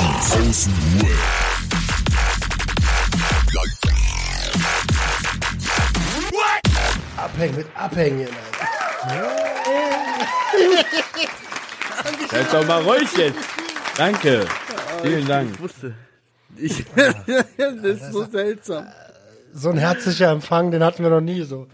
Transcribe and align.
Die. 0.00 1.06
Abhängen 7.16 7.56
mit 7.56 7.66
Abhängen. 7.74 8.28
Halt 12.32 12.52
doch 12.52 12.66
mal 12.66 12.82
Räuchchen. 12.82 13.34
Danke. 13.96 14.46
Vielen 15.02 15.26
Dank. 15.26 15.52
Ich 15.52 15.60
wusste. 15.60 15.94
Ich, 16.56 16.84
das 16.96 17.74
ist 17.82 18.12
so 18.12 18.24
seltsam. 18.24 18.86
So 19.52 19.70
ein 19.70 19.78
herzlicher 19.78 20.30
Empfang, 20.30 20.70
den 20.70 20.82
hatten 20.82 21.02
wir 21.02 21.10
noch 21.10 21.20
nie 21.20 21.42
so. 21.42 21.66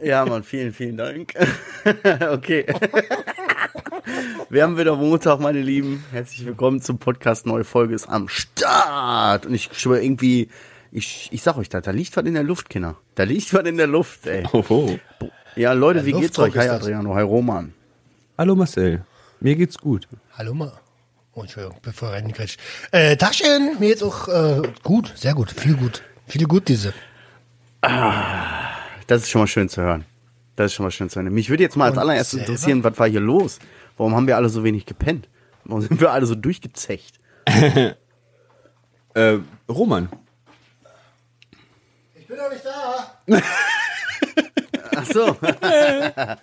Ja, 0.00 0.24
Mann, 0.24 0.44
vielen, 0.44 0.72
vielen 0.72 0.96
Dank. 0.96 1.34
okay. 2.30 2.66
Wir 4.50 4.62
haben 4.62 4.78
wieder 4.78 4.96
Montag, 4.96 5.40
meine 5.40 5.60
Lieben. 5.60 6.04
Herzlich 6.12 6.46
willkommen 6.46 6.80
zum 6.80 6.98
Podcast. 6.98 7.46
Neue 7.46 7.64
Folge 7.64 7.94
ist 7.94 8.08
am 8.08 8.28
Start. 8.28 9.46
Und 9.46 9.54
ich 9.54 9.70
schwöre 9.72 10.02
irgendwie, 10.02 10.48
ich, 10.90 11.28
ich 11.32 11.42
sag 11.42 11.56
euch 11.56 11.68
da, 11.68 11.80
da 11.80 11.90
liegt 11.90 12.16
was 12.16 12.24
in 12.24 12.34
der 12.34 12.42
Luft, 12.42 12.70
Kinder. 12.70 12.96
Da 13.14 13.24
liegt 13.24 13.52
was 13.52 13.64
in 13.64 13.76
der 13.76 13.86
Luft, 13.86 14.26
ey. 14.26 14.44
Oho. 14.52 14.98
Ja, 15.56 15.72
Leute, 15.72 16.06
wie 16.06 16.12
geht's 16.12 16.38
euch? 16.38 16.56
Hi, 16.56 16.66
das. 16.66 16.82
Adriano. 16.82 17.14
Hi, 17.14 17.22
Roman. 17.22 17.74
Hallo 18.38 18.54
Marcel. 18.54 19.04
Mir 19.40 19.56
geht's 19.56 19.78
gut. 19.78 20.08
Hallo 20.36 20.54
mal. 20.54 20.72
Oh, 21.34 21.42
Entschuldigung, 21.42 21.78
bevor 21.82 22.10
reinquetscht. 22.10 22.58
Äh, 22.90 23.16
Taschen, 23.16 23.78
mir 23.78 23.88
jetzt 23.88 24.02
auch 24.02 24.28
äh, 24.28 24.62
gut, 24.82 25.12
sehr 25.16 25.34
gut, 25.34 25.52
viel 25.52 25.76
gut. 25.76 26.02
Viel 26.26 26.46
gut 26.46 26.68
diese. 26.68 26.92
Das 27.80 29.22
ist 29.22 29.30
schon 29.30 29.42
mal 29.42 29.46
schön 29.46 29.68
zu 29.68 29.82
hören. 29.82 30.04
Das 30.56 30.66
ist 30.66 30.74
schon 30.74 30.84
mal 30.84 30.90
schön 30.90 31.08
zu 31.08 31.20
hören. 31.20 31.32
Mich 31.32 31.50
würde 31.50 31.62
jetzt 31.62 31.76
mal 31.76 31.88
als 31.88 31.98
allererstes 31.98 32.30
selber? 32.32 32.46
interessieren, 32.48 32.82
was 32.84 32.98
war 32.98 33.08
hier 33.08 33.20
los? 33.20 33.60
Warum 33.98 34.14
haben 34.16 34.26
wir 34.26 34.36
alle 34.36 34.48
so 34.48 34.64
wenig 34.64 34.86
gepennt? 34.86 35.28
Warum 35.64 35.82
sind 35.82 36.00
wir 36.00 36.10
alle 36.12 36.24
so 36.24 36.34
durchgezecht? 36.34 37.18
Äh, 39.14 39.38
Roman. 39.68 40.08
Ich 42.14 42.26
bin 42.26 42.36
doch 42.36 42.50
nicht 42.50 42.64
da. 42.64 43.20
Ach 44.96 45.04
so. 45.06 45.36
ja, 45.42 46.36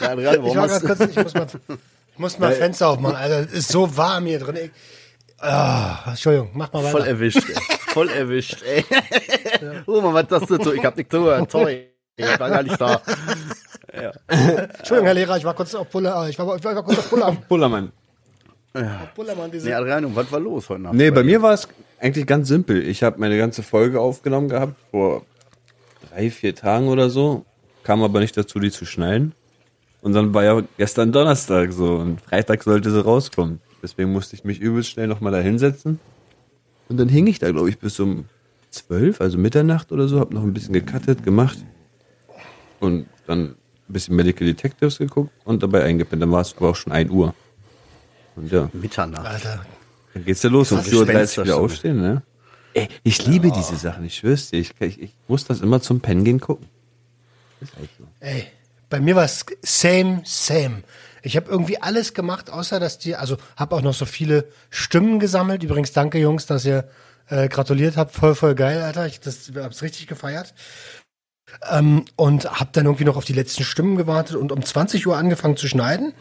Adriano, 0.00 0.48
Ich 0.48 0.56
war 0.56 0.68
du, 0.68 0.80
kurz, 0.86 1.00
ich 1.00 1.16
muss 1.16 1.34
mal, 1.34 1.46
ich 2.12 2.18
muss 2.18 2.38
mal 2.38 2.52
Fenster 2.52 2.88
aufmachen, 2.88 3.16
Alter. 3.16 3.40
Es 3.40 3.52
ist 3.52 3.68
so 3.68 3.96
warm 3.96 4.26
hier 4.26 4.38
drin. 4.40 4.56
Ich, 4.56 4.70
ah, 5.42 5.98
Entschuldigung, 6.08 6.50
mach 6.54 6.72
mal 6.72 6.82
Voll 6.82 7.02
weiter. 7.02 7.10
erwischt, 7.10 7.48
ey. 7.48 7.56
Voll 7.88 8.08
erwischt, 8.08 8.62
ey. 8.62 8.84
Roman, 9.86 10.14
was 10.14 10.26
hast 10.40 10.50
du 10.50 10.58
zu? 10.58 10.72
Ich 10.74 10.84
hab 10.84 10.96
nicht 10.96 11.10
zugehört, 11.12 11.50
sorry. 11.50 11.89
Ich 12.20 12.40
war 12.40 12.50
gar 12.50 12.62
nicht 12.62 12.80
da. 12.80 13.00
Entschuldigung, 14.28 15.06
Herr 15.06 15.14
Lehrer, 15.14 15.36
ich 15.36 15.44
war 15.44 15.54
kurz 15.54 15.74
auf 15.74 15.88
Buller, 15.88 16.28
ich 16.28 16.38
war, 16.38 16.56
ich 16.56 16.64
war 16.64 16.82
kurz 16.82 16.98
auf 16.98 17.10
Buller, 17.10 17.36
Bullermann. 17.48 17.92
Bullermann, 19.16 19.50
diese. 19.50 19.68
Nee, 19.68 19.74
Adriano, 19.74 20.14
was 20.14 20.30
war 20.30 20.40
los 20.40 20.68
heute 20.68 20.82
Nacht? 20.82 20.94
Nee, 20.94 21.10
bei 21.10 21.24
mir 21.24 21.42
war 21.42 21.54
es 21.54 21.66
eigentlich 21.98 22.26
ganz 22.26 22.48
simpel. 22.48 22.86
Ich 22.86 23.02
habe 23.02 23.18
meine 23.18 23.36
ganze 23.36 23.62
Folge 23.62 24.00
aufgenommen 24.00 24.48
gehabt 24.48 24.74
vor 24.90 25.22
drei, 26.10 26.30
vier 26.30 26.54
Tagen 26.54 26.88
oder 26.88 27.10
so. 27.10 27.44
Kam 27.82 28.02
aber 28.02 28.20
nicht 28.20 28.36
dazu, 28.36 28.58
die 28.60 28.70
zu 28.70 28.84
schneiden. 28.84 29.34
Und 30.02 30.12
dann 30.14 30.32
war 30.32 30.44
ja 30.44 30.62
gestern 30.78 31.12
Donnerstag 31.12 31.72
so 31.72 31.96
und 31.96 32.20
Freitag 32.20 32.62
sollte 32.62 32.90
sie 32.90 33.02
rauskommen. 33.02 33.60
Deswegen 33.82 34.12
musste 34.12 34.36
ich 34.36 34.44
mich 34.44 34.60
übelst 34.60 34.90
schnell 34.90 35.06
nochmal 35.06 35.32
da 35.32 35.38
hinsetzen. 35.38 35.98
Und 36.88 36.96
dann 36.98 37.08
hing 37.08 37.26
ich 37.26 37.38
da, 37.38 37.50
glaube 37.50 37.68
ich, 37.68 37.78
bis 37.78 37.98
um 38.00 38.26
zwölf, 38.70 39.20
also 39.20 39.38
Mitternacht 39.38 39.92
oder 39.92 40.08
so, 40.08 40.20
hab 40.20 40.32
noch 40.32 40.42
ein 40.42 40.52
bisschen 40.52 40.72
gecuttet, 40.72 41.22
gemacht. 41.22 41.58
Und 42.80 43.06
dann 43.26 43.50
ein 43.50 43.56
bisschen 43.88 44.16
Medical 44.16 44.46
Detectives 44.46 44.98
geguckt 44.98 45.30
und 45.44 45.62
dabei 45.62 45.84
eingepennt. 45.84 46.22
Dann 46.22 46.32
war 46.32 46.40
es 46.40 46.56
aber 46.56 46.70
auch 46.70 46.76
schon 46.76 46.92
1 46.92 47.10
Uhr. 47.10 47.34
Und 48.36 48.50
ja, 48.50 48.68
Mitternacht. 48.72 49.26
Alter, 49.26 49.64
dann 50.14 50.24
geht's 50.24 50.42
ja 50.42 50.50
los. 50.50 50.72
Um 50.72 50.78
Krass, 50.78 50.92
4.30 50.92 51.38
Uhr 51.38 51.44
wieder 51.44 51.56
aufstehen, 51.56 52.00
ne? 52.00 52.22
Ey, 52.72 52.88
ich 53.02 53.26
liebe 53.26 53.50
diese 53.50 53.76
Sachen, 53.76 54.04
ich 54.04 54.16
schwör's 54.16 54.50
dir. 54.50 54.60
Ich, 54.60 54.72
ich, 54.80 55.02
ich 55.02 55.14
muss 55.26 55.44
das 55.44 55.60
immer 55.60 55.80
zum 55.80 56.00
Pennen 56.00 56.24
gehen 56.24 56.40
gucken. 56.40 56.66
Ist 57.60 57.76
halt 57.76 57.88
so. 57.98 58.04
ey, 58.20 58.46
bei 58.88 59.00
mir 59.00 59.16
war 59.16 59.24
es 59.24 59.44
same, 59.62 60.22
same. 60.24 60.82
Ich 61.22 61.36
habe 61.36 61.50
irgendwie 61.50 61.82
alles 61.82 62.14
gemacht, 62.14 62.50
außer 62.50 62.80
dass 62.80 62.98
die, 62.98 63.16
also 63.16 63.36
habe 63.56 63.76
auch 63.76 63.82
noch 63.82 63.94
so 63.94 64.06
viele 64.06 64.46
Stimmen 64.70 65.18
gesammelt. 65.20 65.62
Übrigens, 65.62 65.92
danke 65.92 66.18
Jungs, 66.18 66.46
dass 66.46 66.64
ihr 66.64 66.88
äh, 67.28 67.48
gratuliert 67.48 67.96
habt. 67.96 68.14
Voll, 68.14 68.34
voll 68.34 68.54
geil, 68.54 68.80
Alter. 68.82 69.06
Ich 69.06 69.20
das, 69.20 69.50
hab's 69.54 69.82
richtig 69.82 70.06
gefeiert. 70.06 70.54
Ähm, 71.70 72.04
und 72.16 72.50
habe 72.50 72.70
dann 72.72 72.86
irgendwie 72.86 73.04
noch 73.04 73.16
auf 73.16 73.24
die 73.24 73.32
letzten 73.32 73.64
Stimmen 73.64 73.96
gewartet 73.96 74.36
und 74.36 74.52
um 74.52 74.64
20 74.64 75.06
Uhr 75.06 75.16
angefangen 75.16 75.56
zu 75.56 75.68
schneiden. 75.68 76.12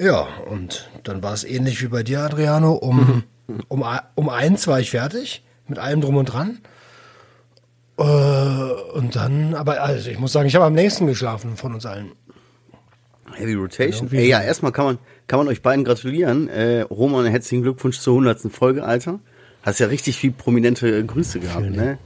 Ja, 0.00 0.28
und 0.48 0.88
dann 1.04 1.22
war 1.22 1.34
es 1.34 1.44
ähnlich 1.44 1.82
wie 1.82 1.88
bei 1.88 2.02
dir, 2.02 2.20
Adriano. 2.20 2.74
Um, 2.74 3.24
um, 3.68 3.84
um 4.14 4.28
eins 4.28 4.66
war 4.66 4.80
ich 4.80 4.90
fertig, 4.90 5.42
mit 5.66 5.78
allem 5.78 6.00
drum 6.00 6.16
und 6.16 6.26
dran. 6.26 6.58
Äh, 7.98 8.02
und 8.02 9.16
dann, 9.16 9.54
aber 9.54 9.82
also 9.82 10.08
ich 10.08 10.18
muss 10.18 10.32
sagen, 10.32 10.46
ich 10.46 10.54
habe 10.54 10.64
am 10.64 10.74
längsten 10.74 11.06
geschlafen 11.06 11.56
von 11.56 11.74
uns 11.74 11.84
allen. 11.84 12.12
Heavy 13.34 13.54
Rotation. 13.54 14.08
Ey, 14.12 14.28
ja, 14.28 14.40
erstmal 14.40 14.72
kann 14.72 14.84
man, 14.84 14.98
kann 15.26 15.38
man 15.38 15.48
euch 15.48 15.62
beiden 15.62 15.84
gratulieren. 15.84 16.48
Äh, 16.48 16.82
Roman, 16.82 17.26
herzlichen 17.26 17.62
Glückwunsch 17.62 17.98
zur 17.98 18.14
100. 18.14 18.52
Folge, 18.52 18.84
Alter. 18.84 19.20
Hast 19.62 19.80
ja 19.80 19.88
richtig 19.88 20.16
viel 20.16 20.32
prominente 20.32 21.04
Grüße 21.04 21.40
gehabt, 21.40 21.70
ne? 21.70 21.98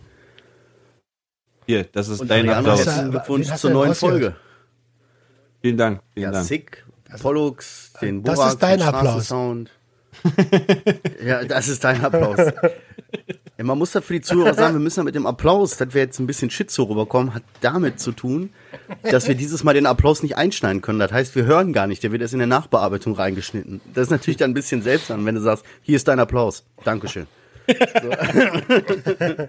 Hier, 1.66 1.84
das 1.84 2.08
ist 2.08 2.20
Und 2.20 2.30
dein 2.30 2.48
Applaus. 2.48 2.84
Glückwunsch 2.84 3.52
zur 3.54 3.70
neuen? 3.70 3.94
Folge. 3.94 4.34
Vielen 5.60 5.76
Dank, 5.76 6.00
vielen 6.14 6.24
Ja, 6.24 6.30
Dank. 6.32 6.46
sick. 6.46 6.84
Pollux, 7.20 7.92
den 8.00 8.22
das 8.22 8.36
Borak, 8.36 8.52
ist 8.52 8.62
dein 8.62 8.78
den 8.78 8.88
Applaus. 8.88 9.26
Straßensound. 9.26 9.70
ja, 11.24 11.44
das 11.44 11.68
ist 11.68 11.84
dein 11.84 12.02
Applaus. 12.04 12.36
ja, 12.38 13.64
man 13.64 13.78
muss 13.78 13.92
da 13.92 14.00
für 14.00 14.14
die 14.14 14.20
Zuhörer 14.20 14.54
sagen, 14.54 14.74
wir 14.74 14.80
müssen 14.80 15.00
ja 15.00 15.04
mit 15.04 15.14
dem 15.14 15.26
Applaus, 15.26 15.76
dass 15.76 15.94
wir 15.94 16.02
jetzt 16.02 16.18
ein 16.20 16.26
bisschen 16.26 16.50
Shit 16.50 16.70
so 16.70 16.84
rüberkommen, 16.84 17.34
hat 17.34 17.42
damit 17.60 18.00
zu 18.00 18.12
tun, 18.12 18.50
dass 19.02 19.28
wir 19.28 19.34
dieses 19.34 19.62
Mal 19.64 19.74
den 19.74 19.86
Applaus 19.86 20.22
nicht 20.22 20.36
einschneiden 20.36 20.80
können. 20.82 20.98
Das 20.98 21.12
heißt, 21.12 21.34
wir 21.34 21.44
hören 21.44 21.72
gar 21.72 21.86
nicht, 21.86 22.02
der 22.02 22.12
wird 22.12 22.22
erst 22.22 22.34
in 22.34 22.38
der 22.40 22.48
Nachbearbeitung 22.48 23.14
reingeschnitten. 23.14 23.80
Das 23.94 24.04
ist 24.04 24.10
natürlich 24.10 24.36
dann 24.38 24.50
ein 24.50 24.54
bisschen 24.54 24.82
seltsam, 24.82 25.24
wenn 25.26 25.34
du 25.34 25.40
sagst, 25.40 25.64
hier 25.82 25.96
ist 25.96 26.08
dein 26.08 26.18
Applaus. 26.20 26.64
Dankeschön. 26.84 27.26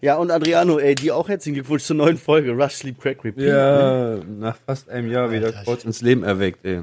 Ja, 0.00 0.16
und 0.16 0.30
Adriano, 0.30 0.78
ey, 0.78 0.94
dir 0.94 1.16
auch 1.16 1.28
herzlichen 1.28 1.54
Glückwunsch 1.54 1.84
zur 1.84 1.96
neuen 1.96 2.16
Folge 2.16 2.52
Rush 2.52 2.74
Sleep 2.74 3.00
Crack 3.00 3.24
Repeat. 3.24 3.46
Ja, 3.46 4.16
nach 4.38 4.56
fast 4.66 4.88
einem 4.88 5.10
Jahr 5.10 5.30
wieder 5.30 5.52
kurz 5.64 5.84
ins 5.84 6.00
Leben 6.02 6.22
erweckt, 6.22 6.64
ey. 6.64 6.82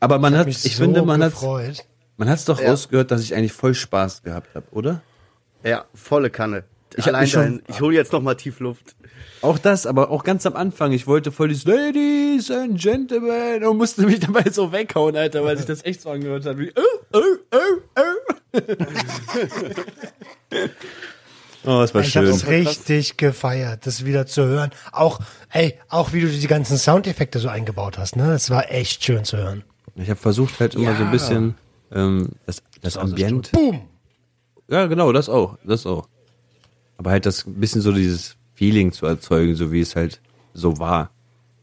Aber 0.00 0.18
man 0.18 0.36
hat, 0.36 0.48
ich 0.48 0.58
so 0.58 0.68
finde, 0.82 1.02
man 1.02 1.22
hat, 1.22 1.32
man 2.16 2.28
hat's 2.28 2.44
doch 2.44 2.60
Ja. 2.60 2.70
rausgehört, 2.70 3.10
dass 3.10 3.22
ich 3.22 3.34
eigentlich 3.34 3.52
voll 3.52 3.74
Spaß 3.74 4.22
gehabt 4.22 4.54
habe, 4.54 4.66
oder? 4.72 5.02
Ja, 5.64 5.84
volle 5.94 6.30
Kanne. 6.30 6.64
Ich 6.96 7.06
Allein 7.06 7.26
schon- 7.26 7.42
dein- 7.42 7.62
ich 7.68 7.80
hole 7.80 7.94
jetzt 7.94 8.12
noch 8.12 8.20
mal 8.20 8.34
tief 8.34 8.60
Luft. 8.60 8.96
Auch 9.40 9.58
das, 9.58 9.86
aber 9.86 10.10
auch 10.10 10.24
ganz 10.24 10.46
am 10.46 10.54
Anfang. 10.56 10.92
Ich 10.92 11.06
wollte 11.06 11.32
voll 11.32 11.48
dieses 11.48 11.64
Ladies 11.64 12.50
and 12.50 12.80
Gentlemen 12.80 13.64
und 13.64 13.76
musste 13.76 14.02
mich 14.02 14.20
dabei 14.20 14.44
so 14.50 14.70
weghauen, 14.72 15.16
Alter, 15.16 15.44
weil 15.44 15.56
sich 15.56 15.66
das 15.66 15.84
echt 15.84 16.00
so 16.02 16.10
angehört 16.10 16.44
hat. 16.46 16.58
Wie, 16.58 16.70
oh, 16.76 16.98
oh, 17.12 17.20
oh, 17.52 17.56
oh. 17.96 18.02
oh, 21.64 21.80
es 21.82 21.94
war 21.94 22.02
Ich 22.02 22.16
habe 22.16 22.26
schön. 22.26 22.36
es 22.36 22.46
richtig 22.46 23.16
gefeiert, 23.16 23.86
das 23.86 24.04
wieder 24.04 24.26
zu 24.26 24.44
hören. 24.44 24.70
Auch, 24.92 25.20
ey, 25.50 25.78
auch 25.88 26.12
wie 26.12 26.20
du 26.20 26.28
die 26.28 26.46
ganzen 26.46 26.76
Soundeffekte 26.78 27.38
so 27.38 27.48
eingebaut 27.48 27.98
hast, 27.98 28.16
ne? 28.16 28.28
Das 28.28 28.50
war 28.50 28.70
echt 28.70 29.04
schön 29.04 29.24
zu 29.24 29.36
hören. 29.36 29.64
Ich 29.96 30.08
habe 30.08 30.20
versucht 30.20 30.58
halt 30.60 30.74
immer 30.74 30.92
so 30.94 31.00
ein 31.02 31.06
Ja. 31.06 31.10
bisschen 31.10 31.54
ähm, 31.92 32.30
das, 32.46 32.62
das 32.80 32.96
Ambient. 32.96 33.52
Boom! 33.52 33.82
Ja, 34.68 34.86
genau, 34.86 35.12
das 35.12 35.28
auch, 35.28 35.58
das 35.64 35.84
auch. 35.86 36.08
Aber 36.96 37.10
halt 37.10 37.26
das 37.26 37.46
ein 37.46 37.54
bisschen 37.60 37.80
so 37.82 37.92
dieses 37.92 38.36
Feeling 38.54 38.92
zu 38.92 39.06
erzeugen, 39.06 39.54
so 39.54 39.72
wie 39.72 39.80
es 39.80 39.96
halt 39.96 40.20
so 40.54 40.78
war. 40.78 41.10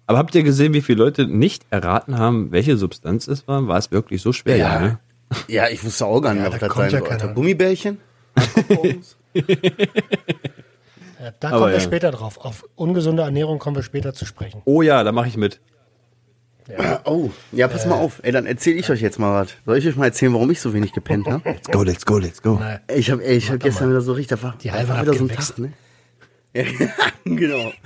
Aber 0.07 0.17
habt 0.17 0.33
ihr 0.35 0.43
gesehen, 0.43 0.73
wie 0.73 0.81
viele 0.81 1.03
Leute 1.03 1.27
nicht 1.27 1.65
erraten 1.69 2.17
haben, 2.17 2.51
welche 2.51 2.77
Substanz 2.77 3.27
es 3.27 3.47
war? 3.47 3.67
War 3.67 3.77
es 3.77 3.91
wirklich 3.91 4.21
so 4.21 4.33
schwer? 4.33 4.57
Ja. 4.57 4.79
ne? 4.79 4.99
Ja, 5.47 5.69
ich 5.69 5.83
wusste 5.83 6.05
auch 6.07 6.19
gar 6.21 6.33
nicht, 6.33 6.43
Ja, 6.43 6.51
was 6.51 6.59
da 6.59 6.65
das 6.67 6.75
kommt 6.75 6.91
sein 6.91 7.03
ja 7.03 7.09
sollte. 7.19 7.33
Gummibärchen? 7.35 7.97
Ja, 11.21 11.31
da 11.39 11.49
Aber 11.49 11.57
kommen 11.59 11.71
wir 11.71 11.77
ja. 11.79 11.83
später 11.83 12.11
drauf. 12.11 12.37
Auf 12.37 12.63
ungesunde 12.75 13.23
Ernährung 13.23 13.59
kommen 13.59 13.75
wir 13.75 13.83
später 13.83 14.13
zu 14.13 14.25
sprechen. 14.25 14.61
Oh 14.65 14.81
ja, 14.81 15.03
da 15.03 15.11
mache 15.11 15.27
ich 15.27 15.35
mit. 15.35 15.59
Oh, 17.03 17.29
ja, 17.51 17.67
pass 17.67 17.85
mal 17.87 17.95
auf. 17.95 18.21
Ey, 18.23 18.31
dann 18.31 18.45
erzähle 18.45 18.77
ich 18.77 18.89
euch 18.89 19.01
jetzt 19.01 19.17
mal 19.19 19.41
was. 19.41 19.49
Soll 19.65 19.77
ich 19.77 19.87
euch 19.87 19.95
mal 19.95 20.05
erzählen, 20.05 20.31
warum 20.33 20.49
ich 20.51 20.61
so 20.61 20.73
wenig 20.73 20.93
gepennt 20.93 21.27
habe? 21.27 21.41
Let's 21.49 21.67
go, 21.69 21.81
let's 21.83 22.05
go, 22.05 22.17
let's 22.19 22.41
go. 22.41 22.57
Nein. 22.59 22.79
Ich 22.95 23.09
habe 23.11 23.23
ich 23.23 23.49
hab 23.51 23.59
gestern 23.59 23.89
wieder 23.89 24.01
so 24.01 24.13
richtig, 24.13 24.39
da 24.39 24.43
war, 24.43 24.55
Die 24.61 24.71
Halbe 24.71 24.89
war 24.89 25.01
wieder 25.01 25.13
so 25.13 25.25
ein. 25.25 25.29
Tag, 25.29 25.57
ne? 25.57 25.73
Ja, 26.53 26.63
genau. 27.25 27.71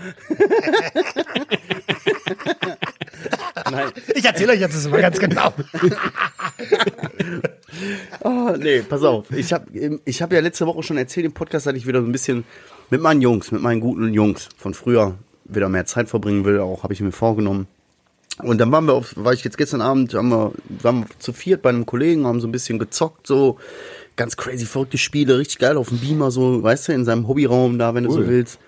Nein, 3.72 3.92
Ich 4.16 4.26
erzähle 4.26 4.54
euch 4.54 4.60
jetzt 4.60 4.76
das 4.76 4.90
mal 4.90 5.02
ganz 5.02 5.20
genau. 5.20 5.54
Oh, 8.22 8.56
nee, 8.58 8.82
pass 8.82 9.04
auf. 9.04 9.32
Ich 9.32 9.52
habe 9.52 10.00
ich 10.06 10.22
hab 10.22 10.32
ja 10.32 10.40
letzte 10.40 10.68
Woche 10.68 10.84
schon 10.84 10.98
erzählt 10.98 11.26
im 11.26 11.34
Podcast, 11.34 11.66
dass 11.66 11.74
ich 11.74 11.88
wieder 11.88 12.02
so 12.02 12.08
ein 12.08 12.12
bisschen 12.12 12.46
mit 12.92 13.02
meinen 13.02 13.22
Jungs, 13.22 13.52
mit 13.52 13.62
meinen 13.62 13.82
guten 13.82 14.14
Jungs 14.14 14.48
von 14.58 14.74
früher 14.74 15.16
wieder 15.46 15.70
mehr 15.70 15.86
Zeit 15.86 16.08
verbringen 16.08 16.46
will. 16.46 16.60
Auch 16.60 16.84
habe 16.84 16.94
ich 16.94 17.02
mir 17.02 17.12
vorgenommen. 17.12 17.68
Und 18.38 18.60
dann 18.60 18.72
waren 18.72 18.86
wir 18.86 18.94
auf, 18.94 19.14
war 19.16 19.34
ich 19.34 19.44
jetzt 19.44 19.58
gestern 19.58 19.82
Abend, 19.82 20.14
haben 20.14 20.30
wir, 20.30 20.54
waren 20.82 21.02
wir 21.02 21.08
zu 21.20 21.34
viert 21.34 21.62
bei 21.62 21.70
einem 21.70 21.86
Kollegen, 21.86 22.26
haben 22.26 22.40
so 22.40 22.48
ein 22.48 22.52
bisschen 22.52 22.80
gezockt, 22.80 23.28
so 23.28 23.58
ganz 24.16 24.38
crazy 24.38 24.66
verrückte 24.66 24.98
Spiele, 24.98 25.38
richtig 25.38 25.60
geil 25.60 25.78
auf 25.78 25.90
dem 25.90 26.00
Beamer, 26.00 26.32
so, 26.32 26.62
weißt 26.62 26.88
du, 26.88 26.94
in 26.94 27.06
seinem 27.06 27.28
Hobbyraum 27.28 27.80
da, 27.80 27.96
wenn 27.96 28.04
du 28.04 28.12
Cool. 28.12 28.24
so 28.24 28.28
willst. 28.28 28.60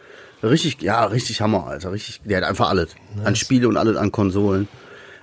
Richtig, 0.44 0.82
ja, 0.82 1.06
richtig 1.06 1.42
Hammer, 1.42 1.66
Alter, 1.66 1.92
richtig, 1.92 2.22
der 2.24 2.38
hat 2.38 2.44
einfach 2.44 2.70
alles. 2.70 2.90
An 3.24 3.36
Spiele 3.36 3.68
und 3.68 3.78
alles 3.78 3.98
an 3.98 4.12
Konsolen. 4.12 4.68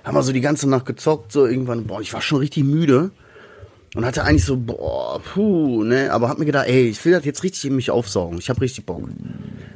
Haben 0.03 0.15
wir 0.15 0.23
so 0.23 0.33
die 0.33 0.41
ganze 0.41 0.69
Nacht 0.69 0.85
gezockt, 0.85 1.31
so 1.31 1.45
irgendwann, 1.45 1.85
boah, 1.85 2.01
ich 2.01 2.13
war 2.13 2.21
schon 2.21 2.39
richtig 2.39 2.63
müde. 2.63 3.11
Und 3.95 4.05
hatte 4.05 4.23
eigentlich 4.23 4.43
so, 4.43 4.57
boah, 4.57 5.21
puh, 5.21 5.83
ne, 5.83 6.11
aber 6.11 6.27
hab 6.27 6.39
mir 6.39 6.45
gedacht, 6.45 6.67
ey, 6.67 6.89
ich 6.89 7.05
will 7.05 7.11
das 7.11 7.25
jetzt 7.25 7.43
richtig 7.43 7.65
in 7.65 7.75
mich 7.75 7.91
aufsaugen. 7.91 8.39
Ich 8.39 8.49
hab 8.49 8.59
richtig 8.59 8.85
Bock. 8.85 9.03
Und 9.03 9.15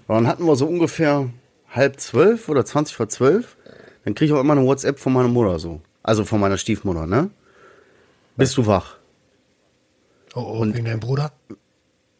dann 0.07 0.27
hatten 0.27 0.45
wir 0.45 0.55
so 0.55 0.65
ungefähr 0.65 1.29
halb 1.69 1.99
zwölf 1.99 2.49
oder 2.49 2.65
zwanzig 2.65 2.95
vor 2.95 3.07
zwölf. 3.09 3.55
Dann 4.03 4.15
krieg 4.15 4.27
ich 4.27 4.33
auch 4.33 4.39
immer 4.39 4.53
eine 4.53 4.65
WhatsApp 4.65 4.99
von 4.99 5.13
meiner 5.13 5.27
Mutter 5.27 5.59
so. 5.59 5.81
Also 6.01 6.25
von 6.25 6.39
meiner 6.39 6.57
Stiefmutter, 6.57 7.05
ne? 7.05 7.29
Bist 8.37 8.57
du 8.57 8.65
wach? 8.65 8.96
Oh, 10.35 10.59
oh, 10.59 10.65
wegen 10.65 10.85
deinem 10.85 10.99
Bruder? 10.99 11.31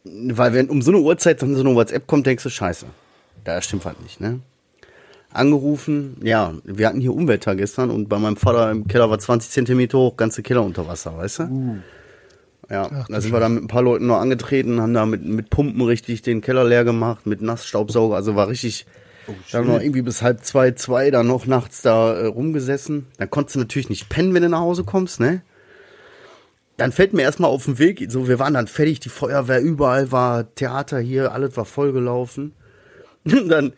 Weil 0.04 0.54
wenn 0.54 0.69
um 0.69 0.81
so 0.81 0.92
eine 0.92 1.01
Uhrzeit 1.01 1.42
dann 1.42 1.56
so 1.56 1.62
eine 1.62 1.75
WhatsApp 1.75 2.07
kommt, 2.07 2.25
denkst 2.25 2.44
du, 2.44 2.50
scheiße. 2.50 2.86
Da 3.44 3.62
stimmt 3.62 3.86
halt 3.86 4.01
nicht, 4.01 4.19
ne? 4.21 4.39
Angerufen, 5.31 6.18
ja, 6.24 6.54
wir 6.63 6.88
hatten 6.88 7.01
hier 7.01 7.13
Unwetter 7.13 7.56
gestern 7.56 7.89
und 7.92 8.07
bei 8.07 8.18
meinem 8.18 8.38
Vater 8.38 8.71
im 8.71 8.88
Keller 8.88 9.09
war 9.09 9.19
20 9.19 9.51
Zentimeter 9.51 9.98
hoch, 9.98 10.18
ganze 10.18 10.42
Keller 10.42 10.63
unter 10.63 10.88
Wasser, 10.88 11.18
weißt 11.18 11.39
du? 11.39 11.44
Ja, 12.69 13.06
da 13.09 13.21
sind 13.21 13.31
wir 13.33 13.39
dann 13.39 13.54
mit 13.54 13.63
ein 13.63 13.68
paar 13.68 13.81
Leuten 13.81 14.07
noch 14.07 14.18
angetreten, 14.18 14.81
haben 14.81 14.94
da 14.94 15.06
mit, 15.06 15.24
mit 15.24 15.50
Pumpen 15.50 15.81
richtig 15.81 16.21
den 16.21 16.42
Keller 16.42 16.63
leer 16.63 16.86
gemacht, 16.86 17.25
mit 17.25 17.42
Nassstaubsauger, 17.42 18.15
also 18.15 18.36
war 18.36 18.48
richtig, 18.48 18.86
da 19.51 19.57
haben 19.60 19.68
wir 19.68 19.74
noch 19.75 19.81
irgendwie 19.81 20.01
bis 20.01 20.21
halb 20.21 20.44
zwei, 20.44 20.71
zwei 20.71 21.12
da 21.12 21.24
noch 21.24 21.45
nachts 21.45 21.81
da 21.81 22.13
äh, 22.13 22.25
rumgesessen. 22.25 23.07
Dann 23.18 23.30
konntest 23.30 23.56
du 23.56 23.60
natürlich 23.60 23.89
nicht 23.89 24.10
pennen, 24.10 24.33
wenn 24.33 24.44
du 24.44 24.50
nach 24.50 24.60
Hause 24.60 24.86
kommst, 24.86 25.19
ne? 25.19 25.42
Dann 26.77 26.91
fällt 26.91 27.13
mir 27.13 27.24
erstmal 27.24 27.50
auf 27.50 27.65
den 27.65 27.79
Weg, 27.79 28.06
so 28.09 28.27
wir 28.27 28.38
waren 28.39 28.53
dann 28.53 28.68
fertig, 28.68 29.00
die 29.00 29.09
Feuerwehr 29.09 29.62
überall 29.62 30.12
war, 30.12 30.53
Theater 30.53 31.00
hier, 31.00 31.31
alles 31.31 31.57
war 31.57 31.65
vollgelaufen. 31.65 32.53
Und 33.25 33.50
dann 33.50 33.74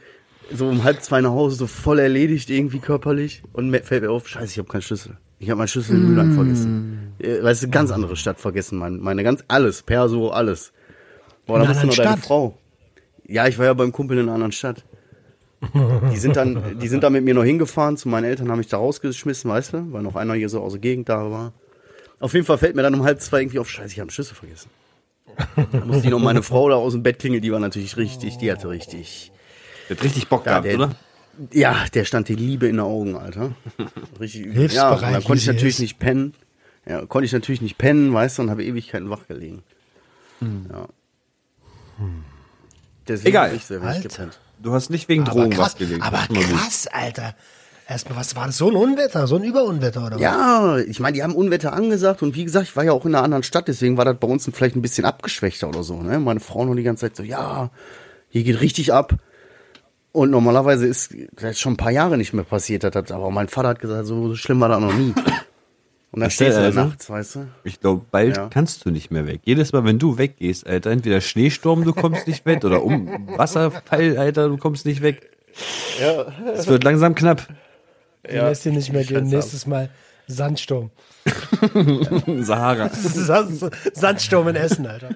so 0.51 0.67
um 0.67 0.83
halb 0.83 1.01
zwei 1.01 1.21
nach 1.21 1.31
Hause, 1.31 1.55
so 1.55 1.67
voll 1.67 1.99
erledigt 1.99 2.49
irgendwie 2.49 2.79
körperlich. 2.79 3.41
Und 3.53 3.69
mir 3.69 3.81
fällt 3.83 4.03
mir 4.03 4.11
auf, 4.11 4.27
scheiße, 4.27 4.51
ich 4.51 4.57
habe 4.57 4.67
keinen 4.67 4.81
Schlüssel. 4.81 5.17
Ich 5.39 5.49
habe 5.49 5.57
meinen 5.57 5.69
Schlüssel 5.69 5.95
in 5.95 6.09
Mühlheim 6.09 6.33
vergessen. 6.33 7.13
Äh, 7.19 7.41
Weißt 7.41 7.63
du, 7.63 7.69
ganz 7.69 7.91
andere 7.91 8.17
Stadt 8.17 8.39
vergessen, 8.39 8.77
mein, 8.77 8.99
meine 8.99 9.23
ganz, 9.23 9.43
alles, 9.47 9.83
Perso, 9.83 10.29
alles. 10.29 10.73
Boah, 11.45 11.59
da 11.59 11.69
wusste 11.69 11.85
nur 11.85 11.93
anderen 11.93 12.05
deine? 12.11 12.21
Frau. 12.21 12.57
Ja, 13.25 13.47
ich 13.47 13.57
war 13.57 13.65
ja 13.65 13.73
beim 13.73 13.93
Kumpel 13.93 14.17
in 14.17 14.23
einer 14.23 14.33
anderen 14.33 14.51
Stadt. 14.51 14.83
Die 16.11 16.17
sind 16.17 16.35
dann, 16.35 16.79
die 16.79 16.87
sind 16.87 17.03
dann 17.03 17.13
mit 17.13 17.23
mir 17.23 17.33
noch 17.33 17.43
hingefahren, 17.43 17.95
zu 17.97 18.09
meinen 18.09 18.25
Eltern 18.25 18.49
haben 18.49 18.59
mich 18.59 18.67
da 18.67 18.77
rausgeschmissen, 18.77 19.49
weißt 19.49 19.73
du, 19.73 19.93
weil 19.93 20.01
noch 20.03 20.15
einer 20.15 20.33
hier 20.33 20.49
so 20.49 20.61
aus 20.61 20.73
der 20.73 20.81
Gegend 20.81 21.09
da 21.09 21.31
war. 21.31 21.53
Auf 22.19 22.33
jeden 22.33 22.45
Fall 22.45 22.57
fällt 22.57 22.75
mir 22.75 22.81
dann 22.83 22.93
um 22.95 23.03
halb 23.03 23.21
zwei 23.21 23.41
irgendwie 23.41 23.59
auf, 23.59 23.69
scheiße, 23.69 23.87
ich 23.93 23.99
habe 23.99 24.03
einen 24.03 24.09
Schlüssel 24.11 24.35
vergessen. 24.35 24.69
Da 25.71 25.85
musste 25.85 26.05
ich 26.05 26.09
noch 26.11 26.19
meine 26.19 26.43
Frau 26.43 26.67
da 26.69 26.75
aus 26.75 26.93
dem 26.93 27.03
Bett 27.03 27.19
klingeln, 27.19 27.41
die 27.41 27.51
war 27.51 27.59
natürlich 27.59 27.95
richtig, 27.97 28.37
die 28.37 28.51
hatte 28.51 28.67
richtig, 28.69 29.31
Der 29.89 29.95
hat 29.97 30.03
richtig 30.03 30.27
Bock 30.27 30.45
Ja, 30.45 30.59
gehabt, 30.59 30.65
der- 30.65 30.75
oder? 30.75 30.95
ja, 31.53 31.85
der 31.93 32.03
stand 32.03 32.27
die 32.27 32.35
Liebe 32.35 32.67
in 32.67 32.75
den 32.75 32.85
Augen, 32.85 33.15
Alter. 33.15 33.53
Richtig 34.19 34.41
übel. 34.41 34.53
Hilfsbereit, 34.53 35.01
Ja, 35.01 35.07
und 35.07 35.13
dann 35.13 35.23
konnte 35.23 35.39
ich 35.41 35.47
natürlich 35.47 35.75
ist. 35.75 35.79
nicht 35.81 35.99
pennen. 35.99 36.33
Ja, 36.85 37.05
konnte 37.05 37.25
ich 37.25 37.31
natürlich 37.31 37.61
nicht 37.61 37.77
pennen, 37.77 38.13
weißt 38.13 38.37
du, 38.37 38.41
und 38.41 38.49
habe 38.49 38.65
Ewigkeiten 38.65 39.09
wach 39.09 39.27
gelegen. 39.27 39.63
Ja. 40.41 40.87
Deswegen 43.07 43.29
Egal. 43.29 43.55
ich 43.55 43.65
sehr 43.65 43.81
Alter. 43.81 44.01
gepennt. 44.09 44.39
Du 44.61 44.73
hast 44.73 44.89
nicht 44.89 45.07
wegen 45.07 45.23
Drogen 45.25 45.57
was 45.57 45.75
gelegt. 45.77 46.01
aber 46.03 46.27
krass, 46.33 46.87
Alter. 46.91 47.35
Erstmal, 47.89 48.19
was 48.19 48.35
war 48.35 48.45
das? 48.45 48.57
So 48.57 48.69
ein 48.69 48.75
Unwetter, 48.75 49.25
so 49.25 49.37
ein 49.37 49.43
Überunwetter 49.43 50.05
oder 50.05 50.15
was? 50.17 50.21
Ja, 50.21 50.77
ich 50.77 50.99
meine, 50.99 51.15
die 51.15 51.23
haben 51.23 51.33
Unwetter 51.33 51.73
angesagt 51.73 52.21
und 52.21 52.35
wie 52.35 52.45
gesagt, 52.45 52.67
ich 52.67 52.75
war 52.75 52.83
ja 52.83 52.91
auch 52.91 53.03
in 53.05 53.15
einer 53.15 53.23
anderen 53.23 53.41
Stadt, 53.43 53.67
deswegen 53.67 53.97
war 53.97 54.05
das 54.05 54.17
bei 54.19 54.27
uns 54.27 54.47
vielleicht 54.53 54.75
ein 54.75 54.81
bisschen 54.83 55.05
abgeschwächter 55.05 55.67
oder 55.67 55.81
so. 55.81 55.99
Ne? 56.01 56.19
Meine 56.19 56.39
Frau 56.39 56.63
noch 56.65 56.75
die 56.75 56.83
ganze 56.83 57.07
Zeit 57.07 57.15
so, 57.15 57.23
ja, 57.23 57.71
hier 58.29 58.43
geht 58.43 58.61
richtig 58.61 58.93
ab. 58.93 59.15
Und 60.11 60.29
normalerweise 60.31 60.85
ist 60.85 61.15
das 61.35 61.59
schon 61.59 61.73
ein 61.73 61.77
paar 61.77 61.91
Jahre 61.91 62.17
nicht 62.17 62.33
mehr 62.33 62.43
passiert, 62.43 62.83
das, 62.83 62.93
hat- 62.93 63.11
aber 63.11 63.31
mein 63.31 63.47
Vater 63.47 63.69
hat 63.69 63.79
gesagt, 63.79 64.05
so 64.05 64.35
schlimm 64.35 64.59
war 64.59 64.69
das 64.69 64.79
noch 64.81 64.93
nie. 64.93 65.13
Und 66.11 66.21
dann 66.21 66.29
stehst 66.31 66.57
du 66.57 66.61
also? 66.61 66.79
nachts, 66.85 67.09
weißt 67.09 67.35
du? 67.35 67.47
Ich 67.63 67.79
glaube, 67.79 68.03
bald 68.09 68.37
Ja. 68.37 68.47
kannst 68.49 68.85
du 68.85 68.89
nicht 68.91 69.11
mehr 69.11 69.25
weg. 69.27 69.41
Jedes 69.45 69.71
Mal, 69.73 69.83
wenn 69.85 69.99
du 69.99 70.17
weggehst, 70.17 70.65
Alter, 70.67 70.89
entweder 70.91 71.21
Schneesturm, 71.21 71.83
du 71.85 71.93
kommst 71.93 72.27
nicht 72.27 72.45
weg, 72.47 72.63
oder 72.65 72.83
um 72.83 73.27
Wasserfall, 73.37 74.17
Alter, 74.17 74.47
du 74.49 74.57
kommst 74.57 74.85
nicht 74.87 75.01
weg. 75.03 75.29
Ja. 75.99 76.25
Es 76.53 76.67
wird 76.67 76.83
langsam 76.83 77.13
knapp. 77.15 77.47
Die 78.27 78.35
lässt 78.35 78.65
dir 78.65 78.71
nicht 78.71 78.91
mehr 78.91 79.03
gehen. 79.03 79.25
Nächstes 79.27 79.65
Mal 79.67 79.89
Sandsturm. 80.27 80.91
Sahara. 82.41 82.89
Sa- 82.89 83.47
Sandsturm 83.93 84.47
in 84.49 84.55
Essen, 84.55 84.85
Alter. 84.87 85.09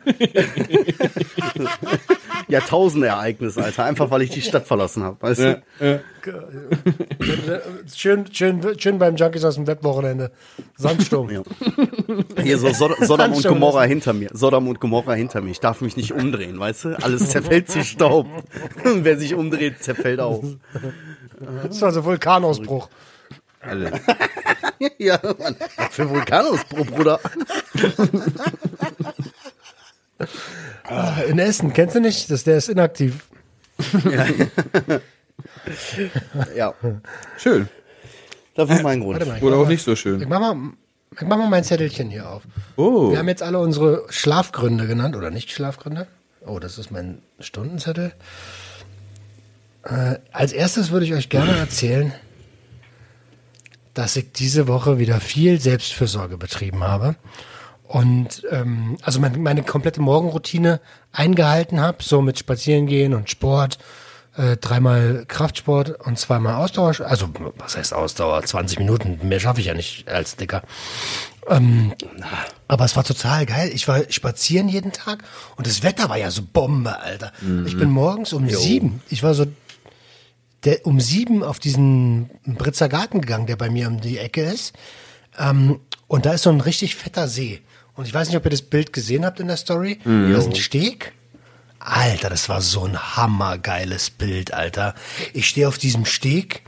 Jahrtausendereignis, 2.48 3.58
Alter, 3.58 3.86
einfach 3.86 4.10
weil 4.12 4.22
ich 4.24 4.30
die 4.32 4.42
Stadt 4.42 4.68
verlassen 4.68 5.04
habe, 5.04 5.18
weißt 5.22 5.40
du? 5.40 5.64
Schön, 7.96 8.26
schön, 8.34 8.62
schön 8.80 8.98
beim 9.00 9.16
Junkies 9.16 9.44
aus 9.44 9.56
dem 9.56 9.68
Webwochenende. 9.68 10.32
Sandsturm. 10.78 11.30
Ja. 11.30 11.42
Hier 12.42 12.58
so 12.58 12.72
Sod 12.74 12.98
Sodom 13.02 13.34
und 13.34 13.44
Gomorra 13.48 13.84
hinter 13.84 14.14
mir. 14.14 14.30
Sodom 14.34 14.68
und 14.68 14.80
Gomorra 14.80 15.14
hinter 15.14 15.42
mir. 15.42 15.52
Ich 15.52 15.60
darf 15.60 15.82
mich 15.82 15.96
nicht 15.98 16.12
umdrehen, 16.12 16.60
weißt 16.60 16.86
du? 16.86 16.90
Alles 17.04 17.30
zerfällt 17.30 17.70
zu 17.70 17.84
Staub. 17.84 18.28
Wer 18.84 19.18
sich 19.18 19.36
umdreht, 19.36 19.84
zerfällt 19.84 20.20
auch. 20.20 20.44
Das 21.64 21.82
war 21.82 21.92
so 21.92 22.04
Vulkanausbruch. 22.04 22.90
Alle. 23.62 23.92
Ja, 24.98 25.18
Mann. 25.40 25.56
Was 25.78 25.96
für 25.96 26.10
Vulkanausbruch, 26.10 26.86
Bruder. 26.88 27.20
Ah, 30.84 31.22
In 31.28 31.40
Essen, 31.40 31.72
kennst 31.74 31.96
du 31.96 32.02
nicht? 32.02 32.30
Das, 32.30 32.44
der 32.44 32.58
ist 32.58 32.68
inaktiv. 32.70 33.28
Ja, 36.56 36.74
Schön. 37.38 37.70
das 38.56 38.70
war 38.70 38.82
mein 38.82 39.00
Grund. 39.02 39.26
Mal. 39.26 39.38
Ich 39.38 39.44
Oder 39.44 39.56
auch 39.58 39.64
mal, 39.64 39.70
nicht 39.70 39.84
so 39.84 39.94
ich 39.94 40.00
schön. 40.00 40.26
mach 40.28 40.40
mal, 40.40 40.56
ich 41.16 41.22
mach 41.22 41.38
mal 41.38 41.50
mein 41.50 41.64
Zettelchen 41.64 42.10
hier 42.10 42.30
auf. 42.30 42.44
Oh. 42.76 43.12
Wir 43.12 43.20
haben 43.20 43.28
jetzt 43.30 43.44
alle 43.44 43.60
unsere 43.60 44.06
Schlafgründe 44.10 44.86
genannt 44.88 45.16
oder 45.16 45.30
nicht 45.32 45.52
Schlafgründe. 45.52 46.08
Oh, 46.46 46.60
das 46.60 46.78
ist 46.78 46.92
mein 46.92 47.20
Stundenzettel. 47.40 48.14
Äh, 49.84 50.20
als 50.32 50.54
erstes 50.54 50.92
würde 50.92 51.06
ich 51.06 51.14
euch 51.14 51.30
gerne 51.30 51.58
erzählen, 51.58 52.14
dass 53.94 54.16
ich 54.16 54.32
diese 54.32 54.68
Woche 54.68 54.98
wieder 54.98 55.20
viel 55.20 55.60
Selbstfürsorge 55.60 56.38
betrieben 56.38 56.84
habe 56.84 57.16
und 57.84 58.44
ähm, 58.50 58.98
also 59.04 59.20
meine, 59.20 59.38
meine 59.38 59.62
komplette 59.62 60.02
Morgenroutine 60.02 60.80
eingehalten 61.12 61.80
habe, 61.80 62.02
so 62.02 62.22
mit 62.22 62.40
Spazierengehen 62.40 63.14
und 63.14 63.30
Sport, 63.30 63.78
äh, 64.36 64.58
dreimal 64.58 65.26
Kraftsport 65.28 66.00
und 66.08 66.18
zweimal 66.18 66.56
Ausdauer. 66.56 66.96
Also 67.02 67.30
was 67.58 67.78
heißt 67.78 67.94
Ausdauer? 67.94 68.42
20 68.42 68.80
Minuten, 68.80 69.20
mehr 69.28 69.40
schaffe 69.40 69.60
ich 69.60 69.68
ja 69.68 69.76
nicht 69.76 70.08
als 70.08 70.38
Dicker. 70.38 70.64
Aber 72.68 72.86
es 72.86 72.96
war 72.96 73.04
total 73.04 73.46
geil. 73.46 73.70
Ich 73.74 73.88
war 73.88 74.00
spazieren 74.10 74.70
jeden 74.70 74.94
Tag 74.94 75.24
und 75.58 75.68
das 75.68 75.84
Wetter 75.84 76.10
war 76.10 76.18
ja 76.18 76.32
so 76.32 76.42
Bombe, 76.42 77.00
Alter. 77.00 77.34
Ich 77.68 77.78
bin 77.78 77.92
morgens 77.92 78.34
um 78.34 78.50
sieben, 78.50 79.02
ich 79.10 79.24
war 79.24 79.34
so 79.34 79.46
der, 80.66 80.86
um 80.86 81.00
sieben 81.00 81.44
auf 81.44 81.60
diesen 81.60 82.30
Britzer 82.46 82.90
Garten 82.90 83.22
gegangen, 83.22 83.48
der 83.48 83.56
bei 83.56 83.70
mir 83.70 83.88
um 83.88 84.00
die 84.02 84.18
Ecke 84.18 84.44
ist. 84.44 84.74
Ähm, 85.38 85.80
und 86.08 86.26
da 86.26 86.34
ist 86.34 86.44
so 86.44 86.50
ein 86.50 86.62
richtig 86.62 86.96
fetter 86.96 87.28
See. 87.28 87.62
Und 87.96 88.08
ich 88.08 88.14
weiß 88.14 88.28
nicht, 88.28 88.38
ob 88.38 88.46
ihr 88.46 88.52
das 88.52 88.62
Bild 88.62 88.94
gesehen 88.94 89.26
habt 89.26 89.40
in 89.40 89.48
der 89.48 89.58
Story. 89.58 90.00
Da 90.04 90.38
ist 90.38 90.48
ein 90.48 90.56
Steg. 90.56 91.14
Alter, 91.80 92.30
das 92.30 92.48
war 92.50 92.62
so 92.62 92.86
ein 92.86 92.98
hammergeiles 93.18 94.10
Bild, 94.10 94.54
Alter. 94.54 94.96
Ich 95.34 95.50
stehe 95.50 95.68
auf 95.68 95.78
diesem 95.78 96.06
Steg, 96.06 96.62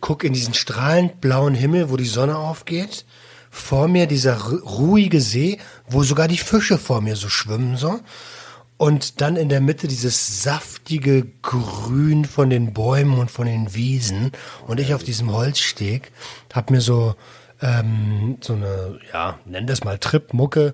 guck 0.00 0.24
in 0.24 0.32
diesen 0.32 0.54
strahlend 0.54 1.20
blauen 1.20 1.54
Himmel, 1.54 1.88
wo 1.90 1.96
die 1.96 2.04
Sonne 2.06 2.36
aufgeht. 2.36 3.04
Vor 3.52 3.86
mir 3.88 4.06
dieser 4.06 4.38
ru- 4.38 4.60
ruhige 4.62 5.20
See, 5.20 5.58
wo 5.88 6.02
sogar 6.02 6.26
die 6.28 6.38
Fische 6.38 6.78
vor 6.78 7.00
mir 7.00 7.16
so 7.16 7.28
schwimmen 7.28 7.76
so. 7.76 8.00
Und 8.80 9.20
dann 9.20 9.36
in 9.36 9.50
der 9.50 9.60
Mitte 9.60 9.88
dieses 9.88 10.42
saftige 10.42 11.26
Grün 11.42 12.24
von 12.24 12.48
den 12.48 12.72
Bäumen 12.72 13.18
und 13.18 13.30
von 13.30 13.44
den 13.44 13.74
Wiesen. 13.74 14.32
Und 14.66 14.80
ich 14.80 14.94
auf 14.94 15.02
diesem 15.02 15.30
Holzsteg 15.34 16.10
hab 16.54 16.70
mir 16.70 16.80
so 16.80 17.14
ähm, 17.60 18.38
so 18.40 18.54
eine, 18.54 18.98
ja, 19.12 19.38
nenn 19.44 19.66
das 19.66 19.84
mal 19.84 19.98
Trip-Mucke 19.98 20.72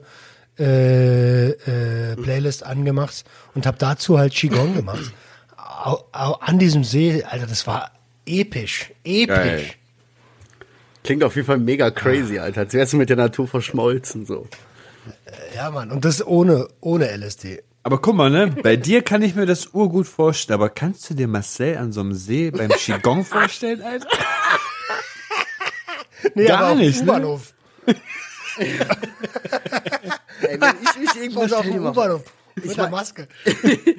äh, 0.57 1.49
äh, 1.49 2.15
Playlist 2.15 2.65
angemacht 2.65 3.25
und 3.57 3.67
hab 3.67 3.81
dazu 3.81 4.21
halt 4.21 4.33
Qigong 4.33 4.77
gemacht. 4.77 5.13
Au, 5.57 6.05
au, 6.13 6.35
an 6.35 6.61
diesem 6.61 6.85
See, 6.85 7.25
Alter, 7.25 7.49
das 7.49 7.67
war 7.67 7.91
episch, 8.25 8.93
episch. 9.03 9.27
Geil. 9.27 9.65
Klingt 11.03 11.25
auf 11.25 11.35
jeden 11.35 11.47
Fall 11.49 11.59
mega 11.59 11.91
crazy, 11.91 12.39
Alter. 12.39 12.61
Als 12.61 12.73
wärst 12.73 12.93
du 12.93 12.99
mit 12.99 13.09
der 13.09 13.17
Natur 13.17 13.49
verschmolzen, 13.49 14.27
so. 14.27 14.47
Ja, 15.57 15.73
Mann, 15.73 15.91
und 15.91 16.05
das 16.05 16.25
ohne, 16.25 16.69
ohne 16.81 17.07
LSD. 17.07 17.65
Aber 17.87 17.99
guck 18.01 18.17
mal, 18.17 18.31
ne? 18.31 18.49
Bei 18.65 18.75
dir 18.75 19.01
kann 19.03 19.23
ich 19.23 19.37
mir 19.37 19.47
das 19.47 19.69
urgut 19.73 20.09
vorstellen. 20.09 20.59
Aber 20.59 20.71
kannst 20.71 21.09
du 21.09 21.15
dir 21.15 21.29
Marcel 21.29 21.77
an 21.77 21.93
so 21.93 22.01
einem 22.01 22.15
See 22.15 22.51
beim 22.51 22.69
Qigong 22.69 23.25
vorstellen, 23.25 23.81
Alter? 23.81 24.09
Nee, 26.35 26.47
Gar 26.47 26.59
aber 26.59 26.67
auf 26.73 26.79
dem 26.79 26.87
nicht, 26.87 27.05
ne? 27.05 27.11
U-Bahnhof. 27.13 27.55
Ey, 28.57 28.67
wenn 30.61 30.75
ich 30.83 30.99
mich 30.99 31.23
irgendwo 31.23 31.43
Was 31.43 31.53
auf 31.53 31.65
dem 31.65 31.87
U-Bahnhof. 31.87 32.23
Mit 32.57 32.77
der 32.77 32.89
Maske. 32.91 33.29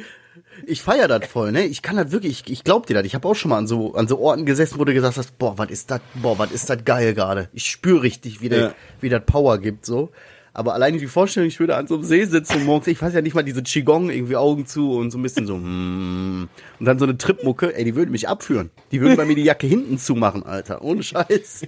Ich 0.65 0.81
feier 0.81 1.07
das 1.07 1.27
voll, 1.27 1.51
ne? 1.51 1.65
Ich 1.65 1.81
kann 1.83 1.97
das 1.97 2.11
wirklich, 2.11 2.41
ich, 2.45 2.51
ich 2.51 2.63
glaub 2.63 2.87
dir 2.87 2.95
das. 2.95 3.05
Ich 3.05 3.13
habe 3.15 3.27
auch 3.27 3.35
schon 3.35 3.49
mal 3.49 3.57
an 3.59 3.67
so, 3.67 3.93
an 3.93 4.07
so 4.07 4.19
Orten 4.19 4.45
gesessen, 4.45 4.79
wo 4.79 4.85
du 4.85 4.93
gesagt 4.93 5.17
hast, 5.17 5.37
boah, 5.37 5.57
was 5.57 5.69
ist 5.69 5.91
das, 5.91 6.01
boah, 6.15 6.37
was 6.39 6.51
ist 6.51 6.69
das 6.69 6.83
geil 6.83 7.13
gerade. 7.13 7.49
Ich 7.53 7.69
spüre 7.69 8.01
richtig, 8.01 8.41
wie, 8.41 8.49
der, 8.49 8.59
Ja. 8.59 8.73
wie 8.99 9.09
das 9.09 9.21
Power 9.25 9.59
gibt, 9.59 9.85
so. 9.85 10.11
Aber 10.57 10.73
alleine 10.73 10.97
die 10.97 11.05
Vorstellung, 11.05 11.47
ich 11.47 11.59
würde 11.59 11.75
an 11.75 11.85
so 11.85 11.93
einem 11.93 12.03
See 12.03 12.25
sitzen 12.25 12.65
morgens, 12.65 12.87
ich 12.87 12.99
weiß 12.99 13.13
ja 13.13 13.21
nicht 13.21 13.35
mal, 13.35 13.43
diese 13.43 13.61
Qigong, 13.61 14.09
irgendwie 14.09 14.37
Augen 14.37 14.65
zu 14.65 14.93
und 14.93 15.11
so 15.11 15.19
ein 15.19 15.21
bisschen 15.21 15.45
so, 15.45 15.55
mm, 15.55 16.49
und 16.79 16.85
dann 16.85 16.97
so 16.97 17.05
eine 17.05 17.15
Tripmucke, 17.15 17.75
ey, 17.75 17.83
die 17.83 17.93
würde 17.93 18.11
mich 18.11 18.27
abführen. 18.27 18.71
Die 18.91 18.99
würden 18.99 19.17
bei 19.17 19.25
mir 19.25 19.35
die 19.35 19.43
Jacke 19.43 19.67
hinten 19.67 19.99
zumachen, 19.99 20.43
Alter. 20.43 20.81
Ohne 20.81 21.03
Scheiß. 21.03 21.67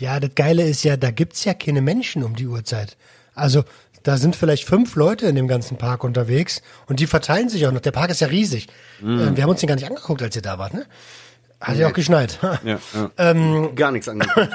Ja, 0.00 0.18
das 0.18 0.34
Geile 0.34 0.68
ist 0.68 0.82
ja, 0.82 0.96
da 0.96 1.12
gibt's 1.12 1.44
ja 1.44 1.54
keine 1.54 1.82
Menschen 1.82 2.24
um 2.24 2.34
die 2.34 2.48
Uhrzeit. 2.48 2.96
Also, 3.36 3.62
da 4.02 4.16
sind 4.16 4.34
vielleicht 4.34 4.64
fünf 4.64 4.96
Leute 4.96 5.26
in 5.26 5.36
dem 5.36 5.46
ganzen 5.46 5.78
Park 5.78 6.02
unterwegs 6.02 6.62
und 6.88 6.98
die 6.98 7.06
verteilen 7.06 7.48
sich 7.48 7.64
auch 7.68 7.72
noch. 7.72 7.80
Der 7.80 7.92
Park 7.92 8.10
ist 8.10 8.20
ja 8.20 8.26
riesig. 8.26 8.66
Ähm, 9.00 9.36
wir 9.36 9.44
haben 9.44 9.50
uns 9.50 9.60
den 9.60 9.68
gar 9.68 9.76
nicht 9.76 9.86
angeguckt, 9.86 10.20
als 10.20 10.34
ihr 10.34 10.42
da 10.42 10.58
wart, 10.58 10.74
ne? 10.74 10.84
Hat 11.60 11.76
ja 11.76 11.86
auch 11.86 11.92
geschneit. 11.92 12.40
Ja, 12.42 12.80
ja. 13.18 13.68
Gar 13.76 13.92
nichts 13.92 14.08
angekommen. 14.08 14.48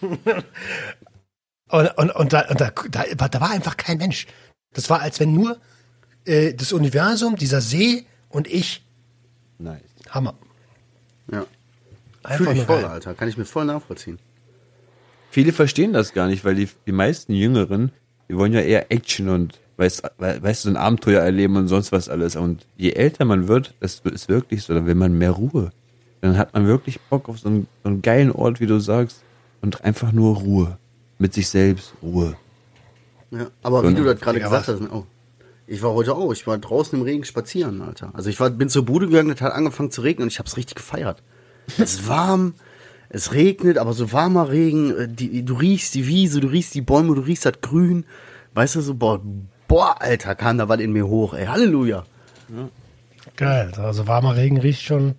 Und, 1.68 1.88
und, 1.98 2.10
und, 2.14 2.32
da, 2.32 2.42
und 2.48 2.60
da, 2.60 2.70
da, 2.90 3.28
da 3.28 3.40
war 3.40 3.50
einfach 3.50 3.76
kein 3.76 3.98
Mensch. 3.98 4.26
Das 4.72 4.88
war, 4.90 5.00
als 5.00 5.18
wenn 5.20 5.32
nur 5.32 5.56
äh, 6.24 6.54
das 6.54 6.72
Universum, 6.72 7.36
dieser 7.36 7.60
See 7.60 8.06
und 8.28 8.46
ich, 8.46 8.84
Nice. 9.58 9.80
Hammer. 10.10 10.34
Ja. 11.32 11.44
Einfach 12.22 12.44
Fühl 12.46 12.56
ich 12.56 12.62
voll. 12.64 12.84
Alter. 12.84 13.14
Kann 13.14 13.28
ich 13.28 13.36
mir 13.38 13.44
voll 13.46 13.64
nachvollziehen. 13.64 14.18
Viele 15.30 15.52
verstehen 15.52 15.92
das 15.92 16.12
gar 16.12 16.28
nicht, 16.28 16.44
weil 16.44 16.54
die, 16.54 16.68
die 16.86 16.92
meisten 16.92 17.32
Jüngeren, 17.32 17.90
die 18.28 18.36
wollen 18.36 18.52
ja 18.52 18.60
eher 18.60 18.90
Action 18.92 19.28
und 19.28 19.58
weißt, 19.76 20.02
we- 20.18 20.42
weißt 20.42 20.64
du, 20.64 20.70
ein 20.70 20.76
Abenteuer 20.76 21.22
erleben 21.22 21.56
und 21.56 21.68
sonst 21.68 21.90
was 21.92 22.08
alles. 22.08 22.36
Und 22.36 22.66
je 22.76 22.92
älter 22.92 23.24
man 23.24 23.48
wird, 23.48 23.74
das 23.80 24.00
ist 24.04 24.28
wirklich 24.28 24.62
so, 24.62 24.72
dann 24.74 24.86
will 24.86 24.94
man 24.94 25.16
mehr 25.18 25.32
Ruhe. 25.32 25.72
Dann 26.20 26.38
hat 26.38 26.54
man 26.54 26.66
wirklich 26.66 27.00
Bock 27.00 27.28
auf 27.28 27.38
so 27.38 27.48
einen, 27.48 27.66
so 27.82 27.88
einen 27.90 28.02
geilen 28.02 28.30
Ort, 28.32 28.60
wie 28.60 28.66
du 28.66 28.78
sagst, 28.78 29.22
und 29.62 29.84
einfach 29.84 30.12
nur 30.12 30.36
Ruhe. 30.36 30.78
Mit 31.18 31.34
sich 31.34 31.48
selbst 31.48 31.92
Ruhe. 32.02 32.36
Ja, 33.30 33.46
aber 33.62 33.82
wie 33.82 33.88
Genau. 33.88 34.00
du 34.00 34.04
das 34.14 34.20
gerade 34.20 34.40
gesagt 34.40 34.68
was? 34.68 34.80
hast, 34.80 34.92
oh, 34.92 35.06
ich 35.66 35.82
war 35.82 35.92
heute 35.94 36.14
auch, 36.14 36.32
ich 36.32 36.46
war 36.46 36.58
draußen 36.58 36.98
im 36.98 37.04
Regen 37.04 37.24
spazieren, 37.24 37.82
Alter. 37.82 38.10
Also 38.12 38.30
ich 38.30 38.38
war, 38.38 38.50
bin 38.50 38.68
zur 38.68 38.84
Bude 38.84 39.08
gegangen, 39.08 39.30
es 39.30 39.40
hat 39.40 39.52
angefangen 39.52 39.90
zu 39.90 40.02
regnen 40.02 40.24
und 40.24 40.28
ich 40.32 40.38
hab's 40.38 40.56
richtig 40.56 40.76
gefeiert. 40.76 41.22
Es 41.78 41.94
ist 41.94 42.08
warm, 42.08 42.54
es 43.08 43.32
regnet, 43.32 43.78
aber 43.78 43.92
so 43.92 44.12
warmer 44.12 44.50
Regen, 44.50 44.96
äh, 44.96 45.08
die, 45.08 45.44
du 45.44 45.54
riechst 45.54 45.94
die 45.94 46.06
Wiese, 46.06 46.40
du 46.40 46.48
riechst 46.48 46.74
die 46.74 46.82
Bäume, 46.82 47.14
du 47.14 47.22
riechst 47.22 47.46
das 47.46 47.60
Grün. 47.60 48.04
Weißt 48.54 48.76
du, 48.76 48.80
so, 48.80 48.94
boah, 48.94 49.20
boah, 49.66 50.00
Alter, 50.00 50.34
kam 50.36 50.58
da 50.58 50.68
was 50.68 50.78
in 50.80 50.92
mir 50.92 51.06
hoch, 51.08 51.34
ey, 51.34 51.46
Halleluja. 51.46 52.04
Geil. 53.36 53.72
Also 53.76 54.06
warmer 54.06 54.36
Regen 54.36 54.58
riecht 54.58 54.82
schon. 54.82 55.14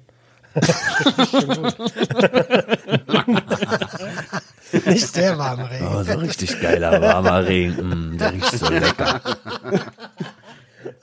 Nicht 4.85 5.13
sehr 5.13 5.37
warmer 5.37 5.69
Regen. 5.69 5.87
Oh, 5.87 6.03
so 6.03 6.13
richtig 6.13 6.59
geiler, 6.61 7.01
warmer 7.01 7.45
Regen. 7.45 8.13
Mm, 8.13 8.17
der 8.17 8.33
riecht 8.33 8.57
so 8.57 8.69
lecker. 8.69 9.21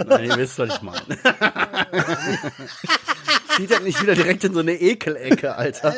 Nein, 0.06 0.25
ihr 0.25 0.37
wisst, 0.37 0.58
was 0.58 0.75
ich 0.75 0.82
meine. 0.82 1.00
Zieht 3.56 3.70
das 3.70 3.80
nicht 3.80 4.02
wieder 4.02 4.14
direkt 4.14 4.44
in 4.44 4.54
so 4.54 4.61
eine 4.61 4.73
Ekelecke, 4.73 5.54
Alter. 5.54 5.94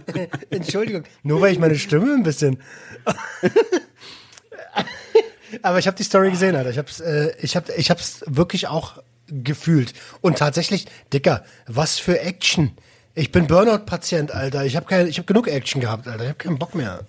Entschuldigung, 0.50 1.04
nur 1.22 1.40
weil 1.40 1.52
ich 1.52 1.58
meine 1.58 1.78
Stimme 1.78 2.14
ein 2.14 2.22
bisschen. 2.22 2.62
Aber 5.62 5.78
ich 5.78 5.86
habe 5.86 5.96
die 5.96 6.02
Story 6.02 6.30
gesehen, 6.30 6.56
Alter. 6.56 6.70
Ich 6.70 6.78
hab's, 6.78 7.00
äh, 7.00 7.32
ich 7.40 7.56
hab, 7.56 7.68
ich 7.76 7.90
hab's 7.90 8.22
wirklich 8.26 8.68
auch 8.68 9.02
gefühlt. 9.28 9.94
Und 10.20 10.38
tatsächlich, 10.38 10.86
Dicker, 11.12 11.44
was 11.66 11.98
für 11.98 12.20
Action. 12.20 12.76
Ich 13.18 13.32
bin 13.32 13.48
Burnout-Patient, 13.48 14.32
Alter. 14.32 14.64
Ich 14.64 14.76
habe 14.76 14.94
hab 14.94 15.26
genug 15.26 15.48
Action 15.48 15.80
gehabt, 15.80 16.06
Alter. 16.06 16.22
Ich 16.22 16.28
habe 16.28 16.38
keinen 16.38 16.56
Bock 16.56 16.76
mehr. 16.76 17.00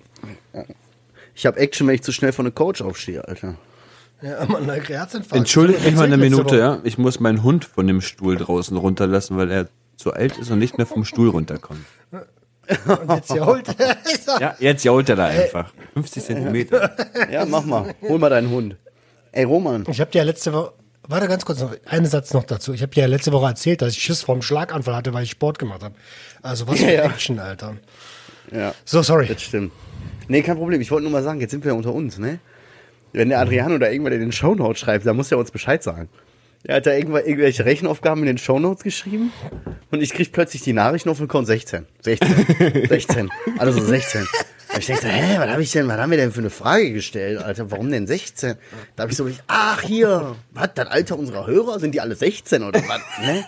Ich 1.36 1.46
hab 1.46 1.56
Action, 1.56 1.88
wenn 1.88 1.94
ich 1.94 2.02
zu 2.02 2.12
schnell 2.12 2.32
von 2.32 2.46
der 2.46 2.52
Couch 2.52 2.82
aufstehe, 2.82 3.28
Alter. 3.28 3.56
Ja, 4.24 4.44
Mann, 4.46 4.68
Herzinfarkt. 4.68 5.36
Entschuldigt 5.36 5.86
mich 5.86 5.94
mal 5.94 6.06
eine 6.06 6.18
Minute, 6.18 6.58
ja. 6.58 6.80
Ich 6.84 6.98
muss 6.98 7.20
meinen 7.20 7.44
Hund 7.44 7.64
von 7.64 7.86
dem 7.86 8.02
Stuhl 8.02 8.38
draußen 8.38 8.76
runterlassen, 8.76 9.38
weil 9.38 9.52
er 9.52 9.68
zu 9.98 10.12
alt 10.12 10.36
ist 10.40 10.50
und 10.50 10.58
nicht 10.58 10.78
mehr 10.78 10.88
vom 10.88 11.06
Stuhl 11.06 11.30
runterkommt. 11.30 11.86
Und 12.10 13.12
jetzt 13.14 13.30
jault 13.30 13.68
er. 13.78 13.98
Ja, 14.42 14.56
jetzt 14.60 14.84
jault 14.84 15.10
er 15.10 15.16
da 15.16 15.26
einfach. 15.26 15.72
50 15.94 16.24
Zentimeter. 16.24 16.96
Ja, 17.32 17.46
mach 17.46 17.66
mal. 17.66 17.94
Hol 18.02 18.18
mal 18.18 18.30
deinen 18.30 18.50
Hund. 18.50 18.78
Ey, 19.32 19.44
Roman. 19.44 19.86
Ich 19.88 20.02
habe 20.02 20.10
dir 20.10 20.20
ja 20.20 20.24
letzte 20.24 20.54
Woche, 20.54 20.74
warte 21.10 21.28
ganz 21.28 21.46
kurz 21.46 21.60
noch, 21.60 21.76
einen 21.86 22.06
Satz 22.06 22.34
noch 22.34 22.44
dazu. 22.44 22.74
Ich 22.74 22.82
habe 22.82 22.92
ja 22.96 23.06
letzte 23.06 23.32
Woche 23.32 23.48
erzählt, 23.48 23.82
dass 23.82 23.94
ich 23.94 24.02
Schiss 24.02 24.22
vor 24.24 24.36
einem 24.36 24.42
Schlaganfall 24.42 24.96
hatte, 24.96 25.14
weil 25.14 25.24
ich 25.24 25.32
Sport 25.32 25.60
gemacht 25.60 25.84
habe. 25.84 25.96
Also 26.42 26.68
was 26.68 26.80
für 26.80 26.86
Ja, 26.86 26.92
ja. 26.92 27.04
Action, 27.06 27.40
Alter. 27.40 27.76
Ja, 28.52 28.74
So, 28.86 29.02
sorry. 29.02 29.28
das 29.28 29.42
stimmt. 29.42 29.72
Nee, 30.28 30.42
kein 30.42 30.58
Problem. 30.58 30.80
Ich 30.82 30.92
wollte 30.92 31.04
nur 31.04 31.12
mal 31.12 31.24
sagen, 31.24 31.42
jetzt 31.42 31.52
sind 31.52 31.64
wir 31.66 31.72
ja 31.72 31.78
unter 31.78 31.94
uns, 31.94 32.18
ne? 32.18 32.40
Wenn 33.14 33.30
der 33.30 33.40
Adriano 33.40 33.78
da 33.80 33.90
irgendwann 33.90 34.14
in 34.14 34.20
den 34.20 34.32
Shownotes 34.32 34.80
schreibt, 34.80 35.06
dann 35.06 35.16
muss 35.16 35.32
er 35.32 35.40
uns 35.40 35.50
Bescheid 35.52 35.82
sagen. 35.82 36.10
Er 36.64 36.76
hat 36.76 36.86
da 36.86 36.94
irgendwelche 36.94 37.66
Rechenaufgaben 37.66 38.22
in 38.24 38.28
den 38.28 38.38
Shownotes 38.38 38.84
geschrieben 38.84 39.32
und 39.92 40.02
ich 40.04 40.12
krieg 40.14 40.32
plötzlich 40.32 40.62
die 40.62 40.74
Nachrichten 40.74 41.10
auf 41.10 41.20
Account 41.22 41.48
16. 41.48 41.86
16. 42.02 42.86
16. 42.90 43.30
Also 43.58 43.80
16. 43.82 44.28
Und 44.72 44.80
ich 44.80 44.86
denke 44.86 45.02
so, 45.02 45.08
hä, 45.08 45.38
was 45.40 45.50
habe 45.50 45.64
ich 45.64 45.72
denn, 45.72 45.88
was 45.88 45.98
haben 45.98 46.12
wir 46.12 46.18
denn 46.18 46.32
für 46.32 46.42
eine 46.42 46.52
Frage 46.52 46.94
gestellt, 46.94 47.42
Alter? 47.42 47.72
Warum 47.72 47.90
denn 47.90 48.06
16? 48.06 48.54
Da 48.96 49.04
habe 49.04 49.12
ich 49.12 49.18
so, 49.18 49.28
ach 49.48 49.82
hier, 49.82 50.36
was, 50.52 50.70
das 50.76 50.88
Alter 50.88 51.18
unserer 51.18 51.48
Hörer, 51.48 51.80
sind 51.80 51.96
die 51.96 52.02
alle 52.02 52.16
16 52.16 52.62
oder 52.62 52.80
was, 52.88 53.02
ne? 53.26 53.46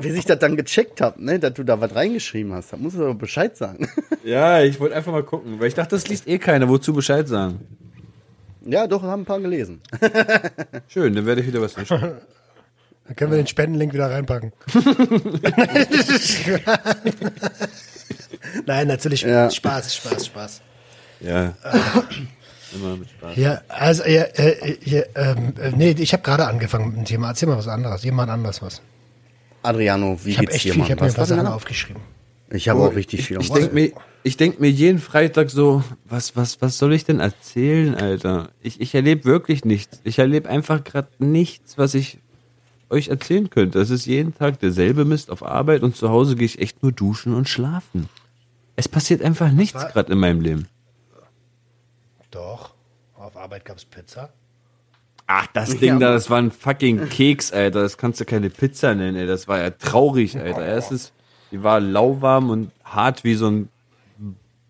Wie 0.00 0.08
ich 0.08 0.24
das 0.24 0.40
dann 0.40 0.56
gecheckt 0.56 1.00
hab, 1.00 1.18
ne, 1.18 1.38
dass 1.38 1.54
du 1.54 1.62
da 1.62 1.80
was 1.80 1.94
reingeschrieben 1.94 2.52
hast, 2.52 2.72
da 2.72 2.76
musst 2.76 2.96
du 2.96 3.00
doch 3.00 3.14
Bescheid 3.14 3.56
sagen. 3.56 3.88
Ja, 4.24 4.62
ich 4.62 4.80
wollte 4.80 4.96
einfach 4.96 5.12
mal 5.12 5.22
gucken, 5.22 5.60
weil 5.60 5.68
ich 5.68 5.74
dachte, 5.74 5.94
das 5.94 6.08
liest 6.08 6.26
eh 6.26 6.38
keiner. 6.38 6.68
Wozu 6.68 6.92
Bescheid 6.92 7.28
sagen? 7.28 7.60
Ja, 8.64 8.88
doch, 8.88 9.02
haben 9.02 9.22
ein 9.22 9.26
paar 9.26 9.40
gelesen. 9.40 9.80
Schön, 10.88 11.14
dann 11.14 11.24
werde 11.24 11.40
ich 11.40 11.46
wieder 11.46 11.62
was 11.62 11.74
hinschreiben. 11.76 12.16
Dann 13.06 13.14
können 13.14 13.30
wir 13.30 13.38
den 13.38 13.46
Spendenlink 13.46 13.94
wieder 13.94 14.10
reinpacken. 14.10 14.52
Nein, 18.66 18.88
natürlich 18.88 19.22
Ja. 19.22 19.50
Spaß, 19.50 19.94
Spaß, 19.96 20.26
Spaß. 20.26 20.60
Ja. 21.20 21.54
Immer 22.74 22.96
mit 22.96 23.08
Spaß. 23.10 23.36
Ja, 23.36 23.60
also, 23.68 24.04
ja, 24.04 24.22
äh, 24.22 24.76
ja, 24.84 25.02
ähm, 25.14 25.54
äh, 25.60 25.70
nee, 25.70 25.94
ich 25.98 26.12
habe 26.12 26.22
gerade 26.22 26.46
angefangen 26.46 26.88
mit 26.88 26.96
dem 26.98 27.04
Thema. 27.04 27.28
Erzähl 27.28 27.48
mal 27.48 27.56
was 27.58 27.68
anderes. 27.68 28.02
Jemand 28.02 28.30
anders 28.30 28.60
was. 28.60 28.82
Adriano, 29.62 30.18
wie 30.24 30.30
Ich 30.30 30.38
geht's 30.38 30.52
dir, 30.54 30.58
viel, 30.58 30.74
Mann? 30.74 30.86
ich 30.86 30.92
habe 30.92 31.04
mir 31.04 31.16
Was 31.16 31.28
da? 31.28 31.54
aufgeschrieben. 31.54 32.02
Ich 32.50 32.68
habe 32.68 32.80
auch 32.80 32.94
richtig 32.94 33.26
viel. 33.26 33.40
Ich 33.40 33.50
denke 33.50 33.74
mir, 33.74 33.92
ich 34.22 34.36
denk 34.36 34.60
mir 34.60 34.70
jeden 34.70 35.00
Freitag 35.00 35.50
so, 35.50 35.82
was, 36.04 36.36
was, 36.36 36.60
was 36.62 36.78
soll 36.78 36.92
ich 36.94 37.04
denn 37.04 37.18
erzählen, 37.18 37.94
Alter? 37.96 38.50
Ich, 38.60 38.80
ich 38.80 38.94
erlebe 38.94 39.24
wirklich 39.24 39.64
nichts. 39.64 40.00
Ich 40.04 40.18
erlebe 40.20 40.48
einfach 40.48 40.84
gerade 40.84 41.08
nichts, 41.18 41.76
was 41.78 41.94
ich 41.94 42.18
euch 42.90 43.08
erzählen 43.08 43.50
könnte. 43.50 43.80
Es 43.80 43.90
ist 43.90 44.06
jeden 44.06 44.34
Tag 44.34 44.60
derselbe 44.60 45.04
Mist 45.04 45.30
auf 45.30 45.44
Arbeit 45.44 45.82
und 45.82 45.96
zu 45.96 46.10
Hause 46.10 46.36
gehe 46.36 46.46
ich 46.46 46.60
echt 46.60 46.82
nur 46.82 46.92
duschen 46.92 47.34
und 47.34 47.48
schlafen. 47.48 48.08
Es 48.76 48.88
passiert 48.88 49.22
einfach 49.22 49.50
nichts 49.50 49.86
gerade 49.88 50.12
in 50.12 50.18
meinem 50.18 50.40
Leben. 50.40 50.68
Doch. 52.30 52.74
Auf 53.14 53.36
Arbeit 53.36 53.64
gab's 53.64 53.84
Pizza. 53.84 54.30
Ach, 55.26 55.46
das 55.48 55.78
Ding 55.78 55.98
da, 55.98 56.12
das 56.12 56.30
war 56.30 56.38
ein 56.38 56.52
fucking 56.52 57.08
Keks, 57.08 57.50
Alter. 57.50 57.82
Das 57.82 57.98
kannst 57.98 58.20
du 58.20 58.24
keine 58.24 58.50
Pizza 58.50 58.94
nennen, 58.94 59.16
ey. 59.16 59.26
Das 59.26 59.48
war 59.48 59.58
ja 59.58 59.70
traurig, 59.70 60.38
Alter. 60.38 60.64
Erstens, 60.64 61.12
die 61.50 61.62
war 61.62 61.80
lauwarm 61.80 62.50
und 62.50 62.70
hart 62.84 63.24
wie 63.24 63.34
so 63.34 63.50
ein 63.50 63.68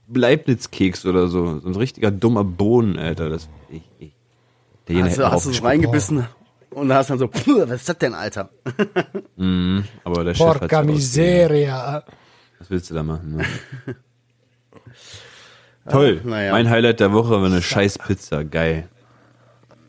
Bleibnitzkeks 0.07 1.05
oder 1.05 1.29
so. 1.29 1.59
So 1.59 1.69
ein 1.69 1.75
richtiger 1.75 2.11
dummer 2.11 2.45
Bohnen, 2.45 2.99
Alter. 2.99 3.29
Das, 3.29 3.49
ich, 3.69 3.83
ich. 3.99 4.13
Der 4.89 5.05
Hast 5.05 5.19
du, 5.19 5.31
hast 5.31 5.47
du 5.47 5.65
reingebissen 5.65 6.27
und 6.77 6.89
da 6.91 6.97
hast 6.97 7.11
dann 7.11 7.19
so, 7.19 7.29
"Puh, 7.29 7.63
was 7.67 7.81
ist 7.81 7.89
das 7.89 7.99
denn, 7.99 8.15
Alter? 8.15 8.51
Aber 10.05 10.25
der 10.25 10.35
Chef 10.35 10.47
hat 10.47 10.59
Porca 10.61 10.83
miseria. 10.83 12.05
Was 12.59 12.71
willst 12.71 12.91
du 12.91 12.95
da 12.95 13.03
machen? 13.03 13.37
Ne? 13.37 13.45
Toll. 15.91 16.21
naja. 16.25 16.53
Mein 16.53 16.69
Highlight 16.69 17.01
der 17.01 17.13
Woche 17.13 17.31
war 17.41 17.45
eine 17.47 17.63
scheiß 17.63 17.99
Pizza. 17.99 18.45
Geil. 18.45 18.89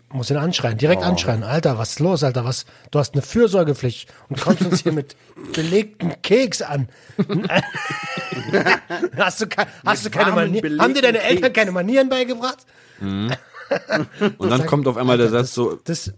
Muss 0.09 0.29
ihn 0.29 0.37
anschreien, 0.37 0.77
direkt 0.77 1.03
anschreien. 1.03 1.43
Alter, 1.43 1.77
was 1.77 1.89
ist 1.91 1.99
los, 1.99 2.23
Alter? 2.23 2.45
Was? 2.45 2.65
Du 2.91 2.99
hast 2.99 3.13
eine 3.13 3.21
Fürsorgepflicht 3.21 4.09
und 4.29 4.39
kommst 4.39 4.61
uns 4.63 4.81
hier 4.83 4.93
mit 4.93 5.17
belegtem 5.53 6.13
Keks 6.21 6.61
an. 6.61 6.87
hast 9.17 9.41
du, 9.41 9.47
ke 9.47 9.65
hast 9.85 10.05
du 10.05 10.09
keine 10.09 10.31
Manieren? 10.31 10.79
Haben 10.81 10.93
dir 10.93 11.01
deine 11.01 11.17
belegten 11.17 11.35
Eltern 11.35 11.43
Keks. 11.51 11.55
keine 11.59 11.71
Manieren 11.71 12.07
beigebracht? 12.09 12.59
Und 13.01 14.49
dann 14.49 14.65
kommt 14.65 14.87
auf 14.87 14.95
einmal 14.95 15.17
der 15.17 15.29
Satz 15.29 15.53
so, 15.53 15.77
Das, 15.83 16.13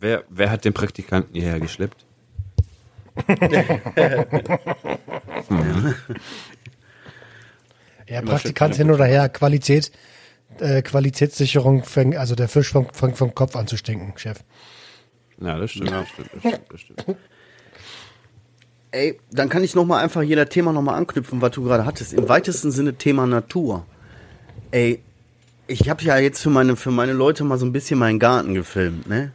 wer, 0.00 0.24
wer 0.28 0.50
hat 0.50 0.64
den 0.64 0.72
Praktikanten 0.72 1.34
hierher 1.34 1.60
geschleppt? 1.60 2.04
Ja, 8.08 8.20
Immer 8.20 8.32
Praktikant 8.32 8.74
hin 8.76 8.90
oder 8.90 9.04
her, 9.04 9.28
Qualität, 9.28 9.92
äh, 10.60 10.82
Qualitätssicherung, 10.82 11.84
fängt, 11.84 12.16
also 12.16 12.34
der 12.34 12.48
Fisch 12.48 12.72
fängt, 12.72 12.96
fängt 12.96 13.18
vom 13.18 13.34
Kopf 13.34 13.54
an 13.54 13.66
zu 13.66 13.76
stinken, 13.76 14.14
Chef. 14.16 14.38
Ja, 15.40 15.58
das 15.58 15.72
stimmt, 15.72 15.90
das 15.90 16.08
stimmt, 16.08 16.30
das 16.32 16.40
stimmt, 16.40 16.62
das 16.70 16.80
stimmt. 16.80 17.16
Ey, 18.90 19.20
dann 19.30 19.50
kann 19.50 19.62
ich 19.62 19.74
noch 19.74 19.84
mal 19.84 20.02
einfach 20.02 20.22
jeder 20.22 20.48
Thema 20.48 20.72
noch 20.72 20.80
mal 20.80 20.94
anknüpfen, 20.94 21.42
was 21.42 21.50
du 21.50 21.62
gerade 21.62 21.84
hattest. 21.84 22.14
Im 22.14 22.28
weitesten 22.28 22.70
Sinne 22.70 22.94
Thema 22.94 23.26
Natur. 23.26 23.84
Ey, 24.70 25.00
ich 25.66 25.90
habe 25.90 26.02
ja 26.02 26.16
jetzt 26.16 26.40
für 26.40 26.48
meine 26.48 26.76
für 26.76 26.90
meine 26.90 27.12
Leute 27.12 27.44
mal 27.44 27.58
so 27.58 27.66
ein 27.66 27.72
bisschen 27.72 27.98
meinen 27.98 28.18
Garten 28.18 28.54
gefilmt, 28.54 29.06
ne? 29.06 29.32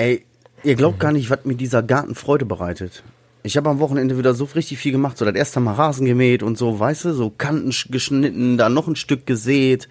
Ey, 0.00 0.24
ihr 0.64 0.74
glaubt 0.76 0.98
gar 0.98 1.12
nicht, 1.12 1.28
was 1.30 1.44
mir 1.44 1.54
dieser 1.56 1.82
Garten 1.82 2.14
Freude 2.14 2.46
bereitet. 2.46 3.02
Ich 3.42 3.56
habe 3.56 3.68
am 3.70 3.78
Wochenende 3.80 4.16
wieder 4.18 4.34
so 4.34 4.44
richtig 4.44 4.78
viel 4.78 4.92
gemacht, 4.92 5.18
so 5.18 5.24
das 5.24 5.34
erste 5.34 5.60
Mal 5.60 5.74
Rasen 5.74 6.06
gemäht 6.06 6.42
und 6.42 6.56
so, 6.58 6.78
weißt 6.80 7.04
du, 7.06 7.12
so 7.12 7.30
Kanten 7.30 7.70
sch- 7.70 7.90
geschnitten, 7.90 8.56
da 8.58 8.68
noch 8.68 8.88
ein 8.88 8.96
Stück 8.96 9.26
gesät, 9.26 9.88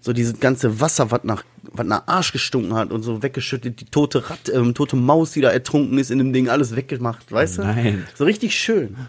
so 0.00 0.12
dieses 0.14 0.40
ganze 0.40 0.80
Wasser, 0.80 1.10
was 1.10 1.24
nach 1.24 1.44
was 1.62 1.86
nach 1.86 2.06
Arsch 2.06 2.32
gestunken 2.32 2.74
hat 2.74 2.90
und 2.90 3.02
so 3.02 3.22
weggeschüttet, 3.22 3.80
die 3.80 3.84
tote 3.84 4.28
Rat, 4.30 4.50
ähm, 4.52 4.72
tote 4.74 4.96
Maus, 4.96 5.32
die 5.32 5.42
da 5.42 5.50
ertrunken 5.50 5.98
ist 5.98 6.10
in 6.10 6.18
dem 6.18 6.32
Ding, 6.32 6.48
alles 6.48 6.74
weggemacht, 6.74 7.30
weißt 7.30 7.58
du? 7.58 7.62
Nein. 7.62 8.06
So 8.14 8.24
richtig 8.24 8.54
schön. 8.58 8.96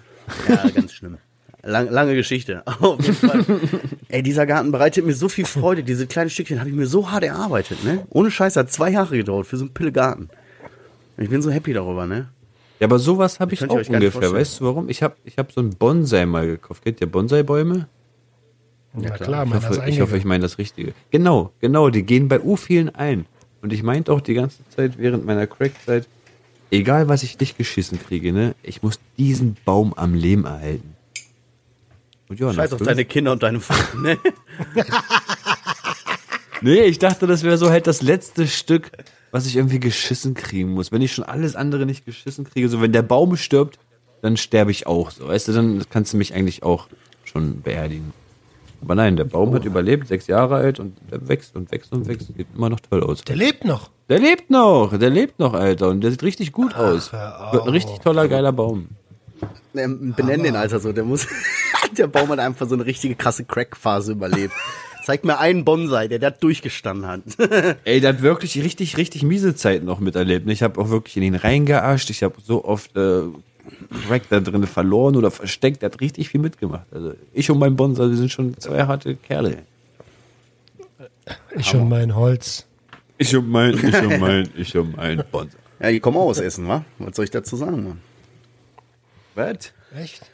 Ja, 0.47 0.69
ganz 0.69 0.93
schlimm. 0.93 1.17
Lang, 1.63 1.89
lange 1.89 2.15
Geschichte. 2.15 2.65
Auf 2.79 3.01
jeden 3.01 3.15
Fall. 3.15 3.43
Ey, 4.07 4.23
dieser 4.23 4.45
Garten 4.45 4.71
bereitet 4.71 5.05
mir 5.05 5.13
so 5.13 5.27
viel 5.27 5.45
Freude. 5.45 5.83
Diese 5.83 6.07
kleinen 6.07 6.29
Stückchen 6.29 6.59
habe 6.59 6.69
ich 6.69 6.75
mir 6.75 6.87
so 6.87 7.11
hart 7.11 7.23
erarbeitet, 7.23 7.83
ne? 7.83 8.05
Ohne 8.09 8.31
Scheiß 8.31 8.55
hat 8.55 8.71
zwei 8.71 8.91
Jahre 8.91 9.17
gedauert 9.17 9.45
für 9.47 9.57
so 9.57 9.65
einen 9.65 9.73
Pille-Garten. 9.73 10.29
Ich 11.21 11.29
bin 11.29 11.41
so 11.41 11.51
happy 11.51 11.73
darüber, 11.73 12.05
ne? 12.07 12.29
Ja, 12.79 12.87
aber 12.87 12.97
sowas 12.97 13.39
habe 13.39 13.53
ich 13.53 13.61
auch 13.69 13.75
ungefähr. 13.87 14.31
Weißt 14.33 14.59
du 14.59 14.65
warum? 14.65 14.89
Ich 14.89 15.03
habe 15.03 15.15
ich 15.23 15.37
hab 15.37 15.51
so 15.51 15.61
einen 15.61 15.69
Bonsai 15.75 16.25
mal 16.25 16.47
gekauft. 16.47 16.83
Kennt 16.83 16.99
ihr 16.99 17.07
Bonsai-Bäume? 17.07 17.87
Ja, 18.99 19.09
klar. 19.11 19.45
klar, 19.45 19.45
Ich 19.45 19.53
hoffe, 19.69 19.83
ich, 19.89 20.01
hoffe, 20.01 20.17
ich 20.17 20.25
meine 20.25 20.41
das 20.41 20.57
Richtige. 20.57 20.93
Genau, 21.11 21.51
genau, 21.61 21.89
die 21.89 22.03
gehen 22.03 22.27
bei 22.27 22.41
U 22.41 22.55
vielen 22.55 22.89
ein. 22.95 23.25
Und 23.61 23.71
ich 23.71 23.83
meinte 23.83 24.11
auch 24.11 24.21
die 24.21 24.33
ganze 24.33 24.67
Zeit 24.69 24.97
während 24.97 25.25
meiner 25.25 25.45
Crack-Zeit, 25.45 26.07
egal 26.71 27.07
was 27.07 27.21
ich 27.21 27.39
nicht 27.39 27.55
geschissen 27.57 27.99
kriege, 28.03 28.33
ne, 28.33 28.55
ich 28.63 28.81
muss 28.81 28.99
diesen 29.17 29.55
Baum 29.63 29.93
am 29.93 30.15
Leben 30.15 30.45
erhalten. 30.45 30.95
Und 32.29 32.39
ja, 32.39 32.51
Scheiß 32.51 32.73
auf 32.73 32.79
fünf- 32.79 32.87
deine 32.89 33.05
Kinder 33.05 33.33
und 33.33 33.43
deine 33.43 33.59
Frau, 33.59 33.97
ne? 33.99 34.17
Nee, 36.63 36.83
ich 36.83 36.99
dachte, 36.99 37.25
das 37.25 37.41
wäre 37.43 37.57
so 37.57 37.69
halt 37.71 37.87
das 37.87 38.01
letzte 38.03 38.47
Stück, 38.47 38.91
was 39.31 39.45
ich 39.45 39.55
irgendwie 39.55 39.79
geschissen 39.79 40.33
kriegen 40.33 40.71
muss. 40.71 40.91
Wenn 40.91 41.01
ich 41.01 41.13
schon 41.13 41.25
alles 41.25 41.55
andere 41.55 41.85
nicht 41.85 42.05
geschissen 42.05 42.45
kriege, 42.45 42.69
so 42.69 42.81
wenn 42.81 42.91
der 42.91 43.01
Baum 43.01 43.37
stirbt, 43.37 43.79
dann 44.21 44.37
sterbe 44.37 44.71
ich 44.71 44.87
auch 44.87 45.11
so. 45.11 45.27
Weißt 45.27 45.47
du, 45.47 45.53
dann 45.53 45.83
kannst 45.89 46.13
du 46.13 46.17
mich 46.17 46.33
eigentlich 46.33 46.63
auch 46.63 46.87
schon 47.23 47.61
beerdigen. 47.61 48.13
Aber 48.83 48.95
nein, 48.95 49.15
der 49.15 49.25
Baum 49.25 49.53
hat 49.53 49.63
überlebt, 49.63 50.07
sechs 50.07 50.27
Jahre 50.27 50.55
alt 50.55 50.79
und 50.79 50.97
der 51.11 51.27
wächst 51.27 51.55
und 51.55 51.71
wächst 51.71 51.91
und 51.93 52.07
wächst. 52.07 52.27
Sieht 52.35 52.47
immer 52.55 52.69
noch 52.69 52.79
toll 52.79 53.03
aus. 53.03 53.23
Der 53.23 53.35
lebt 53.35 53.63
noch. 53.63 53.91
Der 54.09 54.19
lebt 54.19 54.49
noch, 54.49 54.97
der 54.97 55.09
lebt 55.09 55.39
noch, 55.39 55.53
Alter. 55.53 55.89
Und 55.89 56.01
der 56.01 56.11
sieht 56.11 56.23
richtig 56.23 56.51
gut 56.51 56.75
aus. 56.75 57.11
hör 57.11 57.49
Wird 57.53 57.63
ein 57.63 57.69
richtig 57.69 57.99
toller, 57.99 58.27
geiler 58.27 58.51
Baum. 58.51 58.89
Ähm, 59.75 60.13
Benenn 60.15 60.43
den 60.43 60.55
Alter 60.55 60.79
so, 60.79 60.91
der 60.91 61.03
muss. 61.03 61.27
der 61.97 62.07
Baum 62.07 62.29
hat 62.29 62.39
einfach 62.39 62.67
so 62.67 62.75
eine 62.75 62.85
richtige 62.85 63.15
krasse 63.15 63.45
Crack-Phase 63.45 64.13
überlebt. 64.13 64.53
Zeig 65.03 65.23
mir 65.23 65.39
einen 65.39 65.65
Bonsai, 65.65 66.07
der 66.07 66.19
das 66.19 66.39
durchgestanden 66.39 67.07
hat. 67.07 67.21
Ey, 67.85 68.01
der 68.01 68.13
hat 68.13 68.21
wirklich 68.21 68.61
richtig, 68.63 68.97
richtig 68.97 69.23
miese 69.23 69.55
Zeiten 69.55 69.85
noch 69.85 69.99
miterlebt. 69.99 70.45
ne? 70.45 70.53
Ich 70.53 70.61
habe 70.61 70.79
auch 70.79 70.89
wirklich 70.89 71.17
in 71.17 71.23
ihn 71.23 71.35
reingearscht. 71.35 72.09
Ich 72.11 72.21
habe 72.23 72.35
so 72.43 72.63
oft 72.65 72.95
äh, 72.95 73.23
Crack 74.07 74.23
da 74.29 74.39
drin 74.39 74.65
verloren 74.67 75.15
oder 75.15 75.31
versteckt. 75.31 75.81
Der 75.81 75.91
hat 75.91 76.01
richtig 76.01 76.29
viel 76.29 76.39
mitgemacht. 76.39 76.85
Also 76.91 77.13
ich 77.33 77.49
und 77.49 77.59
mein 77.59 77.75
Bonsai, 77.75 78.09
wir 78.09 78.15
sind 78.15 78.31
schon 78.31 78.57
zwei 78.59 78.85
harte 78.85 79.15
Kerle. 79.15 79.57
Ich 81.55 81.73
und 81.73 81.89
mein 81.89 82.15
Holz. 82.15 82.67
Ich 83.17 83.35
und 83.35 83.49
mein, 83.49 83.73
ich 83.73 84.01
und 84.01 84.19
mein, 84.19 84.49
ich 84.55 84.77
und 84.77 84.95
mein 84.97 85.23
Bonsai. 85.31 85.57
ja, 85.79 85.91
die 85.91 85.99
kommen 85.99 86.17
auch 86.17 86.27
aus 86.27 86.39
Essen, 86.39 86.67
wa? 86.67 86.83
Was 86.99 87.15
soll 87.15 87.25
ich 87.25 87.31
dazu 87.31 87.55
sagen, 87.55 87.83
Mann? 87.83 88.01
Was? 89.35 89.73
Echt? 89.95 90.25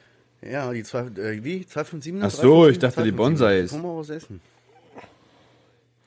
Ja, 0.41 0.71
die 0.71 0.83
zwei, 0.83 1.01
äh, 1.01 1.43
wie? 1.43 1.65
257? 1.65 2.23
Ach 2.23 2.31
so, 2.31 2.67
ich 2.67 2.79
dachte, 2.79 3.03
die 3.03 3.11
Bonsais. 3.11 3.69
Die 3.69 3.75
kommen 3.75 3.85
auch 3.85 3.99
aus 3.99 4.09
Essen. 4.09 4.39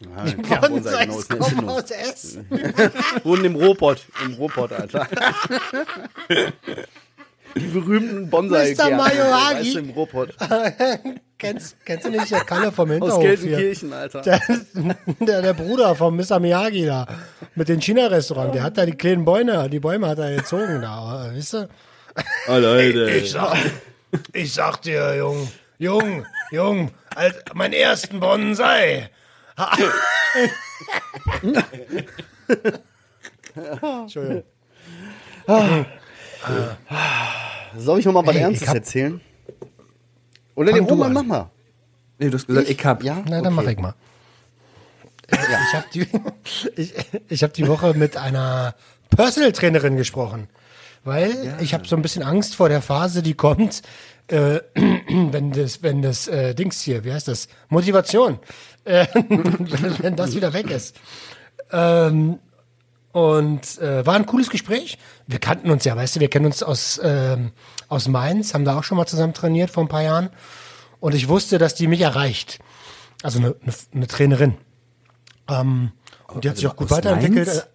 Ja, 0.00 0.24
ja, 0.24 0.60
Bonsai, 0.60 1.06
genau, 1.06 1.44
kommen 1.44 1.68
aus 1.68 1.90
Essen. 1.90 2.46
Wohnen 3.24 3.44
im 3.44 3.56
Robot, 3.56 4.06
im 4.24 4.34
Robot, 4.34 4.72
Alter. 4.72 5.06
Die 7.56 7.66
berühmten 7.66 8.30
bonsai 8.30 8.74
Mr. 8.74 8.96
Mayoagi. 8.96 9.58
Weißt 9.58 9.74
du, 9.74 9.78
im 9.80 9.90
Robot. 9.90 10.34
kennst, 11.38 11.76
kennst 11.84 12.06
du 12.06 12.10
nicht 12.10 12.30
der 12.30 12.40
Kalle 12.40 12.72
vom 12.72 12.88
Aus 12.88 12.94
Hinterhof 12.94 13.22
hier? 13.22 13.30
Gelsenkirchen, 13.30 13.92
Alter. 13.92 14.22
Der, 14.22 14.40
der, 15.20 15.42
der 15.42 15.52
Bruder 15.54 15.94
von 15.94 16.16
Mr. 16.16 16.38
Miyagi 16.38 16.86
da. 16.86 17.06
Mit 17.54 17.68
dem 17.68 17.80
China-Restaurant. 17.80 18.54
Der 18.54 18.62
hat 18.62 18.78
da 18.78 18.86
die 18.86 18.96
kleinen 18.96 19.24
Bäume, 19.24 19.68
die 19.68 19.80
Bäume 19.80 20.08
hat 20.08 20.18
er 20.18 20.34
gezogen 20.34 20.80
da. 20.80 21.30
Weißt 21.34 21.54
du? 21.54 21.68
Oh, 22.48 22.56
Leute. 22.56 23.10
Ich 23.10 23.32
sag, 23.32 23.56
ich 24.32 24.52
sag 24.52 24.82
dir, 24.82 25.16
Jung, 25.16 25.48
Jung, 25.78 26.24
Jung, 26.50 26.90
als 27.14 27.36
mein 27.54 27.72
ersten 27.72 28.20
Bonsai. 28.20 29.10
Entschuldigung. 33.54 34.42
Soll 37.76 37.98
ich 38.00 38.04
noch 38.06 38.12
mal 38.12 38.26
was 38.26 38.34
Ey, 38.36 38.42
Ernstes 38.42 38.68
ich 38.68 38.74
erzählen? 38.74 39.20
Oder 40.54 40.72
den 40.72 40.86
du 40.86 40.90
Roman, 40.94 41.08
an. 41.08 41.12
mach 41.14 41.22
mal. 41.24 41.50
Nee, 42.18 42.28
du 42.30 42.34
hast 42.36 42.46
gesagt, 42.46 42.68
ich 42.68 42.84
hab. 42.84 43.02
Ja? 43.02 43.22
Na, 43.26 43.40
dann 43.40 43.46
Okay. 43.46 43.54
mach 43.54 43.70
ich 43.72 43.78
mal. 43.78 43.94
Ich 45.32 45.74
habe 45.74 45.86
die, 45.94 46.06
ich, 46.76 46.94
ich 47.28 47.42
hab 47.42 47.52
die 47.54 47.66
Woche 47.68 47.94
mit 47.94 48.16
einer 48.16 48.74
Personal 49.10 49.52
Trainerin 49.52 49.96
gesprochen, 49.96 50.48
weil 51.04 51.56
ich 51.60 51.72
habe 51.72 51.86
so 51.86 51.94
ein 51.96 52.02
bisschen 52.02 52.22
Angst 52.22 52.56
vor 52.56 52.68
der 52.68 52.82
Phase, 52.82 53.22
die 53.22 53.34
kommt, 53.34 53.82
äh, 54.26 54.60
wenn 54.74 55.52
das, 55.52 55.82
wenn 55.82 56.02
das 56.02 56.26
äh, 56.28 56.54
Dings 56.54 56.80
hier, 56.82 57.04
wie 57.04 57.12
heißt 57.12 57.28
das, 57.28 57.48
Motivation, 57.68 58.38
äh, 58.90 59.06
wenn, 59.14 59.98
wenn 60.02 60.16
das 60.16 60.34
wieder 60.34 60.52
weg 60.52 60.70
ist. 60.70 60.96
Ähm, 61.72 62.38
und 63.12 63.78
äh, 63.78 64.06
war 64.06 64.14
ein 64.14 64.26
cooles 64.26 64.50
Gespräch. 64.50 64.98
Wir 65.26 65.38
kannten 65.38 65.70
uns 65.70 65.84
ja, 65.84 65.96
weißt 65.96 66.16
du, 66.16 66.20
wir 66.20 66.28
kennen 66.28 66.46
uns 66.46 66.62
aus, 66.62 67.00
ähm, 67.02 67.52
aus 67.88 68.08
Mainz, 68.08 68.54
haben 68.54 68.64
da 68.64 68.78
auch 68.78 68.84
schon 68.84 68.96
mal 68.96 69.06
zusammen 69.06 69.34
trainiert 69.34 69.70
vor 69.70 69.84
ein 69.84 69.88
paar 69.88 70.02
Jahren. 70.02 70.30
Und 71.00 71.14
ich 71.14 71.28
wusste, 71.28 71.58
dass 71.58 71.74
die 71.74 71.86
mich 71.86 72.02
erreicht. 72.02 72.58
Also 73.22 73.38
eine, 73.38 73.56
eine, 73.62 73.74
eine 73.94 74.06
Trainerin. 74.06 74.54
Ähm, 75.48 75.92
und 76.28 76.44
die 76.44 76.48
hat 76.48 76.56
sich 76.56 76.66
auch 76.66 76.76
gut 76.76 76.90
aus 76.90 76.98
weiterentwickelt. 76.98 77.46
Mainz? 77.46 77.66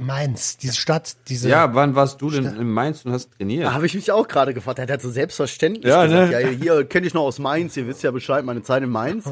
Mainz? 0.00 0.56
Diese 0.56 0.74
Stadt, 0.74 1.16
diese. 1.28 1.48
Ja, 1.48 1.74
wann 1.74 1.94
warst 1.94 2.20
du 2.20 2.30
denn 2.30 2.46
in 2.46 2.70
Mainz 2.70 3.04
und 3.04 3.12
hast 3.12 3.30
trainiert? 3.36 3.66
Da 3.66 3.74
habe 3.74 3.86
ich 3.86 3.94
mich 3.94 4.10
auch 4.10 4.26
gerade 4.26 4.54
gefragt. 4.54 4.78
Er 4.78 4.88
hat 4.88 5.02
so 5.02 5.10
selbstverständlich 5.10 5.84
Ja, 5.84 6.06
gesagt, 6.06 6.32
ne? 6.32 6.42
ja, 6.42 6.48
hier 6.48 6.84
kenne 6.84 7.06
ich 7.06 7.14
noch 7.14 7.22
aus 7.22 7.38
Mainz, 7.38 7.76
ihr 7.76 7.86
wisst 7.86 8.02
ja 8.02 8.10
Bescheid, 8.10 8.44
meine 8.44 8.62
Zeit 8.62 8.82
in 8.82 8.90
Mainz. 8.90 9.24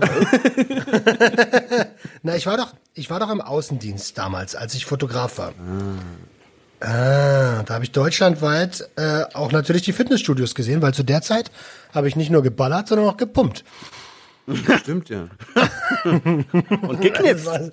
Na, 2.22 2.36
ich 2.36 2.46
war 2.46 2.56
doch, 2.56 2.74
ich 2.94 3.10
war 3.10 3.20
doch 3.20 3.30
im 3.30 3.40
Außendienst 3.40 4.16
damals, 4.16 4.54
als 4.54 4.74
ich 4.74 4.86
Fotograf 4.86 5.38
war. 5.38 5.52
Ah, 6.80 7.62
da 7.64 7.74
habe 7.74 7.84
ich 7.84 7.90
deutschlandweit 7.90 8.88
äh, 8.96 9.24
auch 9.34 9.50
natürlich 9.50 9.82
die 9.82 9.92
Fitnessstudios 9.92 10.54
gesehen, 10.54 10.80
weil 10.80 10.94
zu 10.94 11.02
der 11.02 11.22
Zeit 11.22 11.50
habe 11.92 12.06
ich 12.08 12.14
nicht 12.14 12.30
nur 12.30 12.42
geballert, 12.42 12.88
sondern 12.88 13.08
auch 13.08 13.16
gepumpt. 13.16 13.64
Stimmt 14.80 15.10
ja. 15.10 15.26
Und 16.04 17.00
geknipst. 17.00 17.48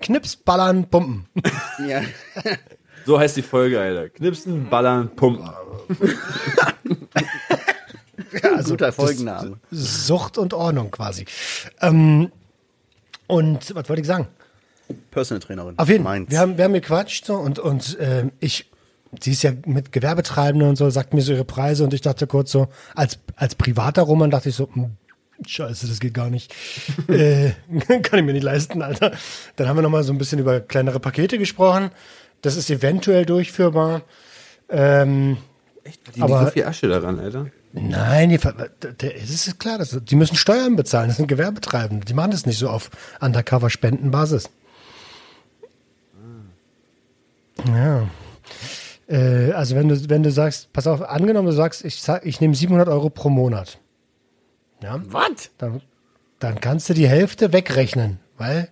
Knips, 0.00 0.36
ballern, 0.36 0.88
pumpen. 0.88 1.26
Ja. 1.86 2.02
So 3.04 3.18
heißt 3.18 3.36
die 3.36 3.42
Folge, 3.42 3.80
Alter. 3.80 4.08
Knipsen, 4.10 4.68
ballern, 4.68 5.10
pumpen. 5.14 5.48
Also 8.42 8.70
Guter 8.70 8.92
Folgenname. 8.92 9.58
Sucht 9.70 10.38
und 10.38 10.54
Ordnung 10.54 10.90
quasi. 10.90 11.26
Ähm, 11.80 12.30
und 13.26 13.74
was 13.74 13.88
wollte 13.88 14.02
ich 14.02 14.06
sagen? 14.06 14.28
Personal 15.10 15.40
Trainerin. 15.40 15.78
Auf 15.78 15.88
jeden 15.88 16.04
Fall. 16.04 16.28
Wir 16.28 16.38
haben, 16.38 16.56
wir 16.56 16.64
haben 16.64 16.72
gequatscht 16.72 17.24
so, 17.24 17.34
und, 17.34 17.58
und 17.58 17.96
ähm, 18.00 18.32
ich, 18.40 18.70
sie 19.20 19.32
ist 19.32 19.42
ja 19.42 19.52
mit 19.66 19.92
Gewerbetreibenden 19.92 20.68
und 20.68 20.76
so, 20.76 20.88
sagt 20.90 21.14
mir 21.14 21.22
so 21.22 21.32
ihre 21.32 21.44
Preise 21.44 21.84
und 21.84 21.94
ich 21.94 22.00
dachte 22.00 22.26
kurz 22.26 22.52
so, 22.52 22.68
als, 22.94 23.18
als 23.36 23.54
privater 23.54 24.02
Roman 24.02 24.30
dachte 24.30 24.50
ich 24.50 24.54
so, 24.54 24.68
hm, 24.72 24.96
scheiße, 25.48 25.86
das 25.86 26.00
geht 26.00 26.14
gar 26.14 26.30
nicht. 26.30 26.54
äh, 27.08 27.52
kann 28.02 28.18
ich 28.20 28.24
mir 28.24 28.32
nicht 28.32 28.42
leisten, 28.42 28.82
Alter. 28.82 29.12
Dann 29.56 29.68
haben 29.68 29.76
wir 29.76 29.82
nochmal 29.82 30.04
so 30.04 30.12
ein 30.12 30.18
bisschen 30.18 30.38
über 30.38 30.60
kleinere 30.60 31.00
Pakete 31.00 31.38
gesprochen. 31.38 31.90
Das 32.42 32.56
ist 32.56 32.70
eventuell 32.70 33.24
durchführbar. 33.26 34.02
Ähm, 34.68 35.36
Die 36.14 36.22
Aber- 36.22 36.46
so 36.46 36.50
viel 36.50 36.64
Asche 36.64 36.88
daran, 36.88 37.18
Alter. 37.18 37.46
Nein, 37.74 38.28
die, 38.28 38.38
das 38.38 39.30
ist 39.30 39.58
klar, 39.58 39.78
das, 39.78 39.98
die 40.02 40.14
müssen 40.14 40.36
Steuern 40.36 40.76
bezahlen, 40.76 41.08
das 41.08 41.16
sind 41.16 41.26
Gewerbetreibende. 41.26 42.04
Die 42.04 42.12
machen 42.12 42.30
das 42.30 42.44
nicht 42.44 42.58
so 42.58 42.68
auf 42.68 42.90
Undercover-Spendenbasis. 43.20 44.50
Ja. 47.66 48.06
Äh, 49.08 49.52
also 49.52 49.74
wenn 49.74 49.88
du, 49.88 50.08
wenn 50.10 50.22
du 50.22 50.30
sagst, 50.30 50.72
pass 50.72 50.86
auf, 50.86 51.02
angenommen 51.02 51.46
du 51.48 51.52
sagst, 51.54 51.84
ich, 51.84 52.02
ich 52.24 52.40
nehme 52.40 52.54
700 52.54 52.88
Euro 52.88 53.10
pro 53.10 53.30
Monat. 53.30 53.78
Ja? 54.82 55.00
Was? 55.06 55.50
Dann, 55.58 55.80
dann 56.38 56.60
kannst 56.60 56.88
du 56.88 56.94
die 56.94 57.08
Hälfte 57.08 57.52
wegrechnen, 57.52 58.18
weil 58.38 58.68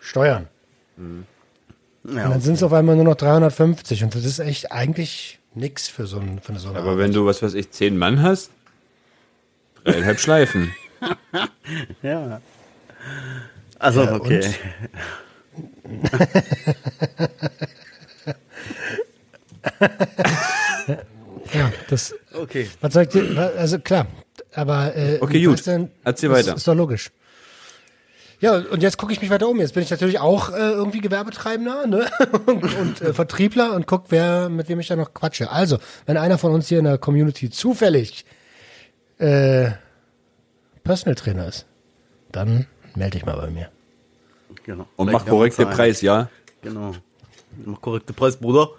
Steuern. 0.00 0.48
Und 0.96 1.26
Ja, 2.04 2.28
dann 2.28 2.40
sind 2.40 2.54
es 2.54 2.62
auf 2.62 2.72
einmal 2.72 2.96
nur 2.96 3.04
noch 3.04 3.16
350 3.16 4.04
und 4.04 4.14
das 4.14 4.24
ist 4.24 4.38
echt 4.38 4.70
eigentlich 4.72 5.38
nix 5.54 5.88
für 5.88 6.06
so, 6.06 6.18
ein, 6.18 6.40
für 6.40 6.56
so 6.58 6.70
eine 6.70 6.78
Aber 6.78 6.98
wenn 6.98 7.12
du, 7.12 7.24
was 7.26 7.42
weiß 7.42 7.54
ich, 7.54 7.70
zehn 7.70 7.96
Mann 7.96 8.22
hast, 8.22 8.50
dreieinhalb 9.84 10.18
Schleifen. 10.20 10.74
ja. 12.02 12.40
Also, 13.78 14.02
Ja, 14.04 14.14
okay. 14.14 14.54
Ja, 21.52 21.72
das, 21.88 22.14
Okay. 22.32 22.68
was 22.80 22.92
soll 22.94 23.04
ich 23.04 23.08
dir, 23.10 23.52
also 23.56 23.78
klar, 23.78 24.06
aber 24.54 24.96
äh, 24.96 25.18
Okay, 25.20 25.42
gut. 25.42 25.66
du, 25.66 25.88
Erzähl 26.04 26.28
das 26.28 26.38
weiter. 26.38 26.56
Ist 26.56 26.68
doch 26.68 26.74
logisch. 26.74 27.10
Ja, 28.40 28.56
und 28.56 28.82
jetzt 28.82 28.98
gucke 28.98 29.12
ich 29.12 29.22
mich 29.22 29.30
weiter 29.30 29.48
um. 29.48 29.58
Jetzt 29.58 29.74
bin 29.74 29.82
ich 29.82 29.90
natürlich 29.90 30.18
auch 30.18 30.50
äh, 30.50 30.56
irgendwie 30.56 31.00
Gewerbetreibender 31.00 31.86
ne? 31.86 32.10
und, 32.46 32.62
und 32.76 33.00
äh, 33.00 33.14
Vertriebler 33.14 33.72
und 33.72 33.86
guck, 33.86 34.06
wer 34.10 34.48
mit 34.48 34.68
wem 34.68 34.80
ich 34.80 34.88
da 34.88 34.96
noch 34.96 35.14
quatsche. 35.14 35.50
Also, 35.50 35.78
wenn 36.06 36.16
einer 36.16 36.36
von 36.36 36.52
uns 36.52 36.68
hier 36.68 36.78
in 36.78 36.84
der 36.84 36.98
Community 36.98 37.48
zufällig 37.48 38.24
äh, 39.18 39.70
Personal 40.82 41.14
Trainer 41.14 41.46
ist, 41.48 41.64
dann 42.32 42.66
melde 42.94 43.18
dich 43.18 43.24
mal 43.24 43.36
bei 43.36 43.48
mir. 43.48 43.70
Genau. 44.64 44.86
Und 44.96 45.08
Vielleicht 45.08 45.24
mach 45.24 45.30
korrekte. 45.30 45.66
Preis, 45.66 46.00
ja? 46.02 46.28
Genau. 46.62 46.94
Mach 47.64 47.80
korrekte 47.80 48.12
Preis, 48.12 48.36
Bruder. 48.36 48.70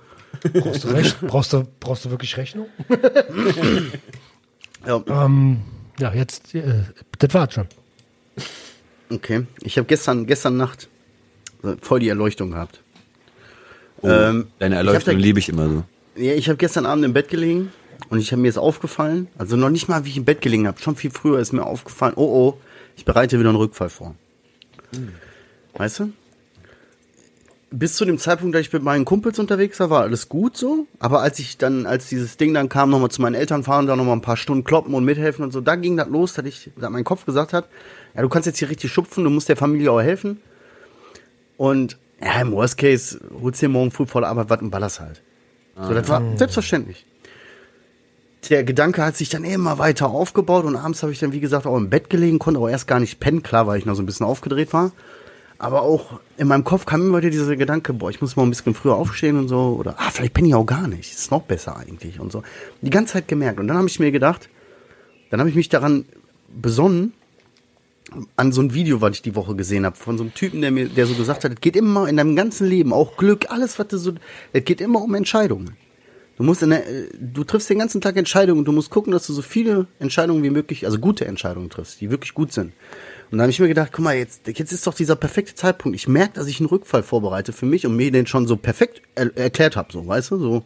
Brauchst 0.53 0.83
du, 0.83 0.87
Rech 0.89 1.15
brauchst 1.21 1.53
du, 1.53 1.65
brauchst 1.79 2.05
du 2.05 2.11
wirklich 2.11 2.35
Rechnung? 2.37 2.67
Ja. 4.85 5.03
Ähm, 5.07 5.61
ja, 5.99 6.13
jetzt, 6.13 6.53
äh, 6.55 6.83
das 7.19 7.33
war's 7.33 7.53
schon. 7.53 7.67
Okay. 9.09 9.45
Ich 9.61 9.77
habe 9.77 9.87
gestern, 9.87 10.25
gestern 10.25 10.57
Nacht 10.57 10.87
äh, 11.63 11.75
voll 11.81 11.99
die 11.99 12.09
Erleuchtung 12.09 12.51
gehabt. 12.51 12.81
Oh, 14.01 14.09
Ähm, 14.09 14.47
deine 14.59 14.75
Erleuchtung 14.75 15.17
liebe 15.17 15.39
ich 15.39 15.49
immer 15.49 15.69
so. 15.69 15.83
Ja, 16.15 16.33
ich 16.33 16.47
habe 16.49 16.57
gestern 16.57 16.85
Abend 16.85 17.05
im 17.05 17.13
Bett 17.13 17.29
gelegen 17.29 17.71
und 18.09 18.19
ich 18.19 18.31
habe 18.31 18.41
mir 18.41 18.47
jetzt 18.47 18.57
aufgefallen, 18.57 19.27
also 19.37 19.55
noch 19.55 19.69
nicht 19.69 19.87
mal, 19.87 20.05
wie 20.05 20.09
ich 20.09 20.17
im 20.17 20.25
Bett 20.25 20.41
gelegen 20.41 20.67
habe, 20.67 20.79
schon 20.79 20.95
viel 20.95 21.11
früher 21.11 21.39
ist 21.39 21.53
mir 21.53 21.65
aufgefallen, 21.65 22.13
oh 22.15 22.23
oh, 22.23 22.57
ich 22.95 23.05
bereite 23.05 23.39
wieder 23.39 23.49
einen 23.49 23.57
Rückfall 23.57 23.89
vor. 23.89 24.15
Weißt 25.73 25.99
du? 25.99 26.13
Bis 27.77 27.95
zu 27.95 28.05
dem 28.05 28.17
Zeitpunkt, 28.17 28.55
da 28.55 28.59
ich 28.59 28.71
mit 28.71 28.83
meinen 28.83 29.03
Kumpels 29.03 29.37
unterwegs 29.37 29.79
war, 29.81 29.89
war 29.89 30.01
alles 30.03 30.29
gut 30.29 30.55
so. 30.55 30.87
Aber 30.99 31.21
als 31.21 31.39
ich 31.39 31.57
dann, 31.57 31.85
als 31.85 32.07
dieses 32.07 32.37
Ding 32.37 32.53
dann 32.53 32.69
kam, 32.69 32.89
nochmal 32.89 33.11
zu 33.11 33.21
meinen 33.21 33.35
Eltern 33.35 33.63
fahren, 33.63 33.85
da 33.85 33.95
nochmal 33.95 34.15
ein 34.15 34.21
paar 34.21 34.37
Stunden 34.37 34.63
kloppen 34.63 34.93
und 34.93 35.03
mithelfen 35.03 35.43
und 35.43 35.51
so, 35.51 35.59
da 35.59 35.75
ging 35.75 35.97
das 35.97 36.07
los, 36.07 36.33
dass 36.33 36.45
ich, 36.45 36.71
dass 36.77 36.89
mein 36.89 37.03
Kopf 37.03 37.25
gesagt 37.25 37.51
hat, 37.51 37.67
ja, 38.15 38.21
du 38.21 38.29
kannst 38.29 38.45
jetzt 38.45 38.59
hier 38.59 38.69
richtig 38.69 38.91
schupfen, 38.91 39.25
du 39.25 39.29
musst 39.29 39.49
der 39.49 39.57
Familie 39.57 39.91
auch 39.91 40.01
helfen. 40.01 40.39
Und 41.57 41.97
ja, 42.21 42.39
im 42.41 42.53
Worst 42.53 42.77
Case 42.77 43.19
holst 43.41 43.61
dir 43.61 43.69
morgen 43.69 43.91
früh 43.91 44.05
vor 44.05 44.21
der 44.21 44.29
Arbeit 44.29 44.49
was 44.49 44.61
und 44.61 44.69
ballerst 44.69 45.01
halt. 45.01 45.21
So, 45.77 45.93
das 45.93 46.07
war 46.07 46.21
selbstverständlich. 46.37 47.05
Der 48.49 48.63
Gedanke 48.63 49.03
hat 49.03 49.17
sich 49.17 49.29
dann 49.29 49.43
immer 49.43 49.77
weiter 49.79 50.09
aufgebaut 50.09 50.63
und 50.63 50.77
abends 50.77 51.03
habe 51.03 51.11
ich 51.11 51.19
dann, 51.19 51.33
wie 51.33 51.41
gesagt, 51.41 51.65
auch 51.65 51.75
im 51.75 51.89
Bett 51.89 52.09
gelegen, 52.09 52.39
konnte 52.39 52.59
aber 52.59 52.69
erst 52.69 52.87
gar 52.87 53.01
nicht 53.01 53.19
pennen, 53.19 53.43
klar, 53.43 53.67
weil 53.67 53.79
ich 53.79 53.85
noch 53.85 53.95
so 53.95 54.03
ein 54.03 54.05
bisschen 54.05 54.25
aufgedreht 54.25 54.71
war. 54.71 54.91
Aber 55.57 55.83
auch 55.83 56.19
in 56.37 56.47
meinem 56.47 56.63
Kopf 56.63 56.85
kam 56.85 57.01
immer 57.01 57.19
wieder 57.19 57.29
dieser 57.29 57.55
Gedanke, 57.55 57.93
boah, 57.93 58.09
ich 58.09 58.21
muss 58.21 58.35
mal 58.35 58.43
ein 58.43 58.49
bisschen 58.49 58.73
früher 58.73 58.95
aufstehen 58.95 59.37
und 59.37 59.47
so. 59.47 59.77
Oder, 59.79 59.95
ah, 59.97 60.09
vielleicht 60.11 60.33
penne 60.33 60.49
ich 60.49 60.55
auch 60.55 60.65
gar 60.65 60.87
nicht. 60.87 61.13
Ist 61.13 61.31
noch 61.31 61.43
besser 61.43 61.77
eigentlich 61.77 62.19
und 62.19 62.31
so. 62.31 62.43
Die 62.81 62.89
ganze 62.89 63.13
Zeit 63.13 63.27
gemerkt. 63.27 63.59
Und 63.59 63.67
dann 63.67 63.77
habe 63.77 63.87
ich 63.87 63.99
mir 63.99 64.11
gedacht, 64.11 64.49
dann 65.29 65.39
habe 65.39 65.49
ich 65.49 65.55
mich 65.55 65.69
daran 65.69 66.05
besonnen, 66.49 67.13
an 68.35 68.51
so 68.51 68.61
ein 68.61 68.73
Video, 68.73 69.01
was 69.01 69.15
ich 69.15 69.21
die 69.21 69.35
Woche 69.35 69.55
gesehen 69.55 69.85
habe, 69.85 69.95
von 69.95 70.17
so 70.17 70.23
einem 70.23 70.33
Typen, 70.33 70.61
der 70.61 70.71
mir, 70.71 70.87
der 70.87 71.05
so 71.07 71.15
gesagt 71.15 71.43
hat, 71.43 71.53
es 71.53 71.61
geht 71.61 71.75
immer 71.75 72.07
in 72.07 72.17
deinem 72.17 72.35
ganzen 72.35 72.67
Leben, 72.67 72.93
auch 72.93 73.17
Glück, 73.17 73.49
alles, 73.49 73.79
was 73.79 73.87
du 73.87 73.97
so, 73.97 74.13
es 74.53 74.63
geht 74.63 74.81
immer 74.81 75.01
um 75.01 75.15
Entscheidungen. 75.15 75.75
Du 76.37 76.43
musst 76.43 76.61
in 76.63 76.69
der, 76.69 76.87
äh, 76.87 77.07
du 77.19 77.43
triffst 77.43 77.69
den 77.69 77.79
ganzen 77.79 78.01
Tag 78.01 78.17
Entscheidungen 78.17 78.59
und 78.59 78.65
du 78.65 78.71
musst 78.71 78.89
gucken, 78.89 79.11
dass 79.11 79.25
du 79.25 79.33
so 79.33 79.41
viele 79.41 79.87
Entscheidungen 79.99 80.43
wie 80.43 80.49
möglich, 80.49 80.85
also 80.85 80.99
gute 80.99 81.25
Entscheidungen 81.25 81.69
triffst, 81.69 82.01
die 82.01 82.09
wirklich 82.11 82.33
gut 82.33 82.51
sind. 82.51 82.73
Und 83.31 83.37
dann 83.37 83.41
habe 83.41 83.51
ich 83.51 83.59
mir 83.59 83.67
gedacht, 83.67 83.91
guck 83.91 84.03
mal, 84.03 84.15
jetzt, 84.15 84.47
jetzt 84.47 84.71
ist 84.71 84.85
doch 84.85 84.93
dieser 84.93 85.15
perfekte 85.15 85.55
Zeitpunkt. 85.55 85.95
Ich 85.95 86.07
merke, 86.07 86.33
dass 86.33 86.47
ich 86.47 86.59
einen 86.59 86.69
Rückfall 86.69 87.03
vorbereite 87.03 87.53
für 87.53 87.65
mich 87.65 87.85
und 87.85 87.95
mir 87.95 88.11
den 88.11 88.27
schon 88.27 88.47
so 88.47 88.55
perfekt 88.55 89.01
er 89.15 89.35
erklärt 89.35 89.75
habe, 89.75 89.91
so, 89.91 90.05
weißt 90.05 90.31
du, 90.31 90.39
so. 90.39 90.63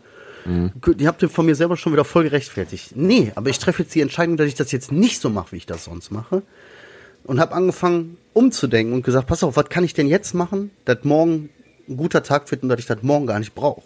Gut, 0.82 1.02
Ihr 1.02 1.08
habt 1.08 1.22
von 1.22 1.46
mir 1.46 1.56
selber 1.56 1.78
schon 1.78 1.94
wieder 1.94 2.06
voll 2.06 2.24
gerechtfertigt. 2.24 2.96
Nee, 2.96 3.32
aber 3.36 3.50
ich 3.50 3.60
treffe 3.60 3.84
jetzt 3.84 3.94
die 3.94 4.02
Entscheidung, 4.02 4.38
dass 4.38 4.48
ich 4.48 4.56
das 4.56 4.72
jetzt 4.72 4.92
nicht 4.92 5.22
so 5.22 5.30
mache, 5.30 5.52
wie 5.52 5.58
ich 5.58 5.66
das 5.66 5.84
sonst 5.84 6.12
mache. 6.12 6.44
Und 7.24 7.40
habe 7.40 7.54
angefangen 7.54 8.18
umzudenken 8.34 8.94
und 8.94 9.04
gesagt, 9.04 9.28
pass 9.28 9.44
auf, 9.44 9.58
was 9.58 9.70
kann 9.70 9.84
ich 9.84 9.94
denn 9.94 10.08
jetzt 10.08 10.34
machen, 10.34 10.72
dass 10.86 11.04
morgen 11.04 11.50
ein 11.88 11.98
guter 11.98 12.24
Tag 12.24 12.50
wird 12.52 12.64
und 12.64 12.70
dass 12.70 12.80
ich 12.80 12.86
das 12.86 13.04
morgen 13.04 13.28
gar 13.28 13.40
nicht 13.40 13.54
brauche. 13.54 13.84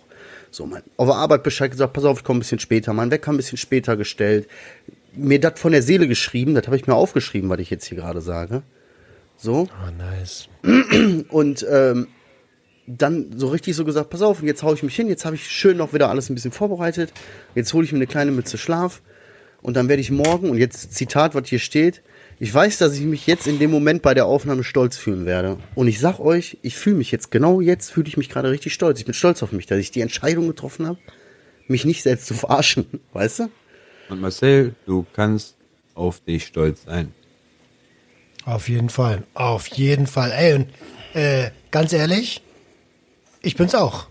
So, 0.52 0.66
mein, 0.66 0.84
auf 0.98 1.08
der 1.08 1.16
Arbeit 1.16 1.44
Bescheid 1.44 1.72
gesagt, 1.72 1.94
pass 1.94 2.06
auf, 2.06 2.20
ich 2.20 2.24
komme 2.24 2.38
ein 2.38 2.42
bisschen 2.42 2.60
später, 2.60 2.94
mein 2.94 3.12
Wecker 3.12 3.32
ein 3.32 3.38
bisschen 3.38 3.58
später 3.58 3.98
gestellt. 3.98 4.48
Mir 5.15 5.39
das 5.39 5.60
von 5.60 5.71
der 5.71 5.82
Seele 5.82 6.08
geschrieben, 6.08 6.56
das 6.56 6.65
habe 6.65 6.76
ich 6.76 6.88
mir 6.88 6.95
aufgeschrieben, 6.95 7.49
was 7.49 7.60
ich 7.60 7.69
jetzt 7.69 7.86
hier 7.86 7.97
gerade 7.97 8.21
sage. 8.21 8.63
So. 9.38 9.67
Oh, 9.69 9.91
nice. 9.97 10.47
Und 11.30 11.65
ähm, 11.69 12.08
dann 12.88 13.38
so 13.38 13.47
richtig 13.47 13.76
so 13.76 13.86
gesagt, 13.86 14.10
pass 14.10 14.21
auf, 14.21 14.41
und 14.41 14.47
jetzt 14.47 14.63
hau 14.63 14.73
ich 14.73 14.84
mich 14.84 14.95
hin, 14.95 15.08
jetzt 15.08 15.26
habe 15.26 15.36
ich 15.36 15.49
schön 15.49 15.78
noch 15.78 15.93
wieder 15.93 16.10
alles 16.10 16.30
ein 16.30 16.36
bisschen 16.36 16.52
vorbereitet. 16.52 17.13
Jetzt 17.56 17.73
hole 17.73 17.86
ich 17.86 17.91
mir 17.91 17.97
eine 17.97 18.08
kleine 18.08 18.32
Mütze 18.32 18.58
Schlaf 18.58 19.02
und 19.62 19.78
dann 19.78 19.88
werde 19.88 20.02
ich 20.02 20.12
morgen, 20.12 20.49
und 20.49 20.58
jetzt 20.58 20.93
Zitat, 20.93 21.36
was 21.36 21.47
hier 21.47 21.60
steht, 21.60 22.02
ich 22.39 22.54
weiß, 22.54 22.80
dass 22.80 22.95
ich 22.95 23.06
mich 23.06 23.26
jetzt 23.28 23.47
in 23.47 23.60
dem 23.60 23.71
Moment 23.71 24.02
bei 24.02 24.13
der 24.13 24.26
Aufnahme 24.26 24.63
stolz 24.65 24.97
fühlen 24.97 25.26
werde. 25.26 25.58
Und 25.76 25.88
ich 25.88 25.99
sag 25.99 26.19
euch, 26.19 26.58
ich 26.62 26.76
fühle 26.76 26.97
mich 26.97 27.12
jetzt, 27.12 27.32
genau 27.32 27.62
jetzt 27.62 27.91
fühle 27.91 28.08
ich 28.08 28.17
mich 28.17 28.30
gerade 28.30 28.52
richtig 28.52 28.73
stolz. 28.73 28.99
Ich 28.99 29.06
bin 29.06 29.13
stolz 29.13 29.41
auf 29.41 29.54
mich, 29.54 29.65
dass 29.65 29.80
ich 29.80 29.91
die 29.91 30.02
Entscheidung 30.02 30.47
getroffen 30.47 30.86
habe, 30.86 30.99
mich 31.67 31.86
nicht 31.86 32.04
selbst 32.04 32.26
zu 32.26 32.34
verarschen, 32.34 32.86
weißt 33.13 33.39
du? 33.39 33.49
Und 34.10 34.22
Marcel, 34.22 34.76
du 34.86 35.06
kannst 35.13 35.56
auf 35.96 36.20
dich 36.22 36.46
stolz 36.46 36.84
sein. 36.84 37.13
Auf 38.46 38.68
jeden 38.70 38.89
Fall. 38.89 39.24
Auf 39.34 39.68
jeden 39.68 40.08
Fall. 40.08 40.32
Ey, 40.32 40.54
und 40.54 40.68
äh, 41.13 41.52
ganz 41.72 41.94
ehrlich, 41.94 42.42
ich 43.42 43.56
bin's 43.56 43.76
auch. 43.76 44.08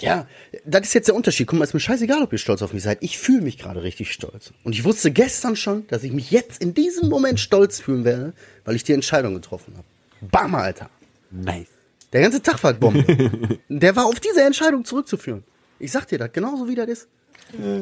Ja, 0.00 0.26
das 0.64 0.88
ist 0.88 0.94
jetzt 0.94 1.08
der 1.08 1.14
Unterschied. 1.14 1.46
Guck 1.46 1.58
mal, 1.58 1.64
ist 1.64 1.74
mir 1.74 1.80
scheißegal, 1.80 2.22
ob 2.22 2.32
ihr 2.32 2.38
stolz 2.38 2.60
auf 2.62 2.72
mich 2.72 2.82
seid. 2.82 2.98
Ich 3.02 3.18
fühle 3.18 3.42
mich 3.42 3.56
gerade 3.56 3.82
richtig 3.84 4.12
stolz. 4.12 4.52
Und 4.64 4.72
ich 4.72 4.84
wusste 4.84 5.12
gestern 5.12 5.54
schon, 5.54 5.86
dass 5.86 6.02
ich 6.02 6.12
mich 6.12 6.30
jetzt 6.32 6.60
in 6.60 6.74
diesem 6.74 7.08
Moment 7.08 7.38
stolz 7.38 7.80
fühlen 7.80 8.04
werde, 8.04 8.32
weil 8.64 8.74
ich 8.74 8.82
die 8.82 8.94
Entscheidung 8.94 9.34
getroffen 9.34 9.74
habe. 9.76 9.86
Bam, 10.28 10.54
Alter. 10.56 10.90
Nice. 11.30 11.68
Der 12.12 12.20
ganze 12.20 12.42
Tag 12.42 12.62
war 12.64 12.72
Bombe. 12.74 13.04
der 13.68 13.94
war 13.94 14.06
auf 14.06 14.18
diese 14.18 14.42
Entscheidung 14.42 14.84
zurückzuführen. 14.84 15.44
Ich 15.78 15.92
sag 15.92 16.06
dir 16.06 16.18
das, 16.18 16.32
genauso 16.32 16.68
wie 16.68 16.74
das 16.74 16.88
ist. 16.88 17.08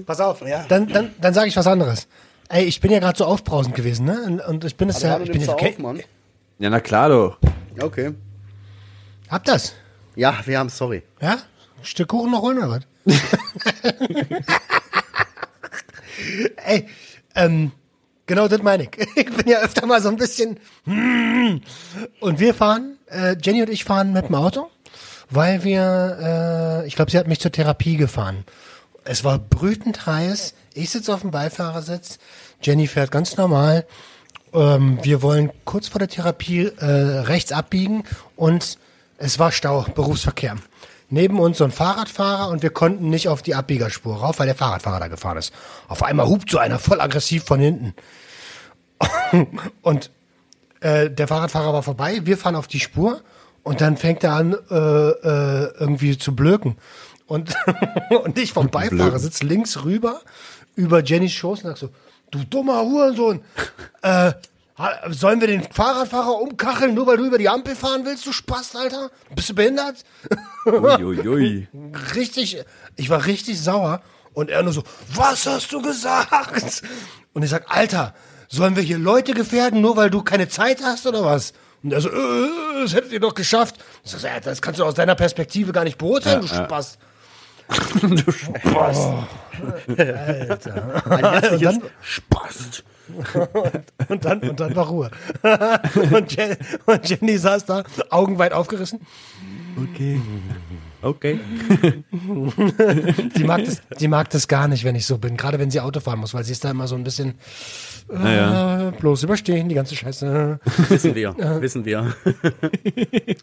Pass 0.06 0.20
auf. 0.20 0.42
Dann, 0.68 0.88
dann, 0.88 1.14
dann 1.20 1.35
sage 1.35 1.48
ich 1.48 1.56
was 1.56 1.66
anderes. 1.66 2.09
Ey, 2.48 2.64
ich 2.64 2.80
bin 2.80 2.90
ja 2.90 2.98
gerade 2.98 3.16
so 3.16 3.24
aufbrausend 3.24 3.74
gewesen, 3.74 4.06
ne? 4.06 4.42
Und, 4.46 4.64
ich 4.64 4.76
bin 4.76 4.88
es 4.88 5.02
ja. 5.02 5.20
Ich 5.20 5.30
bin 5.30 5.40
jetzt, 5.40 5.50
okay. 5.50 5.76
Mann. 5.78 6.00
Ja, 6.59 6.68
na 6.68 6.80
klar 6.80 7.09
doch. 7.09 7.38
Okay. 7.80 8.12
Hab 9.28 9.44
das. 9.44 9.74
Ja, 10.16 10.35
wir 10.44 10.59
haben 10.59 10.68
sorry. 10.68 11.02
Ja? 11.20 11.33
Ein 11.35 11.85
Stück 11.85 12.09
Kuchen 12.09 12.33
noch 12.33 12.42
holen 12.42 12.59
oder 12.59 12.70
was? 12.70 12.83
Ey, 16.66 16.87
ähm, 17.35 17.72
genau 18.26 18.48
das 18.48 18.62
meine 18.62 18.83
ich. 18.85 18.90
Ich 19.16 19.37
bin 19.37 19.48
ja 19.48 19.61
öfter 19.61 19.87
mal 19.87 20.02
so 20.02 20.09
ein 20.09 20.16
bisschen. 20.16 20.59
hm. 20.85 21.62
Und 22.20 22.40
wir 22.40 22.52
fahren, 22.54 22.98
äh, 23.06 23.37
Jenny 23.40 23.62
und 23.62 23.70
ich 23.70 23.85
fahren 23.85 24.12
mit 24.12 24.28
dem 24.28 24.35
Auto, 24.35 24.68
weil 25.30 25.62
wir, 25.64 26.83
äh, 26.83 26.87
ich 26.87 26.96
glaube, 26.96 27.11
sie 27.11 27.18
hat 27.18 27.28
mich 27.28 27.40
zur 27.40 27.52
Therapie 27.52 27.96
gefahren. 27.96 28.44
Es 29.11 29.25
war 29.25 29.40
brütend 29.40 30.07
heiß. 30.07 30.55
Ich 30.73 30.90
sitze 30.90 31.12
auf 31.12 31.23
dem 31.23 31.33
Beifahrersitz. 31.33 32.20
Jenny 32.62 32.87
fährt 32.87 33.11
ganz 33.11 33.37
normal. 33.37 33.85
Ähm, 34.53 35.01
wir 35.03 35.20
wollen 35.20 35.51
kurz 35.64 35.88
vor 35.88 35.99
der 35.99 36.07
Therapie 36.07 36.66
äh, 36.66 36.85
rechts 36.87 37.51
abbiegen 37.51 38.05
und 38.37 38.79
es 39.18 39.40
war 39.40 39.51
Stau, 39.51 39.85
Berufsverkehr. 39.96 40.59
Neben 41.09 41.40
uns 41.40 41.59
so 41.59 41.64
ein 41.64 41.73
Fahrradfahrer 41.73 42.51
und 42.51 42.62
wir 42.62 42.70
konnten 42.70 43.11
nicht 43.11 43.27
auf 43.27 43.42
die 43.42 43.57
Abbiegerspur 43.57 44.14
rauf, 44.14 44.38
weil 44.38 44.46
der 44.46 44.55
Fahrradfahrer 44.55 45.01
da 45.01 45.09
gefahren 45.09 45.38
ist. 45.38 45.53
Auf 45.88 46.05
einmal 46.05 46.29
hupt 46.29 46.49
so 46.49 46.59
einer 46.59 46.79
voll 46.79 47.01
aggressiv 47.01 47.42
von 47.42 47.59
hinten. 47.59 47.94
und 49.83 50.12
äh, 50.83 51.11
der 51.11 51.27
Fahrradfahrer 51.27 51.73
war 51.73 51.83
vorbei, 51.83 52.20
wir 52.27 52.38
fahren 52.38 52.55
auf 52.55 52.68
die 52.68 52.79
Spur 52.79 53.23
und 53.64 53.81
dann 53.81 53.96
fängt 53.96 54.23
er 54.23 54.35
an, 54.35 54.53
äh, 54.70 54.75
äh, 54.77 55.73
irgendwie 55.81 56.16
zu 56.16 56.37
blöken. 56.37 56.77
Und, 57.31 57.55
und 58.25 58.37
ich 58.38 58.53
vom 58.53 58.71
Beifahrer 58.71 59.21
sitze 59.21 59.47
links 59.47 59.85
rüber 59.85 60.21
über 60.75 61.01
Jennys 61.01 61.31
Schoß 61.31 61.62
und 61.62 61.69
sag 61.69 61.77
so, 61.77 61.90
du 62.33 62.43
dummer 62.43 62.83
Hurensohn, 62.83 63.40
äh, 64.03 64.33
sollen 65.11 65.40
wir 65.40 65.47
den 65.47 65.62
Fahrradfahrer 65.62 66.40
umkacheln, 66.40 66.93
nur 66.93 67.07
weil 67.07 67.19
du 67.19 67.27
über 67.27 67.38
die 67.38 67.49
Ampel 67.49 67.77
fahren 67.77 68.05
willst, 68.05 68.27
du 68.27 68.33
Spaß, 68.33 68.75
Alter? 68.75 69.12
Bist 69.33 69.49
du 69.49 69.55
behindert? 69.55 70.05
Uiuiui. 70.66 71.69
richtig, 72.16 72.64
ich 72.97 73.11
war 73.11 73.25
richtig 73.27 73.62
sauer 73.62 74.03
Und 74.33 74.51
er 74.51 74.64
nur 74.64 74.73
so, 74.73 74.83
was 75.14 75.47
hast 75.47 75.73
du 75.73 75.81
gesagt? 75.83 76.83
Und 77.33 77.45
ich 77.45 77.51
sag, 77.51 77.71
Alter, 77.71 78.12
sollen 78.49 78.75
wir 78.75 78.83
hier 78.83 78.99
Leute 78.99 79.35
gefährden, 79.35 79.81
nur 79.81 79.97
weil 79.97 80.11
du 80.11 80.23
keine 80.23 80.49
Zeit 80.49 80.83
hast 80.83 81.07
oder 81.07 81.25
was? 81.25 81.53
Und 81.85 81.93
er 81.93 82.01
so, 82.01 82.09
äh, 82.09 82.83
das 82.83 82.93
hättet 82.93 83.12
ihr 83.12 83.21
doch 83.21 83.35
geschafft. 83.35 83.77
Ich 84.03 84.11
sag, 84.11 84.25
ja, 84.25 84.40
das 84.40 84.61
kannst 84.61 84.81
du 84.81 84.85
aus 84.85 84.95
deiner 84.95 85.14
Perspektive 85.14 85.71
gar 85.71 85.85
nicht 85.85 85.99
beurteilen, 85.99 86.40
du 86.40 86.49
Spaß. 86.49 86.99
Du 88.02 88.33
Spaß. 88.33 89.09
Alter. 89.88 91.02
Ein 91.11 91.24
herzliches 91.33 91.74
Und 91.74 91.83
dann- 91.83 91.90
Spaß. 92.02 92.83
Und 94.09 94.24
dann, 94.24 94.38
und 94.40 94.61
dann 94.61 94.76
war 94.76 94.87
Ruhe. 94.87 95.11
Und, 96.12 96.33
Jen, 96.37 96.56
und 96.87 97.09
Jenny 97.09 97.37
saß 97.38 97.64
da, 97.64 97.83
Augen 98.11 98.38
weit 98.38 98.52
aufgerissen. 98.52 99.00
Okay. 99.76 100.20
Okay. 101.02 101.40
Die 103.36 103.44
mag, 103.44 103.64
das, 103.64 103.80
die 103.98 104.08
mag 104.08 104.28
das 104.30 104.48
gar 104.48 104.68
nicht, 104.68 104.84
wenn 104.84 104.94
ich 104.94 105.06
so 105.06 105.18
bin. 105.18 105.36
Gerade 105.36 105.58
wenn 105.58 105.70
sie 105.70 105.80
Auto 105.80 106.00
fahren 106.00 106.18
muss, 106.18 106.34
weil 106.34 106.44
sie 106.44 106.52
ist 106.52 106.64
da 106.64 106.70
immer 106.70 106.86
so 106.88 106.94
ein 106.94 107.04
bisschen 107.04 107.34
Naja. 108.12 108.88
äh, 108.88 108.92
bloß 108.92 109.22
überstehen, 109.22 109.68
die 109.68 109.74
ganze 109.74 109.96
Scheiße. 109.96 110.60
Wissen 110.88 111.14
wir, 111.14 111.34
wissen 111.60 111.84
wir. 111.84 112.14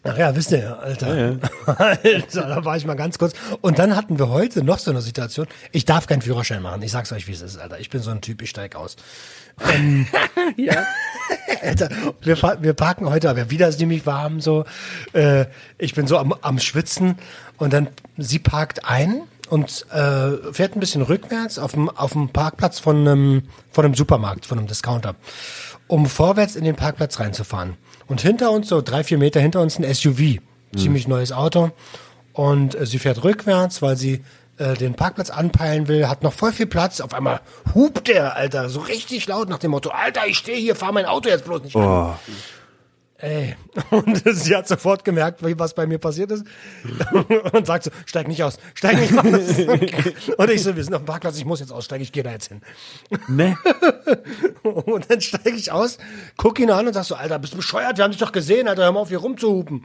Ach 0.04 0.16
ja, 0.18 0.34
wisst 0.36 0.52
ihr, 0.52 0.58
ja, 0.60 0.74
Alter. 0.76 1.38
Alter, 1.66 2.42
da 2.48 2.64
war 2.64 2.76
ich 2.76 2.86
mal 2.86 2.94
ganz 2.94 3.18
kurz. 3.18 3.32
Und 3.60 3.78
dann 3.78 3.96
hatten 3.96 4.18
wir 4.18 4.28
heute 4.28 4.62
noch 4.62 4.78
so 4.78 4.90
eine 4.90 5.00
Situation. 5.00 5.46
Ich 5.72 5.84
darf 5.84 6.06
keinen 6.06 6.22
Führerschein 6.22 6.62
machen. 6.62 6.82
Ich 6.82 6.92
sag's 6.92 7.12
euch, 7.12 7.26
wie 7.26 7.32
es 7.32 7.42
ist, 7.42 7.58
Alter. 7.58 7.80
Ich 7.80 7.90
bin 7.90 8.00
so 8.00 8.10
ein 8.10 8.20
Typ, 8.20 8.40
ich 8.42 8.50
steig 8.50 8.76
aus. 8.76 8.96
Ja. 10.56 10.86
Alter, 11.62 11.90
wir, 12.22 12.36
wir 12.60 12.72
parken 12.72 13.08
heute, 13.10 13.28
aber 13.28 13.50
wieder 13.50 13.68
ist 13.68 13.80
nämlich 13.80 14.06
warm 14.06 14.40
so. 14.40 14.64
Äh, 15.12 15.46
ich 15.76 15.94
bin 15.94 16.06
so 16.06 16.16
am, 16.16 16.34
am 16.40 16.58
Schwitzen 16.58 17.16
und 17.58 17.72
dann 17.72 17.88
sie 18.16 18.38
parkt 18.38 18.86
ein 18.86 19.22
und 19.50 19.86
äh, 19.90 20.52
fährt 20.52 20.76
ein 20.76 20.80
bisschen 20.80 21.02
rückwärts 21.02 21.58
auf 21.58 21.72
dem, 21.72 21.90
auf 21.90 22.12
dem 22.12 22.30
Parkplatz 22.30 22.78
von 22.78 22.96
einem, 23.06 23.42
von 23.70 23.84
einem 23.84 23.94
Supermarkt, 23.94 24.46
von 24.46 24.58
einem 24.58 24.68
Discounter, 24.68 25.16
um 25.86 26.06
vorwärts 26.06 26.56
in 26.56 26.64
den 26.64 26.76
Parkplatz 26.76 27.20
reinzufahren. 27.20 27.76
Und 28.06 28.20
hinter 28.22 28.50
uns, 28.50 28.68
so 28.68 28.80
drei, 28.80 29.04
vier 29.04 29.18
Meter 29.18 29.40
hinter 29.40 29.60
uns, 29.60 29.78
ein 29.78 29.94
SUV. 29.94 30.38
Ziemlich 30.76 31.08
neues 31.08 31.32
Auto. 31.32 31.70
Und 32.32 32.74
äh, 32.74 32.86
sie 32.86 32.98
fährt 32.98 33.24
rückwärts, 33.24 33.82
weil 33.82 33.96
sie 33.96 34.22
äh, 34.58 34.74
den 34.74 34.94
Parkplatz 34.94 35.30
anpeilen 35.30 35.88
will, 35.88 36.08
hat 36.08 36.22
noch 36.22 36.32
voll 36.32 36.52
viel 36.52 36.66
Platz. 36.66 37.00
Auf 37.00 37.14
einmal 37.14 37.40
hupt 37.74 38.08
der, 38.08 38.36
Alter, 38.36 38.68
so 38.68 38.80
richtig 38.80 39.26
laut 39.26 39.48
nach 39.48 39.58
dem 39.58 39.70
Motto, 39.70 39.90
Alter, 39.90 40.26
ich 40.26 40.38
stehe 40.38 40.58
hier, 40.58 40.74
fahr 40.76 40.92
mein 40.92 41.06
Auto 41.06 41.28
jetzt 41.28 41.44
bloß 41.44 41.62
nicht 41.62 41.76
an. 41.76 41.82
Oh. 41.82 42.14
Ey, 43.20 43.56
und 43.90 44.22
sie 44.32 44.54
hat 44.54 44.68
sofort 44.68 45.04
gemerkt, 45.04 45.44
wie- 45.44 45.58
was 45.58 45.74
bei 45.74 45.86
mir 45.88 45.98
passiert 45.98 46.30
ist. 46.30 46.44
Und 47.52 47.66
sagt 47.66 47.82
so, 47.82 47.90
steig 48.06 48.28
nicht 48.28 48.44
aus, 48.44 48.58
steig 48.74 48.96
nicht 49.00 49.12
aus. 49.12 49.24
Und 50.36 50.50
ich 50.52 50.62
so, 50.62 50.76
wir 50.76 50.84
sind 50.84 50.94
auf 50.94 51.02
dem 51.02 51.06
Parkplatz, 51.06 51.36
ich 51.36 51.44
muss 51.44 51.58
jetzt 51.58 51.72
aussteigen, 51.72 52.04
ich 52.04 52.12
gehe 52.12 52.22
da 52.22 52.30
jetzt 52.30 52.46
hin. 52.46 52.62
Ne? 53.26 53.58
Und 54.62 55.10
dann 55.10 55.20
steige 55.20 55.56
ich 55.56 55.72
aus, 55.72 55.98
guck 56.36 56.60
ihn 56.60 56.70
an 56.70 56.86
und 56.86 56.92
sag 56.94 57.02
so, 57.06 57.16
Alter, 57.16 57.40
bist 57.40 57.54
du 57.54 57.56
bescheuert? 57.56 57.96
Wir 57.96 58.04
haben 58.04 58.12
dich 58.12 58.20
doch 58.20 58.30
gesehen, 58.30 58.68
Alter, 58.68 58.84
hör 58.84 58.92
mal 58.92 59.00
auf, 59.00 59.08
hier 59.08 59.18
rumzuhupen. 59.18 59.84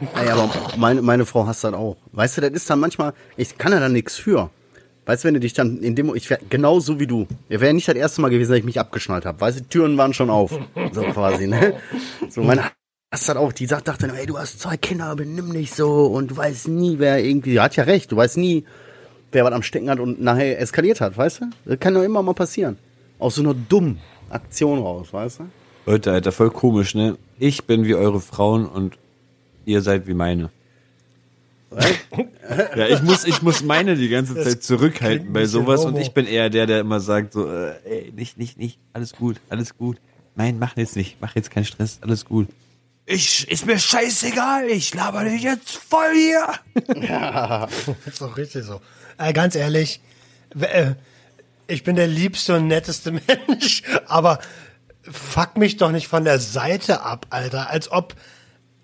Ey, 0.00 0.28
aber 0.28 0.50
meine, 0.76 1.02
meine 1.02 1.24
Frau 1.24 1.46
hasst 1.46 1.64
das 1.64 1.74
auch. 1.74 1.96
Weißt 2.12 2.36
du, 2.36 2.40
das 2.40 2.50
ist 2.50 2.68
dann 2.68 2.80
manchmal, 2.80 3.14
ich 3.36 3.56
kann 3.58 3.72
ja 3.72 3.80
da 3.80 3.88
nichts 3.88 4.16
für. 4.16 4.50
Weißt 5.06 5.22
du, 5.22 5.28
wenn 5.28 5.34
du 5.34 5.40
dich 5.40 5.52
dann 5.52 5.78
in 5.78 5.94
dem, 5.94 6.14
ich 6.14 6.30
wäre 6.30 6.40
genauso 6.48 6.98
wie 6.98 7.06
du. 7.06 7.26
Wir 7.48 7.60
wäre 7.60 7.74
nicht 7.74 7.86
das 7.86 7.94
erste 7.94 8.22
Mal 8.22 8.30
gewesen, 8.30 8.50
dass 8.50 8.58
ich 8.58 8.64
mich 8.64 8.80
abgeschnallt 8.80 9.26
habe. 9.26 9.40
Weißt 9.40 9.60
du, 9.60 9.64
Türen 9.64 9.98
waren 9.98 10.14
schon 10.14 10.30
auf. 10.30 10.58
So 10.92 11.02
quasi, 11.02 11.46
ne? 11.46 11.74
So, 12.30 12.42
meine 12.42 12.70
hasst 13.12 13.28
das 13.28 13.36
auch. 13.36 13.52
Die 13.52 13.66
sagt, 13.66 13.88
dachte, 13.88 14.10
ey, 14.14 14.26
du 14.26 14.38
hast 14.38 14.60
zwei 14.60 14.76
Kinder, 14.76 15.14
benimm 15.14 15.52
dich 15.52 15.72
so 15.72 16.06
und 16.06 16.30
du 16.30 16.36
weißt 16.36 16.68
nie, 16.68 16.98
wer 16.98 17.22
irgendwie, 17.22 17.52
die 17.52 17.60
hat 17.60 17.76
ja 17.76 17.84
recht, 17.84 18.10
du 18.12 18.16
weißt 18.16 18.38
nie, 18.38 18.64
wer 19.32 19.44
was 19.44 19.52
am 19.52 19.62
Stecken 19.62 19.90
hat 19.90 20.00
und 20.00 20.20
nachher 20.20 20.58
eskaliert 20.58 21.00
hat, 21.00 21.16
weißt 21.16 21.42
du? 21.42 21.44
Das 21.64 21.78
kann 21.78 21.94
doch 21.94 22.02
immer 22.02 22.22
mal 22.22 22.34
passieren. 22.34 22.78
Aus 23.18 23.36
so 23.36 23.42
einer 23.42 23.54
dummen 23.54 24.00
Aktion 24.30 24.80
raus, 24.80 25.12
weißt 25.12 25.40
du? 25.40 25.44
Leute, 25.86 26.12
Alter, 26.12 26.32
voll 26.32 26.50
komisch, 26.50 26.94
ne? 26.94 27.18
Ich 27.38 27.64
bin 27.64 27.84
wie 27.84 27.94
eure 27.94 28.20
Frauen 28.20 28.66
und 28.66 28.96
ihr 29.66 29.82
seid 29.82 30.06
wie 30.06 30.14
meine. 30.14 30.50
ja, 32.76 32.86
ich 32.86 33.02
muss, 33.02 33.24
ich 33.24 33.42
muss 33.42 33.62
meine 33.62 33.96
die 33.96 34.08
ganze 34.08 34.34
Zeit 34.34 34.62
zurückhalten 34.62 35.32
bei 35.32 35.46
sowas 35.46 35.84
und 35.84 35.96
ich 35.96 36.12
bin 36.12 36.26
eher 36.26 36.50
der, 36.50 36.66
der 36.66 36.80
immer 36.80 37.00
sagt 37.00 37.32
so, 37.32 37.50
äh, 37.50 37.74
ey, 37.84 38.12
nicht, 38.14 38.38
nicht, 38.38 38.58
nicht, 38.58 38.78
alles 38.92 39.12
gut, 39.12 39.40
alles 39.48 39.76
gut. 39.76 39.98
Nein, 40.36 40.58
mach 40.58 40.76
jetzt 40.76 40.94
nicht, 40.96 41.16
mach 41.20 41.34
jetzt 41.34 41.50
keinen 41.50 41.64
Stress, 41.64 41.98
alles 42.00 42.24
gut. 42.24 42.48
Ich, 43.06 43.50
ist 43.50 43.66
mir 43.66 43.78
scheißegal, 43.78 44.68
ich 44.68 44.94
laber 44.94 45.24
dich 45.24 45.42
jetzt 45.42 45.76
voll 45.76 46.14
hier. 46.14 46.48
ist 48.06 48.20
doch 48.20 48.36
richtig 48.36 48.64
so. 48.64 48.80
Äh, 49.18 49.32
ganz 49.32 49.54
ehrlich, 49.54 50.00
äh, 50.58 50.92
ich 51.66 51.84
bin 51.84 51.96
der 51.96 52.06
liebste 52.06 52.56
und 52.56 52.66
netteste 52.66 53.12
Mensch, 53.48 53.82
aber 54.06 54.38
fuck 55.02 55.56
mich 55.56 55.76
doch 55.76 55.90
nicht 55.90 56.08
von 56.08 56.24
der 56.24 56.38
Seite 56.38 57.02
ab, 57.02 57.26
Alter. 57.30 57.70
Als 57.70 57.90
ob, 57.90 58.14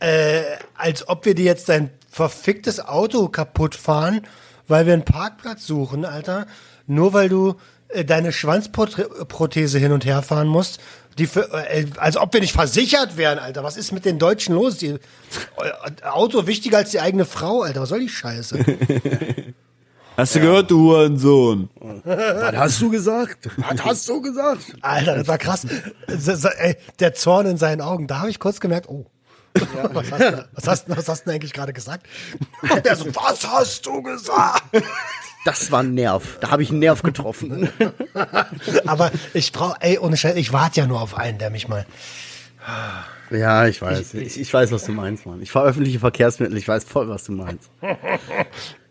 äh, 0.00 0.42
als 0.74 1.08
ob 1.08 1.24
wir 1.24 1.34
dir 1.34 1.44
jetzt 1.44 1.68
dein 1.68 1.90
verficktes 2.10 2.80
Auto 2.80 3.28
kaputt 3.28 3.74
fahren, 3.74 4.22
weil 4.66 4.86
wir 4.86 4.94
einen 4.94 5.04
Parkplatz 5.04 5.66
suchen, 5.66 6.04
Alter. 6.04 6.46
Nur 6.86 7.12
weil 7.12 7.28
du 7.28 7.54
äh, 7.88 8.04
deine 8.04 8.32
Schwanzprothese 8.32 9.78
hin 9.78 9.92
und 9.92 10.04
her 10.04 10.22
fahren 10.22 10.48
musst. 10.48 10.80
Die 11.18 11.26
für, 11.26 11.52
äh, 11.52 11.86
als 11.96 12.16
ob 12.16 12.32
wir 12.32 12.40
nicht 12.40 12.52
versichert 12.52 13.16
wären, 13.16 13.38
Alter. 13.38 13.62
Was 13.64 13.76
ist 13.76 13.92
mit 13.92 14.04
den 14.04 14.18
Deutschen 14.18 14.54
los? 14.54 14.78
Die, 14.78 14.88
äh, 14.88 14.98
Auto 16.04 16.46
wichtiger 16.46 16.78
als 16.78 16.90
die 16.90 17.00
eigene 17.00 17.24
Frau, 17.24 17.62
Alter. 17.62 17.82
Was 17.82 17.90
soll 17.90 18.00
die 18.00 18.08
Scheiße? 18.08 18.58
Hast 20.16 20.34
du 20.34 20.40
gehört, 20.40 20.70
du 20.70 20.78
Hurensohn? 20.90 21.70
Was 22.04 22.54
hast 22.56 22.82
du 22.82 22.90
gesagt? 22.90 23.48
Was 23.56 23.82
hast 23.82 24.08
du 24.08 24.20
gesagt? 24.20 24.66
Alter, 24.82 25.16
das 25.16 25.28
war 25.28 25.38
krass. 25.38 25.66
Ey, 26.58 26.76
Der 26.98 27.14
Zorn 27.14 27.46
in 27.46 27.56
seinen 27.56 27.80
Augen. 27.80 28.06
Da 28.06 28.18
habe 28.18 28.28
ich 28.28 28.38
kurz 28.38 28.60
gemerkt, 28.60 28.88
oh. 28.90 29.06
Was, 29.54 30.10
hast 30.12 30.20
du, 30.20 30.48
was, 30.52 30.68
hast, 30.68 30.88
was 30.88 31.08
hast 31.08 31.20
du 31.22 31.24
denn 31.26 31.34
eigentlich 31.34 31.52
gerade 31.52 31.72
gesagt? 31.72 32.06
Und 32.62 32.84
der 32.84 32.96
so, 32.96 33.06
was 33.14 33.46
hast 33.46 33.84
du 33.86 34.02
gesagt? 34.02 34.62
Das 35.44 35.72
war 35.72 35.82
ein 35.82 35.94
Nerv. 35.94 36.38
Da 36.40 36.50
habe 36.50 36.62
ich 36.62 36.70
einen 36.70 36.80
Nerv 36.80 37.02
getroffen. 37.02 37.68
Aber 38.86 39.10
ich 39.34 39.52
brauche, 39.52 39.76
ey, 39.80 39.98
ohne 39.98 40.16
Scheiß, 40.16 40.36
ich 40.36 40.52
warte 40.52 40.80
ja 40.80 40.86
nur 40.86 41.00
auf 41.00 41.16
einen, 41.16 41.38
der 41.38 41.50
mich 41.50 41.66
mal. 41.66 41.86
Ja, 43.30 43.66
ich 43.66 43.80
weiß. 43.80 44.14
Ich, 44.14 44.38
ich 44.38 44.52
weiß, 44.52 44.70
was 44.70 44.84
du 44.84 44.92
meinst, 44.92 45.24
Mann. 45.24 45.40
Ich 45.40 45.50
fahre 45.50 45.68
öffentliche 45.68 45.98
Verkehrsmittel. 45.98 46.56
Ich 46.56 46.68
weiß 46.68 46.84
voll, 46.84 47.08
was 47.08 47.24
du 47.24 47.32
meinst. 47.32 47.70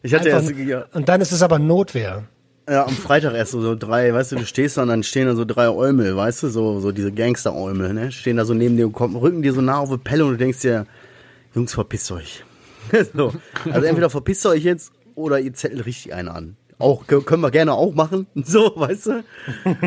Ich 0.02 0.13
hatte 0.13 0.34
Einfach, 0.34 0.50
erst, 0.50 0.67
ja, 0.67 0.86
und 0.93 1.10
dann 1.10 1.22
ist 1.22 1.32
es 1.32 1.41
aber 1.41 1.60
Notwehr. 1.60 2.24
Ja, 2.69 2.86
am 2.86 2.93
Freitag 2.93 3.34
erst 3.34 3.51
so, 3.51 3.62
so 3.62 3.75
drei, 3.75 4.13
weißt 4.13 4.32
du, 4.32 4.36
du 4.38 4.45
stehst 4.45 4.77
da 4.77 4.84
und 4.84 4.89
dann 4.89 5.03
stehen 5.03 5.27
da 5.27 5.36
so 5.36 5.45
drei 5.45 5.69
Eumel, 5.69 6.15
weißt 6.15 6.43
du, 6.43 6.49
so, 6.49 6.79
so 6.79 6.91
diese 6.91 7.12
Gangster-Eumel, 7.12 7.93
ne? 7.93 8.12
Stehen 8.12 8.38
da 8.38 8.45
so 8.45 8.53
neben 8.53 8.77
dir 8.77 8.88
und 8.88 8.93
kommen, 8.93 9.15
rücken 9.15 9.41
dir 9.41 9.53
so 9.53 9.62
nah 9.62 9.79
auf 9.79 9.89
die 9.89 9.97
Pelle 9.97 10.25
und 10.25 10.32
du 10.32 10.38
denkst 10.38 10.62
dir, 10.62 10.86
Jungs, 11.55 11.73
verpisst 11.73 12.12
euch. 12.12 12.43
so. 13.13 13.34
Also 13.71 13.86
entweder 13.88 14.10
verpisst 14.10 14.45
euch 14.45 14.63
jetzt 14.63 14.91
oder 15.15 15.39
ihr 15.39 15.53
zettelt 15.53 15.86
richtig 15.86 16.13
einen 16.13 16.29
an. 16.29 16.58
Auch, 16.82 17.04
kö- 17.06 17.22
können 17.24 17.42
wir 17.44 17.52
gerne 17.52 17.74
auch 17.74 17.94
machen, 17.94 18.26
so, 18.36 18.72
weißt 18.76 19.06
du? 19.08 19.24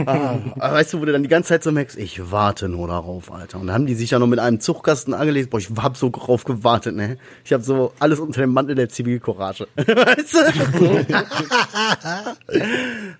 Ah, 0.07 0.39
weißt 0.59 0.93
du, 0.93 1.01
wo 1.01 1.07
du 1.07 1.13
dann 1.13 1.23
die 1.23 1.29
ganze 1.31 1.49
Zeit 1.49 1.63
so 1.65 1.73
merkst, 1.73 1.97
ich 1.99 2.31
warte 2.31 2.69
nur 2.69 2.87
darauf, 2.87 3.33
Alter. 3.33 3.59
Und 3.61 3.69
dann 3.69 3.75
haben 3.75 3.87
die 3.87 3.95
sich 3.95 4.11
ja 4.11 4.19
noch 4.19 4.27
mit 4.27 4.39
einem 4.39 4.61
Zuchtkasten 4.61 5.15
angelegt, 5.15 5.49
boah, 5.49 5.59
ich 5.59 5.71
hab 5.79 5.97
so 5.97 6.11
drauf 6.11 6.45
gewartet, 6.45 6.95
ne? 6.95 7.17
Ich 7.47 7.53
hab 7.55 7.63
so 7.63 7.93
alles 7.99 8.21
unter 8.21 8.43
dem 8.43 8.53
Mantel 8.53 8.75
der 8.75 8.91
Zivilcourage. 8.91 9.67
weißt 9.77 10.35
du? 10.35 10.39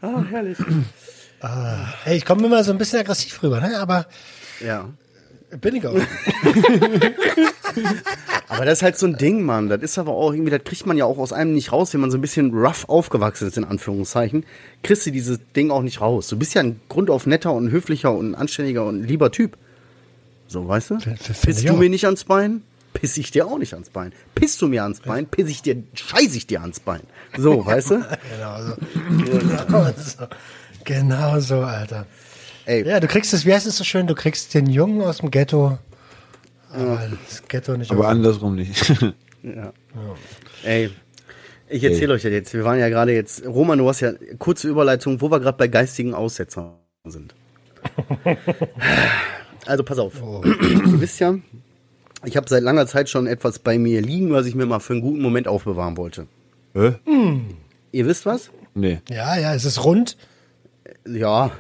ah, 0.03 0.23
herrlich. 0.31 0.59
Ey, 2.05 2.17
ich 2.19 2.25
komme 2.25 2.47
immer 2.47 2.63
so 2.65 2.73
ein 2.73 2.79
bisschen 2.79 3.01
aggressiv 3.01 3.43
rüber, 3.43 3.61
ne? 3.61 3.79
Aber 3.79 4.07
Ja. 4.65 4.89
Bin 5.61 5.77
ich 5.77 5.87
auch. 5.87 5.95
Aber 8.49 8.65
das 8.67 8.79
ist 8.79 8.83
halt 8.83 8.99
so 8.99 9.07
ein 9.07 9.17
Ding, 9.17 9.43
Mann. 9.43 9.69
Das 9.69 9.81
ist 9.81 9.99
aber 9.99 10.13
auch 10.13 10.33
irgendwie, 10.33 10.51
das 10.51 10.63
kriegt 10.63 10.87
man 10.87 10.99
ja 10.99 11.07
auch 11.07 11.17
aus 11.19 11.33
einem 11.33 11.55
nicht 11.55 11.73
raus, 11.73 11.95
wenn 11.95 12.01
man 12.03 12.11
so 12.11 12.19
ein 12.19 12.21
bisschen 12.21 12.53
rough 12.53 12.87
aufgewachsen 12.89 13.49
ist, 13.49 13.57
in 13.57 13.65
Anführungszeichen. 13.65 14.45
Kriegst 14.83 15.07
du 15.07 15.11
dieses 15.11 15.39
Ding 15.57 15.71
auch 15.71 15.81
nicht 15.81 16.03
raus. 16.03 16.29
Du 16.29 16.37
bist 16.39 16.53
ja 16.55 16.63
ein 16.63 16.79
grundauf 16.89 17.27
netter 17.27 17.53
und 17.53 17.71
höflicher 17.71 18.13
und 18.13 18.35
anständiger 18.35 18.85
und 18.85 19.05
lieber 19.05 19.31
Typ. 19.33 19.57
So, 20.49 20.69
weißt 20.69 20.91
du? 20.91 20.99
Ich 21.47 21.65
du 21.65 21.73
mir 21.73 21.89
nicht 21.89 22.05
ans 22.05 22.25
Bein? 22.25 22.63
Piss 22.93 23.17
ich 23.17 23.31
dir 23.31 23.47
auch 23.47 23.59
nicht 23.59 23.73
ans 23.73 23.89
Bein. 23.89 24.13
Pisst 24.35 24.61
du 24.61 24.69
mir 24.69 24.83
ans 24.83 25.01
Bein, 25.01 25.27
piss 25.27 25.49
ich 25.49 25.63
dir, 25.63 25.83
scheiß 25.95 26.35
ich 26.35 26.47
dir 26.47 26.61
ans 26.61 26.79
Bein. 26.79 27.01
So, 27.39 27.65
weißt 27.65 27.91
du? 27.93 28.07
Genau 28.37 28.63
so. 28.67 28.75
Genau 29.25 29.93
so. 29.97 30.27
Genau 30.85 31.41
so, 31.41 31.61
Alter. 31.61 32.07
Ey, 32.67 32.87
Ja, 32.87 33.01
du 33.01 33.07
kriegst 33.07 33.33
es, 33.35 33.45
wie 33.47 33.53
heißt 33.53 33.67
es 33.67 33.77
so 33.77 33.85
schön, 33.85 34.07
du 34.07 34.15
kriegst 34.15 34.55
den 34.55 34.67
Jungen 34.67 35.03
aus 35.03 35.19
dem 35.19 35.31
Ghetto, 35.31 35.79
aber 36.73 37.11
das 37.29 37.43
Ghetto 37.49 37.77
nicht 37.77 37.91
Aber 37.91 38.09
andersrum 38.09 38.55
nicht. 38.57 38.93
Ja. 39.45 39.73
Ey, 40.63 40.91
ich 41.69 41.83
erzähle 41.83 42.15
euch 42.15 42.23
das 42.23 42.31
jetzt. 42.31 42.55
Wir 42.55 42.63
waren 42.65 42.79
ja 42.79 42.89
gerade 42.89 43.13
jetzt, 43.13 43.45
Roman, 43.45 43.77
du 43.77 43.89
hast 43.89 43.99
ja 43.99 44.13
kurze 44.39 44.69
Überleitung, 44.69 45.21
wo 45.21 45.33
wir 45.33 45.41
gerade 45.41 45.59
bei 45.59 45.67
geistigen 45.67 46.15
Aussetzern 46.15 46.75
sind. 47.05 47.35
Also 49.67 49.85
pass 49.85 49.99
auf. 49.99 50.15
Ihr 50.45 51.01
wisst 51.01 51.21
ja, 51.21 51.35
ich 52.25 52.37
habe 52.37 52.49
seit 52.49 52.63
langer 52.63 52.87
Zeit 52.87 53.09
schon 53.09 53.27
etwas 53.27 53.59
bei 53.61 53.79
mir 53.79 54.01
liegen, 54.01 54.33
was 54.33 54.47
ich 54.47 54.55
mir 54.55 54.67
mal 54.67 54.81
für 54.81 54.93
einen 54.93 55.03
guten 55.03 55.23
Moment 55.23 55.47
aufbewahren 55.47 55.97
wollte. 55.97 56.27
Hä? 56.75 56.95
Ihr 57.93 58.07
wisst 58.07 58.27
was? 58.27 58.51
Nee. 58.75 59.01
Ja, 59.09 59.37
ja, 59.39 59.55
es 59.55 59.65
ist 59.65 59.85
rund. 59.85 60.17
Ja, 61.07 61.53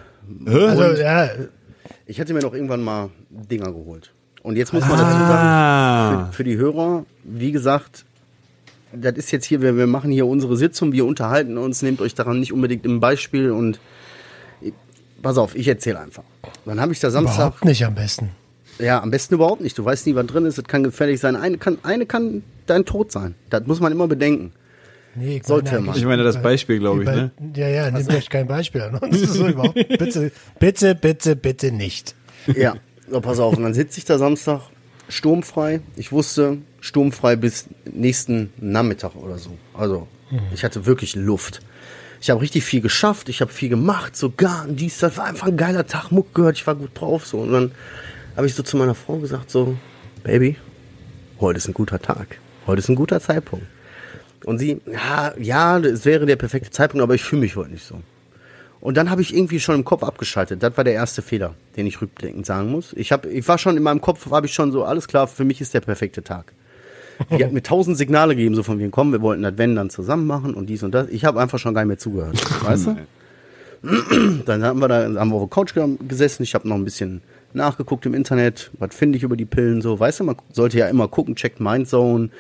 Also, 0.46 1.00
ja, 1.02 1.28
ich 2.06 2.18
hätte 2.18 2.34
mir 2.34 2.40
noch 2.40 2.54
irgendwann 2.54 2.82
mal 2.82 3.10
Dinger 3.30 3.72
geholt. 3.72 4.12
Und 4.42 4.56
jetzt 4.56 4.72
muss 4.72 4.82
man 4.82 4.92
dazu 4.98 5.02
sagen, 5.18 5.48
Ah. 5.48 6.26
für, 6.30 6.36
für 6.38 6.44
die 6.44 6.56
Hörer, 6.56 7.04
wie 7.24 7.52
gesagt, 7.52 8.04
das 8.92 9.14
ist 9.14 9.30
jetzt 9.30 9.46
hier, 9.46 9.62
wir, 9.62 9.76
wir 9.76 9.86
machen 9.86 10.10
hier 10.10 10.26
unsere 10.26 10.56
Sitzung, 10.56 10.92
wir 10.92 11.06
unterhalten 11.06 11.56
uns, 11.58 11.80
nehmt 11.82 12.00
euch 12.00 12.14
daran 12.14 12.40
nicht 12.40 12.52
unbedingt 12.52 12.84
im 12.84 13.00
Beispiel 13.00 13.50
und 13.52 13.78
pass 15.22 15.38
auf, 15.38 15.54
ich 15.54 15.68
erzähle 15.68 16.00
einfach. 16.00 16.24
Dann 16.66 16.80
habe 16.80 16.92
ich 16.92 17.00
da 17.00 17.10
Samstag, 17.10 17.36
überhaupt 17.36 17.64
nicht 17.64 17.84
am 17.86 17.94
besten. 17.94 18.30
ja, 18.78 19.00
am 19.00 19.10
besten 19.10 19.34
überhaupt 19.34 19.60
nicht. 19.60 19.78
Du 19.78 19.84
weißt 19.84 20.06
nie, 20.06 20.14
was 20.14 20.26
drin 20.26 20.44
ist, 20.44 20.58
es 20.58 20.64
kann 20.64 20.82
gefährlich 20.82 21.20
sein. 21.20 21.36
Eine 21.36 21.58
kann, 21.58 21.78
eine 21.84 22.06
kann 22.06 22.42
dein 22.66 22.84
Tod 22.84 23.12
sein. 23.12 23.34
Das 23.48 23.66
muss 23.66 23.80
man 23.80 23.92
immer 23.92 24.08
bedenken. 24.08 24.52
Nee, 25.14 25.37
ich 25.37 25.46
Sollte 25.46 25.72
meine 25.72 25.87
man. 25.87 25.96
Ich 25.96 26.05
meine 26.05 26.25
das 26.25 26.40
Beispiel, 26.40 26.79
glaube 26.79 27.03
ich, 27.03 27.09
ne? 27.09 27.31
Ja, 27.55 27.68
ja, 27.68 27.90
nehmt 27.90 28.12
euch 28.12 28.31
kein 28.31 28.46
Beispiel 28.46 28.81
an 28.83 28.96
uns. 28.96 29.20
So. 29.33 29.44
Bitte, 29.44 30.33
bitte, 30.59 30.94
bitte, 30.94 31.37
bitte 31.37 31.72
nicht. 31.72 32.14
Ja, 32.57 32.75
so, 33.11 33.20
pass 33.20 33.38
auf. 33.38 33.57
Und 33.57 33.62
dann 33.62 33.75
sitze 33.75 33.98
ich 33.98 34.05
da 34.05 34.18
Samstag 34.18 34.62
sturmfrei. 35.09 35.81
Ich 35.96 36.12
wusste, 36.12 36.59
sturmfrei 36.81 37.37
bis 37.37 37.66
nächsten 37.92 38.53
Nachmittag 38.59 39.14
oder 39.16 39.38
so. 39.38 39.51
Also, 39.75 40.09
ich 40.55 40.64
hatte 40.64 40.87
wirklich 40.87 41.14
Luft. 41.14 41.61
Ich 42.20 42.31
habe 42.31 42.40
richtig 42.40 42.64
viel 42.64 42.81
geschafft, 42.81 43.29
ich 43.29 43.40
habe 43.40 43.53
viel 43.53 43.68
gemacht, 43.68 44.16
sogar 44.16 44.66
und 44.68 44.77
dies, 44.79 44.98
das 44.98 45.16
war 45.16 45.25
einfach 45.25 45.48
ein 45.48 45.57
geiler 45.57 45.88
Tag, 45.88 46.12
Muck 46.12 46.33
gehört, 46.35 46.57
ich 46.57 46.64
war 46.68 46.77
gut 46.77 46.90
drauf. 46.94 47.27
So. 47.27 47.38
Und 47.38 47.53
dann 47.53 47.72
habe 48.37 48.46
ich 48.46 48.55
so 48.55 48.62
zu 48.62 48.77
meiner 48.77 48.94
Frau 48.94 49.16
gesagt: 49.18 49.51
so, 49.51 49.77
Baby, 50.22 50.57
heute 51.40 51.59
ist 51.59 51.68
ein 51.68 51.75
guter 51.75 52.01
Tag. 52.01 52.38
Heute 52.66 52.79
ist 52.79 52.88
ein 52.88 52.94
guter 52.94 53.20
Zeitpunkt. 53.20 53.66
Und 54.44 54.59
sie, 54.59 54.81
ja, 54.90 55.33
ja, 55.38 55.78
es 55.78 56.05
wäre 56.05 56.26
der 56.26 56.37
perfekte 56.37 56.70
Zeitpunkt, 56.70 57.02
aber 57.02 57.14
ich 57.14 57.22
fühle 57.22 57.42
mich 57.42 57.57
heute 57.57 57.70
nicht 57.70 57.87
so. 57.87 57.96
Und 58.81 58.96
dann 58.96 59.11
habe 59.11 59.22
ich 59.22 59.35
irgendwie 59.35 59.61
schon 59.61 59.76
im 59.76 59.85
Kopf 59.85 60.02
abgeschaltet. 60.02 60.62
Das 60.62 60.76
war 60.76 60.83
der 60.83 60.94
erste 60.94 61.22
Fehler, 61.22 61.55
den 61.76 61.87
ich 61.87 62.00
rückblickend 62.02 62.44
sagen 62.44 62.70
muss. 62.70 62.92
Ich, 62.94 63.12
hab, 63.12 63.26
ich 63.26 63.46
war 63.46 63.57
schon 63.59 63.76
in 63.76 63.83
meinem 63.85 64.00
Kopf, 64.00 64.28
habe 64.31 64.46
ich 64.46 64.52
schon 64.55 64.72
so, 64.72 64.83
alles 64.85 65.07
klar, 65.07 65.28
für 65.28 65.44
mich 65.44 65.61
ist 65.61 65.72
der 65.74 65.81
perfekte 65.81 66.24
Tag. 66.24 66.52
Die 67.31 67.44
hat 67.44 67.52
mir 67.52 67.62
tausend 67.62 67.96
Signale 67.96 68.35
gegeben, 68.35 68.57
so 68.57 68.64
von 68.64 68.81
wegen, 68.81 68.90
komm, 68.90 69.12
wir 69.12 69.20
wollten 69.22 69.42
das 69.42 69.57
Wenn 69.57 69.76
dann 69.76 69.90
zusammen 69.90 70.26
machen 70.26 70.55
und 70.55 70.66
dies 70.66 70.83
und 70.83 70.92
das. 70.92 71.09
Ich 71.11 71.24
habe 71.24 71.40
einfach 71.40 71.61
schon 71.61 71.72
gar 71.74 71.83
nicht 71.83 71.88
mehr 71.88 71.98
zugehört, 71.98 72.37
weißt 72.64 72.87
du? 72.87 72.96
Dann 74.46 74.62
haben 74.62 74.78
wir 74.81 74.87
da 74.87 75.02
haben 75.20 75.31
wir 75.31 75.35
auf 75.35 75.42
der 75.42 75.48
Couch 75.48 75.74
ge- 75.74 75.96
gesessen. 76.07 76.44
Ich 76.44 76.55
habe 76.55 76.68
noch 76.68 76.76
ein 76.76 76.85
bisschen 76.85 77.20
nachgeguckt 77.52 78.07
im 78.07 78.14
Internet. 78.14 78.70
Was 78.78 78.94
finde 78.94 79.16
ich 79.18 79.24
über 79.24 79.37
die 79.37 79.44
Pillen 79.44 79.83
so? 79.83 79.98
Weißt 79.98 80.20
du, 80.20 80.24
man 80.24 80.37
sollte 80.52 80.78
ja 80.78 80.87
immer 80.88 81.09
gucken, 81.09 81.35
checkt 81.35 81.59
Mindzone. 81.59 82.31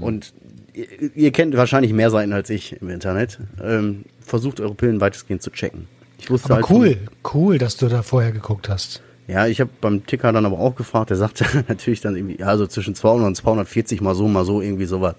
Und 0.00 0.32
ihr, 0.74 0.86
ihr 1.14 1.32
kennt 1.32 1.56
wahrscheinlich 1.56 1.92
mehr 1.92 2.10
Seiten 2.10 2.32
als 2.32 2.50
ich 2.50 2.80
im 2.80 2.90
Internet. 2.90 3.38
Ähm, 3.62 4.04
versucht 4.24 4.60
eure 4.60 4.74
Pillen 4.74 5.00
weitestgehend 5.00 5.42
zu 5.42 5.50
checken. 5.50 5.86
Ich 6.18 6.30
wusste 6.30 6.46
Aber 6.46 6.56
halt 6.56 6.66
von- 6.66 6.76
cool, 6.76 6.96
cool, 7.34 7.58
dass 7.58 7.76
du 7.76 7.88
da 7.88 8.02
vorher 8.02 8.32
geguckt 8.32 8.68
hast. 8.68 9.02
ja, 9.26 9.46
ich 9.46 9.60
habe 9.60 9.70
beim 9.80 10.06
Ticker 10.06 10.32
dann 10.32 10.46
aber 10.46 10.58
auch 10.58 10.74
gefragt, 10.76 11.10
der 11.10 11.16
sagte 11.16 11.44
natürlich 11.68 12.00
dann 12.00 12.16
irgendwie, 12.16 12.38
ja, 12.38 12.56
so 12.56 12.66
zwischen 12.66 12.94
200 12.94 13.26
und 13.28 13.34
240 13.36 14.00
mal 14.00 14.14
so, 14.14 14.28
mal 14.28 14.44
so, 14.44 14.60
irgendwie 14.60 14.86
sowas. 14.86 15.14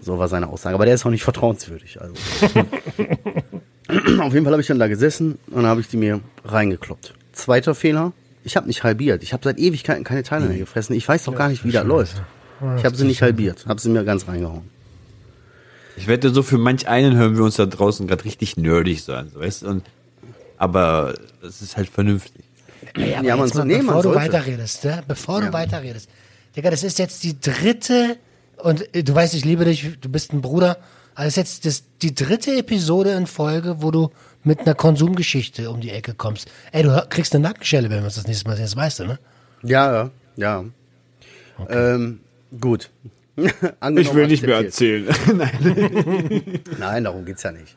So 0.00 0.18
war 0.18 0.28
seine 0.28 0.48
Aussage. 0.48 0.74
Aber 0.74 0.84
der 0.84 0.94
ist 0.94 1.06
auch 1.06 1.10
nicht 1.10 1.24
vertrauenswürdig. 1.24 2.00
Also. 2.00 2.14
Auf 4.20 4.32
jeden 4.32 4.44
Fall 4.44 4.52
habe 4.52 4.60
ich 4.60 4.66
dann 4.68 4.78
da 4.78 4.88
gesessen 4.88 5.38
und 5.48 5.56
dann 5.62 5.66
habe 5.66 5.80
ich 5.80 5.88
die 5.88 5.96
mir 5.96 6.20
reingekloppt. 6.44 7.14
Zweiter 7.32 7.74
Fehler, 7.74 8.12
ich 8.44 8.56
habe 8.56 8.66
nicht 8.66 8.82
halbiert. 8.84 9.22
Ich 9.22 9.32
habe 9.32 9.42
seit 9.44 9.58
Ewigkeiten 9.58 10.04
keine 10.04 10.22
Teile 10.22 10.46
mehr 10.46 10.58
gefressen. 10.58 10.94
Ich 10.96 11.08
weiß 11.08 11.24
doch 11.24 11.34
gar 11.34 11.48
nicht, 11.48 11.64
wie 11.64 11.72
das 11.72 11.84
läuft. 11.84 12.22
Ich 12.78 12.84
habe 12.84 12.96
sie 12.96 13.04
nicht 13.04 13.22
halbiert, 13.22 13.66
habe 13.66 13.80
sie 13.80 13.88
mir 13.90 14.04
ganz 14.04 14.26
reingehauen. 14.28 14.62
Ich 15.96 16.06
wette, 16.08 16.30
so 16.30 16.42
für 16.42 16.58
manch 16.58 16.88
einen 16.88 17.16
hören 17.16 17.36
wir 17.36 17.44
uns 17.44 17.56
da 17.56 17.66
draußen 17.66 18.06
gerade 18.06 18.24
richtig 18.24 18.56
nerdig 18.56 19.02
sein, 19.02 19.30
so, 19.32 19.40
weißt 19.40 19.62
du? 19.62 19.66
Und, 19.68 19.84
aber 20.58 21.14
das 21.42 21.62
ist 21.62 21.76
halt 21.76 21.88
vernünftig. 21.88 22.44
Ey, 22.94 23.14
aber 23.14 23.26
Ja, 23.26 23.36
man 23.36 23.48
so- 23.48 23.58
mal, 23.58 23.64
nee, 23.64 23.76
man 23.76 23.86
bevor 23.86 24.02
du 24.02 24.12
sollte. 24.12 24.20
weiterredest, 24.32 24.84
ne? 24.84 25.02
bevor 25.08 25.40
Ja. 25.40 25.46
du 25.46 25.52
weiterredest. 25.52 26.08
Digga, 26.54 26.70
das 26.70 26.82
ist 26.82 26.98
jetzt 26.98 27.22
die 27.24 27.38
dritte, 27.40 28.16
und 28.58 28.94
äh, 28.94 29.02
du 29.02 29.14
weißt, 29.14 29.34
ich 29.34 29.44
liebe 29.44 29.64
dich, 29.64 29.98
du 30.00 30.08
bist 30.08 30.32
ein 30.32 30.40
Bruder, 30.42 30.78
aber 31.14 31.24
das 31.24 31.28
ist 31.28 31.36
jetzt 31.36 31.64
das, 31.66 31.82
die 32.02 32.14
dritte 32.14 32.56
Episode 32.56 33.10
in 33.12 33.26
Folge, 33.26 33.76
wo 33.82 33.90
du 33.90 34.10
mit 34.44 34.60
einer 34.60 34.74
Konsumgeschichte 34.74 35.70
um 35.70 35.80
die 35.80 35.90
Ecke 35.90 36.14
kommst. 36.14 36.50
Ey, 36.72 36.82
du 36.82 37.06
kriegst 37.08 37.34
eine 37.34 37.42
Nackenschelle, 37.42 37.90
wenn 37.90 37.98
wir 37.98 38.04
uns 38.04 38.14
das 38.16 38.26
nächste 38.26 38.46
Mal 38.48 38.56
sehen, 38.56 38.66
das 38.66 38.76
weißt 38.76 39.00
du, 39.00 39.04
ne? 39.06 39.18
Ja, 39.62 39.92
ja, 39.92 40.10
ja. 40.36 40.64
Ähm, 41.70 42.20
gut. 42.60 42.90
Angenommen, 43.80 44.30
hab 44.30 44.48
erzählt. 44.48 45.08
erzählen. 45.08 45.36
Nein. 45.36 46.60
Nein, 46.78 47.04
darum 47.04 47.24
geht's 47.26 47.42
ja 47.42 47.52
nicht. 47.52 47.76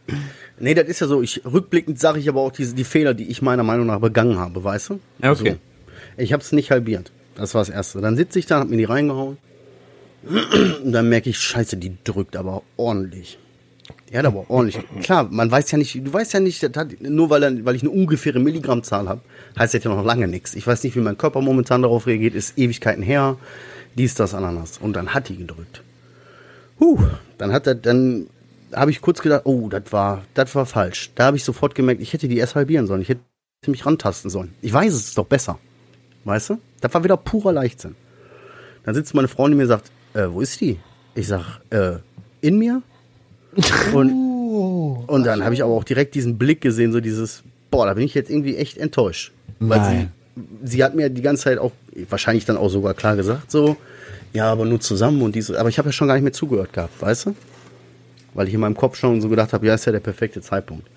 Nee, 0.60 0.74
das 0.74 0.88
ist 0.88 1.02
ja 1.02 1.08
so, 1.08 1.22
ich 1.22 1.42
rückblickend 1.46 2.00
sage 2.00 2.20
ich 2.20 2.30
aber 2.30 2.40
auch 2.42 2.52
diese, 2.52 2.74
die 2.76 2.86
Fehler, 2.86 3.14
die 3.14 3.30
ich 3.30 3.42
meiner 3.42 3.64
Meinung 3.64 3.88
nach 3.88 4.00
begangen 4.00 4.38
habe, 4.38 4.64
weißt 4.64 4.90
du? 4.92 5.00
Ja, 5.22 5.32
okay. 5.32 5.52
So. 5.52 5.58
Ich 6.18 6.32
habe 6.34 6.42
es 6.42 6.52
nicht 6.54 6.72
halbiert. 6.72 7.12
Das 7.36 7.54
war 7.56 7.62
das 7.62 7.70
Erste. 7.70 8.00
Dann 8.02 8.16
sitze 8.16 8.40
ich 8.40 8.46
da, 8.46 8.60
hab 8.60 8.70
mir 8.70 8.78
die 8.78 8.84
reingehauen. 8.86 9.38
Und 10.84 10.92
dann 10.92 11.10
merke 11.10 11.30
ich, 11.30 11.40
scheiße, 11.40 11.78
die 11.78 11.94
drückt 12.04 12.36
aber 12.36 12.64
ordentlich. 12.78 13.38
Die 14.12 14.18
hat 14.18 14.26
aber 14.26 14.50
ordentlich. 14.50 14.84
Klar, 15.02 15.28
man 15.32 15.50
weiß 15.52 15.72
ja 15.72 15.78
nicht, 15.78 15.96
du 15.96 16.12
weißt 16.12 16.34
ja 16.34 16.40
nicht, 16.40 16.62
hat, 16.76 17.02
nur 17.02 17.30
weil, 17.30 17.44
er- 17.44 17.66
weil 17.66 17.76
ich 17.76 17.82
eine 17.84 17.92
ungefähre 17.92 18.40
Milligrammzahl 18.40 19.08
habe, 19.08 19.22
heißt 19.58 19.74
das 19.74 19.84
ja 19.84 19.94
noch 19.94 20.04
lange 20.06 20.28
nichts. 20.28 20.56
Ich 20.56 20.66
weiß 20.68 20.84
nicht, 20.84 20.96
wie 20.96 21.00
mein 21.02 21.18
Körper 21.18 21.42
momentan 21.42 21.82
darauf 21.82 22.06
reagiert, 22.08 22.36
ist 22.36 22.58
Ewigkeiten 22.58 23.04
her, 23.04 23.38
dies, 23.96 24.16
das, 24.16 24.34
Ananas. 24.34 24.78
Und 24.78 24.94
dann 24.94 25.14
hat 25.14 25.30
die 25.30 25.38
gedrückt. 25.38 25.84
Huh, 26.80 27.00
dann 27.38 27.52
hat 27.52 27.68
er, 27.68 27.76
dann 27.76 28.28
habe 28.74 28.92
ich 28.92 29.02
kurz 29.02 29.22
gedacht, 29.22 29.42
oh, 29.46 29.68
das 29.70 29.92
war, 29.92 30.24
das 30.34 30.54
war 30.56 30.66
falsch. 30.66 31.12
Da 31.16 31.26
habe 31.26 31.38
ich 31.38 31.44
sofort 31.44 31.76
gemerkt, 31.76 32.02
ich 32.02 32.14
hätte 32.14 32.28
die 32.28 32.38
erst 32.38 32.56
halbieren 32.56 32.88
sollen. 32.88 33.02
Ich 33.02 33.10
hätte 33.10 33.22
mich 33.68 33.86
rantasten 33.86 34.30
sollen. 34.30 34.54
Ich 34.62 34.72
weiß, 34.72 34.94
es 34.94 35.08
ist 35.08 35.18
doch 35.18 35.26
besser. 35.26 35.60
Weißt 36.24 36.52
du? 36.52 36.60
Das 36.82 36.94
war 36.94 37.04
wieder 37.04 37.18
purer 37.18 37.52
Leichtsinn. 37.52 37.96
Dann 38.84 38.96
sitzt 38.96 39.14
meine 39.14 39.28
Freundin 39.28 39.58
mir 39.58 39.64
und 39.64 39.70
sagt, 39.70 39.92
äh, 40.14 40.28
wo 40.30 40.42
ist 40.42 40.60
die? 40.62 40.80
Ich 41.16 41.28
sag, 41.28 41.62
äh, 41.70 41.98
in 42.42 42.58
mir? 42.58 42.82
Und, 43.94 44.12
und 45.08 45.26
dann 45.26 45.44
habe 45.44 45.54
ich 45.54 45.64
aber 45.64 45.74
auch 45.74 45.84
direkt 45.84 46.14
diesen 46.16 46.38
Blick 46.38 46.62
gesehen, 46.62 46.92
so 46.92 47.00
dieses, 47.00 47.44
boah, 47.72 47.88
da 47.88 47.96
bin 47.96 48.04
ich 48.04 48.14
jetzt 48.14 48.30
irgendwie 48.30 48.56
echt 48.58 48.78
enttäuscht. 48.78 49.32
Weil 49.60 49.80
Nein. 49.80 50.12
Sie, 50.64 50.84
hat 50.84 50.96
mir 50.96 51.10
die 51.10 51.22
ganze 51.22 51.44
Zeit 51.44 51.58
auch, 51.58 51.72
wahrscheinlich 52.10 52.46
dann 52.46 52.58
auch 52.58 52.70
sogar 52.70 52.94
klar 52.94 53.16
gesagt, 53.16 53.52
so, 53.52 53.78
ja, 54.34 54.52
aber 54.52 54.66
nur 54.66 54.80
zusammen 54.80 55.22
und 55.22 55.36
diese, 55.36 55.60
aber 55.60 55.70
ich 55.70 55.78
habe 55.78 55.90
ja 55.90 55.94
schon 55.94 56.08
gar 56.08 56.16
nicht 56.16 56.24
mehr 56.24 56.34
zugehört 56.34 56.74
gehabt, 56.74 57.02
weißt 57.02 57.28
du? 57.28 57.36
Weil 58.34 58.48
ich 58.48 58.54
in 58.54 58.60
meinem 58.60 58.78
Kopf 58.78 58.96
schon 58.96 59.22
so 59.22 59.30
gedacht 59.30 59.54
habe, 59.54 59.66
ja, 59.66 59.74
ist 59.74 59.86
ja 59.86 59.92
der 59.92 60.00
perfekte 60.00 60.42
Zeitpunkt. 60.42 60.88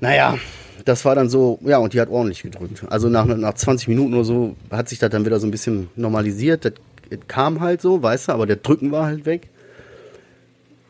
Naja, 0.00 0.38
das 0.84 1.04
war 1.04 1.14
dann 1.14 1.28
so, 1.28 1.58
ja, 1.64 1.78
und 1.78 1.92
die 1.92 2.00
hat 2.00 2.08
ordentlich 2.08 2.42
gedrückt. 2.42 2.84
Also 2.88 3.08
nach, 3.08 3.26
nach 3.26 3.54
20 3.54 3.88
Minuten 3.88 4.14
oder 4.14 4.24
so 4.24 4.56
hat 4.70 4.88
sich 4.88 4.98
das 4.98 5.10
dann 5.10 5.24
wieder 5.24 5.40
so 5.40 5.46
ein 5.46 5.50
bisschen 5.50 5.88
normalisiert. 5.96 6.64
Das, 6.64 6.72
das 7.10 7.18
kam 7.26 7.60
halt 7.60 7.82
so, 7.82 8.02
weißt 8.02 8.28
du, 8.28 8.32
aber 8.32 8.46
der 8.46 8.56
Drücken 8.56 8.92
war 8.92 9.06
halt 9.06 9.26
weg. 9.26 9.48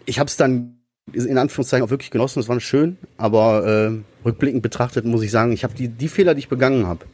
Ich 0.05 0.19
habe 0.19 0.29
es 0.29 0.37
dann 0.37 0.79
in 1.13 1.39
Anführungszeichen 1.39 1.87
auch 1.87 1.91
wirklich 1.91 2.11
genossen, 2.11 2.41
es 2.41 2.49
war 2.49 2.61
schön, 2.61 2.99
aber 3.17 3.67
äh, 3.67 4.27
rückblickend 4.27 4.63
betrachtet 4.63 5.07
muss 5.07 5.23
ich 5.23 5.31
sagen, 5.31 5.53
ich 5.53 5.65
habe 5.65 5.75
die, 5.75 5.89
die 5.89 6.09
Fehler, 6.09 6.35
die 6.35 6.41
ich 6.41 6.49
begangen 6.49 6.87
habe, 6.87 7.07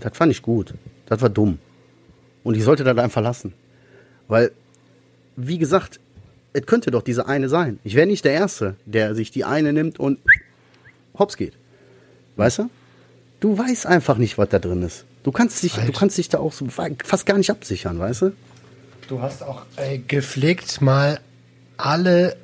das 0.00 0.16
fand 0.16 0.32
ich 0.32 0.42
gut. 0.42 0.74
Das 1.06 1.20
war 1.20 1.28
dumm. 1.28 1.58
Und 2.44 2.56
ich 2.56 2.64
sollte 2.64 2.84
das 2.84 2.96
einfach 2.96 3.22
lassen. 3.22 3.52
Weil, 4.28 4.52
wie 5.36 5.58
gesagt, 5.58 6.00
es 6.52 6.64
könnte 6.66 6.90
doch 6.90 7.02
diese 7.02 7.26
eine 7.26 7.48
sein. 7.48 7.78
Ich 7.84 7.94
wäre 7.94 8.06
nicht 8.06 8.24
der 8.24 8.32
Erste, 8.32 8.76
der 8.86 9.14
sich 9.14 9.30
die 9.30 9.44
eine 9.44 9.72
nimmt 9.72 10.00
und 10.00 10.18
hops 11.18 11.36
geht. 11.36 11.52
Weißt 12.36 12.58
du? 12.58 12.70
Du 13.40 13.58
weißt 13.58 13.86
einfach 13.86 14.16
nicht, 14.16 14.38
was 14.38 14.48
da 14.48 14.58
drin 14.58 14.82
ist. 14.82 15.04
Du 15.22 15.32
kannst 15.32 15.62
dich, 15.62 15.74
du 15.74 15.92
kannst 15.92 16.16
dich 16.16 16.28
da 16.28 16.38
auch 16.38 16.52
so 16.52 16.66
fast 16.68 17.26
gar 17.26 17.36
nicht 17.36 17.50
absichern, 17.50 17.98
weißt 17.98 18.22
du? 18.22 18.32
Du 19.08 19.20
hast 19.20 19.42
auch 19.42 19.62
ey, 19.76 20.02
gepflegt 20.06 20.80
mal 20.80 21.20
alle 21.76 22.32
äh, 22.32 22.36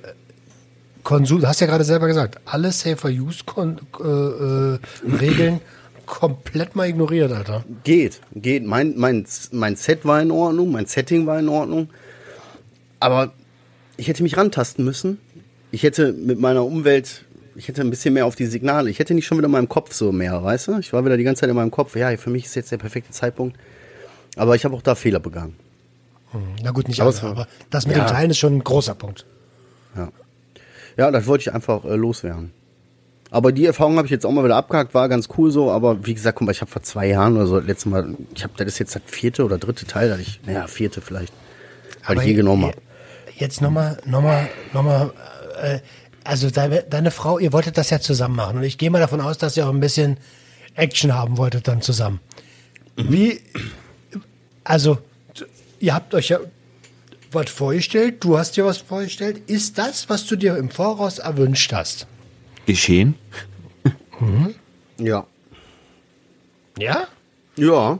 Konsum, 1.02 1.40
du 1.40 1.48
hast 1.48 1.60
ja 1.60 1.66
gerade 1.66 1.84
selber 1.84 2.06
gesagt, 2.06 2.40
alle 2.44 2.70
Safer-Use-Regeln 2.70 3.80
äh, 4.00 5.16
Regeln 5.16 5.60
komplett 6.20 6.76
mal 6.76 6.86
ignoriert, 6.88 7.32
Alter. 7.32 7.64
Geht, 7.84 8.20
geht. 8.34 8.64
Mein, 8.66 8.94
mein, 8.98 9.26
mein 9.50 9.76
Set 9.76 10.04
war 10.04 10.20
in 10.20 10.30
Ordnung, 10.30 10.70
mein 10.70 10.84
Setting 10.86 11.26
war 11.26 11.38
in 11.38 11.48
Ordnung. 11.48 11.88
Aber 13.00 13.32
ich 13.96 14.08
hätte 14.08 14.22
mich 14.22 14.36
rantasten 14.36 14.84
müssen. 14.84 15.18
Ich 15.70 15.82
hätte 15.82 16.12
mit 16.12 16.38
meiner 16.38 16.64
Umwelt, 16.66 17.24
ich 17.56 17.66
hätte 17.68 17.80
ein 17.80 17.88
bisschen 17.90 18.12
mehr 18.14 18.26
auf 18.26 18.36
die 18.36 18.44
Signale. 18.46 18.90
Ich 18.90 18.98
hätte 18.98 19.14
nicht 19.14 19.24
schon 19.26 19.38
wieder 19.38 19.46
in 19.46 19.52
meinem 19.52 19.68
Kopf 19.70 19.94
so 19.94 20.12
mehr, 20.12 20.42
weißt 20.44 20.68
du? 20.68 20.78
Ich 20.78 20.92
war 20.92 21.02
wieder 21.04 21.16
die 21.16 21.24
ganze 21.24 21.40
Zeit 21.40 21.50
in 21.50 21.56
meinem 21.56 21.70
Kopf. 21.70 21.96
Ja, 21.96 22.14
für 22.18 22.30
mich 22.30 22.44
ist 22.44 22.54
jetzt 22.56 22.70
der 22.70 22.78
perfekte 22.78 23.10
Zeitpunkt. 23.12 23.56
Aber 24.36 24.54
ich 24.54 24.64
habe 24.66 24.76
auch 24.76 24.82
da 24.82 24.94
Fehler 24.94 25.18
begangen. 25.20 25.56
Na 26.62 26.70
gut, 26.72 26.88
nicht 26.88 27.00
Aber 27.00 27.08
alle, 27.08 27.16
es 27.16 27.22
war- 27.22 27.30
aber 27.30 27.46
das 27.70 27.86
mit 27.86 27.96
Ja. 27.96 28.04
dem 28.04 28.08
Teilen 28.08 28.30
ist 28.30 28.38
schon 28.38 28.56
ein 28.56 28.64
großer 28.64 28.94
Punkt. 28.94 29.24
Ja, 29.96 30.08
ja 30.98 31.10
das 31.10 31.26
wollte 31.26 31.42
ich 31.42 31.54
einfach 31.54 31.84
äh, 31.84 31.96
loswerden. 31.96 32.52
Aber 33.32 33.50
die 33.50 33.64
Erfahrung 33.64 33.96
habe 33.96 34.06
ich 34.06 34.10
jetzt 34.10 34.26
auch 34.26 34.30
mal 34.30 34.44
wieder 34.44 34.56
abgehakt, 34.56 34.92
war 34.92 35.08
ganz 35.08 35.26
cool 35.38 35.50
so. 35.50 35.70
Aber 35.70 36.04
wie 36.04 36.12
gesagt, 36.12 36.36
guck 36.36 36.46
mal, 36.46 36.52
ich 36.52 36.60
habe 36.60 36.70
vor 36.70 36.82
zwei 36.82 37.06
Jahren 37.06 37.34
oder 37.34 37.46
so, 37.46 37.58
das 37.58 37.66
letzte 37.66 37.88
Mal, 37.88 38.14
ich 38.34 38.44
habe, 38.44 38.52
das 38.58 38.66
ist 38.68 38.78
jetzt 38.78 38.94
das 38.94 39.00
vierte 39.06 39.42
oder 39.42 39.56
dritte 39.56 39.86
Teil, 39.86 40.10
das 40.10 40.20
ich, 40.20 40.40
naja, 40.44 40.66
vierte 40.66 41.00
vielleicht, 41.00 41.32
weil 42.06 42.18
ich 42.18 42.24
je 42.24 42.34
genommen 42.34 42.66
habe. 42.66 42.76
Jetzt 43.34 43.62
nochmal, 43.62 43.96
nochmal, 44.04 44.50
nochmal, 44.74 45.12
äh, 45.62 45.78
also 46.24 46.50
deine, 46.50 46.82
deine 46.82 47.10
Frau, 47.10 47.38
ihr 47.38 47.54
wolltet 47.54 47.78
das 47.78 47.88
ja 47.88 48.00
zusammen 48.00 48.36
machen. 48.36 48.58
Und 48.58 48.64
ich 48.64 48.76
gehe 48.76 48.90
mal 48.90 49.00
davon 49.00 49.22
aus, 49.22 49.38
dass 49.38 49.56
ihr 49.56 49.66
auch 49.66 49.72
ein 49.72 49.80
bisschen 49.80 50.18
Action 50.74 51.14
haben 51.14 51.38
wolltet 51.38 51.66
dann 51.66 51.80
zusammen. 51.80 52.20
Wie, 52.96 53.40
also, 54.62 54.98
ihr 55.80 55.94
habt 55.94 56.12
euch 56.14 56.28
ja 56.28 56.38
was 57.32 57.50
vorgestellt, 57.50 58.22
du 58.22 58.36
hast 58.36 58.58
dir 58.58 58.66
was 58.66 58.76
vorgestellt. 58.76 59.48
Ist 59.48 59.78
das, 59.78 60.10
was 60.10 60.26
du 60.26 60.36
dir 60.36 60.58
im 60.58 60.68
Voraus 60.68 61.18
erwünscht 61.18 61.72
hast? 61.72 62.06
Geschehen? 62.66 63.14
Ja. 64.98 65.26
Ja? 66.78 67.06
Ja. 67.56 67.98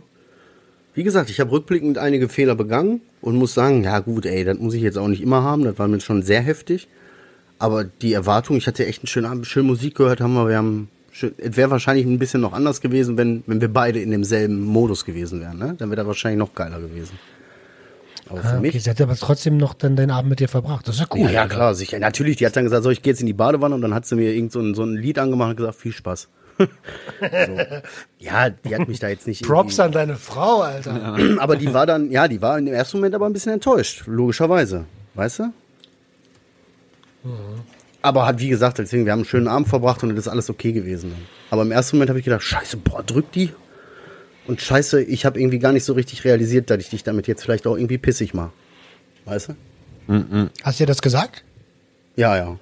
Wie 0.94 1.02
gesagt, 1.02 1.30
ich 1.30 1.40
habe 1.40 1.50
rückblickend 1.52 1.98
einige 1.98 2.28
Fehler 2.28 2.54
begangen 2.54 3.00
und 3.22 3.36
muss 3.36 3.54
sagen, 3.54 3.82
ja 3.84 3.98
gut, 4.00 4.26
ey, 4.26 4.44
das 4.44 4.58
muss 4.58 4.74
ich 4.74 4.82
jetzt 4.82 4.98
auch 4.98 5.08
nicht 5.08 5.22
immer 5.22 5.42
haben, 5.42 5.64
das 5.64 5.78
war 5.78 5.88
mir 5.88 6.00
schon 6.00 6.22
sehr 6.22 6.42
heftig. 6.42 6.86
Aber 7.58 7.84
die 7.84 8.12
Erwartung, 8.12 8.56
ich 8.56 8.66
hatte 8.66 8.84
echt 8.86 9.00
einen 9.02 9.06
schönen 9.06 9.26
Abend, 9.26 9.46
schön 9.46 9.66
Musik 9.66 9.94
gehört, 9.94 10.20
haben 10.20 10.34
wir, 10.34 10.48
wir 10.48 10.56
haben 10.58 10.88
schön- 11.12 11.34
es 11.38 11.56
wäre 11.56 11.70
wahrscheinlich 11.70 12.04
ein 12.06 12.18
bisschen 12.18 12.40
noch 12.40 12.52
anders 12.52 12.80
gewesen, 12.80 13.16
wenn, 13.16 13.42
wenn 13.46 13.60
wir 13.60 13.68
beide 13.72 14.00
in 14.00 14.10
demselben 14.10 14.60
Modus 14.64 15.04
gewesen 15.04 15.40
wären, 15.40 15.58
ne? 15.58 15.74
Dann 15.78 15.88
wäre 15.88 15.96
das 15.98 16.06
wahrscheinlich 16.06 16.38
noch 16.38 16.54
geiler 16.54 16.80
gewesen. 16.80 17.18
Aber 18.32 18.42
für 18.42 18.48
Ah, 18.48 18.58
okay, 18.58 18.72
mich. 18.72 18.82
sie 18.84 18.90
hat 18.90 19.00
aber 19.00 19.14
trotzdem 19.16 19.56
noch 19.56 19.74
dann 19.74 19.96
den 19.96 20.10
Abend 20.10 20.30
mit 20.30 20.40
dir 20.40 20.48
verbracht. 20.48 20.88
Das 20.88 20.96
ist 20.96 21.00
ja 21.00 21.06
cool. 21.14 21.20
Ja, 21.26 21.30
ja, 21.30 21.46
klar, 21.46 21.74
sicher. 21.74 21.98
Natürlich, 21.98 22.36
die 22.36 22.46
hat 22.46 22.56
dann 22.56 22.64
gesagt, 22.64 22.82
so, 22.84 22.90
ich 22.90 23.02
gehe 23.02 23.12
jetzt 23.12 23.20
in 23.20 23.26
die 23.26 23.32
Badewanne 23.32 23.74
und 23.74 23.82
dann 23.82 23.94
hat 23.94 24.06
sie 24.06 24.16
mir 24.16 24.32
irgend 24.32 24.52
so 24.52 24.60
ein, 24.60 24.74
so 24.74 24.82
ein 24.84 24.94
Lied 24.96 25.18
angemacht 25.18 25.50
und 25.50 25.56
gesagt, 25.56 25.76
viel 25.76 25.92
Spaß. 25.92 26.28
so. 26.58 26.66
Ja, 28.18 28.50
die 28.50 28.74
hat 28.76 28.86
mich 28.88 28.98
da 28.98 29.08
jetzt 29.08 29.26
nicht. 29.26 29.42
Props 29.46 29.80
an 29.80 29.92
deine 29.92 30.16
Frau, 30.16 30.60
Alter. 30.60 31.16
aber 31.38 31.56
die 31.56 31.72
war 31.72 31.86
dann, 31.86 32.10
ja, 32.10 32.28
die 32.28 32.40
war 32.42 32.58
im 32.58 32.66
ersten 32.68 32.98
Moment 32.98 33.14
aber 33.14 33.26
ein 33.26 33.32
bisschen 33.32 33.52
enttäuscht, 33.52 34.04
logischerweise. 34.06 34.84
Weißt 35.14 35.40
du? 35.40 35.52
Aber 38.02 38.26
hat, 38.26 38.40
wie 38.40 38.48
gesagt, 38.48 38.78
deswegen, 38.78 39.04
wir 39.04 39.12
haben 39.12 39.20
einen 39.20 39.26
schönen 39.26 39.48
Abend 39.48 39.68
verbracht 39.68 40.02
und 40.02 40.10
das 40.10 40.26
ist 40.26 40.28
alles 40.28 40.50
okay 40.50 40.72
gewesen. 40.72 41.14
Aber 41.50 41.62
im 41.62 41.70
ersten 41.70 41.96
Moment 41.96 42.08
habe 42.10 42.18
ich 42.18 42.24
gedacht, 42.24 42.42
scheiße, 42.42 42.78
boah, 42.78 43.02
drück 43.02 43.30
die. 43.32 43.50
Und 44.47 44.61
scheiße, 44.61 45.03
ich 45.03 45.24
habe 45.24 45.40
irgendwie 45.40 45.59
gar 45.59 45.72
nicht 45.72 45.84
so 45.84 45.93
richtig 45.93 46.24
realisiert, 46.24 46.70
dass 46.70 46.80
ich 46.80 46.90
dich 46.90 47.05
damit 47.05 47.28
jetzt 47.28 47.43
vielleicht 47.43 47.66
auch 47.66 47.76
irgendwie 47.76 47.99
pissig 47.99 48.34
mache. 48.34 48.53
Weißt 49.24 49.51
du? 49.51 50.51
Hast 50.62 50.80
du 50.80 50.82
dir 50.82 50.86
das 50.86 51.01
gesagt? 51.01 51.45
Ja, 52.16 52.36
ja. 52.36 52.59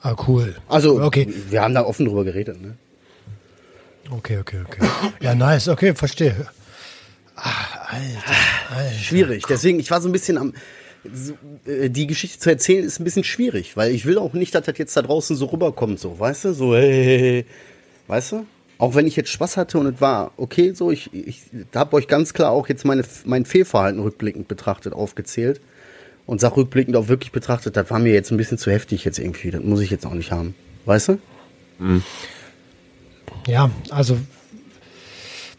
Ah, 0.00 0.16
cool. 0.26 0.54
Also, 0.68 1.02
okay. 1.02 1.32
wir 1.48 1.62
haben 1.62 1.74
da 1.74 1.84
offen 1.84 2.06
drüber 2.06 2.24
geredet, 2.24 2.60
ne? 2.60 2.76
Okay, 4.10 4.38
okay, 4.38 4.60
okay. 4.66 4.86
Ja, 5.20 5.34
nice, 5.34 5.68
okay, 5.68 5.94
verstehe. 5.94 6.34
Ah, 7.36 7.50
Alter, 7.88 8.76
Alter. 8.76 8.98
schwierig. 8.98 9.44
Deswegen, 9.48 9.80
ich 9.80 9.90
war 9.90 10.00
so 10.00 10.08
ein 10.08 10.12
bisschen 10.12 10.36
am. 10.36 10.52
So, 11.12 11.34
äh, 11.70 11.90
die 11.90 12.06
Geschichte 12.06 12.38
zu 12.38 12.50
erzählen 12.50 12.84
ist 12.84 13.00
ein 13.00 13.04
bisschen 13.04 13.24
schwierig, 13.24 13.76
weil 13.76 13.92
ich 13.92 14.06
will 14.06 14.18
auch 14.18 14.32
nicht, 14.32 14.54
dass 14.54 14.66
das 14.66 14.78
jetzt 14.78 14.96
da 14.96 15.02
draußen 15.02 15.36
so 15.36 15.46
rüberkommt, 15.46 16.00
so, 16.00 16.18
weißt 16.18 16.46
du? 16.46 16.52
So, 16.54 16.74
hey, 16.74 16.92
hey, 16.92 17.18
hey. 17.18 17.46
weißt 18.06 18.32
du? 18.32 18.46
Auch 18.78 18.94
wenn 18.94 19.06
ich 19.06 19.16
jetzt 19.16 19.30
Spaß 19.30 19.56
hatte 19.56 19.78
und 19.78 19.86
es 19.86 20.00
war 20.00 20.32
okay, 20.36 20.72
so, 20.74 20.90
ich, 20.90 21.12
ich 21.14 21.42
habe 21.74 21.96
euch 21.96 22.08
ganz 22.08 22.34
klar 22.34 22.50
auch 22.50 22.68
jetzt 22.68 22.84
meine, 22.84 23.04
mein 23.24 23.44
Fehlverhalten 23.44 24.00
rückblickend 24.00 24.48
betrachtet, 24.48 24.92
aufgezählt. 24.92 25.60
Und 26.26 26.40
sag 26.40 26.56
rückblickend 26.56 26.96
auch 26.96 27.08
wirklich 27.08 27.32
betrachtet, 27.32 27.76
das 27.76 27.90
war 27.90 27.98
mir 27.98 28.14
jetzt 28.14 28.30
ein 28.30 28.38
bisschen 28.38 28.56
zu 28.56 28.70
heftig 28.70 29.04
jetzt 29.04 29.18
irgendwie. 29.18 29.50
Das 29.50 29.62
muss 29.62 29.80
ich 29.80 29.90
jetzt 29.90 30.06
auch 30.06 30.14
nicht 30.14 30.32
haben. 30.32 30.54
Weißt 30.86 31.08
du? 31.08 31.18
Ja, 33.46 33.70
also, 33.90 34.16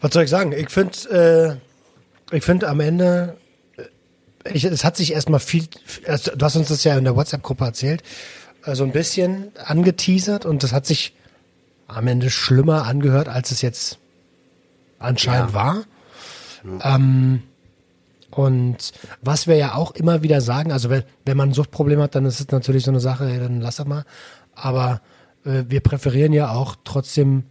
was 0.00 0.12
soll 0.12 0.24
ich 0.24 0.30
sagen? 0.30 0.52
Ich 0.52 0.70
finde, 0.70 1.60
äh, 2.32 2.36
ich 2.36 2.44
finde 2.44 2.68
am 2.68 2.80
Ende, 2.80 3.36
äh, 3.76 4.52
ich, 4.52 4.64
es 4.64 4.84
hat 4.84 4.96
sich 4.96 5.12
erstmal 5.12 5.40
viel, 5.40 5.68
also, 6.06 6.34
du 6.34 6.44
hast 6.44 6.56
uns 6.56 6.68
das 6.68 6.82
ja 6.82 6.98
in 6.98 7.04
der 7.04 7.14
WhatsApp-Gruppe 7.14 7.64
erzählt, 7.64 8.02
äh, 8.64 8.74
so 8.74 8.84
ein 8.84 8.92
bisschen 8.92 9.52
angeteasert 9.64 10.46
und 10.46 10.62
das 10.62 10.72
hat 10.72 10.86
sich 10.86 11.14
am 11.88 12.06
Ende 12.06 12.30
schlimmer 12.30 12.84
angehört, 12.86 13.28
als 13.28 13.50
es 13.50 13.62
jetzt 13.62 13.98
anscheinend 14.98 15.50
Ja. 15.50 15.54
war. 15.54 15.84
Ähm, 16.82 17.42
und 18.30 18.92
was 19.22 19.46
wir 19.46 19.56
ja 19.56 19.74
auch 19.74 19.92
immer 19.92 20.22
wieder 20.22 20.40
sagen, 20.40 20.72
also 20.72 20.90
wenn, 20.90 21.04
wenn 21.24 21.36
man 21.36 21.50
ein 21.50 21.54
Suchtproblem 21.54 22.00
hat, 22.00 22.14
dann 22.14 22.24
ist 22.26 22.40
es 22.40 22.50
natürlich 22.50 22.84
so 22.84 22.90
eine 22.90 23.00
Sache, 23.00 23.30
ey, 23.30 23.38
dann 23.38 23.60
lass 23.60 23.76
das 23.76 23.86
mal. 23.86 24.04
Aber 24.54 25.00
äh, 25.44 25.64
wir 25.68 25.80
präferieren 25.80 26.32
ja 26.32 26.50
auch 26.50 26.76
trotzdem 26.84 27.44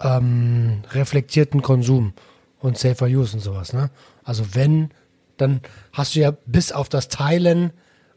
ähm, 0.00 0.82
reflektierten 0.92 1.62
Konsum 1.62 2.12
und 2.58 2.78
safer 2.78 3.06
use 3.06 3.36
und 3.36 3.40
sowas. 3.40 3.72
Ne? 3.72 3.90
Also 4.24 4.54
wenn, 4.54 4.90
dann 5.36 5.60
hast 5.92 6.14
du 6.14 6.20
ja 6.20 6.32
bis 6.46 6.72
auf 6.72 6.88
das 6.88 7.08
Teilen 7.08 7.72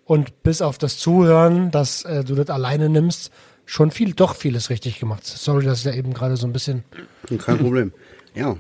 und 0.06 0.44
bis 0.44 0.62
auf 0.62 0.78
das 0.78 0.98
Zuhören, 0.98 1.72
dass 1.72 2.04
äh, 2.04 2.24
du 2.24 2.36
das 2.36 2.50
alleine 2.50 2.90
nimmst, 2.90 3.32
schon 3.72 3.90
viel, 3.90 4.14
doch 4.14 4.36
vieles 4.36 4.70
richtig 4.70 5.00
gemacht. 5.00 5.26
Sorry, 5.26 5.64
dass 5.64 5.78
ich 5.78 5.84
da 5.86 5.94
eben 5.94 6.14
gerade 6.14 6.36
so 6.36 6.46
ein 6.46 6.52
bisschen 6.52 6.84
Kein 7.38 7.58
Problem. 7.58 7.94
Ja. 8.36 8.58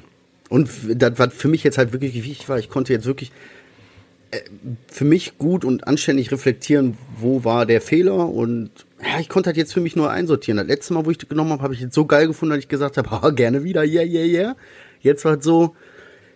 Und 0.47 0.69
das, 0.87 1.19
was 1.19 1.33
für 1.33 1.49
mich 1.49 1.65
jetzt 1.65 1.77
halt 1.77 1.91
wirklich 1.91 2.13
wichtig 2.13 2.47
war, 2.47 2.57
ich 2.57 2.69
konnte 2.69 2.93
jetzt 2.93 3.05
wirklich 3.05 3.33
äh, 4.31 4.39
für 4.87 5.03
mich 5.03 5.37
gut 5.37 5.65
und 5.65 5.85
anständig 5.85 6.31
reflektieren, 6.31 6.97
wo 7.17 7.43
war 7.43 7.65
der 7.65 7.81
Fehler 7.81 8.29
und 8.29 8.69
ja, 9.01 9.19
ich 9.19 9.27
konnte 9.27 9.47
halt 9.47 9.57
jetzt 9.57 9.73
für 9.73 9.81
mich 9.81 9.97
nur 9.97 10.09
einsortieren. 10.09 10.57
Das 10.57 10.67
letzte 10.67 10.93
Mal, 10.93 11.05
wo 11.05 11.11
ich 11.11 11.17
das 11.17 11.27
genommen 11.27 11.51
habe, 11.51 11.63
habe 11.63 11.73
ich 11.73 11.81
jetzt 11.81 11.93
so 11.93 12.05
geil 12.05 12.27
gefunden, 12.27 12.51
dass 12.51 12.63
ich 12.63 12.69
gesagt 12.69 12.95
habe, 12.95 13.11
ah, 13.21 13.31
gerne 13.31 13.65
wieder, 13.65 13.83
yeah, 13.83 14.03
yeah, 14.03 14.25
yeah. 14.25 14.55
Jetzt 15.01 15.25
war 15.25 15.37
es 15.37 15.43
so, 15.43 15.75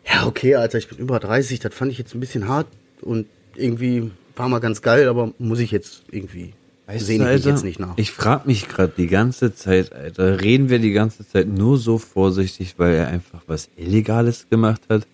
ja, 0.05 0.27
okay, 0.27 0.55
Alter, 0.55 0.79
ich 0.79 0.89
bin 0.89 0.97
über 0.97 1.19
30, 1.21 1.61
das 1.61 1.73
fand 1.73 1.93
ich 1.93 1.97
jetzt 1.97 2.13
ein 2.13 2.19
bisschen 2.19 2.49
hart 2.49 2.67
und 2.99 3.27
irgendwie 3.55 4.11
war 4.35 4.49
mal 4.49 4.59
ganz 4.59 4.81
geil, 4.81 5.07
aber 5.07 5.33
muss 5.39 5.59
ich 5.59 5.71
jetzt 5.71 6.03
irgendwie, 6.11 6.53
sehen 6.87 7.21
ich 7.21 7.27
mich 7.27 7.45
jetzt 7.45 7.63
nicht 7.63 7.79
nach. 7.79 7.97
Ich 7.97 8.11
frage 8.11 8.47
mich 8.47 8.67
gerade 8.67 8.93
die 8.95 9.07
ganze 9.07 9.53
Zeit, 9.55 9.93
Alter, 9.93 10.41
reden 10.41 10.69
wir 10.69 10.79
die 10.79 10.91
ganze 10.91 11.27
Zeit 11.27 11.47
nur 11.47 11.77
so 11.77 11.97
vorsichtig, 11.97 12.75
weil 12.77 12.95
er 12.95 13.07
einfach 13.07 13.41
was 13.47 13.69
Illegales 13.75 14.47
gemacht 14.49 14.81
hat? 14.89 15.07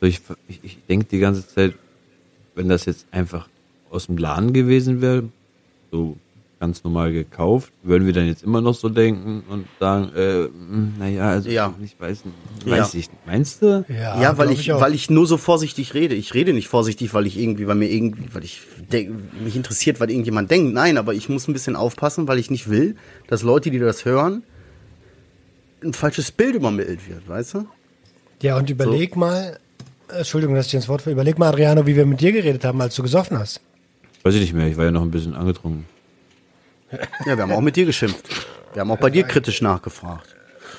So, 0.00 0.06
ich 0.06 0.20
ich, 0.48 0.60
ich 0.62 0.78
denke 0.88 1.06
die 1.10 1.18
ganze 1.18 1.46
Zeit, 1.46 1.74
wenn 2.54 2.68
das 2.68 2.86
jetzt 2.86 3.06
einfach 3.10 3.48
aus 3.90 4.06
dem 4.06 4.16
Laden 4.16 4.52
gewesen 4.52 5.00
wäre, 5.00 5.24
so 5.90 6.16
ganz 6.60 6.82
normal 6.82 7.12
gekauft, 7.12 7.72
würden 7.84 8.04
wir 8.06 8.12
dann 8.12 8.26
jetzt 8.26 8.42
immer 8.42 8.60
noch 8.60 8.74
so 8.74 8.88
denken 8.88 9.44
und 9.48 9.66
sagen, 9.78 10.10
äh, 10.16 10.48
naja, 10.98 11.28
also 11.30 11.48
Ja. 11.48 11.72
ich 11.82 11.94
weiß, 12.00 12.24
nicht, 12.24 12.36
Ja. 12.66 12.78
weiß 12.78 12.94
ich 12.94 13.10
nicht. 13.10 13.26
Meinst 13.26 13.62
du? 13.62 13.84
Ja, 13.88 14.36
weil 14.36 14.48
glaub 14.48 14.58
ich, 14.58 14.72
auch. 14.72 14.80
weil 14.80 14.94
ich 14.94 15.08
nur 15.08 15.26
so 15.28 15.36
vorsichtig 15.36 15.94
rede. 15.94 16.16
Ich 16.16 16.34
rede 16.34 16.52
nicht 16.52 16.66
vorsichtig, 16.68 17.14
weil 17.14 17.26
ich 17.28 17.38
irgendwie, 17.38 17.68
weil 17.68 17.76
mir 17.76 17.88
irgendwie, 17.88 18.24
weil 18.34 18.42
ich 18.44 18.62
mich 19.44 19.54
interessiert, 19.54 20.00
weil 20.00 20.10
irgendjemand 20.10 20.50
denkt. 20.50 20.74
Nein, 20.74 20.98
aber 20.98 21.14
ich 21.14 21.28
muss 21.28 21.46
ein 21.46 21.52
bisschen 21.52 21.76
aufpassen, 21.76 22.26
weil 22.26 22.38
ich 22.40 22.50
nicht 22.50 22.68
will, 22.68 22.96
dass 23.28 23.42
Leute, 23.42 23.70
die 23.70 23.78
das 23.78 24.04
hören, 24.04 24.42
ein 25.84 25.92
falsches 25.92 26.32
Bild 26.32 26.56
übermittelt 26.56 27.08
wird, 27.08 27.28
weißt 27.28 27.54
du? 27.54 27.66
Ja, 28.42 28.56
und 28.56 28.68
überleg 28.68 29.14
mal, 29.14 29.58
äh, 30.08 30.18
Entschuldigung, 30.18 30.56
dass 30.56 30.66
ich 30.66 30.74
ins 30.74 30.88
Wort 30.88 31.02
falle, 31.02 31.14
überleg 31.14 31.38
mal, 31.38 31.48
Adriano, 31.50 31.86
wie 31.86 31.94
wir 31.94 32.04
mit 32.06 32.20
dir 32.20 32.32
geredet 32.32 32.64
haben, 32.64 32.80
als 32.80 32.96
du 32.96 33.02
gesoffen 33.02 33.38
hast. 33.38 33.60
Weiß 34.24 34.34
ich 34.34 34.40
nicht 34.40 34.54
mehr, 34.54 34.66
ich 34.66 34.76
war 34.76 34.86
ja 34.86 34.90
noch 34.90 35.02
ein 35.02 35.10
bisschen 35.12 35.34
angetrunken. 35.34 35.84
Ja, 37.26 37.36
wir 37.36 37.42
haben 37.42 37.52
auch 37.52 37.60
mit 37.60 37.76
dir 37.76 37.84
geschimpft. 37.86 38.24
Wir 38.72 38.80
haben 38.80 38.90
auch 38.90 38.98
bei 38.98 39.10
dir 39.10 39.24
kritisch 39.24 39.60
nachgefragt. 39.62 40.34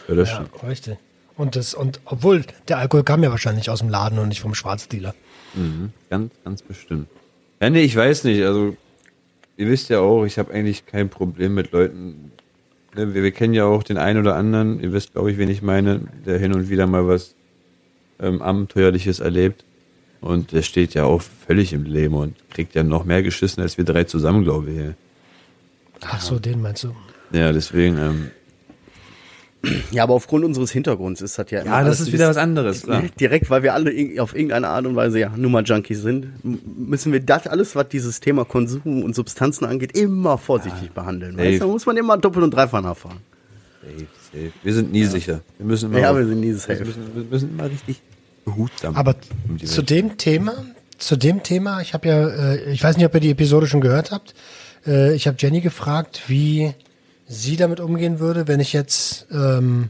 Ja, 0.08 0.16
das 0.16 0.30
Ja, 0.30 0.36
stimmt. 0.36 0.64
richtig. 0.70 0.98
Und 1.38 1.56
das, 1.56 1.74
und 1.74 2.00
obwohl 2.06 2.44
der 2.68 2.80
Alkohol 2.80 3.04
kam 3.04 3.24
ja 3.24 3.32
wahrscheinlich 3.32 3.70
aus 3.70 3.80
dem 3.80 3.90
Laden 3.90 4.20
und 4.20 4.28
nicht 4.30 4.42
vom 4.42 4.54
Schwarzdealer. 4.56 5.14
Ganz, 6.10 6.34
ganz 6.44 6.62
bestimmt. 6.62 7.08
Ja, 7.62 7.70
nee, 7.70 7.82
ich 7.82 7.96
weiß 7.96 8.24
nicht. 8.26 8.44
Also, 8.44 8.76
ihr 9.58 9.68
wisst 9.68 9.90
ja 9.90 10.00
auch, 10.00 10.26
ich 10.26 10.38
habe 10.38 10.54
eigentlich 10.54 10.86
kein 10.86 11.10
Problem 11.10 11.54
mit 11.54 11.72
Leuten. 11.72 12.32
Ne, 12.96 13.14
wir, 13.14 13.24
wir 13.24 13.32
kennen 13.32 13.54
ja 13.54 13.66
auch 13.66 13.84
den 13.84 13.98
einen 13.98 14.20
oder 14.20 14.36
anderen, 14.36 14.80
ihr 14.82 14.92
wisst, 14.94 15.14
glaube 15.14 15.32
ich, 15.32 15.38
wen 15.38 15.50
ich 15.50 15.62
meine, 15.62 16.02
der 16.26 16.40
hin 16.40 16.54
und 16.54 16.70
wieder 16.70 16.88
mal 16.88 17.08
was 17.08 17.36
ähm, 18.20 18.42
Abenteuerliches 18.42 19.20
erlebt. 19.20 19.64
Und 20.22 20.52
der 20.52 20.62
steht 20.64 20.94
ja 20.94 21.06
auch 21.06 21.22
völlig 21.22 21.72
im 21.72 21.86
Leben 21.86 22.16
und 22.16 22.36
kriegt 22.50 22.76
ja 22.76 22.84
noch 22.84 23.06
mehr 23.06 23.24
geschissen 23.24 23.64
als 23.64 23.78
wir 23.78 23.86
drei 23.86 24.04
zusammen, 24.04 24.44
glaube 24.44 24.70
ich. 24.72 24.78
Ja. 26.02 26.08
Ach 26.12 26.22
so, 26.22 26.40
den 26.40 26.62
meinst 26.62 26.84
du? 26.84 26.96
Ja, 27.32 27.52
deswegen, 27.52 27.98
ähm, 27.98 28.32
Ja, 29.92 30.04
aber 30.04 30.14
aufgrund 30.14 30.46
unseres 30.46 30.72
Hintergrunds 30.72 31.20
ist 31.22 31.38
das 31.38 31.52
ja 31.52 31.60
immer 31.60 31.72
ja, 31.72 31.78
das 31.80 31.86
alles 31.98 32.00
ist 32.00 32.14
wieder 32.14 32.30
was 32.30 32.38
anderes, 32.38 32.84
klar. 32.84 33.04
Direkt, 33.20 33.50
weil 33.50 33.62
wir 33.62 33.74
alle 33.74 33.92
auf 34.22 34.34
irgendeine 34.34 34.70
Art 34.70 34.86
und 34.86 34.96
Weise 34.96 35.20
ja 35.20 35.30
Nummer-Junkies 35.36 36.02
sind, 36.02 36.28
m- 36.46 36.60
müssen 36.88 37.12
wir 37.12 37.20
das 37.20 37.46
alles, 37.46 37.76
was 37.76 37.90
dieses 37.90 38.22
Thema 38.22 38.46
Konsum 38.46 39.04
und 39.04 39.16
Substanzen 39.16 39.66
angeht, 39.66 39.98
immer 39.98 40.38
vorsichtig 40.38 40.92
behandeln. 40.92 41.34
safe. 41.36 41.46
Weißt? 41.50 41.62
Da 41.62 41.68
muss 41.68 41.86
man 41.86 41.98
immer 41.98 42.18
doppelt 42.18 42.46
und 42.46 42.52
dreifach 42.52 42.82
nachfahren. 42.82 43.18
Safe, 43.82 44.08
safe. 44.32 44.52
Wir 44.64 44.74
sind 44.74 44.92
nie 44.94 45.04
sicher. 45.04 45.42
Wir 45.58 45.66
müssen 45.66 45.90
immer, 45.90 46.00
Ja, 46.00 46.16
wir 46.18 46.26
sind 46.26 46.40
nie 46.40 46.48
wir 46.48 46.58
safe. 46.58 46.86
müssen, 46.86 47.16
wir 47.16 47.24
müssen 47.26 47.50
immer 47.50 47.66
richtig 47.70 48.02
behutsam. 48.46 48.96
Aber 48.96 49.16
um 49.50 49.60
zu 49.60 49.82
dem 49.82 50.18
Thema, 50.18 50.54
zu 50.98 51.18
dem 51.18 51.44
Thema, 51.44 51.82
ich 51.82 51.94
habe 51.94 52.08
ja, 52.08 52.30
äh, 52.30 52.72
ich 52.72 52.82
weiß 52.82 52.96
nicht, 52.96 53.06
ob 53.06 53.14
ihr 53.14 53.20
die 53.20 53.32
Episode 53.32 53.68
schon 53.68 53.82
gehört 53.82 54.12
habt. 54.12 54.34
Äh, 54.86 55.14
ich 55.14 55.28
habe 55.28 55.38
Jenny 55.40 55.62
gefragt, 55.62 56.24
wie 56.28 56.74
sie 57.28 57.58
damit 57.58 57.80
umgehen 57.80 58.20
würde, 58.20 58.48
wenn 58.48 58.60
ich 58.60 58.74
jetzt, 58.74 59.28
ähm, 59.32 59.90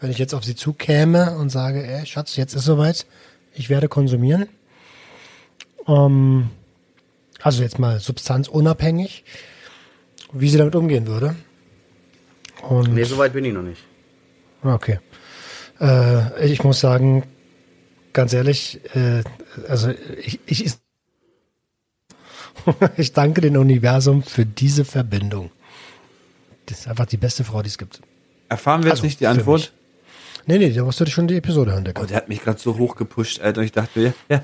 wenn 0.00 0.10
ich 0.10 0.18
jetzt 0.18 0.34
auf 0.34 0.44
sie 0.44 0.56
zukäme 0.56 1.36
und 1.36 1.50
sage, 1.50 1.86
ey, 1.86 2.04
Schatz, 2.06 2.36
jetzt 2.36 2.54
ist 2.54 2.64
soweit, 2.64 3.06
ich 3.54 3.70
werde 3.70 3.88
konsumieren. 3.88 4.48
Ähm, 5.86 6.50
also 7.40 7.62
jetzt 7.62 7.78
mal 7.78 8.00
substanzunabhängig. 8.00 9.24
wie 10.32 10.48
sie 10.48 10.56
damit 10.56 10.74
umgehen 10.74 11.06
würde. 11.06 11.36
Und 12.62 12.94
Nee, 12.94 13.04
so 13.04 13.18
weit 13.18 13.32
bin 13.34 13.44
ich 13.44 13.52
noch 13.52 13.62
nicht. 13.62 13.82
Okay. 14.62 14.98
Äh, 15.80 16.46
ich 16.46 16.64
muss 16.64 16.80
sagen, 16.80 17.24
ganz 18.12 18.32
ehrlich, 18.32 18.80
äh, 18.94 19.22
also 19.68 19.90
ich, 20.24 20.40
ich, 20.46 20.72
ich 22.96 23.12
danke 23.12 23.40
dem 23.40 23.56
Universum 23.56 24.22
für 24.22 24.44
diese 24.46 24.84
Verbindung. 24.84 25.50
Das 26.66 26.80
ist 26.80 26.88
einfach 26.88 27.06
die 27.06 27.16
beste 27.16 27.44
Frau, 27.44 27.62
die 27.62 27.68
es 27.68 27.78
gibt. 27.78 28.00
Erfahren 28.48 28.82
wir 28.82 28.88
jetzt 28.88 28.98
Also, 28.98 29.06
nicht 29.06 29.20
die 29.20 29.26
Antwort? 29.26 29.72
Nee, 30.46 30.58
nee, 30.58 30.70
da 30.70 30.82
musst 30.82 30.98
du 30.98 31.06
schon 31.06 31.28
die 31.28 31.36
Episode 31.36 31.72
hören. 31.72 31.84
Der 31.84 31.94
Oh, 31.96 32.04
der 32.04 32.16
hat 32.16 32.28
mich 32.28 32.42
gerade 32.42 32.58
so 32.58 32.76
hoch 32.76 32.96
gepusht, 32.96 33.40
Alter. 33.40 33.62
Ich 33.62 33.70
dachte 33.70 33.98
mir, 33.98 34.14
ja. 34.28 34.42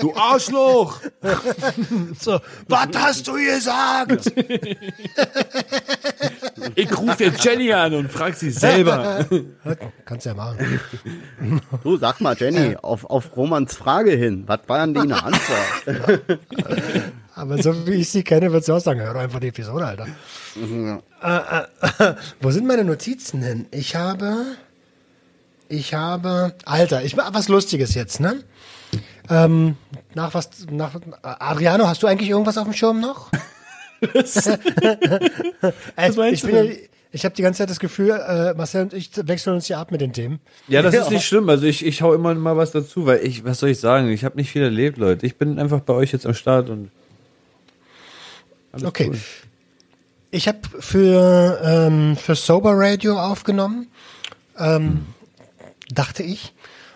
du 0.00 0.14
Arschloch! 0.16 1.00
so, 2.18 2.40
was 2.68 2.88
hast 2.94 3.28
du 3.28 3.34
gesagt? 3.34 4.32
Ich 6.74 6.96
rufe 6.96 7.24
jetzt 7.24 7.44
Jenny 7.44 7.72
an 7.72 7.94
und 7.94 8.10
frag 8.10 8.34
sie 8.34 8.50
selber. 8.50 9.26
Kannst 10.04 10.26
ja 10.26 10.34
machen. 10.34 10.80
Du, 11.82 11.96
sag 11.96 12.20
mal, 12.20 12.36
Jenny, 12.38 12.76
auf, 12.76 13.04
auf 13.04 13.36
Romans 13.36 13.74
Frage 13.74 14.12
hin, 14.12 14.44
was 14.46 14.60
war 14.66 14.86
denn 14.86 14.94
die 14.94 15.00
eine 15.00 15.22
Antwort? 15.22 16.38
Aber 17.34 17.60
so 17.62 17.86
wie 17.86 17.94
ich 17.94 18.10
sie 18.10 18.22
kenne, 18.22 18.52
wird 18.52 18.64
sie 18.64 18.72
auch 18.72 18.80
sagen, 18.80 19.00
hör 19.00 19.14
doch 19.14 19.20
einfach 19.20 19.40
die 19.40 19.48
Episode, 19.48 19.86
Alter. 19.86 20.06
Äh, 20.56 22.04
äh, 22.04 22.14
wo 22.40 22.50
sind 22.50 22.66
meine 22.66 22.84
Notizen 22.84 23.42
hin? 23.42 23.66
Ich 23.72 23.96
habe, 23.96 24.44
ich 25.68 25.94
habe, 25.94 26.54
Alter, 26.64 27.02
ich 27.02 27.16
was 27.16 27.48
Lustiges 27.48 27.94
jetzt, 27.94 28.20
ne? 28.20 28.44
Ähm, 29.28 29.76
nach 30.14 30.34
was, 30.34 30.50
nach, 30.70 30.92
Adriano, 31.22 31.88
hast 31.88 32.02
du 32.02 32.06
eigentlich 32.06 32.30
irgendwas 32.30 32.58
auf 32.58 32.64
dem 32.64 32.72
Schirm 32.72 33.00
noch? 33.00 33.30
Äh, 34.14 35.72
meinst 36.16 36.18
ich 36.32 36.40
du 36.40 36.46
bin 36.46 36.56
ja, 36.56 36.72
ich 37.14 37.24
habe 37.24 37.34
die 37.36 37.42
ganze 37.42 37.58
Zeit 37.58 37.70
das 37.70 37.78
Gefühl, 37.78 38.10
äh, 38.10 38.54
Marcel 38.54 38.82
und 38.82 38.92
ich 38.92 39.10
wechseln 39.28 39.54
uns 39.54 39.66
hier 39.66 39.78
ab 39.78 39.92
mit 39.92 40.00
den 40.00 40.12
Themen. 40.12 40.40
Ja, 40.66 40.82
das 40.82 40.94
ist 40.94 41.10
nicht 41.10 41.24
schlimm. 41.28 41.48
Also 41.48 41.64
ich, 41.64 41.86
ich 41.86 42.02
hau 42.02 42.12
immer 42.12 42.34
mal 42.34 42.56
was 42.56 42.72
dazu, 42.72 43.06
weil 43.06 43.24
ich, 43.24 43.44
was 43.44 43.60
soll 43.60 43.68
ich 43.68 43.78
sagen? 43.78 44.08
Ich 44.10 44.24
habe 44.24 44.36
nicht 44.36 44.50
viel 44.50 44.62
erlebt, 44.62 44.98
Leute. 44.98 45.24
Ich 45.24 45.36
bin 45.36 45.60
einfach 45.60 45.78
bei 45.78 45.92
euch 45.94 46.10
jetzt 46.12 46.26
am 46.26 46.34
Start 46.34 46.70
und 46.70 46.90
alles 48.72 48.86
Okay. 48.86 49.10
cool. 49.10 49.18
Ich 50.32 50.48
habe 50.48 50.58
für, 50.80 51.60
ähm, 51.62 52.16
für 52.16 52.34
Sober 52.34 52.72
Radio 52.74 53.16
aufgenommen, 53.20 53.86
ähm, 54.58 55.06
dachte 55.90 56.24
ich. 56.24 56.52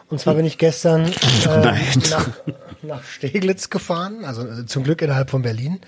Und 0.09 0.21
zwar 0.21 0.35
bin 0.35 0.45
ich 0.45 0.59
gestern 0.59 1.05
äh, 1.47 1.73
nach, 2.11 2.29
nach 2.83 3.05
Steglitz 3.05 3.71
gefahren, 3.71 4.25
also 4.25 4.45
äh, 4.45 4.67
zum 4.67 4.83
Glück 4.83 5.01
innerhalb 5.03 5.31
von 5.31 5.43
Berlin. 5.43 5.79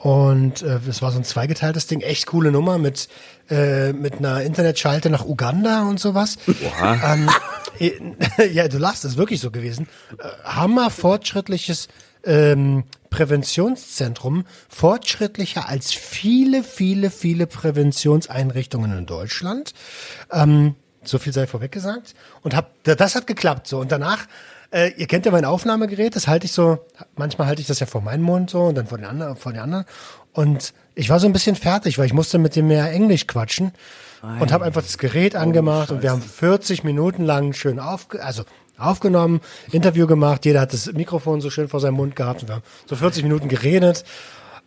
Und 0.00 0.62
äh, 0.62 0.80
es 0.88 1.02
war 1.02 1.12
so 1.12 1.18
ein 1.18 1.24
zweigeteiltes 1.24 1.86
Ding, 1.86 2.00
echt 2.00 2.24
coole 2.24 2.50
Nummer 2.50 2.78
mit, 2.78 3.08
äh, 3.50 3.92
mit 3.92 4.16
einer 4.16 4.40
Internetschalte 4.40 5.10
nach 5.10 5.26
Uganda 5.26 5.82
und 5.82 6.00
sowas. 6.00 6.38
Oha. 6.48 7.12
Ähm, 7.12 7.28
äh, 8.38 8.46
ja, 8.50 8.66
du 8.66 8.78
lachst, 8.78 9.04
das 9.04 9.12
ist 9.12 9.18
wirklich 9.18 9.40
so 9.40 9.50
gewesen. 9.50 9.88
Äh, 10.18 10.24
Hammer 10.44 10.88
fortschrittliches 10.88 11.88
ähm, 12.24 12.84
Präventionszentrum, 13.10 14.46
fortschrittlicher 14.70 15.68
als 15.68 15.92
viele, 15.92 16.64
viele, 16.64 17.10
viele 17.10 17.46
Präventionseinrichtungen 17.46 18.96
in 18.96 19.04
Deutschland. 19.04 19.74
Ähm, 20.32 20.76
so 21.04 21.18
viel 21.18 21.34
sei 21.34 21.46
vorweg 21.46 21.72
gesagt. 21.72 22.14
Und 22.40 22.56
hab, 22.56 22.72
das 22.84 23.14
hat 23.14 23.26
geklappt 23.26 23.66
so. 23.66 23.78
Und 23.78 23.92
danach, 23.92 24.26
äh, 24.70 24.92
ihr 24.96 25.06
kennt 25.06 25.26
ja 25.26 25.32
mein 25.32 25.44
Aufnahmegerät, 25.44 26.16
das 26.16 26.28
halte 26.28 26.46
ich 26.46 26.52
so, 26.52 26.78
manchmal 27.16 27.46
halte 27.46 27.60
ich 27.60 27.68
das 27.68 27.80
ja 27.80 27.86
vor 27.86 28.00
meinen 28.00 28.22
Mund 28.22 28.50
so 28.50 28.62
und 28.64 28.76
dann 28.76 28.86
vor 28.86 28.98
den 28.98 29.06
anderen, 29.06 29.36
vor 29.36 29.52
den 29.52 29.60
anderen. 29.60 29.84
Und 30.32 30.72
ich 30.94 31.10
war 31.10 31.18
so 31.18 31.26
ein 31.26 31.32
bisschen 31.32 31.56
fertig, 31.56 31.98
weil 31.98 32.06
ich 32.06 32.12
musste 32.12 32.38
mit 32.38 32.56
dem 32.56 32.68
mehr 32.68 32.90
Englisch 32.92 33.26
quatschen 33.26 33.72
und 34.38 34.52
habe 34.52 34.64
einfach 34.64 34.82
das 34.82 34.98
Gerät 34.98 35.34
angemacht 35.34 35.90
und 35.90 36.02
wir 36.02 36.10
haben 36.10 36.20
40 36.20 36.84
Minuten 36.84 37.24
lang 37.24 37.54
schön 37.54 37.78
aufge 37.78 38.22
also 38.22 38.44
aufgenommen, 38.76 39.40
Interview 39.72 40.06
gemacht, 40.06 40.44
jeder 40.46 40.60
hat 40.60 40.72
das 40.72 40.92
Mikrofon 40.92 41.40
so 41.40 41.50
schön 41.50 41.68
vor 41.68 41.80
seinem 41.80 41.94
Mund 41.94 42.16
gehabt 42.16 42.42
und 42.42 42.48
wir 42.48 42.56
haben 42.56 42.64
so 42.86 42.96
40 42.96 43.22
Minuten 43.22 43.48
geredet. 43.48 44.04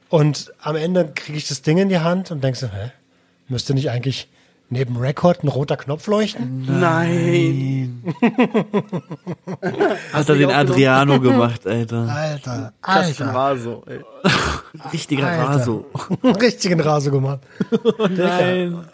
Und 0.09 0.53
am 0.61 0.75
Ende 0.75 1.11
kriege 1.13 1.37
ich 1.37 1.47
das 1.47 1.63
Ding 1.63 1.79
in 1.79 1.89
die 1.89 1.97
Hand 1.97 2.29
und 2.29 2.43
denkst 2.43 2.59
so, 2.59 2.67
hä, 2.67 2.91
müsste 3.47 3.73
nicht 3.73 3.89
eigentlich 3.89 4.29
neben 4.73 4.97
Record 4.97 5.43
ein 5.43 5.47
roter 5.47 5.77
Knopf 5.77 6.07
leuchten? 6.07 6.65
Nein. 6.79 8.03
Hat 10.11 10.29
er 10.29 10.35
den 10.35 10.51
Adriano 10.51 11.19
gemacht, 11.19 11.65
Alter. 11.65 12.07
Alter, 12.09 12.73
Alter, 12.81 13.33
war 13.33 13.57
so, 13.57 13.83
ey. 13.87 14.01
Richtiger 14.91 15.27
Alter. 15.27 15.59
Raso. 15.59 15.85
richtigen 16.23 16.81
Rase 16.81 17.11
gemacht. 17.11 17.39
Nein. 18.09 18.85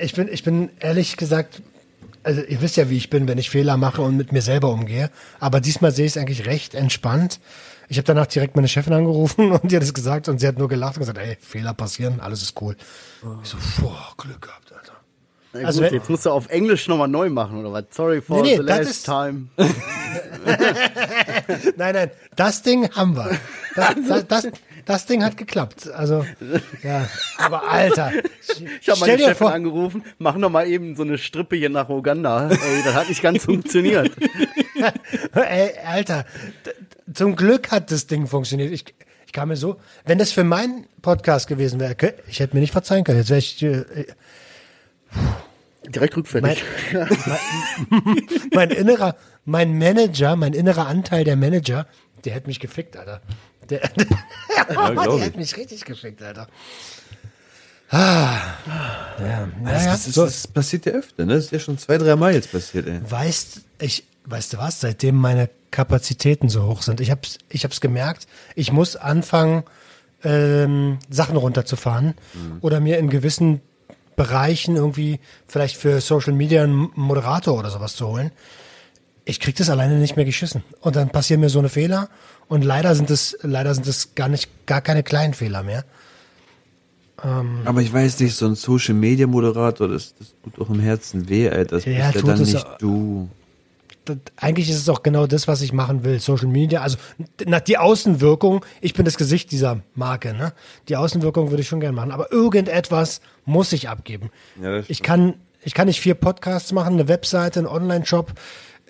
Ich 0.00 0.14
bin, 0.14 0.28
ich 0.28 0.42
bin 0.42 0.70
ehrlich 0.80 1.16
gesagt, 1.16 1.62
also 2.24 2.42
ihr 2.42 2.60
wisst 2.60 2.76
ja, 2.76 2.90
wie 2.90 2.96
ich 2.96 3.10
bin, 3.10 3.28
wenn 3.28 3.38
ich 3.38 3.50
Fehler 3.50 3.76
mache 3.76 4.02
und 4.02 4.16
mit 4.16 4.32
mir 4.32 4.42
selber 4.42 4.70
umgehe. 4.70 5.10
Aber 5.40 5.60
diesmal 5.60 5.92
sehe 5.92 6.06
ich 6.06 6.12
es 6.12 6.18
eigentlich 6.18 6.46
recht 6.46 6.74
entspannt. 6.74 7.40
Ich 7.88 7.96
habe 7.96 8.04
danach 8.04 8.26
direkt 8.26 8.54
meine 8.54 8.68
Chefin 8.68 8.92
angerufen 8.92 9.52
und 9.52 9.70
die 9.70 9.76
hat 9.76 9.82
es 9.82 9.94
gesagt 9.94 10.28
und 10.28 10.38
sie 10.40 10.46
hat 10.46 10.58
nur 10.58 10.68
gelacht 10.68 10.96
und 10.96 11.00
gesagt, 11.00 11.18
ey, 11.18 11.36
Fehler 11.40 11.74
passieren, 11.74 12.20
alles 12.20 12.42
ist 12.42 12.60
cool. 12.60 12.76
Ich 13.42 13.48
so, 13.48 13.56
boah, 13.80 14.12
Glück 14.16 14.42
gehabt, 14.42 14.67
Also 15.52 15.80
gut, 15.80 15.90
wenn- 15.90 15.98
jetzt 15.98 16.10
musst 16.10 16.26
du 16.26 16.30
auf 16.30 16.48
Englisch 16.50 16.88
nochmal 16.88 17.08
neu 17.08 17.30
machen, 17.30 17.58
oder 17.58 17.72
was? 17.72 17.84
Sorry 17.90 18.20
for 18.20 18.42
Nee, 18.42 18.50
nee, 18.50 18.56
the 18.56 18.62
last 18.62 19.04
time. 19.06 19.48
Nein, 21.76 21.94
nein, 21.94 22.10
das 22.36 22.62
Ding 22.62 22.90
haben 22.90 23.16
wir. 23.16 23.38
Das, 23.74 23.94
das, 24.06 24.26
das, 24.28 24.48
das 24.84 25.06
Ding 25.06 25.22
hat 25.24 25.36
geklappt. 25.36 25.88
Also, 25.90 26.24
ja, 26.82 27.08
aber 27.38 27.68
Alter, 27.68 28.12
Ich 28.80 28.88
habe 28.88 29.00
meine 29.00 29.18
Chefin 29.18 29.34
vor, 29.34 29.52
angerufen, 29.52 30.04
mach 30.18 30.36
noch 30.36 30.50
mal 30.50 30.66
eben 30.66 30.96
so 30.96 31.02
eine 31.02 31.18
Strippe 31.18 31.56
hier 31.56 31.70
nach 31.70 31.88
Uganda. 31.88 32.48
Ey, 32.50 32.82
das 32.84 32.94
hat 32.94 33.08
nicht 33.08 33.22
ganz 33.22 33.44
funktioniert. 33.44 34.10
Ey, 35.34 35.70
Alter, 35.86 36.24
zum 37.12 37.36
Glück 37.36 37.70
hat 37.70 37.90
das 37.90 38.06
Ding 38.06 38.26
funktioniert. 38.26 38.72
Ich, 38.72 38.84
ich 39.26 39.32
kam 39.32 39.48
mir 39.48 39.56
so, 39.56 39.76
wenn 40.06 40.18
das 40.18 40.32
für 40.32 40.44
meinen 40.44 40.86
Podcast 41.02 41.46
gewesen 41.48 41.80
wäre, 41.80 41.96
ich 42.28 42.40
hätte 42.40 42.54
mir 42.54 42.60
nicht 42.60 42.72
verzeihen 42.72 43.04
können. 43.04 43.18
Jetzt 43.18 43.30
wäre 43.30 43.38
ich, 43.38 43.62
äh, 43.62 43.84
Direkt 45.86 46.16
rückfällig. 46.16 46.62
mein, 46.92 47.08
mein 48.52 48.70
innerer, 48.70 49.16
mein 49.44 49.78
Manager, 49.78 50.36
mein 50.36 50.52
innerer 50.52 50.86
Anteil 50.86 51.24
der 51.24 51.36
Manager, 51.36 51.86
der 52.24 52.34
hätte 52.34 52.46
mich 52.48 52.60
gefickt, 52.60 52.96
Alter. 52.96 53.22
Der, 53.70 53.80
der, 53.96 54.06
glaub 54.66 55.16
der 55.16 55.18
hätte 55.20 55.38
mich 55.38 55.56
richtig 55.56 55.84
gefickt, 55.84 56.22
Alter. 56.22 56.48
Ah, 57.90 58.38
ja, 59.18 59.46
Das, 59.46 59.62
naja, 59.62 59.92
das, 59.92 60.06
ist, 60.08 60.14
so, 60.14 60.24
das 60.26 60.46
passiert 60.46 60.84
ja 60.84 60.92
öfter, 60.92 61.24
ne? 61.24 61.36
Das 61.36 61.46
ist 61.46 61.52
ja 61.52 61.58
schon 61.58 61.78
zwei, 61.78 61.96
drei 61.96 62.16
Mal 62.16 62.34
jetzt 62.34 62.52
passiert, 62.52 62.86
ey. 62.86 63.00
weißt, 63.08 63.62
ich, 63.80 64.04
weißt 64.26 64.52
du 64.52 64.58
was, 64.58 64.80
seitdem 64.80 65.16
meine 65.16 65.48
Kapazitäten 65.70 66.50
so 66.50 66.64
hoch 66.64 66.82
sind, 66.82 67.00
ich 67.00 67.10
hab's, 67.10 67.38
ich 67.48 67.64
hab's 67.64 67.80
gemerkt, 67.80 68.26
ich 68.54 68.72
muss 68.72 68.96
anfangen, 68.96 69.64
ähm, 70.22 70.98
Sachen 71.08 71.36
runterzufahren 71.36 72.14
oder 72.60 72.80
mir 72.80 72.98
in 72.98 73.08
gewissen 73.08 73.60
Bereichen 74.18 74.76
irgendwie 74.76 75.20
vielleicht 75.46 75.78
für 75.78 76.02
Social 76.02 76.34
Media 76.34 76.64
einen 76.64 76.90
Moderator 76.94 77.58
oder 77.58 77.70
sowas 77.70 77.96
zu 77.96 78.06
holen. 78.06 78.32
Ich 79.24 79.40
krieg 79.40 79.56
das 79.56 79.70
alleine 79.70 79.96
nicht 79.96 80.16
mehr 80.16 80.24
geschissen. 80.24 80.64
Und 80.80 80.96
dann 80.96 81.08
passieren 81.08 81.40
mir 81.40 81.48
so 81.48 81.58
eine 81.58 81.68
Fehler 81.70 82.10
und 82.48 82.64
leider 82.64 82.94
sind 82.94 83.08
es, 83.10 83.38
leider 83.42 83.74
sind 83.74 83.86
es 83.86 84.14
gar 84.14 84.28
nicht, 84.28 84.66
gar 84.66 84.80
keine 84.80 85.02
kleinen 85.02 85.34
Fehler 85.34 85.62
mehr. 85.62 85.84
Aber 87.64 87.80
ich 87.80 87.92
weiß 87.92 88.20
nicht, 88.20 88.36
so 88.36 88.46
ein 88.46 88.54
Social 88.54 88.94
Media 88.94 89.26
Moderator, 89.26 89.88
das, 89.88 90.14
das 90.18 90.34
tut 90.42 90.58
doch 90.58 90.70
im 90.70 90.78
Herzen 90.80 91.28
weh, 91.28 91.48
Alter. 91.48 91.76
Das 91.76 91.84
Ja, 91.84 92.10
bist 92.12 92.24
ja 92.24 92.32
dann 92.34 92.42
nicht 92.42 92.66
du. 92.78 93.28
Eigentlich 94.36 94.68
ist 94.70 94.76
es 94.78 94.88
auch 94.88 95.02
genau 95.02 95.26
das, 95.26 95.48
was 95.48 95.60
ich 95.62 95.72
machen 95.72 96.04
will. 96.04 96.20
Social 96.20 96.48
Media, 96.48 96.82
also 96.82 96.96
na, 97.46 97.60
die 97.60 97.78
Außenwirkung, 97.78 98.64
ich 98.80 98.94
bin 98.94 99.04
das 99.04 99.16
Gesicht 99.16 99.50
dieser 99.52 99.80
Marke, 99.94 100.34
ne? 100.34 100.52
Die 100.88 100.96
Außenwirkung 100.96 101.50
würde 101.50 101.62
ich 101.62 101.68
schon 101.68 101.80
gerne 101.80 101.96
machen, 101.96 102.10
aber 102.12 102.32
irgendetwas 102.32 103.20
muss 103.44 103.72
ich 103.72 103.88
abgeben. 103.88 104.30
Ja, 104.60 104.76
das 104.78 104.90
ich 104.90 105.02
kann, 105.02 105.34
ich 105.62 105.74
kann 105.74 105.86
nicht 105.86 106.00
vier 106.00 106.14
Podcasts 106.14 106.72
machen, 106.72 106.94
eine 106.94 107.08
Webseite, 107.08 107.60
einen 107.60 107.68
Online-Shop, 107.68 108.32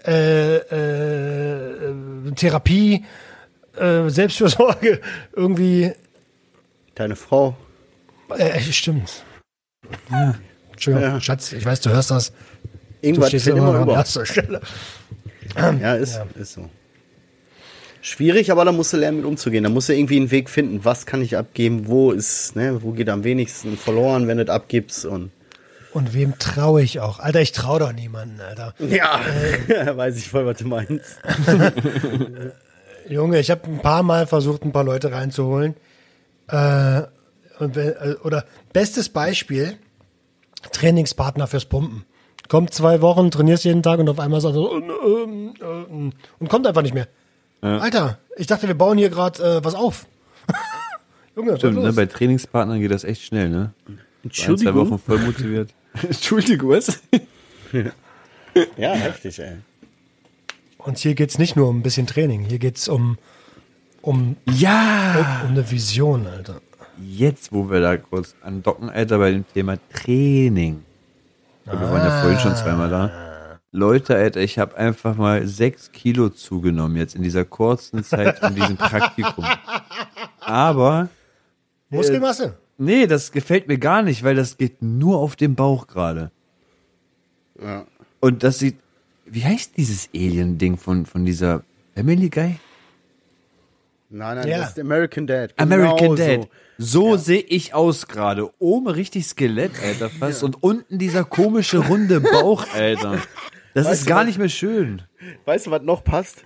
äh, 0.07 0.57
äh, 0.57 1.93
Therapie, 2.35 3.05
äh, 3.77 4.09
Selbstfürsorge, 4.09 5.01
irgendwie, 5.35 5.93
Deine 6.95 7.17
Frau. 7.17 7.57
äh, 8.37 8.61
stimmt. 8.61 9.23
Ja. 10.11 10.35
Entschuldigung, 10.73 11.09
Ja. 11.11 11.21
Schatz, 11.21 11.53
ich 11.53 11.65
weiß, 11.65 11.81
du 11.81 11.91
hörst 11.91 12.11
das. 12.11 12.33
Irgendwas 13.01 13.29
steht 13.29 13.47
immer 13.49 13.59
immer 13.59 13.75
an 13.77 13.83
über. 13.83 13.95
erster 13.95 14.27
Stelle. 14.27 14.61
Ja, 15.57 15.95
ist, 15.95 16.21
ist 16.39 16.53
so. 16.53 16.69
Schwierig, 18.03 18.53
aber 18.53 18.65
da 18.65 18.71
musst 18.71 18.93
du 18.93 18.97
lernen, 18.99 19.19
mit 19.19 19.27
umzugehen. 19.27 19.65
Da 19.65 19.71
musst 19.71 19.89
du 19.89 19.95
irgendwie 19.95 20.17
einen 20.19 20.31
Weg 20.31 20.51
finden. 20.51 20.85
Was 20.85 21.05
kann 21.07 21.21
ich 21.23 21.37
abgeben? 21.37 21.89
Wo 21.89 22.13
ist, 22.13 22.55
ne, 22.55 22.83
wo 22.83 22.93
geht 22.93 23.09
am 23.09 23.25
wenigsten 23.25 23.77
verloren, 23.79 24.29
wenn 24.29 24.39
du 24.39 24.45
das 24.45 24.55
abgibst? 24.55 25.05
Und 25.07 25.31
Und 25.95 26.13
wem 26.15 26.39
traue 26.39 26.83
ich 26.83 27.01
auch? 27.01 27.19
Alter, 27.19 27.41
ich 27.41 27.53
traue 27.53 27.81
doch 27.81 27.93
niemanden, 27.93 28.41
Alter. 28.41 28.75
ja, 28.79 29.21
weiß 29.97 30.17
ich 30.19 30.29
voll, 30.29 30.47
was 30.47 30.59
du 30.59 30.69
meinst. 30.69 31.17
Junge, 33.09 33.41
ich 33.41 33.51
habe 33.51 33.65
ein 33.65 33.81
paar 33.81 34.03
Mal 34.03 34.27
versucht, 34.27 34.65
ein 34.65 34.73
paar 34.73 34.85
Leute 34.85 35.11
reinzuholen. 35.13 35.75
Äh, 36.51 36.99
äh, 36.99 38.15
Oder 38.23 38.45
bestes 38.73 39.09
Beispiel, 39.09 39.77
Trainingspartner 40.73 41.47
fürs 41.47 41.65
Pumpen. 41.65 42.05
Kommt 42.49 42.73
zwei 42.73 43.01
Wochen, 43.03 43.31
trainierst 43.31 43.65
jeden 43.65 43.83
Tag 43.83 44.01
und 44.01 44.09
auf 44.09 44.19
einmal 44.19 44.41
sagt 44.41 44.53
er 44.55 44.61
so, 44.61 44.77
ähm, 44.77 45.55
ähm, 45.61 46.13
und 46.39 46.49
kommt 46.49 46.67
einfach 46.67 46.83
nicht 46.83 46.95
mehr. 46.95 47.07
Alter, 47.61 48.19
ich 48.37 48.47
dachte, 48.47 48.69
wir 48.69 48.75
bauen 48.77 48.99
hier 48.99 49.11
gerade 49.11 49.43
äh, 49.43 49.65
was 49.65 49.75
auf. 49.75 50.07
Junge, 51.37 51.57
Stimmt, 51.57 51.83
ne? 51.83 51.93
bei 51.93 52.07
Trainingspartnern 52.07 52.81
geht 52.81 52.91
das 52.91 53.05
echt 53.05 53.23
schnell, 53.23 53.49
ne? 53.49 53.73
Ein, 53.87 53.97
zwei 53.97 54.25
Entschuldigung. 54.25 54.91
Wochen 54.91 54.99
voll 54.99 55.19
motiviert. 55.19 55.71
Entschuldigung, 56.03 56.71
was? 56.71 57.01
Ja, 58.77 58.93
heftig, 58.93 59.39
ey. 59.39 59.57
Und 60.79 60.99
hier 60.99 61.15
geht's 61.15 61.39
nicht 61.39 61.55
nur 61.55 61.69
um 61.69 61.79
ein 61.79 61.83
bisschen 61.83 62.07
Training, 62.09 62.41
hier 62.43 62.59
geht's 62.59 62.89
um, 62.89 63.19
um, 64.01 64.37
Ja! 64.51 65.43
um 65.45 65.51
eine 65.51 65.71
Vision, 65.71 66.27
Alter. 66.27 66.61
Jetzt, 67.01 67.53
wo 67.53 67.71
wir 67.71 67.81
da 67.81 67.97
kurz 67.97 68.35
andocken, 68.43 68.89
Alter, 68.91 69.19
bei 69.19 69.31
dem 69.33 69.45
Thema 69.53 69.77
Training. 69.93 70.83
Wir 71.71 71.81
waren 71.81 72.05
ja 72.05 72.21
vorhin 72.23 72.39
schon 72.41 72.57
zweimal 72.57 72.89
da. 72.89 73.11
Leute, 73.73 74.17
Alter, 74.17 74.41
ich 74.41 74.59
habe 74.59 74.77
einfach 74.77 75.17
mal 75.17 75.47
sechs 75.47 75.93
Kilo 75.93 76.31
zugenommen 76.31 76.97
jetzt 76.97 77.15
in 77.15 77.23
dieser 77.23 77.45
kurzen 77.45 78.03
Zeit 78.03 78.43
in 78.43 78.55
diesem 78.55 78.77
Praktikum. 78.79 79.45
Aber, 80.41 81.11
Muskelmasse. 81.91 82.57
nee, 82.79 83.07
das 83.07 83.33
gefällt 83.33 83.69
mir 83.69 83.79
gar 83.79 84.03
nicht, 84.03 84.25
weil 84.25 84.35
das 84.35 84.57
geht 84.57 84.81
nur 84.81 85.19
auf 85.19 85.37
den 85.37 85.55
Bauch 85.55 85.87
gerade. 85.87 86.31
Ja. 87.63 87.85
Und 88.21 88.43
das 88.43 88.59
sieht, 88.59 88.77
wie 89.27 89.45
heißt 89.45 89.77
dieses 89.77 90.09
Alien-Ding 90.15 90.79
von, 90.79 91.05
von 91.05 91.27
dieser 91.27 91.63
Family 91.95 92.31
Guy? 92.31 92.59
Nein, 94.11 94.37
nein, 94.37 94.49
Ja. 94.49 94.59
das 94.59 94.71
ist 94.71 94.79
American 94.81 95.27
Dad. 95.27 95.53
American 95.59 96.17
Genau 96.17 96.39
Dad. 96.39 96.49
So, 96.79 97.17
sehe 97.17 97.41
ich 97.41 97.75
aus 97.75 98.07
gerade. 98.09 98.49
Oben 98.59 98.89
richtig 98.89 99.27
Skelett, 99.27 99.73
Alter, 99.85 100.09
fast. 100.09 100.43
Und 100.45 100.63
unten 100.63 100.99
dieser 100.99 101.25
komische 101.25 101.79
runde 101.79 102.21
Bauch, 102.21 102.65
Alter. 102.75 103.19
Das 103.75 103.87
Weißt 103.87 104.01
ist 104.03 104.07
gar 104.07 104.21
was? 104.21 104.27
nicht 104.27 104.39
mehr 104.39 104.49
schön. 104.49 105.03
Weißt 105.45 105.67
du, 105.67 105.71
was 105.71 105.83
noch 105.83 106.05
passt? 106.05 106.43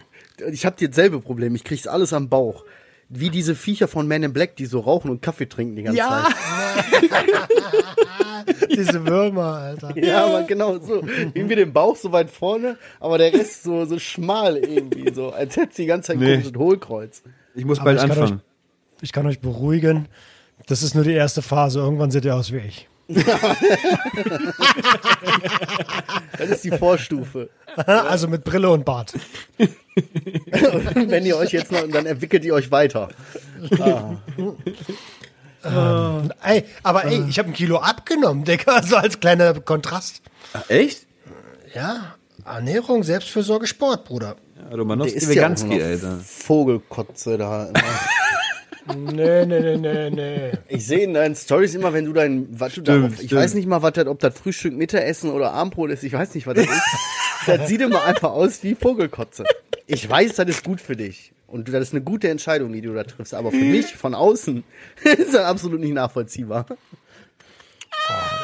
Ich 0.51 0.67
habe 0.67 0.77
dasselbe 0.85 1.21
Problem. 1.21 1.55
Ich 1.55 1.63
krieg's 1.65 1.87
alles 1.87 2.13
am 2.13 2.29
Bauch. 2.29 2.65
Wie 3.09 3.29
diese 3.31 3.55
Viecher 3.55 3.89
von 3.89 4.09
Man 4.09 4.23
in 4.23 4.33
Black, 4.33 4.57
die 4.57 4.65
so 4.67 4.81
rauchen 4.81 5.11
und 5.11 5.21
Kaffee 5.21 5.47
trinken 5.47 5.77
die 5.77 5.83
ganze 5.83 5.99
Ja. 5.99 6.27
Zeit. 6.27 7.11
Diese 8.71 9.07
Würmer, 9.07 9.45
Alter. 9.57 9.97
Ja, 9.99 10.25
aber 10.27 10.43
genau 10.45 10.79
so. 10.79 11.03
Irgendwie 11.35 11.55
den 11.57 11.73
Bauch 11.73 11.97
so 11.97 12.11
weit 12.13 12.31
vorne, 12.31 12.77
aber 13.01 13.19
der 13.19 13.33
Rest 13.33 13.63
so, 13.65 13.85
so 13.85 13.99
schmal 13.99 14.57
irgendwie. 14.57 15.13
So, 15.13 15.31
als 15.31 15.57
hätte 15.57 15.75
sie 15.75 15.83
die 15.83 15.89
ganze 15.89 16.09
Zeit 16.09 16.17
ein 16.17 16.21
Nee. 16.21 16.33
komisches 16.39 16.55
Hohlkreuz. 16.59 17.23
Ich 17.55 17.65
muss 17.65 17.79
Aber 17.79 17.87
bald 17.93 17.99
ich 18.03 18.09
kann 18.09 18.23
anfangen. 18.23 18.43
Ich 19.01 19.13
kann 19.13 19.27
euch 19.27 19.41
beruhigen, 19.41 20.09
das 20.67 20.83
ist 20.83 20.95
nur 20.95 21.05
die 21.05 21.13
erste 21.13 21.43
Phase. 21.43 21.81
Irgendwann 21.81 22.11
seht 22.11 22.25
ihr 22.25 22.35
aus 22.37 22.53
wie 22.53 22.59
ich. 22.59 22.89
Das 26.39 26.49
ist 26.51 26.65
die 26.65 26.71
Vorstufe. 26.71 27.51
Also 27.87 28.27
mit 28.27 28.43
Brille 28.43 28.71
und 28.71 28.85
Bart. 28.85 29.13
Und 29.59 31.11
wenn 31.11 31.25
ihr 31.25 31.37
euch 31.37 31.53
jetzt 31.53 31.71
noch, 31.71 31.87
dann 31.89 32.07
entwickelt 32.07 32.45
ihr 32.45 32.55
euch 32.55 32.71
weiter. 32.71 33.09
Ey, 36.43 36.65
aber 36.83 37.05
ey, 37.05 37.25
ich 37.29 37.39
habe 37.39 37.51
ein 37.51 37.53
Kilo 37.55 37.79
abgenommen, 37.79 38.45
Digga, 38.45 38.83
so 38.87 38.97
als 38.97 39.21
kleiner 39.21 39.55
Kontrast. 39.61 40.23
Echt? 40.69 41.07
Ja, 41.75 42.15
Ernährung, 42.45 43.05
Selbstfürsorge, 43.05 43.67
Sport, 43.67 44.05
Bruder. 44.05 44.37
Romanowski 44.71 45.17
ist 45.17 45.35
ja 45.35 45.47
Alter. 45.47 46.19
Vogelkotze 46.25 47.39
da. 47.39 47.67
Immer. 47.67 47.79
Nee, 48.97 49.47
nee, 49.47 49.61
nee, 49.61 49.77
nee, 49.77 50.11
nee. 50.11 50.53
Ich 50.69 50.85
sehe 50.87 51.05
in 51.05 51.15
deinen 51.15 51.37
Stories 51.37 51.75
immer, 51.75 51.93
wenn 51.93 52.05
du 52.05 52.13
dein, 52.13 52.49
was 52.51 52.75
du 52.75 52.81
da, 52.81 52.95
Stimmt, 52.95 53.13
ich 53.21 53.27
stimmt. 53.27 53.41
weiß 53.41 53.55
nicht 53.55 53.69
mal, 53.69 53.81
was 53.81 53.93
das, 53.93 54.07
ob 54.07 54.19
das 54.19 54.37
Frühstück, 54.37 54.75
Mittagessen 54.75 55.31
oder 55.31 55.53
Abendbrot 55.53 55.91
ist, 55.91 56.03
ich 56.03 56.13
weiß 56.13 56.35
nicht, 56.35 56.49
was 56.49 56.55
das 56.55 56.67
ist. 56.67 56.83
das 57.47 57.69
sieht 57.69 57.81
immer 57.81 58.05
einfach 58.05 58.33
aus 58.33 58.63
wie 58.65 58.75
Vogelkotze. 58.75 59.45
Ich 59.87 60.09
weiß, 60.09 60.35
das 60.35 60.49
ist 60.49 60.65
gut 60.65 60.81
für 60.81 60.97
dich. 60.97 61.33
Und 61.47 61.69
das 61.69 61.83
ist 61.83 61.93
eine 61.93 62.03
gute 62.03 62.29
Entscheidung, 62.29 62.73
die 62.73 62.81
du 62.81 62.93
da 62.95 63.05
triffst. 63.05 63.35
Aber 63.35 63.51
für 63.51 63.57
mich, 63.57 63.95
von 63.95 64.15
außen, 64.15 64.65
ist 65.05 65.35
das 65.35 65.45
absolut 65.45 65.81
nicht 65.81 65.93
nachvollziehbar. 65.93 66.67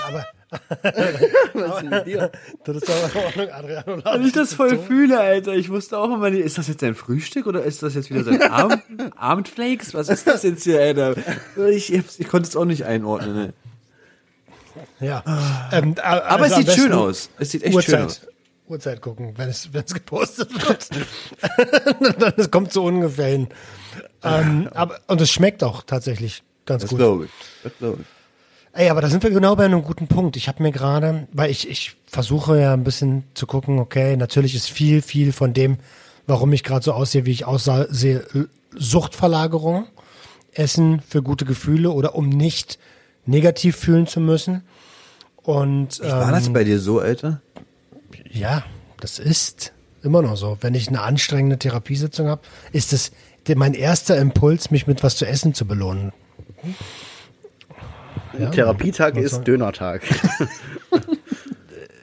Aber 0.06 0.26
Was 0.82 1.74
ist 1.74 1.82
denn 1.82 1.88
mit 1.90 2.06
dir? 2.06 2.32
das 2.64 2.76
ist 2.76 2.88
doch 2.88 3.14
in 3.14 3.20
Ordnung, 3.24 3.48
Adriano. 3.50 4.04
Weil 4.04 4.26
ich 4.26 4.32
das 4.32 4.54
voll 4.54 4.78
fühle, 4.78 5.20
Alter. 5.20 5.54
Ich 5.54 5.68
wusste 5.68 5.98
auch 5.98 6.12
immer 6.12 6.30
nicht, 6.30 6.40
ist 6.44 6.56
das 6.58 6.68
jetzt 6.68 6.80
sein 6.80 6.94
Frühstück 6.94 7.46
oder 7.46 7.62
ist 7.64 7.82
das 7.82 7.94
jetzt 7.94 8.10
wieder 8.10 8.24
sein 8.24 8.42
Abend, 8.50 8.82
Abendflakes? 9.16 9.92
Was 9.94 10.08
ist 10.08 10.26
das 10.26 10.42
jetzt 10.44 10.64
hier, 10.64 10.80
Alter? 10.80 11.16
Ich, 11.70 11.92
ich, 11.92 12.28
konnte 12.28 12.48
es 12.48 12.56
auch 12.56 12.64
nicht 12.64 12.84
einordnen. 12.86 13.34
Ne? 13.34 13.52
Ja. 15.00 15.22
Ähm, 15.72 15.94
a- 16.02 16.20
Aber 16.20 16.44
also 16.44 16.60
es 16.60 16.66
sieht 16.66 16.72
schön 16.76 16.92
aus. 16.92 17.30
Es 17.38 17.50
sieht 17.50 17.62
echt 17.64 17.82
schön 17.84 17.94
aus. 17.96 18.20
Uhrzeit, 18.20 18.28
Uhrzeit 18.68 19.00
gucken, 19.02 19.34
wenn 19.36 19.48
es, 19.48 19.72
wenn 19.72 19.84
es 19.84 19.92
gepostet 19.94 20.50
wird. 20.66 20.88
Dann 22.22 22.32
es 22.36 22.50
kommt 22.50 22.72
so 22.72 22.84
ungefähr 22.84 23.26
hin. 23.28 23.48
Ähm, 24.22 24.68
aber, 24.74 24.98
und 25.08 25.20
es 25.20 25.30
schmeckt 25.30 25.62
auch 25.62 25.82
tatsächlich 25.82 26.42
ganz 26.66 26.82
Das 26.82 26.90
gut. 26.90 26.98
glaube 26.98 27.24
ich. 27.26 27.30
Das 27.62 27.72
glaube 27.78 27.98
ich. 28.02 28.06
Ey, 28.78 28.90
aber 28.90 29.00
da 29.00 29.08
sind 29.08 29.24
wir 29.24 29.30
genau 29.30 29.56
bei 29.56 29.64
einem 29.64 29.82
guten 29.82 30.06
Punkt. 30.06 30.36
Ich 30.36 30.46
habe 30.46 30.62
mir 30.62 30.70
gerade, 30.70 31.26
weil 31.32 31.50
ich, 31.50 31.68
ich 31.68 31.96
versuche 32.06 32.60
ja 32.60 32.74
ein 32.74 32.84
bisschen 32.84 33.24
zu 33.34 33.44
gucken, 33.44 33.80
okay, 33.80 34.16
natürlich 34.16 34.54
ist 34.54 34.70
viel, 34.70 35.02
viel 35.02 35.32
von 35.32 35.52
dem, 35.52 35.78
warum 36.28 36.52
ich 36.52 36.62
gerade 36.62 36.84
so 36.84 36.92
aussehe, 36.92 37.26
wie 37.26 37.32
ich 37.32 37.44
aussehe, 37.44 38.24
Suchtverlagerung, 38.76 39.88
Essen 40.52 41.02
für 41.08 41.24
gute 41.24 41.44
Gefühle 41.44 41.90
oder 41.90 42.14
um 42.14 42.28
nicht 42.28 42.78
negativ 43.26 43.74
fühlen 43.74 44.06
zu 44.06 44.20
müssen. 44.20 44.62
Und 45.42 45.98
War 45.98 46.28
ähm, 46.28 46.30
das 46.30 46.52
bei 46.52 46.62
dir 46.62 46.78
so, 46.78 47.00
Alter? 47.00 47.40
ja, 48.30 48.62
das 49.00 49.18
ist 49.18 49.72
immer 50.04 50.22
noch 50.22 50.36
so. 50.36 50.56
Wenn 50.60 50.74
ich 50.74 50.86
eine 50.86 51.02
anstrengende 51.02 51.58
Therapiesitzung 51.58 52.28
habe, 52.28 52.42
ist 52.70 52.92
es 52.92 53.10
mein 53.56 53.74
erster 53.74 54.16
Impuls, 54.18 54.70
mich 54.70 54.86
mit 54.86 55.02
was 55.02 55.16
zu 55.16 55.26
essen 55.26 55.52
zu 55.52 55.66
belohnen. 55.66 56.12
Therapietag 58.52 59.16
was 59.16 59.24
ist 59.24 59.44
Dönertag. 59.44 60.02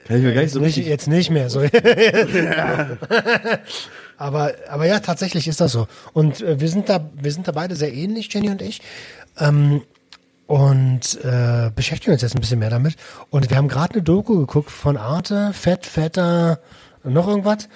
Kann 0.06 0.18
ich 0.18 0.22
mir 0.22 0.34
gar 0.34 0.42
nicht 0.42 0.52
so 0.52 0.60
Nicht, 0.60 0.76
richtig. 0.76 0.86
jetzt 0.86 1.08
nicht 1.08 1.30
mehr. 1.30 1.50
So. 1.50 1.60
aber, 4.16 4.52
aber 4.68 4.86
ja, 4.86 5.00
tatsächlich 5.00 5.48
ist 5.48 5.60
das 5.60 5.72
so. 5.72 5.88
Und 6.12 6.42
äh, 6.42 6.60
wir 6.60 6.68
sind 6.68 6.88
da, 6.88 7.10
wir 7.14 7.32
sind 7.32 7.48
da 7.48 7.52
beide 7.52 7.74
sehr 7.74 7.92
ähnlich, 7.92 8.32
Jenny 8.32 8.50
und 8.50 8.62
ich. 8.62 8.80
Ähm, 9.38 9.82
und 10.46 11.24
äh, 11.24 11.72
beschäftigen 11.74 12.12
uns 12.12 12.22
jetzt 12.22 12.36
ein 12.36 12.40
bisschen 12.40 12.60
mehr 12.60 12.70
damit. 12.70 12.94
Und 13.30 13.50
wir 13.50 13.56
haben 13.56 13.66
gerade 13.66 13.94
eine 13.94 14.02
Doku 14.02 14.38
geguckt 14.38 14.70
von 14.70 14.96
Arte, 14.96 15.52
Fett, 15.52 15.84
Fetter, 15.84 16.60
noch 17.02 17.26
irgendwas. 17.26 17.68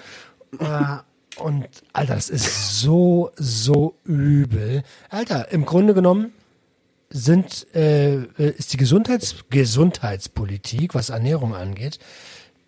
Äh, 0.57 1.41
und 1.41 1.67
Alter, 1.91 2.15
das 2.15 2.29
ist 2.29 2.79
so, 2.79 3.31
so 3.35 3.95
übel. 4.05 4.83
Alter, 5.09 5.51
im 5.51 5.65
Grunde 5.65 5.93
genommen 5.93 6.31
sind, 7.11 7.67
äh, 7.75 8.15
äh, 8.15 8.53
ist 8.57 8.73
die 8.73 8.77
Gesundheits 8.77 9.35
Gesundheitspolitik, 9.49 10.95
was 10.95 11.09
Ernährung 11.09 11.53
angeht, 11.53 11.99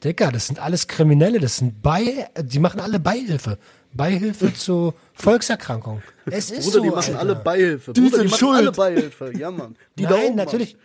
Dicker, 0.04 0.32
das 0.32 0.48
sind 0.48 0.60
alles 0.60 0.88
Kriminelle, 0.88 1.40
das 1.40 1.58
sind 1.58 1.82
Bei, 1.82 2.30
die 2.38 2.60
machen 2.60 2.82
alle 2.82 3.00
Beihilfe. 3.00 3.58
Beihilfe 3.94 4.54
zu 4.58 4.94
Volkserkrankungen. 5.14 6.04
Es 6.26 6.52
ist 6.52 6.66
Bruder, 6.66 6.72
so. 6.72 6.84
die 6.84 6.90
machen 6.90 7.16
Alter. 7.16 7.20
alle 7.20 7.36
Beihilfe. 7.36 7.94
Die 7.94 8.02
Bruder, 8.02 8.18
sind 8.18 8.26
die 8.26 8.32
machen 8.32 8.40
schuld. 8.40 8.58
alle 8.58 8.72
Beihilfe. 8.72 9.38
Ja, 9.38 9.52
Mann. 9.52 9.76
Die 9.98 10.04
Nein, 10.04 10.36
natürlich. 10.36 10.76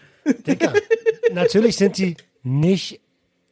Dicker, 0.46 0.72
natürlich 1.32 1.76
sind 1.76 1.98
die 1.98 2.16
nicht 2.42 3.00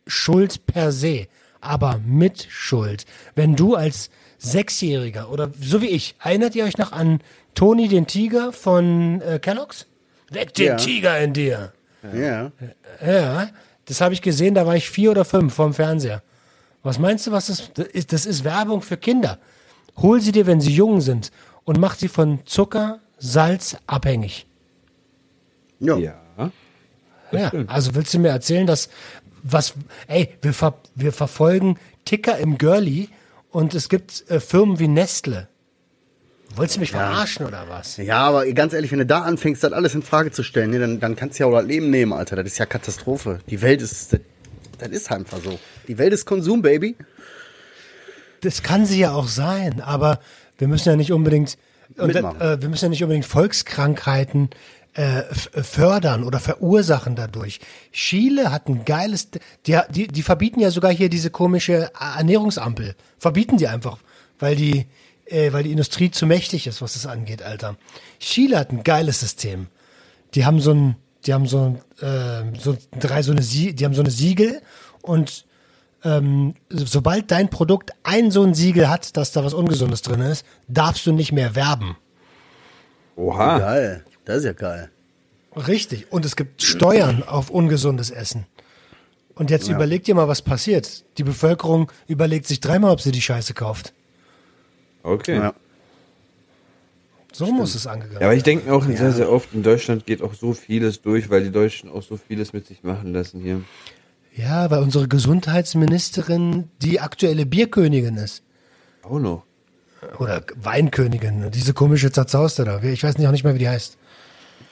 schuld 0.07 0.67
per 0.67 0.93
se, 0.93 1.27
aber 1.61 2.01
mit 2.07 2.47
Schuld. 2.49 3.05
Wenn 3.35 3.57
du 3.57 3.75
als 3.75 4.11
Sechsjähriger 4.39 5.31
oder 5.31 5.51
so 5.61 5.81
wie 5.81 5.89
ich, 5.89 6.15
erinnert 6.23 6.55
ihr 6.55 6.65
euch 6.65 6.79
noch 6.79 6.93
an 6.93 7.21
Toni 7.55 7.89
den 7.89 8.07
Tiger 8.07 8.53
von 8.53 9.21
äh, 9.23 9.41
Kellogg's? 9.41 9.87
Weck 10.31 10.55
den 10.55 10.67
Ja. 10.67 10.77
Tiger 10.77 11.21
in 11.21 11.33
dir. 11.33 11.73
Ja. 12.15 12.53
Ja, 13.05 13.49
das 13.87 14.01
habe 14.01 14.15
ich 14.15 14.23
gesehen, 14.23 14.55
da 14.55 14.67
war 14.67 14.77
ich 14.77 14.89
vier 14.91 15.11
oder 15.11 15.25
fünf 15.25 15.55
vorm 15.55 15.75
Fernseher. 15.75 16.23
Was 16.83 16.99
meinst 16.99 17.27
du, 17.27 17.33
was 17.33 17.47
das, 17.47 17.73
das 17.75 17.87
ist? 17.89 18.13
Das 18.13 18.27
ist 18.27 18.45
Werbung 18.45 18.83
für 18.83 18.97
Kinder. 18.97 19.39
Hol 19.97 20.21
sie 20.21 20.33
dir, 20.33 20.47
wenn 20.47 20.61
sie 20.61 20.73
jung 20.73 21.01
sind 21.01 21.33
und 21.65 21.79
mach 21.79 21.97
sie 21.97 22.09
von 22.09 22.41
Zucker, 22.47 23.01
Salz 23.19 23.77
abhängig. 23.87 24.47
Ja. 25.81 25.97
Ja. 25.97 26.17
Ja, 27.33 27.51
also 27.67 27.95
willst 27.97 28.15
du 28.15 28.21
mir 28.21 28.29
erzählen, 28.29 28.69
dass 28.69 28.89
was, 29.43 29.75
ey, 30.07 30.37
wir, 30.43 30.53
ver, 30.53 30.75
wir 30.95 31.13
verfolgen 31.13 31.77
Ticker 32.05 32.39
im 32.39 32.57
Girlie 32.57 33.09
und 33.51 33.75
es 33.75 33.89
gibt 33.89 34.29
äh, 34.31 34.39
Firmen 34.39 34.79
wie 34.79 34.87
Nestle. 34.87 35.49
Wolltest 36.57 36.77
du 36.77 36.81
mich 36.81 36.91
verarschen 36.91 37.47
oder 37.47 37.65
was? 37.69 37.97
Ja, 37.99 38.19
aber 38.21 38.47
ganz 38.53 38.73
ehrlich, 38.73 38.91
wenn 38.93 38.99
du 38.99 39.07
da 39.07 39.21
anfängst, 39.21 39.63
das 39.63 39.73
alles 39.73 39.95
in 39.95 40.03
Frage 40.03 40.31
zu 40.33 40.43
stellen, 40.43 40.71
ne, 40.71 40.79
dann, 40.79 41.01
dann 41.01 41.15
kannst 41.17 41.39
du 41.39 41.45
ja 41.45 41.49
auch 41.49 41.59
das 41.59 41.67
Leben 41.67 41.91
nehmen, 41.91 42.13
Alter. 42.13 42.37
Das 42.37 42.47
ist 42.47 42.59
ja 42.59 42.67
Katastrophe. 42.67 43.41
Die 43.51 43.61
Welt 43.63 43.83
ist, 43.83 44.13
das, 44.13 44.21
das 44.79 44.89
ist 44.89 45.11
einfach 45.13 45.39
so. 45.43 45.59
Die 45.87 45.99
Welt 45.99 46.13
ist 46.13 46.25
Konsum, 46.25 46.63
Baby. 46.63 46.97
Das 48.41 48.63
kann 48.63 48.87
sie 48.87 49.01
ja 49.01 49.13
auch 49.13 49.29
sein, 49.29 49.81
aber 49.81 50.21
wir 50.59 50.69
müssen 50.69 50.89
ja 50.89 50.97
nicht 50.97 51.13
unbedingt, 51.13 51.59
Mitmachen. 51.97 52.41
äh, 52.41 52.61
wir 52.61 52.69
müssen 52.69 52.87
ja 52.87 52.89
nicht 52.91 53.03
unbedingt 53.03 53.27
Volkskrankheiten 53.27 54.51
äh, 54.95 55.21
f- 55.31 55.51
fördern 55.53 56.23
oder 56.25 56.39
verursachen 56.41 57.17
dadurch. 57.17 57.61
Chile 57.93 58.51
hat 58.53 58.69
ein 58.69 58.85
geiles, 58.85 59.29
die, 59.67 59.79
die, 59.91 60.07
die 60.09 60.23
verbieten 60.23 60.61
ja 60.61 60.71
sogar 60.71 60.93
hier 60.93 61.09
diese 61.09 61.31
komische 61.31 61.91
Ernährungsampel. 61.99 62.95
Verbieten 63.19 63.57
die 63.59 63.69
einfach, 63.69 63.99
weil 64.39 64.57
die, 64.57 64.87
äh, 65.27 65.53
weil 65.53 65.65
die 65.65 65.73
Industrie 65.73 66.11
zu 66.11 66.27
mächtig 66.27 66.67
ist, 66.67 66.83
was 66.83 66.95
das 66.95 67.07
angeht, 67.07 67.43
Alter. 67.43 67.77
Chile 68.19 68.59
hat 68.59 68.71
ein 68.71 68.83
geiles 68.85 69.21
System. 69.21 69.69
Die 70.35 70.45
haben 70.45 70.61
so 70.61 70.73
ein, 70.73 70.97
die 71.27 71.35
haben 71.35 71.47
so, 71.47 71.77
ein, 72.01 72.05
äh, 72.07 72.59
so 72.59 72.77
drei 72.99 73.23
so 73.23 73.33
eine, 73.33 73.43
Sie 73.43 73.75
die 73.75 73.85
haben 73.85 73.95
so 73.95 74.03
eine 74.03 74.11
Siegel 74.11 74.61
und 75.03 75.45
ähm, 76.05 76.55
sobald 76.69 77.31
dein 77.31 77.51
Produkt 77.51 77.91
ein 78.03 78.31
so 78.31 78.43
ein 78.43 78.55
Siegel 78.55 78.89
hat, 78.89 79.17
dass 79.17 79.33
da 79.33 79.45
was 79.45 79.55
Ungesundes 79.55 80.03
drin 80.03 80.21
ist, 80.21 80.47
darfst 80.69 81.07
du 81.07 81.13
nicht 81.13 81.33
mehr 81.33 81.55
werben. 81.55 81.97
Oha. 83.17 83.59
Geil. 83.59 84.05
Das 84.25 84.39
ist 84.39 84.45
ja 84.45 84.53
geil. 84.53 84.91
Richtig. 85.57 86.13
Und 86.13 86.25
es 86.25 86.37
gibt 86.37 86.63
Steuern 86.63 87.23
auf 87.23 87.51
ungesundes 87.51 88.11
Essen. 88.11 88.47
Und 89.35 89.51
jetzt 89.51 89.69
überleg 89.69 90.05
dir 90.05 90.15
mal, 90.15 90.29
was 90.29 90.43
passiert. 90.43 91.05
Die 91.19 91.25
Bevölkerung 91.25 91.91
überlegt 92.07 92.47
sich 92.47 92.61
dreimal, 92.61 92.91
ob 92.91 93.01
sie 93.01 93.13
die 93.13 93.21
Scheiße 93.21 93.55
kauft. 93.55 93.93
Okay. 95.07 95.37
Ja. 95.37 95.43
Ja. 95.43 95.55
So 97.33 97.53
muss 97.53 97.75
es 97.75 97.87
angegangen 97.87 98.23
aber 98.23 98.35
ich 98.35 98.43
denke 98.45 98.73
auch 98.73 98.83
sehr, 98.85 99.13
sehr 99.13 99.31
oft, 99.31 99.53
in 99.53 99.63
Deutschland 99.63 100.07
geht 100.07 100.23
auch 100.23 100.33
so 100.33 100.55
vieles 100.55 101.03
durch, 101.03 101.29
weil 101.29 101.45
die 101.45 101.51
Deutschen 101.51 101.91
auch 101.91 102.03
so 102.03 102.17
vieles 102.17 102.55
mit 102.55 102.67
sich 102.67 102.83
machen 102.83 103.13
lassen 103.13 103.41
hier. 103.41 103.61
Ja, 104.35 104.71
weil 104.71 104.83
unsere 104.83 105.07
Gesundheitsministerin 105.07 106.71
die 106.81 107.01
aktuelle 107.01 107.45
Bierkönigin 107.45 108.17
ist. 108.17 108.43
Auch 109.03 109.19
noch. 109.19 109.43
Oder 110.19 110.43
Weinkönigin. 110.57 111.51
Diese 111.51 111.75
komische 111.75 112.11
Zerzauste 112.11 112.65
da. 112.65 112.83
Ich 112.83 113.03
weiß 113.03 113.19
nicht, 113.19 113.27
auch 113.27 113.33
nicht 113.33 113.45
mehr, 113.45 113.55
wie 113.55 113.59
die 113.61 113.69
heißt. 113.69 113.99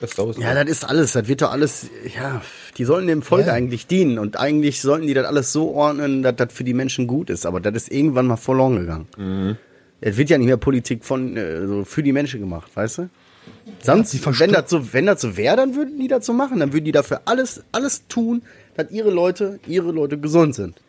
Das. 0.00 0.16
Ja, 0.38 0.54
das 0.54 0.70
ist 0.70 0.84
alles. 0.84 1.12
Das 1.12 1.28
wird 1.28 1.42
doch 1.42 1.50
alles, 1.52 1.86
ja, 2.14 2.42
die 2.76 2.84
sollen 2.84 3.06
dem 3.06 3.22
Volk 3.22 3.46
Ja. 3.46 3.52
eigentlich 3.52 3.86
dienen 3.86 4.18
und 4.18 4.38
eigentlich 4.38 4.80
sollten 4.82 5.06
die 5.06 5.14
das 5.14 5.26
alles 5.26 5.52
so 5.52 5.74
ordnen, 5.74 6.22
dass 6.22 6.36
das 6.36 6.52
für 6.52 6.64
die 6.64 6.74
Menschen 6.74 7.06
gut 7.06 7.30
ist. 7.30 7.46
Aber 7.46 7.60
das 7.60 7.74
ist 7.74 7.92
irgendwann 7.92 8.26
mal 8.26 8.36
verloren 8.36 8.76
gegangen. 8.76 9.58
Es 10.00 10.16
wird 10.16 10.30
ja 10.30 10.38
nicht 10.38 10.46
mehr 10.46 10.56
Politik 10.56 11.04
von, 11.04 11.36
äh, 11.36 11.66
so 11.66 11.84
für 11.84 12.02
die 12.02 12.12
Menschen 12.12 12.40
gemacht, 12.40 12.70
weißt 12.74 12.98
du? 12.98 13.08
Sonst, 13.82 14.14
versto- 14.16 14.40
wenn 14.40 14.52
das 14.52 14.70
so, 14.70 14.92
wenn 14.92 15.06
das 15.06 15.20
so 15.20 15.36
wäre, 15.36 15.56
dann 15.56 15.74
würden 15.76 15.98
die 15.98 16.08
das 16.08 16.24
so 16.26 16.32
machen. 16.32 16.60
Dann 16.60 16.72
würden 16.72 16.84
die 16.84 16.92
dafür 16.92 17.22
alles, 17.26 17.62
alles 17.72 18.06
tun, 18.08 18.42
dass 18.76 18.90
ihre 18.90 19.10
Leute, 19.10 19.60
ihre 19.66 19.92
Leute 19.92 20.18
gesund 20.18 20.54
sind. 20.54 20.80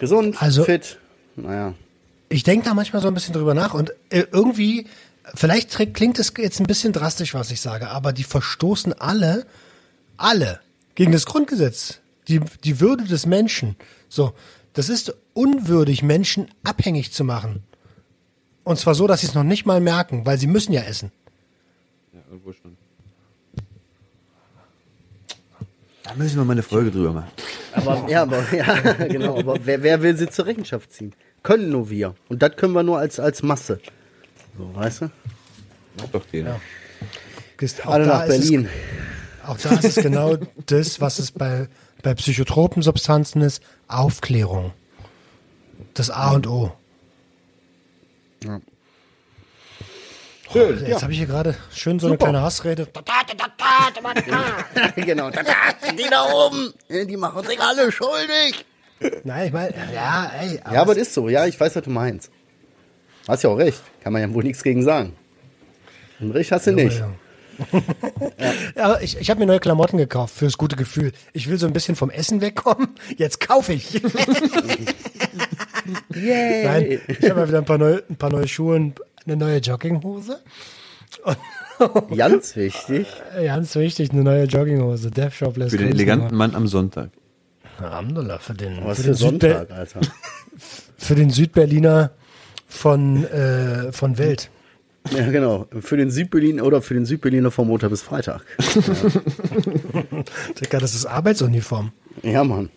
Gesund, 0.00 0.40
Also- 0.42 0.64
fit, 0.64 0.98
naja. 1.36 1.74
Ich 2.28 2.42
denke 2.42 2.64
da 2.66 2.74
manchmal 2.74 3.00
so 3.02 3.08
ein 3.08 3.14
bisschen 3.14 3.34
drüber 3.34 3.54
nach 3.54 3.72
und 3.72 3.90
äh, 4.10 4.24
irgendwie, 4.32 4.86
vielleicht 5.34 5.70
klingt 5.94 6.18
es 6.18 6.32
jetzt 6.36 6.58
ein 6.60 6.66
bisschen 6.66 6.92
drastisch, 6.92 7.34
was 7.34 7.52
ich 7.52 7.60
sage, 7.60 7.88
aber 7.88 8.12
die 8.12 8.24
verstoßen 8.24 8.92
alle, 8.94 9.46
alle 10.16 10.58
gegen 10.96 11.12
das 11.12 11.24
Grundgesetz, 11.24 12.00
die, 12.26 12.40
die 12.64 12.80
Würde 12.80 13.04
des 13.04 13.26
Menschen. 13.26 13.76
So, 14.08 14.32
das 14.72 14.88
ist 14.88 15.14
unwürdig, 15.34 16.02
Menschen 16.02 16.48
abhängig 16.64 17.12
zu 17.12 17.22
machen. 17.22 17.62
Und 18.66 18.78
zwar 18.80 18.96
so, 18.96 19.06
dass 19.06 19.20
sie 19.20 19.28
es 19.28 19.34
noch 19.34 19.44
nicht 19.44 19.64
mal 19.64 19.80
merken, 19.80 20.26
weil 20.26 20.38
sie 20.38 20.48
müssen 20.48 20.72
ja 20.72 20.80
essen. 20.82 21.12
Ja, 22.12 22.18
irgendwo 22.28 22.52
schon. 22.52 22.76
Da 26.02 26.14
müssen 26.14 26.36
wir 26.36 26.44
mal 26.44 26.52
eine 26.54 26.64
Folge 26.64 26.90
drüber 26.90 27.12
machen. 27.12 27.30
Aber, 27.74 28.08
ja, 28.08 28.22
aber, 28.22 28.42
ja, 28.52 28.74
genau. 29.08 29.38
Aber 29.38 29.56
wer, 29.64 29.82
wer 29.84 30.02
will 30.02 30.16
sie 30.16 30.28
zur 30.28 30.46
Rechenschaft 30.46 30.92
ziehen? 30.92 31.12
Können 31.44 31.70
nur 31.70 31.90
wir. 31.90 32.16
Und 32.28 32.42
das 32.42 32.56
können 32.56 32.72
wir 32.72 32.82
nur 32.82 32.98
als, 32.98 33.20
als 33.20 33.40
Masse. 33.44 33.78
So, 34.58 34.74
weißt 34.74 35.02
du? 35.02 35.10
Macht 35.98 36.12
doch 36.12 36.26
keiner. 36.30 36.60
Ist- 37.60 37.86
Auch 37.86 37.92
Alle 37.92 38.06
da 38.06 38.18
nach 38.18 38.26
ist 38.26 38.34
es- 38.34 38.50
Berlin. 38.50 38.68
Auch 39.46 39.58
da 39.58 39.70
ist 39.76 39.84
es 39.96 40.02
genau 40.02 40.36
das, 40.66 41.00
was 41.00 41.20
es 41.20 41.30
bei, 41.30 41.68
bei 42.02 42.14
psychotropen 42.14 42.82
Substanzen 42.82 43.42
ist, 43.42 43.62
Aufklärung. 43.86 44.72
Das 45.94 46.10
A 46.10 46.32
und 46.32 46.48
O. 46.48 46.72
Schön. 50.52 50.86
Jetzt 50.86 51.02
habe 51.02 51.12
ich 51.12 51.18
hier 51.18 51.26
gerade 51.26 51.56
schön 51.74 51.98
so 51.98 52.06
eine 52.06 52.14
Super. 52.14 52.26
kleine 52.26 52.42
Hassrede. 52.42 52.88
genau. 54.96 55.30
Die 55.30 56.08
da 56.10 56.32
oben, 56.32 56.72
die 56.88 57.16
machen 57.16 57.44
sich 57.44 57.60
alle 57.60 57.90
schuldig. 57.90 58.64
Nein, 59.24 59.48
ich 59.48 59.52
meine, 59.52 59.74
ja, 59.92 60.30
ey. 60.40 60.60
Ja, 60.72 60.80
aber 60.80 60.94
das 60.94 61.08
ist 61.08 61.14
so. 61.14 61.28
Ja, 61.28 61.46
ich 61.46 61.58
weiß, 61.58 61.76
was 61.76 61.82
du 61.82 61.90
meinst. 61.90 62.30
Hast 63.28 63.42
ja 63.42 63.50
auch 63.50 63.58
recht. 63.58 63.82
Kann 64.02 64.12
man 64.12 64.22
ja 64.22 64.32
wohl 64.32 64.44
nichts 64.44 64.62
gegen 64.62 64.82
sagen. 64.82 65.14
Und 66.20 66.30
recht 66.30 66.50
hast 66.52 66.66
du 66.66 66.72
nicht. 66.72 66.98
Ja, 67.00 67.10
aber 68.76 69.02
ich, 69.02 69.18
ich 69.18 69.30
habe 69.30 69.40
mir 69.40 69.46
neue 69.46 69.60
Klamotten 69.60 69.96
gekauft 69.98 70.34
fürs 70.36 70.58
gute 70.58 70.76
Gefühl. 70.76 71.12
Ich 71.32 71.48
will 71.48 71.58
so 71.58 71.66
ein 71.66 71.72
bisschen 71.72 71.96
vom 71.96 72.10
Essen 72.10 72.40
wegkommen. 72.40 72.88
Jetzt 73.16 73.40
kaufe 73.40 73.72
ich. 73.72 73.94
Yay. 76.14 76.64
Nein, 76.64 77.00
ich 77.06 77.22
habe 77.30 77.40
mal 77.40 77.48
wieder 77.48 77.58
ein 77.58 77.64
paar, 77.64 77.78
neue, 77.78 78.02
ein 78.08 78.16
paar 78.16 78.30
neue 78.30 78.48
Schuhe 78.48 78.76
und 78.76 79.00
eine 79.24 79.36
neue 79.36 79.58
Jogginghose. 79.58 80.40
Ganz 82.16 82.56
wichtig. 82.56 83.06
Ganz 83.34 83.74
wichtig, 83.74 84.10
eine 84.12 84.22
neue 84.22 84.44
Jogginghose. 84.44 85.10
Death 85.10 85.34
Shop 85.34 85.56
lässt 85.56 85.72
Für 85.72 85.78
den 85.78 85.88
eleganten 85.88 86.36
Mann 86.36 86.54
am 86.54 86.66
Sonntag. 86.66 87.10
Alhamdulillah, 87.78 88.38
für 88.38 88.54
den, 88.54 88.84
Was 88.84 88.96
für 88.96 89.02
für 89.02 89.08
den, 89.10 89.14
Sonntag, 89.14 89.70
Alter. 89.70 90.00
für 90.96 91.14
den 91.14 91.30
Südberliner 91.30 92.12
von, 92.66 93.24
äh, 93.26 93.92
von 93.92 94.16
Welt. 94.18 94.50
Ja, 95.10 95.30
genau. 95.30 95.66
Für 95.80 95.96
den 95.96 96.10
Südberlin 96.10 96.60
oder 96.60 96.82
für 96.82 96.94
den 96.94 97.06
Südberliner 97.06 97.50
vom 97.50 97.68
Montag 97.68 97.90
bis 97.90 98.02
Freitag. 98.02 98.42
Digga, 100.60 100.78
das 100.78 100.94
ist 100.94 101.06
Arbeitsuniform. 101.06 101.92
Ja, 102.22 102.44
Mann. 102.44 102.70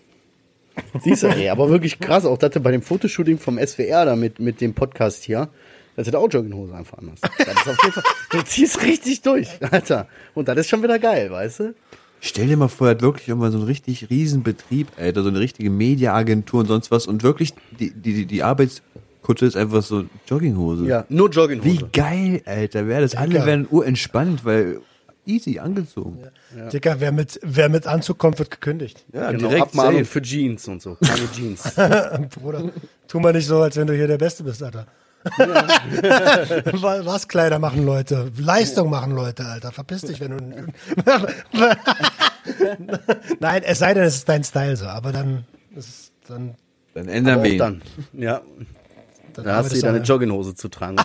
Siehst 1.04 1.24
du, 1.24 1.28
ey, 1.28 1.50
aber 1.50 1.70
wirklich 1.70 2.00
krass, 2.00 2.26
auch 2.26 2.38
dass 2.38 2.52
du 2.52 2.60
bei 2.60 2.72
dem 2.72 2.82
Fotoshooting 2.82 3.38
vom 3.38 3.58
SWR 3.58 4.06
da 4.06 4.16
mit, 4.16 4.40
mit 4.40 4.62
dem 4.62 4.74
Podcast 4.74 5.24
hier, 5.24 5.50
dass 5.96 6.06
du 6.06 6.12
da 6.12 6.20
auch 6.20 6.30
Jogginghose 6.32 6.74
einfach 6.74 6.98
anhast. 6.98 7.24
Das 7.24 7.48
ist 7.48 7.68
auf 7.68 7.78
jeden 7.84 7.94
Fall, 7.94 8.04
du 8.32 8.42
ziehst 8.44 8.82
richtig 8.84 9.22
durch, 9.22 9.50
Alter. 9.72 10.08
Und 10.34 10.48
das 10.48 10.58
ist 10.58 10.70
schon 10.70 10.82
wieder 10.84 11.00
geil, 11.00 11.32
weißt 11.32 11.60
du? 11.60 11.76
Stell 12.22 12.48
dir 12.48 12.58
mal 12.58 12.68
vor, 12.68 12.88
er 12.88 12.92
hat 12.92 13.02
wirklich 13.02 13.30
irgendwann 13.30 13.52
so 13.52 13.58
einen 13.58 13.68
richtig 13.68 14.10
riesen 14.10 14.44
Betrieb, 14.44 14.88
Alter, 14.98 15.24
so 15.24 15.30
eine 15.30 15.40
richtige 15.40 15.70
Mediaagentur 15.70 16.62
und 16.62 16.68
sonst 16.68 16.92
was 16.92 17.08
und 17.08 17.24
wirklich 17.24 17.54
die, 17.80 17.92
die, 17.92 18.14
die, 18.14 18.26
die 18.26 18.44
Arbeitskutte 19.30 19.46
ist 19.46 19.56
einfach 19.56 19.84
so 19.84 20.06
Jogginghose. 20.28 20.86
Ja, 20.86 21.06
nur 21.10 21.30
Jogginghose. 21.30 21.70
Wie 21.70 21.86
geil, 21.94 22.42
Alter, 22.46 22.88
wäre 22.88 23.02
das. 23.02 23.16
Alle 23.16 23.30
Digga. 23.30 23.46
wären 23.46 23.68
urentspannt, 23.70 24.44
weil 24.44 24.80
easy 25.26 25.60
angezogen. 25.60 26.18
Digga, 26.74 26.96
wer 27.00 27.12
mit, 27.12 27.40
wer 27.44 27.70
mit 27.70 27.86
Anzug 27.86 28.18
kommt, 28.18 28.40
wird 28.40 28.50
gekündigt. 28.50 29.06
Ja, 29.14 29.32
Genau, 29.32 29.48
direkt 29.50 29.62
Abmahnung 29.68 29.94
safe. 30.00 30.06
für 30.06 30.22
Jeans 30.24 30.68
und 30.68 30.82
so. 30.82 30.98
Keine 31.06 31.32
Jeans. 31.36 31.62
Bruder, 32.40 32.72
tu 33.08 33.20
mal 33.20 33.34
nicht 33.34 33.46
so, 33.46 33.62
als 33.62 33.76
wenn 33.78 33.86
du 33.88 33.94
hier 33.96 34.08
der 34.08 34.18
Beste 34.18 34.44
bist, 34.44 34.64
Alter. 34.64 34.88
Wa- 35.38 37.02
Was 37.06 37.28
Kleider 37.28 37.60
machen 37.60 37.86
Leute? 37.86 38.32
Leistung 38.38 38.90
machen 38.90 39.12
Leute, 39.12 39.46
Alter. 39.46 39.72
Verpiss 39.74 40.02
dich, 40.02 40.20
wenn 40.22 40.32
du. 40.38 40.38
Nein, 43.40 43.62
es 43.66 43.80
sei 43.80 43.94
denn, 43.94 44.04
es 44.04 44.16
ist 44.16 44.30
dein 44.30 44.44
Style 44.46 44.78
so, 44.78 44.86
aber 44.86 45.12
dann 45.12 45.46
ist 45.76 45.88
es 45.90 46.12
dann. 46.28 46.56
Dann 46.94 47.08
ändern 47.10 47.44
wir 47.44 47.52
ihn. 47.52 47.58
dann. 47.60 47.82
Ja. 48.14 48.42
Dann 49.44 49.46
Da 49.46 49.56
hast 49.58 49.76
du 49.76 49.82
deine 49.82 50.00
Jogginghose 50.00 50.56
zu 50.56 50.70
tragen. 50.70 50.98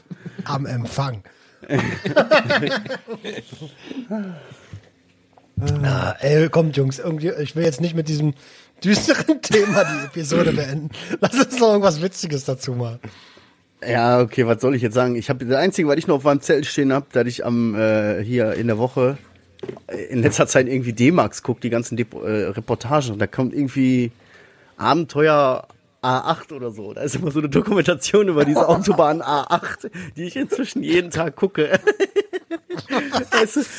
am 0.44 0.66
Empfang. 0.66 1.22
Na, 5.56 6.16
ey, 6.20 6.48
kommt, 6.48 6.76
Jungs, 6.76 6.98
irgendwie, 6.98 7.30
ich 7.40 7.54
will 7.54 7.64
jetzt 7.64 7.80
nicht 7.80 7.94
mit 7.94 8.08
diesem 8.08 8.34
düsteren 8.82 9.42
Thema 9.42 9.84
die 9.84 10.06
Episode 10.06 10.52
beenden. 10.52 10.90
Lass 11.20 11.34
uns 11.34 11.58
noch 11.60 11.68
irgendwas 11.68 12.02
Witziges 12.02 12.44
dazu 12.44 12.72
machen. 12.72 13.00
Ja, 13.86 14.20
okay, 14.20 14.46
was 14.46 14.60
soll 14.60 14.74
ich 14.74 14.82
jetzt 14.82 14.94
sagen? 14.94 15.16
Ich 15.16 15.30
habe 15.30 15.44
das 15.44 15.56
Einzige, 15.56 15.88
was 15.88 15.96
ich 15.96 16.06
noch 16.06 16.16
auf 16.16 16.24
meinem 16.24 16.40
Zettel 16.40 16.64
stehen 16.64 16.92
habe, 16.92 17.06
dass 17.12 17.26
ich 17.26 17.44
am 17.44 17.74
äh, 17.74 18.22
hier 18.22 18.54
in 18.54 18.66
der 18.66 18.78
Woche 18.78 19.16
äh, 19.86 20.04
in 20.04 20.22
letzter 20.22 20.46
Zeit 20.46 20.66
irgendwie 20.68 20.92
D-Max 20.92 21.42
gucke, 21.42 21.60
die 21.60 21.70
ganzen 21.70 21.96
Dep 21.96 22.14
äh, 22.14 22.48
Reportagen. 22.48 23.12
Und 23.12 23.18
da 23.18 23.26
kommt 23.26 23.54
irgendwie 23.54 24.12
Abenteuer 24.76 25.66
A8 26.02 26.52
oder 26.52 26.70
so. 26.70 26.92
Da 26.92 27.02
ist 27.02 27.16
immer 27.16 27.30
so 27.30 27.40
eine 27.40 27.48
Dokumentation 27.48 28.28
über 28.28 28.44
diese 28.44 28.66
Autobahn 28.68 29.22
A8, 29.22 29.90
die 30.16 30.24
ich 30.24 30.36
inzwischen 30.36 30.82
jeden 30.82 31.10
Tag 31.10 31.36
gucke. 31.36 31.78
Es 33.42 33.56
ist 33.56 33.70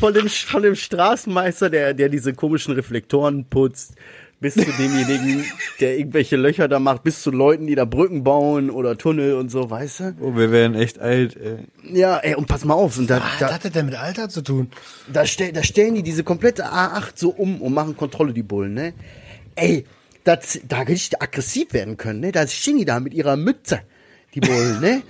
von 0.00 0.14
dem, 0.14 0.28
von 0.28 0.62
dem 0.62 0.74
Straßenmeister, 0.74 1.70
der, 1.70 1.94
der 1.94 2.08
diese 2.08 2.32
komischen 2.32 2.74
Reflektoren 2.74 3.44
putzt, 3.44 3.94
bis 4.40 4.54
zu 4.54 4.64
demjenigen, 4.64 5.44
der 5.80 5.98
irgendwelche 5.98 6.36
Löcher 6.36 6.66
da 6.68 6.78
macht, 6.78 7.02
bis 7.02 7.22
zu 7.22 7.30
Leuten, 7.30 7.66
die 7.66 7.74
da 7.74 7.84
Brücken 7.84 8.24
bauen 8.24 8.70
oder 8.70 8.96
Tunnel 8.98 9.34
und 9.34 9.50
so, 9.50 9.70
weißt 9.70 10.00
du? 10.00 10.16
Oh, 10.20 10.36
wir 10.36 10.50
werden 10.52 10.74
echt 10.74 10.98
alt, 10.98 11.36
ey. 11.36 11.58
Ja, 11.96 12.18
ey, 12.18 12.34
und 12.34 12.46
pass 12.46 12.64
mal 12.64 12.74
auf, 12.74 12.98
und 12.98 13.08
da, 13.08 13.16
Was 13.20 13.38
da, 13.38 13.54
hat 13.54 13.64
das 13.64 13.72
denn 13.72 13.86
mit 13.86 13.94
Alter 13.94 14.28
zu 14.28 14.42
tun? 14.42 14.70
da, 15.12 15.24
stell, 15.26 15.52
da 15.52 15.62
stellen 15.62 15.94
die 15.94 16.02
diese 16.02 16.24
komplette 16.24 16.66
A8 16.66 17.12
so 17.14 17.30
um 17.30 17.60
und 17.62 17.72
machen 17.72 17.96
Kontrolle, 17.96 18.32
die 18.32 18.42
Bullen, 18.42 18.74
ne? 18.74 18.94
Ey, 19.54 19.86
das, 20.26 20.60
da 20.66 20.80
richtig 20.80 21.22
aggressiv 21.22 21.72
werden 21.72 21.96
können, 21.96 22.20
ne? 22.20 22.32
Da 22.32 22.46
stehen 22.46 22.78
die 22.78 22.84
da 22.84 23.00
mit 23.00 23.14
ihrer 23.14 23.36
Mütze, 23.36 23.80
die 24.34 24.40
Bullen, 24.40 24.80
ne? 24.80 25.02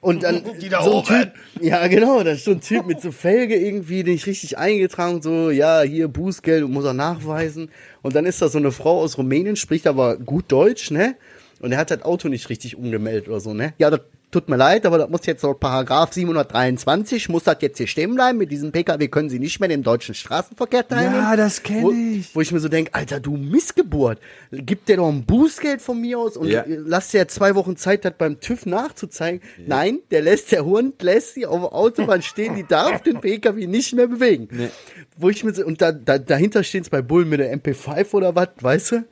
Und 0.00 0.22
dann 0.22 0.42
Die 0.60 0.68
da 0.68 0.82
so 0.82 0.98
ein. 0.98 1.04
Typ, 1.04 1.32
ja 1.60 1.86
genau, 1.88 2.22
da 2.22 2.32
ist 2.32 2.44
so 2.44 2.52
ein 2.52 2.60
Typ 2.60 2.86
mit 2.86 3.00
so 3.00 3.10
Felge 3.10 3.56
irgendwie, 3.56 4.04
den 4.04 4.14
ich 4.14 4.26
richtig 4.26 4.58
eingetragen, 4.58 5.22
so, 5.22 5.50
ja, 5.50 5.82
hier 5.82 6.08
Bußgeld 6.08 6.62
und 6.62 6.72
muss 6.72 6.84
er 6.84 6.94
nachweisen. 6.94 7.70
Und 8.02 8.14
dann 8.14 8.26
ist 8.26 8.42
da 8.42 8.48
so 8.48 8.58
eine 8.58 8.70
Frau 8.70 9.00
aus 9.00 9.18
Rumänien, 9.18 9.56
spricht 9.56 9.86
aber 9.86 10.16
gut 10.18 10.44
Deutsch, 10.48 10.90
ne? 10.90 11.16
Und 11.60 11.72
er 11.72 11.78
hat 11.78 11.90
das 11.90 12.02
Auto 12.02 12.28
nicht 12.28 12.48
richtig 12.50 12.76
umgemeldet 12.76 13.28
oder 13.28 13.40
so, 13.40 13.54
ne? 13.54 13.72
Ja, 13.78 13.90
das 13.90 14.00
tut 14.34 14.48
mir 14.48 14.56
leid, 14.56 14.84
aber 14.84 14.98
das 14.98 15.08
muss 15.08 15.24
jetzt 15.26 15.42
laut 15.42 15.60
Paragraph 15.60 16.12
723, 16.12 17.28
muss 17.28 17.44
das 17.44 17.58
jetzt 17.60 17.78
hier 17.78 17.86
stehen 17.86 18.14
bleiben. 18.16 18.36
Mit 18.38 18.50
diesem 18.50 18.72
PKW 18.72 19.06
können 19.06 19.28
Sie 19.30 19.38
nicht 19.38 19.60
mehr 19.60 19.70
im 19.70 19.84
deutschen 19.84 20.14
Straßenverkehr 20.14 20.86
teilnehmen. 20.88 21.14
Ja, 21.22 21.36
das 21.36 21.62
kenn 21.62 21.82
wo, 21.82 21.92
ich. 21.92 22.34
Wo 22.34 22.40
ich 22.40 22.50
mir 22.50 22.58
so 22.58 22.68
denke, 22.68 22.92
Alter, 22.94 23.20
du 23.20 23.36
Missgeburt. 23.36 24.18
Gib 24.50 24.86
dir 24.86 24.96
doch 24.96 25.08
ein 25.08 25.24
Bußgeld 25.24 25.80
von 25.80 26.00
mir 26.00 26.18
aus 26.18 26.36
und 26.36 26.48
Ja. 26.48 26.64
lass 26.66 27.10
dir 27.12 27.18
ja 27.18 27.28
zwei 27.28 27.54
Wochen 27.54 27.76
Zeit, 27.76 28.04
das 28.04 28.14
beim 28.18 28.40
TÜV 28.40 28.66
nachzuzeigen. 28.66 29.40
Nein, 29.66 30.00
der 30.10 30.22
lässt, 30.22 30.50
der 30.50 30.64
Hund 30.64 31.00
lässt 31.02 31.34
sie 31.34 31.46
auf 31.46 31.60
der 31.60 31.72
Autobahn 31.72 32.22
stehen, 32.22 32.56
die 32.56 32.66
darf 32.66 33.02
den 33.02 33.20
PKW 33.20 33.68
nicht 33.68 33.94
mehr 33.94 34.08
bewegen. 34.08 34.48
Nee. 34.50 34.70
Wo 35.16 35.30
ich 35.30 35.44
mir 35.44 35.54
so, 35.54 35.64
und 35.64 35.80
da, 35.80 35.92
da, 35.92 36.18
dahinter 36.18 36.64
stehen 36.64 36.84
bei 36.90 37.02
Bullen 37.02 37.28
mit 37.28 37.38
der 37.38 37.56
MP5 37.56 38.12
oder 38.12 38.34
was, 38.34 38.48
weißt 38.60 38.92
du? 38.92 39.04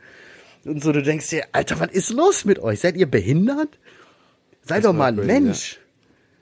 Und 0.64 0.82
so, 0.82 0.92
du 0.92 1.00
denkst 1.02 1.30
dir, 1.30 1.44
Alter, 1.52 1.78
was 1.78 1.92
ist 1.92 2.10
los 2.10 2.44
mit 2.44 2.58
euch? 2.58 2.80
Seid 2.80 2.96
ihr 2.96 3.06
behindert? 3.06 3.78
Sei 4.64 4.80
doch 4.80 4.92
mal 4.92 5.08
ein 5.08 5.16
crazy, 5.16 5.26
Mensch. 5.26 5.78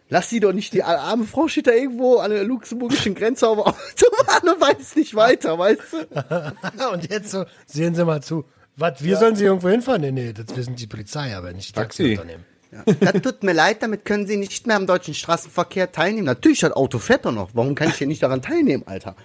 Lass 0.09 0.29
die 0.29 0.41
doch 0.41 0.53
nicht, 0.53 0.73
die 0.73 0.83
arme 0.83 1.25
Frau 1.25 1.47
steht 1.47 1.69
da 1.69 1.73
irgendwo 1.73 2.17
an 2.17 2.31
der 2.33 2.43
luxemburgischen 2.43 3.15
Grenze 3.15 3.47
auf 3.47 3.57
der 3.59 3.67
Autobahn 3.67 4.55
und 4.55 4.61
weiß 4.61 4.97
nicht 4.97 5.15
weiter, 5.15 5.57
weißt 5.57 5.81
du? 5.93 6.93
Und 6.93 7.09
jetzt 7.11 7.31
so, 7.31 7.45
sehen 7.67 7.95
Sie 7.95 8.05
mal 8.05 8.21
zu. 8.21 8.45
Was, 8.77 9.05
wir 9.05 9.17
sollen 9.17 9.37
Sie 9.37 9.45
irgendwo 9.45 9.69
hinfahren? 9.69 10.01
Nee, 10.01 10.11
nee, 10.11 10.33
das 10.33 10.57
wissen 10.57 10.75
die 10.75 10.89
Polizei, 10.89 11.37
aber 11.37 11.53
nicht 11.53 11.69
die 11.69 11.73
Taxi. 11.75 12.17
Taxiunternehmen. 12.17 12.45
Das 13.01 13.23
tut 13.23 13.43
mir 13.43 13.53
leid, 13.53 13.83
damit 13.83 14.05
können 14.05 14.27
Sie 14.27 14.37
nicht 14.37 14.67
mehr 14.67 14.77
am 14.77 14.87
deutschen 14.87 15.15
Straßenverkehr 15.15 15.93
teilnehmen. 15.93 16.27
Natürlich, 16.27 16.61
das 16.61 16.73
Auto 16.73 16.99
fährt 16.99 17.25
doch 17.25 17.33
noch. 17.33 17.51
Warum 17.53 17.75
kann 17.75 17.89
ich 17.89 17.97
hier 17.97 18.07
nicht 18.07 18.23
daran 18.23 18.43
teilnehmen, 18.43 18.85
Alter? 18.87 19.17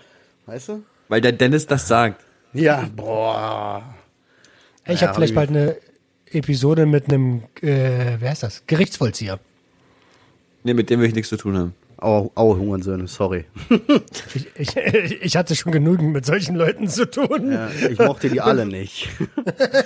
Weißt 0.46 0.70
du? 0.70 0.84
Weil 1.10 1.22
der 1.22 1.32
Dennis 1.32 1.66
das 1.68 1.88
sagt. 1.88 2.24
Ja, 2.54 2.88
boah. 2.96 3.84
Ey, 4.84 4.96
ich 4.96 5.02
Ja, 5.02 5.08
habe 5.08 5.16
vielleicht 5.16 5.36
bald 5.36 5.50
eine 5.50 5.78
Episode 6.36 6.86
mit 6.86 7.10
einem, 7.10 7.44
äh, 7.62 8.18
wer 8.20 8.30
heißt 8.30 8.44
das? 8.44 8.64
Gerichtsvollzieher. 8.68 9.40
Nee, 10.64 10.74
mit 10.74 10.90
dem 10.90 11.00
will 11.00 11.08
ich 11.08 11.16
nichts 11.16 11.30
zu 11.30 11.38
tun 11.38 11.58
haben. 11.58 11.74
Au, 11.98 12.32
au, 12.36 12.58
Hungernsohne, 12.58 13.08
sorry. 13.08 13.46
Ich, 14.58 14.76
ich, 14.76 15.22
ich 15.22 15.38
hatte 15.38 15.56
schon 15.56 15.72
genügend 15.72 16.14
mit 16.14 16.26
solchen 16.26 16.56
Leuten 16.56 16.88
zu 16.88 17.10
tun. 17.10 17.52
Ja, 17.52 17.70
ich 17.90 18.00
mochte 18.00 18.30
die 18.30 18.42
alle 18.42 18.66
nicht. 18.66 19.10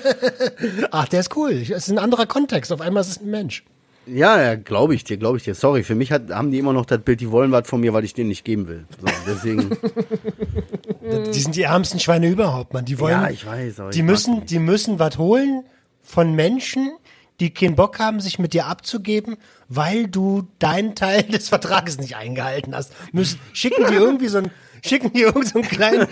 Ach, 0.91 1.07
der 1.07 1.19
ist 1.21 1.35
cool. 1.35 1.51
Es 1.51 1.69
ist 1.69 1.89
ein 1.89 1.97
anderer 1.97 2.25
Kontext. 2.25 2.71
Auf 2.71 2.81
einmal 2.81 3.01
ist 3.01 3.09
es 3.09 3.21
ein 3.21 3.29
Mensch. 3.29 3.63
Ja, 4.05 4.41
ja, 4.41 4.55
glaube 4.55 4.95
ich 4.95 5.03
dir, 5.03 5.17
glaube 5.17 5.37
ich 5.37 5.43
dir. 5.43 5.53
Sorry, 5.53 5.83
für 5.83 5.95
mich 5.95 6.11
hat, 6.11 6.31
haben 6.31 6.51
die 6.51 6.57
immer 6.59 6.73
noch 6.73 6.85
das 6.85 6.99
Bild, 6.99 7.19
die 7.19 7.29
wollen 7.29 7.51
was 7.51 7.67
von 7.67 7.81
mir, 7.81 7.93
weil 7.93 8.03
ich 8.03 8.13
denen 8.13 8.29
nicht 8.29 8.43
geben 8.43 8.67
will. 8.67 8.85
So, 8.99 9.07
deswegen, 9.27 9.69
Die 11.33 11.39
sind 11.39 11.55
die 11.55 11.63
ärmsten 11.63 11.99
Schweine 11.99 12.29
überhaupt, 12.29 12.73
man. 12.73 12.85
Die 12.85 12.99
wollen, 12.99 13.21
ja, 13.21 13.29
ich 13.29 13.45
weiß. 13.45 13.79
Aber 13.79 13.89
die 13.91 14.03
müssen, 14.03 14.45
die 14.45 14.59
müssen 14.59 14.99
was 14.99 15.17
holen 15.17 15.63
von 16.09 16.33
Menschen, 16.33 16.91
die 17.39 17.53
keinen 17.53 17.75
Bock 17.75 17.99
haben, 17.99 18.19
sich 18.19 18.39
mit 18.39 18.53
dir 18.53 18.65
abzugeben, 18.65 19.37
weil 19.67 20.07
du 20.07 20.47
deinen 20.57 20.95
Teil 20.95 21.23
des 21.23 21.49
Vertrages 21.49 21.99
nicht 21.99 22.15
eingehalten 22.15 22.75
hast. 22.75 22.93
Müssen, 23.13 23.39
schicken 23.53 23.85
die 23.87 23.93
irgendwie 23.93 24.27
so 24.27 24.39
einen, 24.39 24.51
schicken 24.83 25.13
die 25.13 25.21
irgendeinen 25.21 25.47
so 25.47 25.59
einen 25.59 25.69
kleinen 25.69 26.07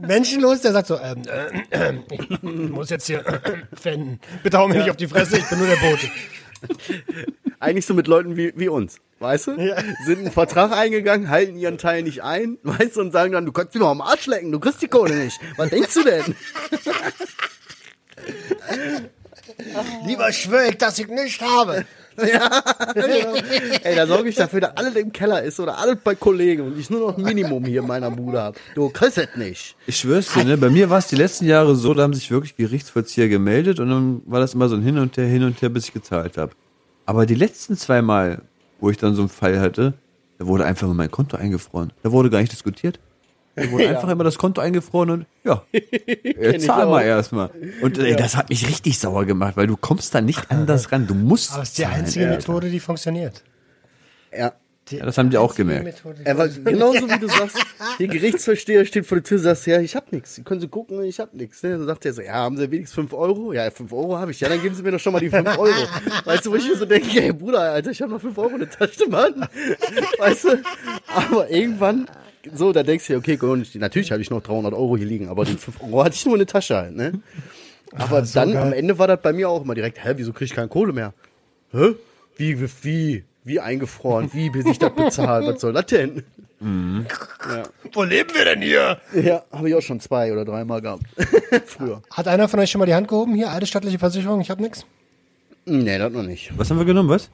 Menschen 0.00 0.40
los, 0.42 0.62
der 0.62 0.72
sagt 0.72 0.88
so, 0.88 0.98
ähm, 0.98 1.22
äh, 1.70 1.90
äh, 1.90 1.94
ich 2.10 2.42
muss 2.42 2.90
jetzt 2.90 3.06
hier 3.06 3.24
äh, 3.26 3.40
fenden. 3.72 4.20
Bitte 4.42 4.58
hau 4.58 4.66
mir 4.66 4.78
nicht 4.78 4.90
auf 4.90 4.96
die 4.96 5.06
Fresse, 5.06 5.38
ich 5.38 5.48
bin 5.48 5.58
nur 5.58 5.68
der 5.68 5.76
Bote. 5.76 6.10
Eigentlich 7.60 7.86
so 7.86 7.94
mit 7.94 8.08
Leuten 8.08 8.36
wie, 8.36 8.52
wie 8.56 8.68
uns, 8.68 8.98
weißt 9.20 9.46
du? 9.46 9.52
Ja. 9.60 9.76
Sind 10.04 10.18
einen 10.18 10.32
Vertrag 10.32 10.72
eingegangen, 10.72 11.30
halten 11.30 11.56
ihren 11.56 11.78
Teil 11.78 12.02
nicht 12.02 12.24
ein, 12.24 12.58
weißt 12.64 12.96
du, 12.96 13.00
und 13.00 13.12
sagen 13.12 13.32
dann, 13.32 13.46
du 13.46 13.52
kannst 13.52 13.76
dir 13.76 13.78
doch 13.78 13.90
am 13.90 14.00
Arsch 14.00 14.26
lecken, 14.26 14.50
du 14.50 14.58
kriegst 14.58 14.82
die 14.82 14.88
Kohle 14.88 15.14
nicht. 15.14 15.38
Was 15.56 15.70
denkst 15.70 15.94
du 15.94 16.02
denn? 16.02 16.34
Lieber 20.06 20.32
schwör 20.32 20.68
ich, 20.68 20.78
dass 20.78 20.98
ich 20.98 21.08
nicht 21.08 21.40
habe. 21.40 21.84
Ey, 22.16 23.94
da 23.94 24.06
sorge 24.06 24.30
ich 24.30 24.36
dafür, 24.36 24.60
dass 24.60 24.76
alles 24.76 24.96
im 24.96 25.12
Keller 25.12 25.42
ist 25.42 25.60
oder 25.60 25.76
alles 25.78 25.98
bei 26.02 26.14
Kollegen 26.14 26.62
und 26.62 26.78
ich 26.78 26.88
nur 26.88 27.00
noch 27.00 27.18
ein 27.18 27.22
Minimum 27.22 27.64
hier 27.66 27.82
in 27.82 27.86
meiner 27.86 28.10
Bude 28.10 28.40
habe. 28.40 28.58
Du 28.74 28.88
kriegst 28.88 29.18
es 29.18 29.28
nicht. 29.36 29.76
Ich 29.86 29.98
schwör's 29.98 30.32
dir, 30.32 30.44
ne? 30.44 30.56
Bei 30.56 30.70
mir 30.70 30.88
war 30.88 30.98
es 30.98 31.08
die 31.08 31.16
letzten 31.16 31.46
Jahre 31.46 31.76
so, 31.76 31.92
da 31.92 32.04
haben 32.04 32.14
sich 32.14 32.30
wirklich 32.30 32.56
Gerichtsvollzieher 32.56 33.28
gemeldet 33.28 33.80
und 33.80 33.90
dann 33.90 34.22
war 34.24 34.40
das 34.40 34.54
immer 34.54 34.68
so 34.68 34.76
ein 34.76 34.82
Hin 34.82 34.98
und 34.98 35.16
Her, 35.16 35.26
hin 35.26 35.44
und 35.44 35.60
her, 35.60 35.68
bis 35.68 35.84
ich 35.88 35.92
gezahlt 35.92 36.38
habe. 36.38 36.52
Aber 37.04 37.26
die 37.26 37.34
letzten 37.34 37.76
zwei 37.76 38.00
Mal, 38.00 38.42
wo 38.80 38.88
ich 38.88 38.96
dann 38.96 39.14
so 39.14 39.22
einen 39.22 39.28
Fall 39.28 39.60
hatte, 39.60 39.94
da 40.38 40.46
wurde 40.46 40.64
einfach 40.64 40.86
mal 40.88 40.94
mein 40.94 41.10
Konto 41.10 41.36
eingefroren. 41.36 41.92
Da 42.02 42.12
wurde 42.12 42.30
gar 42.30 42.40
nicht 42.40 42.52
diskutiert. 42.52 42.98
Da 43.56 43.70
wurde 43.70 43.88
einfach 43.88 44.08
immer 44.08 44.24
das 44.24 44.38
Konto 44.38 44.60
eingefroren 44.60 45.10
und 45.10 45.26
ja, 45.44 45.62
äh, 45.72 46.58
zahl 46.58 46.86
mal 46.86 47.02
erstmal. 47.02 47.50
Und 47.82 47.98
ey, 47.98 48.14
das 48.14 48.36
hat 48.36 48.50
mich 48.50 48.68
richtig 48.68 48.98
sauer 48.98 49.24
gemacht, 49.24 49.56
weil 49.56 49.66
du 49.66 49.76
kommst 49.76 50.14
da 50.14 50.20
nicht 50.20 50.50
anders 50.50 50.92
ran. 50.92 51.06
Du 51.06 51.14
musst 51.14 51.54
Aber 51.54 51.62
es 51.62 51.70
ist 51.70 51.78
die 51.78 51.82
zahlen, 51.82 51.94
einzige 52.04 52.26
Alter. 52.26 52.36
Methode, 52.36 52.70
die 52.70 52.80
funktioniert. 52.80 53.42
Ja. 54.36 54.52
Ja, 54.88 55.04
das 55.04 55.18
haben 55.18 55.30
die 55.30 55.36
auch 55.36 55.56
gemerkt. 55.56 55.82
Methode, 55.82 56.18
die 56.20 56.26
Er 56.26 56.38
war 56.38 56.46
genauso 56.46 57.10
wie 57.10 57.18
du 57.18 57.26
sagst, 57.28 57.58
der 57.98 58.06
Gerichtsversteher 58.06 58.84
steht 58.84 59.04
vor 59.04 59.16
der 59.16 59.24
Tür, 59.24 59.40
sagst, 59.40 59.66
ja, 59.66 59.80
ich 59.80 59.96
hab 59.96 60.12
nichts. 60.12 60.40
Können 60.44 60.60
Sie 60.60 60.68
gucken, 60.68 61.02
ich 61.02 61.18
hab 61.18 61.34
nichts. 61.34 61.60
Ne? 61.64 61.70
Dann 61.70 61.86
sagt 61.86 62.06
er 62.06 62.12
so, 62.12 62.22
ja, 62.22 62.34
haben 62.34 62.56
Sie 62.56 62.70
wenigstens 62.70 62.94
5 62.94 63.12
Euro? 63.12 63.52
Ja, 63.52 63.68
5 63.68 63.92
Euro 63.92 64.16
habe 64.16 64.30
ich. 64.30 64.38
Ja, 64.38 64.48
dann 64.48 64.62
geben 64.62 64.76
Sie 64.76 64.84
mir 64.84 64.92
doch 64.92 65.00
schon 65.00 65.12
mal 65.12 65.18
die 65.18 65.28
5 65.30 65.58
Euro. 65.58 65.74
Weißt 66.24 66.46
du, 66.46 66.52
wo 66.52 66.54
ich 66.54 66.68
mir 66.68 66.76
so 66.76 66.84
denke, 66.84 67.20
ey 67.20 67.32
Bruder, 67.32 67.62
Alter, 67.62 67.90
ich 67.90 68.00
habe 68.00 68.12
noch 68.12 68.20
5 68.20 68.38
Euro 68.38 68.50
in 68.50 68.60
der 68.60 68.70
Tasche, 68.70 69.08
Mann. 69.08 69.48
Weißt 70.18 70.44
du? 70.44 70.62
Aber 71.08 71.50
irgendwann, 71.50 72.06
so, 72.54 72.72
da 72.72 72.82
denkst 72.82 73.06
du 73.06 73.14
dir, 73.14 73.18
okay, 73.18 73.36
gut, 73.36 73.74
natürlich 73.74 74.10
hatte 74.12 74.22
ich 74.22 74.30
noch 74.30 74.42
300 74.42 74.72
Euro 74.74 74.96
hier 74.96 75.06
liegen, 75.06 75.28
aber 75.28 75.44
die 75.44 75.56
5 75.56 75.82
Euro 75.82 76.04
hatte 76.04 76.14
ich 76.14 76.24
nur 76.24 76.34
in 76.34 76.40
der 76.40 76.46
Tasche 76.46 76.76
halt, 76.76 76.96
ne? 76.96 77.20
Aber 77.92 78.24
so 78.24 78.38
dann, 78.38 78.52
geil. 78.52 78.62
am 78.62 78.72
Ende 78.72 78.98
war 78.98 79.06
das 79.06 79.20
bei 79.22 79.32
mir 79.32 79.48
auch 79.48 79.62
immer 79.62 79.74
direkt, 79.74 80.04
hä, 80.04 80.14
wieso 80.16 80.32
krieg 80.32 80.46
ich 80.46 80.54
keine 80.54 80.68
Kohle 80.68 80.92
mehr? 80.92 81.14
Hä? 81.72 81.94
Wie, 82.36 82.60
wie, 82.60 82.68
wie, 82.82 83.24
wie 83.44 83.60
eingefroren? 83.60 84.30
Wie, 84.32 84.50
bis 84.50 84.66
ich 84.66 84.78
das 84.78 84.94
bezahle? 84.94 85.54
Was 85.54 85.60
soll 85.60 85.72
das 85.72 85.86
denn? 85.86 86.24
Wo 86.58 88.02
leben 88.02 88.34
wir 88.34 88.44
denn 88.44 88.62
hier? 88.62 88.98
Ja, 89.14 89.44
habe 89.52 89.68
ich 89.68 89.74
auch 89.74 89.82
schon 89.82 90.00
zwei 90.00 90.32
oder 90.32 90.44
dreimal 90.44 90.80
gehabt. 90.80 91.04
Früher. 91.66 92.02
Hat 92.10 92.28
einer 92.28 92.48
von 92.48 92.60
euch 92.60 92.70
schon 92.70 92.78
mal 92.78 92.86
die 92.86 92.94
Hand 92.94 93.08
gehoben? 93.08 93.34
Hier, 93.34 93.50
alte 93.50 93.66
staatliche 93.66 93.98
Versicherung, 93.98 94.40
ich 94.40 94.50
hab 94.50 94.58
nix. 94.58 94.84
Nee, 95.66 95.98
das 95.98 96.12
noch 96.12 96.22
nicht. 96.22 96.52
Was 96.56 96.70
haben 96.70 96.78
wir 96.78 96.84
genommen, 96.84 97.08
was? 97.08 97.30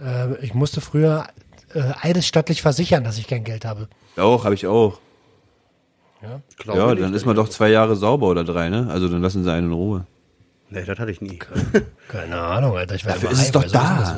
Äh, 0.00 0.42
ich 0.44 0.54
musste 0.54 0.80
früher 0.80 1.26
äh, 1.74 1.92
eidesstattlich 2.00 2.62
versichern, 2.62 3.04
dass 3.04 3.18
ich 3.18 3.26
kein 3.26 3.44
Geld 3.44 3.64
habe. 3.64 3.88
Auch, 4.16 4.44
habe 4.44 4.54
ich 4.54 4.66
auch. 4.66 4.98
Glaube 6.58 6.78
Ja, 6.78 6.86
nicht. 6.90 7.02
dann 7.02 7.14
ist 7.14 7.26
man 7.26 7.34
doch 7.34 7.48
zwei 7.48 7.70
Jahre 7.70 7.96
sauber 7.96 8.28
oder 8.28 8.44
drei, 8.44 8.68
ne? 8.68 8.88
Also 8.90 9.08
dann 9.08 9.22
lassen 9.22 9.42
sie 9.42 9.52
einen 9.52 9.66
in 9.68 9.72
Ruhe. 9.72 10.06
Nee, 10.70 10.84
das 10.84 10.98
hatte 10.98 11.10
ich 11.10 11.20
nie. 11.20 11.38
Keine 12.08 12.40
Ahnung, 12.40 12.76
Alter. 12.76 12.94
Ich 12.94 13.04
war 13.04 13.12
Dafür 13.14 13.30
ist 13.32 13.40
es 13.42 13.50
doch 13.52 13.64
da. 13.64 14.16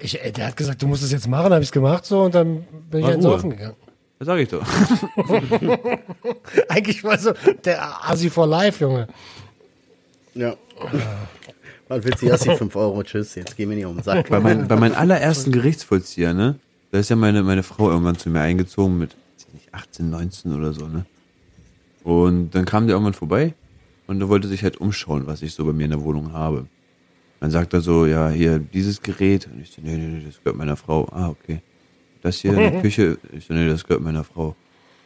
ich, 0.00 0.22
ey, 0.22 0.32
der 0.32 0.48
hat 0.48 0.56
gesagt, 0.56 0.80
du 0.82 0.86
musst 0.86 1.02
es 1.02 1.12
jetzt 1.12 1.28
machen, 1.28 1.52
habe 1.52 1.62
ich 1.62 1.68
es 1.68 1.72
gemacht 1.72 2.06
so 2.06 2.22
und 2.22 2.34
dann 2.34 2.62
bin 2.90 3.00
ich 3.00 3.06
Ruhe. 3.06 3.22
Saufen 3.22 3.50
gegangen. 3.50 3.76
Das 4.18 4.26
sag 4.26 4.38
ich 4.38 4.48
doch. 4.48 4.62
Eigentlich 6.68 7.04
war 7.04 7.18
so 7.18 7.32
der 7.64 8.08
Asi 8.08 8.30
for 8.30 8.46
Life, 8.46 8.82
Junge. 8.82 9.08
Ja. 10.34 10.54
Was 11.88 12.04
willst 12.04 12.22
du? 12.22 12.32
Hast 12.32 12.44
die 12.46 12.54
5 12.56 12.74
Euro, 12.76 13.02
tschüss, 13.02 13.34
jetzt 13.34 13.56
geh 13.56 13.66
mir 13.66 13.74
nicht 13.74 13.84
um 13.86 13.94
den 13.96 14.02
Sack. 14.02 14.28
bei, 14.30 14.40
mein, 14.40 14.68
bei 14.68 14.76
meinem 14.76 14.94
allerersten 14.94 15.52
Gerichtsvollzieher, 15.52 16.32
ne? 16.34 16.56
Da 16.90 16.98
ist 16.98 17.10
ja 17.10 17.16
meine, 17.16 17.42
meine 17.42 17.62
Frau 17.62 17.90
irgendwann 17.90 18.16
zu 18.16 18.30
mir 18.30 18.40
eingezogen 18.40 18.98
mit 18.98 19.10
weiß 19.12 19.46
ich 19.48 19.54
nicht, 19.54 19.74
18, 19.74 20.10
19 20.10 20.52
oder 20.52 20.72
so, 20.72 20.86
ne? 20.86 21.04
Und 22.04 22.50
dann 22.54 22.64
kam 22.64 22.86
der 22.86 22.94
irgendwann 22.94 23.14
vorbei 23.14 23.54
und 24.06 24.20
er 24.20 24.28
wollte 24.28 24.46
sich 24.48 24.62
halt 24.62 24.76
umschauen, 24.78 25.26
was 25.26 25.42
ich 25.42 25.52
so 25.54 25.64
bei 25.64 25.72
mir 25.72 25.84
in 25.84 25.90
der 25.90 26.02
Wohnung 26.04 26.32
habe. 26.32 26.66
Dann 27.40 27.50
sagt 27.50 27.74
er 27.74 27.80
so, 27.80 28.06
ja, 28.06 28.30
hier, 28.30 28.58
dieses 28.58 29.02
Gerät. 29.02 29.48
Und 29.52 29.60
ich 29.60 29.70
so, 29.70 29.82
nee, 29.82 29.96
nee, 29.96 30.06
nee, 30.06 30.22
das 30.24 30.38
gehört 30.38 30.56
meiner 30.56 30.76
Frau. 30.76 31.08
Ah, 31.10 31.28
okay. 31.28 31.60
Das 32.22 32.38
hier 32.38 32.52
in 32.52 32.58
der 32.58 32.80
Küche. 32.82 33.18
Ich 33.36 33.46
so, 33.46 33.54
nee, 33.54 33.66
das 33.68 33.84
gehört 33.84 34.02
meiner 34.02 34.24
Frau. 34.24 34.54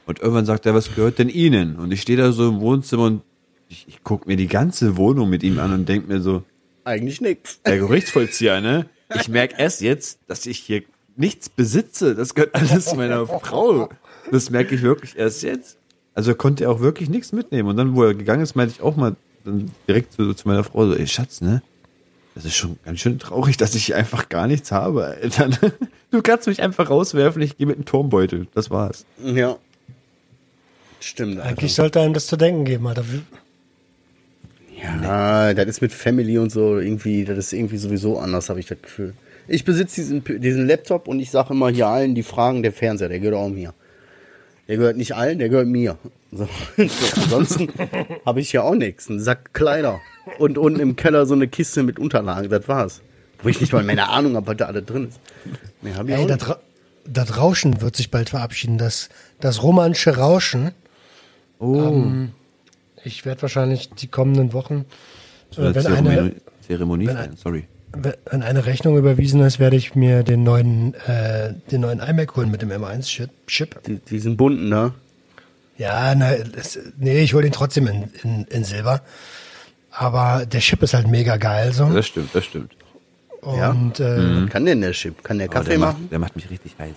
Und 0.07 0.21
irgendwann 0.21 0.47
sagt 0.47 0.67
er, 0.67 0.75
was 0.75 0.95
gehört 0.95 1.19
denn 1.19 1.29
Ihnen? 1.29 1.77
Und 1.77 1.91
ich 1.93 2.03
stehe 2.03 2.19
da 2.19 2.33
so 2.33 2.49
im 2.49 2.61
Wohnzimmer 2.61 3.05
und 3.05 3.23
ich, 3.69 3.87
ich 3.89 4.01
guck 4.05 4.27
mir 4.27 4.37
die 4.37 4.49
ganze 4.49 4.97
Wohnung 4.97 5.31
mit 5.31 5.43
ihm 5.43 5.59
an 5.59 5.73
und 5.73 5.89
denk 5.89 6.07
mir 6.09 6.21
so, 6.21 6.43
Eigentlich 6.85 7.21
nix. 7.21 7.63
der 7.63 7.79
Gerichtsvollzieher, 7.79 8.61
ne? 8.61 8.87
Ich 9.15 9.29
merke 9.29 9.55
erst 9.59 9.81
jetzt, 9.81 10.19
dass 10.27 10.47
ich 10.47 10.59
hier 10.59 10.83
nichts 11.21 11.49
besitze. 11.49 12.15
Das 12.15 12.35
gehört 12.35 12.55
alles 12.55 12.95
meiner 12.97 13.27
Frau. 13.27 13.89
Das 14.33 14.51
merke 14.51 14.75
ich 14.75 14.83
wirklich 14.83 15.17
erst 15.17 15.43
jetzt. 15.43 15.77
Also 16.15 16.35
konnte 16.35 16.65
er 16.65 16.71
auch 16.71 16.81
wirklich 16.81 17.09
nichts 17.09 17.33
mitnehmen. 17.33 17.69
Und 17.69 17.77
dann, 17.77 17.95
wo 17.95 18.03
er 18.03 18.15
gegangen 18.15 18.43
ist, 18.43 18.57
meinte 18.57 18.75
ich 18.75 18.83
auch 18.83 18.97
mal 18.97 19.15
dann 19.45 19.71
direkt 19.87 20.13
zu, 20.13 20.35
zu 20.35 20.49
meiner 20.49 20.65
Frau 20.65 20.87
so, 20.87 20.95
ey 20.95 21.07
Schatz, 21.07 21.41
ne? 21.41 21.63
Das 22.35 22.45
ist 22.45 22.55
schon 22.55 22.79
ganz 22.85 23.01
schön 23.01 23.19
traurig, 23.19 23.57
dass 23.57 23.75
ich 23.75 23.95
einfach 23.95 24.29
gar 24.29 24.47
nichts 24.47 24.73
habe, 24.73 25.05
Alter. 25.05 25.51
Du 26.13 26.23
kannst 26.23 26.49
mich 26.49 26.61
einfach 26.61 26.91
rauswerfen, 26.91 27.41
ich 27.41 27.57
gehe 27.57 27.69
mit 27.69 27.77
einem 27.77 27.85
Turmbeutel. 27.85 28.49
Das 28.53 28.69
war's. 28.69 29.05
Ja. 29.23 29.59
Stimmt. 30.99 31.39
Alter. 31.39 31.51
Eigentlich 31.51 31.75
sollte 31.75 32.01
einem 32.01 32.15
das 32.15 32.27
zu 32.27 32.37
denken 32.37 32.65
geben, 32.65 32.85
Alter. 32.89 33.05
Ja, 34.83 35.55
das 35.55 35.67
ist 35.67 35.83
mit 35.83 35.93
Family 35.93 36.39
und 36.39 36.51
so 36.51 36.79
irgendwie, 36.79 37.25
das 37.25 37.39
ist 37.39 37.53
irgendwie 37.53 37.77
sowieso 37.77 38.19
anders, 38.19 38.49
habe 38.49 38.59
ich 38.59 38.67
das 38.67 38.83
Gefühl. 38.83 39.15
Ich 39.49 39.65
besitze 39.65 40.01
diesen, 40.01 40.25
diesen 40.41 40.67
Laptop 40.67 41.09
und 41.09 41.21
ich 41.21 41.31
sage 41.31 41.53
immer 41.53 41.71
hier 41.71 41.89
allen, 41.89 42.15
die 42.15 42.23
fragen, 42.23 42.63
der 42.63 42.73
Fernseher, 42.73 43.09
der 43.09 43.21
gehört 43.21 43.37
auch 43.37 43.49
mir. 43.49 43.75
Der 44.69 44.77
gehört 44.77 44.97
nicht 44.97 45.17
allen, 45.17 45.39
der 45.39 45.49
gehört 45.49 45.67
mir. 45.67 45.97
So. 46.33 46.49
Ansonsten 47.17 47.73
habe 48.25 48.41
ich 48.41 48.53
ja 48.53 48.63
auch 48.63 48.77
nichts. 48.77 49.11
Einen 49.11 49.19
Sack 49.19 49.53
Kleider. 49.53 50.01
Und 50.39 50.59
unten 50.59 50.79
im 50.79 50.95
Keller 50.95 51.27
so 51.27 51.35
eine 51.35 51.49
Kiste 51.49 51.83
mit 51.83 51.99
Unterlagen. 51.99 52.49
Das 52.49 52.69
war's. 52.69 53.01
Wo 53.43 53.49
ich 53.49 53.61
nicht 53.61 53.73
mal 53.73 53.83
meine 53.83 54.09
Ahnung 54.09 54.37
habe, 54.37 54.47
was 54.47 54.57
da 54.59 54.67
alles 54.67 54.87
drin 54.87 55.09
ist. 55.09 55.19
Mehr 55.83 55.97
hab 55.97 56.07
ich 56.07 56.15
Ey, 56.15 56.23
auch 56.23 56.29
das, 56.29 56.39
nicht. 56.39 56.49
Ra 56.51 56.61
das 57.05 57.37
Rauschen 57.37 57.81
wird 57.81 57.97
sich 57.97 58.13
bald 58.13 58.31
verabschieden. 58.31 58.79
Das, 58.79 59.09
das 59.41 59.65
romanische 59.65 60.19
Rauschen. 60.19 60.71
Oh. 61.59 62.05
Ich 63.05 63.25
werde 63.25 63.43
wahrscheinlich 63.43 63.91
die 63.91 64.07
kommenden 64.07 64.53
Wochen, 64.53 64.85
äh, 65.57 65.61
eine 65.61 65.75
wenn, 65.75 65.83
Zeremonie, 65.83 66.19
eine, 66.19 66.35
Zeremonie 66.67 67.07
wenn 67.09 67.17
feiern, 67.17 67.37
sorry. 67.37 67.65
Wenn 67.93 68.43
eine 68.43 68.67
Rechnung 68.67 68.97
überwiesen 68.97 69.41
ist, 69.43 69.59
werde 69.59 69.77
ich 69.77 69.95
mir 69.95 70.23
den 70.23 70.43
neuen, 70.43 70.95
äh, 71.07 71.55
den 71.71 71.81
neuen 71.83 72.01
iMac 72.01 72.37
holen 72.37 72.51
mit 72.51 72.63
dem 72.63 72.71
M1-Chip. 72.71 73.31
Chip. 73.47 73.83
Die, 73.85 73.97
diesen 73.99 74.37
bunten, 74.37 74.69
ne? 74.69 74.93
Ja, 75.77 76.15
na, 76.15 76.35
das, 76.37 76.79
nee, 76.99 77.21
ich 77.21 77.35
hole 77.35 77.43
den 77.43 77.53
trotzdem 77.53 77.87
in, 77.87 78.05
in, 78.23 78.45
in 78.45 78.65
Silber. 78.65 79.03
Aber 79.91 80.47
der 80.47 80.61
Chip 80.61 80.83
ist 80.83 80.95
halt 80.95 81.09
mega 81.09 81.37
geil 81.37 81.73
so. 81.73 81.89
Das 81.93 82.07
stimmt, 82.07 82.35
das 82.35 82.45
stimmt. 82.45 82.73
Ja. 83.45 83.71
Und 83.71 83.99
äh, 84.01 84.19
Mhm. 84.19 84.45
Was 84.45 84.51
kann 84.51 84.67
denn 84.67 84.81
der 84.83 84.93
Chip? 84.93 85.25
Kann 85.25 85.39
der 85.39 85.49
Kaffee 85.49 85.71
der 85.71 85.79
machen? 85.79 86.03
Macht, 86.03 86.13
der 86.13 86.19
macht 86.19 86.37
mich 86.37 86.51
richtig 86.51 86.77
heiß. 86.79 86.95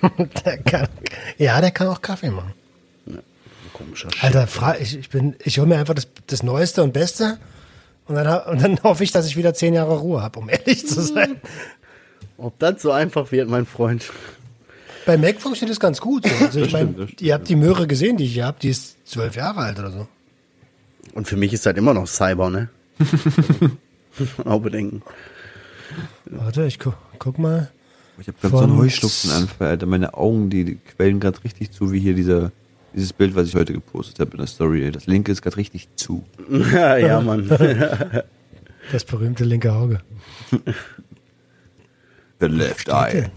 der 0.44 0.58
kann, 0.58 0.88
ja, 1.38 1.60
der 1.60 1.70
kann 1.70 1.88
auch 1.88 2.00
Kaffee 2.02 2.30
machen. 2.30 2.52
Komischer 3.72 4.08
Chip. 4.08 4.24
Alter, 4.24 4.46
fra 4.46 4.76
ich, 4.78 4.98
ich 4.98 5.08
bin, 5.08 5.34
ich 5.42 5.58
hole 5.58 5.68
mir 5.68 5.78
einfach 5.78 5.94
das, 5.94 6.08
das 6.26 6.42
Neueste 6.42 6.82
und 6.82 6.92
Beste 6.92 7.38
und 8.08 8.14
dann, 8.14 8.46
und 8.48 8.62
dann 8.62 8.78
hoffe 8.82 9.04
ich, 9.04 9.12
dass 9.12 9.26
ich 9.26 9.36
wieder 9.36 9.54
zehn 9.54 9.74
Jahre 9.74 9.98
Ruhe 9.98 10.22
habe, 10.22 10.38
um 10.38 10.48
ehrlich 10.48 10.86
zu 10.86 11.00
sein. 11.00 11.36
Ob 12.36 12.58
das 12.58 12.82
so 12.82 12.92
einfach 12.92 13.32
wird, 13.32 13.48
mein 13.48 13.66
Freund. 13.66 14.10
Bei 15.06 15.16
Mac 15.16 15.40
funktioniert 15.40 15.72
das 15.76 15.80
ganz 15.80 16.00
gut. 16.00 16.24
So. 16.26 16.44
Also 16.44 16.60
ich 16.60 16.68
stimmt, 16.70 16.98
meine, 16.98 17.08
ihr 17.20 17.34
habt 17.34 17.48
die 17.48 17.56
Möhre 17.56 17.86
gesehen, 17.86 18.16
die 18.16 18.24
ich 18.24 18.34
hier 18.34 18.46
habe, 18.46 18.58
die 18.60 18.68
ist 18.68 18.96
zwölf 19.08 19.34
Jahre 19.36 19.60
alt 19.60 19.78
oder 19.78 19.90
so. 19.90 20.06
Und 21.14 21.26
für 21.26 21.36
mich 21.36 21.52
ist 21.52 21.66
das 21.66 21.76
immer 21.76 21.94
noch 21.94 22.06
Cyber, 22.06 22.50
ne? 22.50 22.68
Auch 24.44 24.60
bedenken. 24.60 25.02
Warte, 26.26 26.64
ich 26.66 26.78
gu 26.78 26.92
guck 27.18 27.38
mal. 27.38 27.70
Ich 28.20 28.28
habe 28.28 28.36
gerade 28.40 28.56
so 28.56 28.62
einen 28.62 28.72
Von- 28.72 28.78
Heuschnupfenanfall, 28.80 29.68
Alter. 29.68 29.86
Meine 29.86 30.14
Augen, 30.14 30.50
die 30.50 30.78
quellen 30.96 31.20
gerade 31.20 31.42
richtig 31.44 31.70
zu, 31.70 31.92
wie 31.92 32.00
hier 32.00 32.14
dieser, 32.14 32.52
dieses 32.94 33.12
Bild, 33.12 33.34
was 33.34 33.48
ich 33.48 33.54
heute 33.54 33.72
gepostet 33.72 34.18
habe 34.20 34.32
in 34.32 34.38
der 34.38 34.46
Story. 34.46 34.90
Das 34.90 35.06
linke 35.06 35.32
ist 35.32 35.42
gerade 35.42 35.56
richtig 35.56 35.88
zu. 35.96 36.24
ja, 36.72 36.96
ja, 36.98 37.20
Mann. 37.20 37.48
Das 38.90 39.04
berühmte 39.04 39.44
linke 39.44 39.70
Auge. 39.70 40.00
The 42.40 42.46
left 42.46 42.88
eye. 42.88 43.30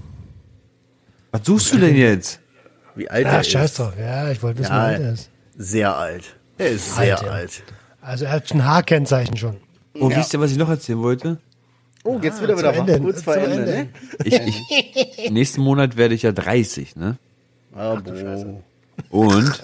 Was 1.31 1.41
suchst 1.45 1.73
du 1.73 1.77
denn 1.79 1.95
jetzt? 1.95 2.39
Wie 2.95 3.09
alt 3.09 3.25
er 3.25 3.33
Ah, 3.33 3.39
ist. 3.41 3.49
scheiß 3.51 3.73
drauf. 3.75 3.93
Ja, 3.99 4.29
ich 4.31 4.41
wollte 4.43 4.59
wissen, 4.59 4.71
Ja, 4.71 4.77
wie 4.89 4.93
alt 4.95 5.01
er 5.01 5.13
ist. 5.13 5.29
Sehr 5.57 5.95
alt. 5.95 6.35
Er 6.57 6.67
ist 6.69 6.95
sehr 6.95 7.17
Alt, 7.17 7.25
ja. 7.25 7.31
alt. 7.31 7.63
Also 8.01 8.25
er 8.25 8.31
hat 8.31 8.51
ein 8.53 8.63
Haarkennzeichen 8.65 9.35
schon. 9.37 9.57
Oh, 9.99 10.09
wisst 10.09 10.33
ihr, 10.33 10.39
was 10.39 10.51
ich 10.51 10.57
noch 10.57 10.69
erzählen 10.69 10.99
wollte? 11.01 11.37
Oh, 12.03 12.17
jetzt 12.21 12.41
wieder 12.41 12.55
zum 12.55 12.59
wieder 12.69 12.73
Ende, 12.77 12.99
kurz 13.01 13.21
vor 13.23 13.35
Ende, 13.35 13.55
Ende. 13.57 13.71
ne? 13.71 13.89
Ich, 14.23 14.33
ich, 15.19 15.29
nächsten 15.31 15.61
Monat 15.61 15.97
werde 15.97 16.15
ich 16.15 16.21
ja 16.23 16.31
30, 16.31 16.95
ne? 16.95 17.17
Ah, 17.75 17.95
boah. 17.95 18.61
Und 19.12 19.62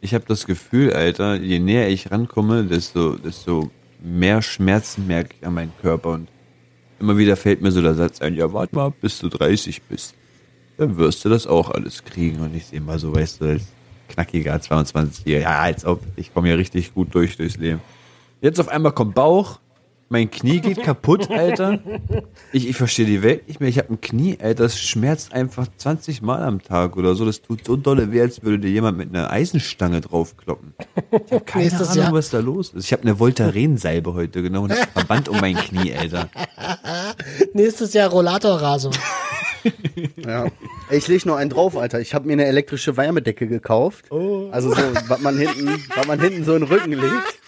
ich 0.00 0.12
habe 0.12 0.24
das 0.26 0.44
Gefühl, 0.44 0.92
Alter, 0.92 1.36
je 1.36 1.60
näher 1.60 1.88
ich 1.88 2.10
rankomme, 2.10 2.64
desto, 2.64 3.16
desto 3.16 3.70
mehr 4.02 4.42
Schmerzen 4.42 5.06
merke 5.06 5.36
ich 5.38 5.46
an 5.46 5.54
meinem 5.54 5.72
Körper. 5.80 6.10
Und 6.10 6.28
immer 6.98 7.16
wieder 7.16 7.36
fällt 7.36 7.62
mir 7.62 7.70
so 7.70 7.80
der 7.80 7.94
Satz 7.94 8.20
ein, 8.20 8.34
ja, 8.34 8.52
warte 8.52 8.74
mal, 8.74 8.92
bis 9.00 9.20
du 9.20 9.28
30 9.28 9.82
bist. 9.82 10.14
Dann 10.76 10.96
wirst 10.96 11.24
du 11.24 11.28
das 11.28 11.46
auch 11.46 11.70
alles 11.70 12.02
kriegen. 12.04 12.40
Und 12.40 12.56
ich 12.56 12.66
sehe 12.66 12.80
mal 12.80 12.98
so, 12.98 13.14
weißt 13.14 13.40
du, 13.40 13.44
als 13.46 13.62
knackiger 14.08 14.60
22 14.60 15.24
ja, 15.26 15.60
als 15.60 15.84
ob, 15.84 16.02
ich 16.16 16.34
komme 16.34 16.48
ja 16.48 16.56
richtig 16.56 16.92
gut 16.92 17.14
durch 17.14 17.36
durchs 17.36 17.56
Leben. 17.56 17.80
Jetzt 18.40 18.58
auf 18.58 18.68
einmal 18.68 18.92
kommt 18.92 19.14
Bauch, 19.14 19.60
mein 20.12 20.30
Knie 20.30 20.60
geht 20.60 20.82
kaputt, 20.82 21.30
Alter. 21.30 21.80
Ich, 22.52 22.68
ich 22.68 22.76
verstehe 22.76 23.06
die 23.06 23.22
Welt 23.22 23.48
nicht 23.48 23.60
mehr. 23.60 23.68
Ich 23.70 23.78
habe 23.78 23.94
ein 23.94 24.00
Knie, 24.00 24.36
Alter, 24.40 24.64
das 24.64 24.78
schmerzt 24.78 25.32
einfach 25.32 25.66
20 25.78 26.20
Mal 26.20 26.42
am 26.42 26.62
Tag 26.62 26.96
oder 26.96 27.14
so. 27.14 27.24
Das 27.24 27.40
tut 27.40 27.64
so 27.64 27.76
dolle 27.76 28.12
weh, 28.12 28.20
als 28.20 28.42
würde 28.42 28.58
dir 28.58 28.70
jemand 28.70 28.98
mit 28.98 29.08
einer 29.08 29.30
Eisenstange 29.30 30.02
draufkloppen. 30.02 30.74
Ich 31.10 31.32
habe 31.32 31.44
keine 31.44 31.64
Nächstes 31.64 31.88
Ahnung, 31.88 32.04
Jahr. 32.04 32.12
was 32.12 32.30
da 32.30 32.40
los 32.40 32.74
ist. 32.74 32.84
Ich 32.84 32.92
habe 32.92 33.02
eine 33.02 33.18
Voltaren-Salbe 33.18 34.12
heute 34.12 34.42
genommen 34.42 34.70
und 34.70 34.76
einen 34.76 34.88
Verband 34.92 35.28
um 35.30 35.40
mein 35.40 35.56
Knie, 35.56 35.94
Alter. 35.94 36.28
Nächstes 37.54 37.94
Jahr 37.94 38.10
Rollatorrasung. 38.10 38.92
Ja. 40.16 40.46
Ich 40.90 41.08
leg 41.08 41.24
noch 41.24 41.36
einen 41.36 41.50
drauf, 41.50 41.76
Alter. 41.76 42.00
Ich 42.00 42.14
habe 42.14 42.26
mir 42.26 42.34
eine 42.34 42.44
elektrische 42.44 42.96
Wärmedecke 42.96 43.46
gekauft. 43.46 44.10
Also 44.10 44.74
so, 44.74 44.82
was 45.08 45.20
man 45.20 45.38
hinten, 45.38 45.68
was 45.94 46.06
man 46.06 46.20
hinten 46.20 46.44
so 46.44 46.54
in 46.54 46.66
den 46.66 46.68
Rücken 46.68 46.92
legt. 46.92 47.38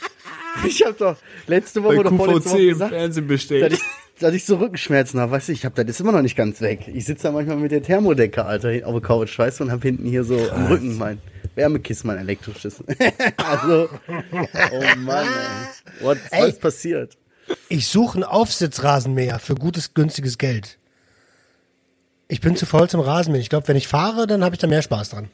Ich 0.67 0.85
habe 0.85 0.95
doch 0.95 1.17
letzte 1.47 1.83
Woche 1.83 1.99
oder 1.99 2.11
vorletzte 2.11 2.51
Woche 2.51 2.67
gesagt, 2.67 2.93
Fernsehen 2.93 3.29
dass 3.29 3.35
bestellt. 3.35 3.73
ich, 3.73 3.81
dass 4.21 4.35
ich 4.35 4.45
so 4.45 4.57
Rückenschmerzen 4.57 5.21
habe. 5.21 5.33
Weißt 5.33 5.49
du, 5.49 5.53
ich 5.53 5.65
habe 5.65 5.85
das 5.85 5.97
ist 5.97 6.01
immer 6.01 6.13
noch 6.13 6.23
nicht 6.23 6.37
ganz 6.37 6.61
weg. 6.61 6.89
Ich 6.93 7.05
sitze 7.05 7.25
da 7.25 7.33
manchmal 7.33 7.57
mit 7.57 7.73
der 7.73 7.83
Thermodecke, 7.83 8.45
Alter, 8.45 8.87
auf 8.87 8.93
der 8.93 9.03
Couch, 9.03 9.39
weißt 9.39 9.61
du, 9.61 9.65
und 9.65 9.73
habe 9.73 9.83
hinten 9.83 10.07
hier 10.07 10.25
so 10.25 10.39
am 10.51 10.67
Rücken 10.67 10.97
mein 10.97 11.21
Wärmekissen, 11.55 12.07
mein 12.07 12.19
elektrisches. 12.19 12.83
also, 13.37 13.89
oh 14.73 14.83
Mann, 14.99 15.27
ey. 15.27 16.05
What, 16.05 16.19
Ey. 16.31 16.43
was 16.43 16.49
ist 16.51 16.61
passiert? 16.61 17.17
Ich 17.69 17.89
suche 17.89 18.17
einen 18.17 18.25
Aufsitzrasenmäher 18.25 19.39
für 19.39 19.55
gutes, 19.55 19.95
günstiges 19.95 20.39
Geld. 20.39 20.79
Ich 22.29 22.41
bin 22.41 22.57
zu 22.57 22.67
faul 22.67 22.89
zum 22.89 23.01
Rasenmähen. 23.01 23.43
Ich 23.43 23.51
glaube, 23.51 23.69
wenn 23.69 23.77
ich 23.77 23.87
fahre, 23.87 24.27
dann 24.27 24.43
habe 24.43 24.55
ich 24.55 24.61
da 24.61 24.67
mehr 24.67 24.83
Spaß 24.83 25.11
dran. 25.11 25.29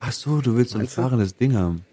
Ach 0.00 0.12
so, 0.12 0.40
du 0.40 0.56
willst 0.56 0.72
so 0.72 0.78
ein 0.78 0.88
fahrendes 0.88 1.36
Ding 1.36 1.54
haben. 1.56 1.84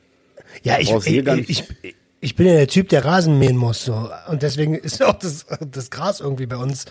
Ja, 0.63 0.79
ich, 0.79 0.91
ich, 0.91 1.03
hier 1.05 1.23
gar 1.23 1.35
nicht. 1.35 1.49
ich, 1.49 1.95
ich 2.23 2.35
bin 2.35 2.47
ja 2.47 2.53
der 2.53 2.67
Typ, 2.67 2.89
der 2.89 3.05
Rasen 3.05 3.37
mähen 3.39 3.57
muss. 3.57 3.83
So. 3.85 4.09
Und 4.29 4.41
deswegen 4.43 4.75
ist 4.75 5.03
auch 5.03 5.13
das, 5.19 5.45
das 5.69 5.89
Gras 5.91 6.19
irgendwie 6.19 6.45
bei 6.45 6.57
uns 6.57 6.85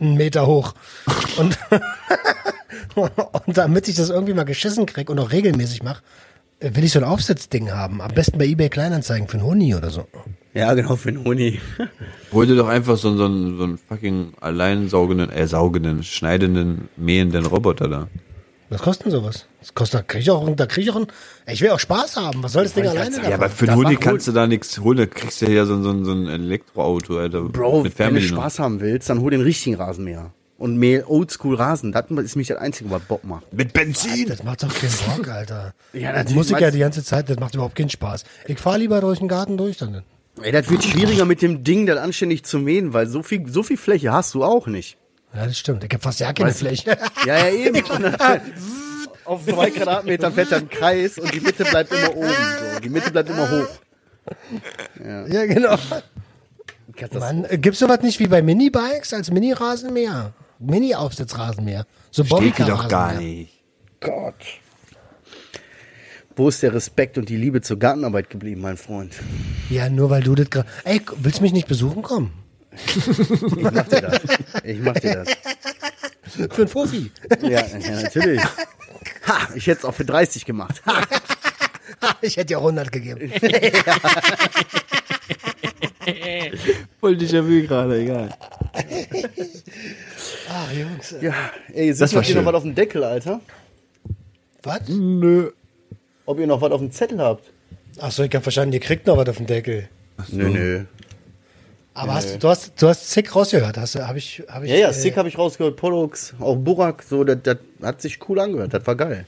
einen 0.00 0.16
Meter 0.16 0.46
hoch. 0.46 0.74
Und, 1.36 1.58
und 2.94 3.56
damit 3.56 3.88
ich 3.88 3.96
das 3.96 4.10
irgendwie 4.10 4.34
mal 4.34 4.44
geschissen 4.44 4.86
krieg 4.86 5.10
und 5.10 5.18
auch 5.18 5.32
regelmäßig 5.32 5.82
mache, 5.82 6.02
will 6.60 6.84
ich 6.84 6.92
so 6.92 7.00
ein 7.00 7.04
Aufsitzding 7.04 7.72
haben. 7.72 8.00
Am 8.00 8.12
besten 8.12 8.38
bei 8.38 8.46
eBay 8.46 8.68
Kleinanzeigen 8.68 9.28
für 9.28 9.38
einen 9.38 9.46
Huni 9.46 9.74
oder 9.74 9.90
so. 9.90 10.06
Ja, 10.54 10.72
genau, 10.74 10.96
für 10.96 11.12
den 11.12 11.24
Huni. 11.24 11.60
Hol 12.32 12.46
dir 12.46 12.56
doch 12.56 12.68
einfach 12.68 12.96
so, 12.96 13.08
einen- 13.08 13.16
so, 13.18 13.24
einen- 13.24 13.56
so 13.58 13.64
einen 13.64 13.78
fucking 13.78 14.32
alleinsaugenden, 14.40 15.30
äh, 15.30 15.46
saugenden, 15.46 16.02
schneidenden, 16.02 16.88
mähenden 16.96 17.46
Roboter 17.46 17.88
da. 17.88 18.08
Was 18.72 18.82
kostet 18.82 19.06
denn 19.06 19.12
sowas? 19.12 19.46
Das 19.60 19.74
kostet, 19.74 20.00
da 20.00 20.02
krieg 20.02 20.22
ich 20.22 20.30
auch, 20.30 20.48
da 20.56 20.66
krieg 20.66 20.84
ich 20.84 20.90
auch 20.90 20.96
ein, 20.96 21.06
ich 21.46 21.60
will 21.60 21.70
auch 21.70 21.78
Spaß 21.78 22.16
haben. 22.16 22.42
Was 22.42 22.52
soll 22.52 22.64
das 22.64 22.72
Ding 22.74 22.86
alleine 22.86 23.16
Ja, 23.16 23.22
davon? 23.22 23.32
aber 23.34 23.48
für 23.50 23.68
einen 23.68 23.76
Huni 23.76 23.94
mach 23.94 24.00
kannst 24.00 24.28
du 24.28 24.32
da 24.32 24.46
nichts 24.46 24.78
holen, 24.80 24.98
da 24.98 25.06
kriegst 25.06 25.42
du 25.42 25.50
ja 25.50 25.64
so, 25.66 25.82
so, 25.82 26.04
so 26.04 26.12
ein 26.12 26.26
Elektroauto, 26.26 27.18
Alter. 27.18 27.42
Bro, 27.42 27.86
wenn 27.96 28.14
du. 28.14 28.20
Spaß 28.20 28.58
haben 28.58 28.80
willst, 28.80 29.10
dann 29.10 29.20
hol 29.20 29.30
den 29.30 29.42
richtigen 29.42 29.76
Rasenmäher. 29.76 30.32
Und 30.58 30.76
mäh 30.78 31.02
Oldschool 31.02 31.56
Rasen. 31.56 31.90
Das 31.90 32.08
ist 32.08 32.36
mich 32.36 32.46
das 32.46 32.58
Einzige, 32.58 32.88
was 32.90 33.02
Bock 33.02 33.24
macht. 33.24 33.52
Mit 33.52 33.72
Benzin! 33.72 34.28
Das 34.28 34.44
macht 34.44 34.62
doch 34.62 34.72
keinen 34.72 35.16
Bock, 35.16 35.28
Alter. 35.28 35.74
Ja, 35.92 36.12
natürlich. 36.12 36.36
Muss 36.36 36.50
ich 36.50 36.58
ja 36.58 36.70
die 36.70 36.78
ganze 36.78 37.02
Zeit, 37.02 37.28
das 37.28 37.38
macht 37.38 37.54
überhaupt 37.54 37.74
keinen 37.74 37.90
Spaß. 37.90 38.24
Ich 38.46 38.58
fahre 38.58 38.78
lieber 38.78 39.00
durch 39.00 39.18
den 39.18 39.28
Garten 39.28 39.56
durch 39.56 39.76
dann. 39.78 40.02
Ey, 40.40 40.52
das 40.52 40.70
wird 40.70 40.84
schwieriger 40.84 41.24
mit 41.26 41.42
dem 41.42 41.62
Ding, 41.64 41.86
das 41.86 41.98
anständig 41.98 42.44
zu 42.44 42.58
mähen, 42.58 42.92
weil 42.94 43.06
so 43.06 43.22
viel, 43.22 43.46
so 43.48 43.62
viel 43.62 43.76
Fläche 43.76 44.12
hast 44.12 44.34
du 44.34 44.44
auch 44.44 44.66
nicht. 44.66 44.96
Ja, 45.34 45.46
das 45.46 45.58
stimmt. 45.58 45.84
Ich 45.84 45.90
habe 45.90 46.02
fast 46.02 46.20
ja 46.20 46.32
keine 46.32 46.50
Weißt 46.50 46.58
Fläche. 46.58 46.98
Ja, 47.26 47.38
ja, 47.38 47.48
eben. 47.48 47.82
Auf 49.24 49.44
zwei 49.46 49.70
Quadratmetern 49.70 50.32
fährt 50.32 50.52
dann 50.52 50.62
ein 50.62 50.68
Kreis 50.68 51.18
und 51.18 51.32
die 51.32 51.40
Mitte 51.40 51.64
bleibt 51.64 51.92
immer 51.92 52.16
oben. 52.16 52.28
So. 52.74 52.80
Die 52.80 52.88
Mitte 52.88 53.10
bleibt 53.10 53.30
immer 53.30 53.50
hoch. 53.50 53.68
ja, 55.04 55.46
genau. 55.46 55.78
Katastrophe. 56.96 57.34
Mann, 57.34 57.44
äh, 57.44 57.58
gibt's 57.58 57.78
sowas 57.78 58.00
nicht 58.02 58.18
wie 58.18 58.26
bei 58.26 58.42
Minibikes 58.42 59.12
als 59.14 59.30
Mini-Rasenmäher? 59.30 60.32
Mini-Aufsitzrasenmäher. 60.58 61.86
So 62.10 62.24
Steht 62.24 62.58
dir 62.58 62.66
doch 62.66 62.88
gar 62.88 63.14
nicht. 63.14 63.62
Gott. 64.00 64.34
Wo 66.34 66.48
ist 66.48 66.62
der 66.62 66.72
Respekt 66.74 67.18
und 67.18 67.28
die 67.28 67.36
Liebe 67.36 67.60
zur 67.60 67.78
Gartenarbeit 67.78 68.30
geblieben, 68.30 68.60
mein 68.62 68.76
Freund? 68.76 69.14
Ja, 69.70 69.88
nur 69.88 70.10
weil 70.10 70.22
du 70.22 70.34
das 70.34 70.50
gerade. 70.50 70.68
Ey, 70.84 71.00
willst 71.16 71.38
du 71.38 71.42
mich 71.42 71.52
nicht 71.52 71.68
besuchen 71.68 72.02
kommen? 72.02 72.32
Ich 72.74 73.62
mach 73.62 73.86
dir 73.88 74.00
das. 74.00 74.20
Ich 74.64 74.78
mach 74.80 74.94
dir 74.94 75.24
das. 75.24 75.28
Für 76.54 76.62
ein 76.62 76.68
Fofi. 76.68 77.10
Ja, 77.42 77.48
ja 77.66 78.02
natürlich. 78.02 78.40
Ha, 79.26 79.48
ich 79.54 79.66
hätte 79.66 79.80
es 79.80 79.84
auch 79.84 79.94
für 79.94 80.04
30 80.04 80.44
gemacht. 80.44 80.82
Ha. 80.86 81.02
Ich 82.20 82.36
hätte 82.36 82.46
dir 82.46 82.58
auch 82.58 82.62
100 82.62 82.90
gegeben. 82.90 83.30
Voll 87.00 87.16
Déjà-vu 87.16 87.62
gerade, 87.66 88.00
egal. 88.00 88.30
Ah, 90.48 90.66
Jungs. 90.72 91.14
Ja, 91.20 91.34
ey, 91.72 91.90
Das 91.90 91.98
sitzt 91.98 92.14
war 92.14 92.22
noch 92.22 92.26
hier 92.26 92.36
noch 92.36 92.44
was 92.44 92.54
auf 92.54 92.62
dem 92.62 92.74
Deckel, 92.74 93.04
Alter? 93.04 93.40
Was? 94.64 94.88
Nö. 94.88 95.50
Ob 96.26 96.38
ihr 96.40 96.46
noch 96.46 96.60
was 96.60 96.72
auf 96.72 96.80
dem 96.80 96.90
Zettel 96.90 97.20
habt? 97.20 97.50
Achso, 98.00 98.24
ich 98.24 98.34
hab 98.34 98.42
verstanden, 98.42 98.72
ihr 98.72 98.80
kriegt 98.80 99.06
noch 99.06 99.16
was 99.16 99.28
auf 99.28 99.36
den 99.36 99.46
Deckel. 99.46 99.88
Nö, 100.28 100.48
nö. 100.48 100.84
Aber 101.94 102.14
hast 102.14 102.34
du, 102.34 102.38
du 102.38 102.48
hast, 102.48 102.80
du 102.80 102.88
hast 102.88 103.10
Sick 103.10 103.34
rausgehört, 103.34 103.76
hast 103.76 103.94
du, 103.94 104.06
habe 104.06 104.18
ich, 104.18 104.42
habe 104.48 104.64
ich. 104.64 104.70
Ja, 104.70 104.78
ja, 104.78 104.88
äh, 104.88 104.94
Sick 104.94 105.16
habe 105.16 105.28
ich 105.28 105.36
rausgehört, 105.36 105.76
Pollux, 105.76 106.34
auch 106.40 106.56
Burak, 106.56 107.02
so, 107.02 107.22
das, 107.22 107.38
das 107.42 107.58
hat 107.82 108.00
sich 108.00 108.18
cool 108.28 108.38
angehört, 108.40 108.72
das 108.72 108.86
war 108.86 108.96
geil. 108.96 109.26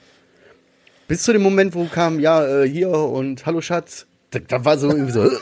Bis 1.07 1.23
zu 1.23 1.33
dem 1.35 1.43
Moment, 1.43 1.75
wo 1.75 1.85
kam, 1.85 2.21
ja, 2.21 2.63
äh, 2.63 2.69
hier 2.69 2.89
und 2.91 3.45
Hallo 3.45 3.61
Schatz, 3.61 4.07
da, 4.31 4.39
da 4.39 4.65
war 4.65 4.79
so 4.79 4.89
irgendwie 4.89 5.13
so, 5.13 5.29
so, 5.29 5.37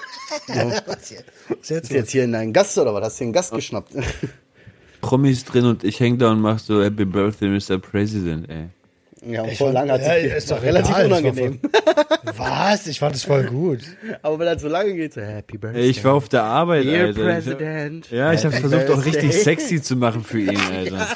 Was 0.49 1.11
jetzt 1.11 1.71
ist 1.71 1.71
los? 1.71 1.89
jetzt 1.91 2.11
hier 2.11 2.25
in 2.25 2.35
einen 2.35 2.53
Gast 2.53 2.77
oder 2.77 2.93
was? 2.93 3.05
Hast 3.05 3.21
du 3.21 3.25
den 3.25 3.33
Gast 3.33 3.53
geschnappt? 3.53 3.93
Promis 5.01 5.45
drin 5.45 5.67
und 5.67 5.85
ich 5.85 6.01
häng 6.01 6.19
da 6.19 6.33
und 6.33 6.41
mach 6.41 6.59
so 6.59 6.83
Happy 6.83 7.05
Birthday, 7.05 7.49
Mr. 7.49 7.79
President, 7.79 8.49
ey. 8.51 8.69
Ja, 9.25 9.45
Ich 9.47 9.59
voll 9.59 9.73
fand- 9.73 9.89
lange 9.89 9.93
hat 9.93 10.01
ja, 10.03 10.21
sich 10.21 10.33
ist 10.33 10.51
doch 10.51 10.61
relativ 10.63 10.91
egal, 10.91 11.07
unangenehm. 11.07 11.61
Was? 12.37 12.87
Ich 12.89 12.99
fand 12.99 13.15
es 13.15 13.25
voll 13.25 13.45
gut. 13.45 13.81
Aber 14.23 14.39
wenn 14.41 14.47
das 14.47 14.63
so 14.63 14.69
lange 14.69 14.95
geht, 14.95 15.15
so 15.15 15.21
Happy 15.21 15.59
Birthday. 15.59 15.83
Ich 15.89 16.03
war 16.05 16.15
auf 16.15 16.29
der 16.29 16.43
Arbeit, 16.43 16.85
Dear 16.85 17.07
Alter. 17.07 17.23
President. 17.23 18.11
Ja, 18.11 18.33
ich 18.33 18.45
habe 18.45 18.57
versucht 18.57 18.91
auch 18.91 19.05
richtig 19.05 19.33
sexy 19.43 19.81
zu 19.81 19.95
machen 19.97 20.25
für 20.25 20.41
ihn, 20.41 20.59
Alter. 20.77 21.07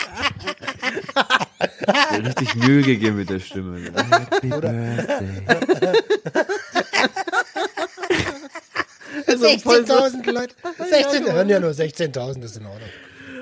Richtig 2.24 2.54
Mühe 2.56 2.82
gegeben 2.82 3.16
mit 3.16 3.28
der 3.30 3.40
Stimme. 3.40 3.78
Happy 4.10 4.48
Birthday. 4.48 5.06
Also 9.26 9.48
voll 9.58 9.86
so, 9.86 9.94
16.000 9.94 10.30
Leute. 10.32 10.54
16, 10.90 11.32
hören 11.32 11.48
ja 11.48 11.58
nur 11.58 11.70
16.000, 11.70 12.40
das 12.40 12.50
ist 12.52 12.56
in 12.58 12.66
Ordnung. 12.66 12.88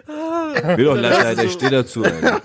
Will 0.76 0.84
doch 0.84 0.96
leider, 0.96 1.42
ich 1.44 1.52
stehe 1.52 1.70
dazu, 1.70 2.04
Alter. 2.04 2.42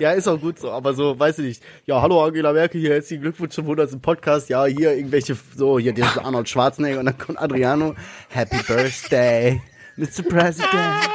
ja, 0.00 0.10
ist 0.12 0.26
auch 0.26 0.40
gut 0.40 0.58
so, 0.58 0.72
aber 0.72 0.92
so, 0.92 1.16
weiß 1.16 1.38
ich 1.38 1.44
nicht. 1.44 1.62
Ja, 1.86 2.02
hallo 2.02 2.24
Angela 2.24 2.52
Merkel, 2.52 2.80
hier 2.80 2.94
herzlichen 2.94 3.22
Glückwunsch 3.22 3.54
zum 3.54 3.64
100. 3.64 4.02
Podcast. 4.02 4.48
Ja, 4.48 4.64
hier 4.64 4.94
irgendwelche, 4.94 5.36
so, 5.56 5.78
hier, 5.78 5.94
das 5.94 6.16
ist 6.16 6.18
Arnold 6.18 6.48
Schwarzenegger 6.48 6.98
und 6.98 7.06
dann 7.06 7.18
kommt 7.18 7.38
Adriano. 7.40 7.94
Happy 8.28 8.58
Birthday, 8.66 9.62
Mr. 9.96 10.22
President. 10.28 11.10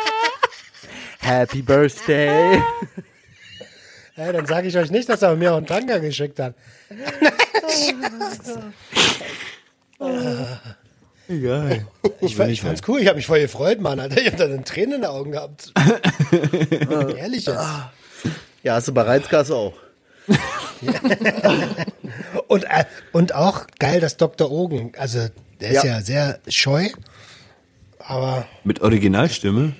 Happy 1.19 1.61
Birthday. 1.61 2.61
Ja, 4.17 4.32
dann 4.32 4.45
sage 4.45 4.69
ich 4.69 4.78
euch 4.78 4.91
nicht, 4.91 5.09
dass 5.09 5.21
er 5.23 5.36
mir 5.36 5.51
auch 5.51 5.57
einen 5.57 5.65
Tanker 5.65 5.99
geschickt 5.99 6.39
hat. 6.39 6.55
Egal. 11.28 11.88
Ich, 12.21 12.36
fand- 12.36 12.51
ich 12.51 12.61
fand's 12.61 12.82
cool, 12.88 12.99
ich 12.99 13.07
habe 13.07 13.17
mich 13.17 13.26
voll 13.26 13.39
gefreut, 13.41 13.80
Mann, 13.82 13.99
Alter. 13.99 14.17
Ich 14.21 14.28
hab 14.28 14.38
da 14.38 14.45
eine 14.45 14.63
Träne 14.63 14.95
in 14.95 15.01
den 15.01 15.09
Augen 15.09 15.32
gehabt. 15.32 15.73
Ehrlich 17.17 17.45
jetzt. 17.45 17.59
Ja, 18.63 18.76
hast 18.76 18.88
du 18.88 18.93
bei 18.93 19.01
Reizgas 19.03 19.49
auch. 19.51 19.73
Und, 22.47 22.63
äh, 22.65 22.86
und 23.11 23.34
auch 23.36 23.65
geil, 23.80 23.99
dass 23.99 24.17
Dr. 24.17 24.51
Ogen, 24.51 24.91
also 24.97 25.28
der 25.59 25.69
ist 25.71 25.84
Ja. 25.84 25.95
ja 25.95 26.01
sehr 26.01 26.39
scheu, 26.47 26.88
aber 27.99 28.45
Mit 28.63 28.82
Originalstimme? 28.82 29.73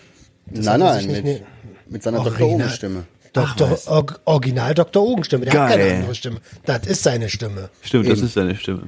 nein, 0.48 0.68
hat 0.68 0.80
nein, 0.80 1.06
nicht 1.08 1.24
mit, 1.24 1.44
mit 1.90 2.04
seiner. 2.04 2.24
Dr. 2.24 2.48
Oben-Stimme. 2.48 3.06
Dr. 3.34 3.78
Or 3.88 4.06
Original 4.26 4.74
Dr. 4.74 5.04
Ogen 5.04 5.24
Stimme, 5.24 5.46
der 5.46 5.54
hat 5.62 5.70
Geil. 5.70 5.78
keine 5.80 5.96
andere 6.00 6.16
Stimme. 6.16 6.40
Das 6.66 6.86
ist 6.88 7.04
seine 7.04 7.30
Stimme. 7.30 7.70
Stimmt, 7.82 8.08
das 8.10 8.18
Eben. 8.20 8.28
ist 8.28 8.34
seine 8.34 8.56
Stimme. 8.56 8.84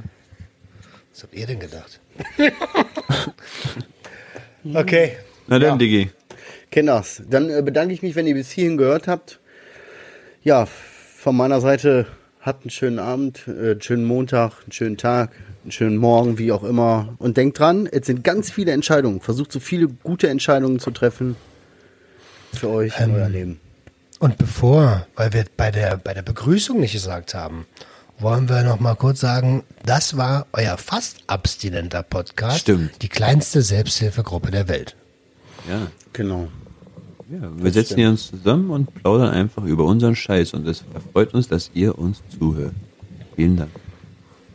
Was 1.14 1.24
habt 1.24 1.34
ihr 1.36 1.46
denn 1.48 1.60
gedacht? 1.60 2.00
okay. 4.74 5.18
Na 5.48 5.60
dann, 5.60 5.72
Ja. 5.72 5.76
Diggi. 5.78 6.10
Kinders, 6.72 7.22
dann 7.30 7.50
äh, 7.50 7.62
bedanke 7.62 7.94
ich 7.94 8.02
mich, 8.02 8.16
wenn 8.16 8.28
ihr 8.28 8.34
bis 8.34 8.52
hierhin 8.52 8.78
gehört 8.78 9.08
habt. 9.08 9.40
Ja, 10.44 10.66
von 10.66 11.36
meiner 11.36 11.62
Seite 11.62 12.08
habt 12.42 12.64
einen 12.64 12.70
schönen 12.72 13.00
Abend, 13.00 13.44
äh, 13.48 13.72
einen 13.72 13.82
schönen 13.82 14.06
Montag, 14.06 14.54
einen 14.64 14.72
schönen 14.72 14.98
Tag, 14.98 15.32
einen 15.64 15.72
schönen 15.72 15.98
Morgen, 15.98 16.38
wie 16.38 16.52
auch 16.52 16.64
immer. 16.64 17.16
Und 17.20 17.38
denkt 17.38 17.60
dran, 17.60 17.88
es 17.92 18.08
sind 18.08 18.24
ganz 18.24 18.52
viele 18.52 18.72
Entscheidungen. 18.72 19.22
Versucht 19.22 19.52
so 19.52 19.60
viele 19.60 19.88
gute 19.88 20.30
Entscheidungen 20.30 20.80
zu 20.80 20.92
treffen 20.92 21.36
für 22.54 22.70
euch 22.70 22.94
Ähm, 23.00 23.12
und 23.12 23.16
euer 23.16 23.30
Leben. 23.30 23.60
Und 24.20 24.38
bevor, 24.38 25.08
weil 25.16 25.32
wir 25.34 25.46
bei 25.56 25.72
der, 25.72 25.98
bei 25.98 26.14
der 26.14 26.24
Begrüßung 26.24 26.80
nicht 26.80 26.94
gesagt 26.94 27.34
haben, 27.34 27.66
wollen 28.20 28.50
wir 28.50 28.64
noch 28.64 28.80
mal 28.80 28.96
kurz 28.96 29.20
sagen, 29.20 29.64
das 29.86 30.18
war 30.18 30.48
euer 30.54 30.78
fast 30.78 31.18
abstinenter 31.28 32.04
Podcast. 32.04 32.60
Stimmt. 32.60 33.02
Die 33.02 33.10
kleinste 33.10 33.62
Selbsthilfegruppe 33.62 34.52
der 34.52 34.68
Welt. 34.68 34.96
Ja. 35.70 35.88
Genau. 36.14 36.48
ja 37.30 37.50
wir 37.58 37.72
setzen 37.72 37.98
hier 37.98 38.10
uns 38.10 38.30
zusammen 38.30 38.72
und 38.72 38.94
plaudern 38.94 39.30
einfach 39.30 39.64
über 39.64 39.86
unseren 39.86 40.16
Scheiß 40.16 40.54
und 40.54 40.68
es 40.68 40.84
freut 41.14 41.34
uns, 41.34 41.48
dass 41.48 41.72
ihr 41.74 41.98
uns 41.98 42.22
zuhört. 42.38 42.74
Vielen 43.36 43.58
Dank. 43.58 43.72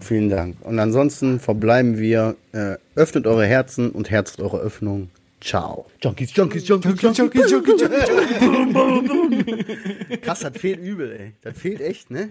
Vielen 0.01 0.29
Dank. 0.29 0.57
Und 0.63 0.81
ansonsten 0.81 1.39
verbleiben 1.39 1.99
wir, 1.99 2.35
äh, 2.53 2.77
öffnet 2.97 3.27
eure 3.27 3.47
Herzen 3.47 3.91
und 3.91 4.11
herzet 4.11 4.41
eure 4.41 4.59
Öffnung. 4.59 5.11
Ciao. 5.41 5.87
Junkies, 6.01 6.35
Junkies, 6.35 6.67
Junkies, 6.67 7.01
Junkies. 7.01 7.83
Krass, 10.23 10.41
das 10.41 10.57
fehlt 10.57 10.81
übel, 10.81 11.13
ey. 11.13 11.33
Das 11.43 11.57
fehlt 11.57 11.81
echt, 11.81 12.11
ne? 12.11 12.31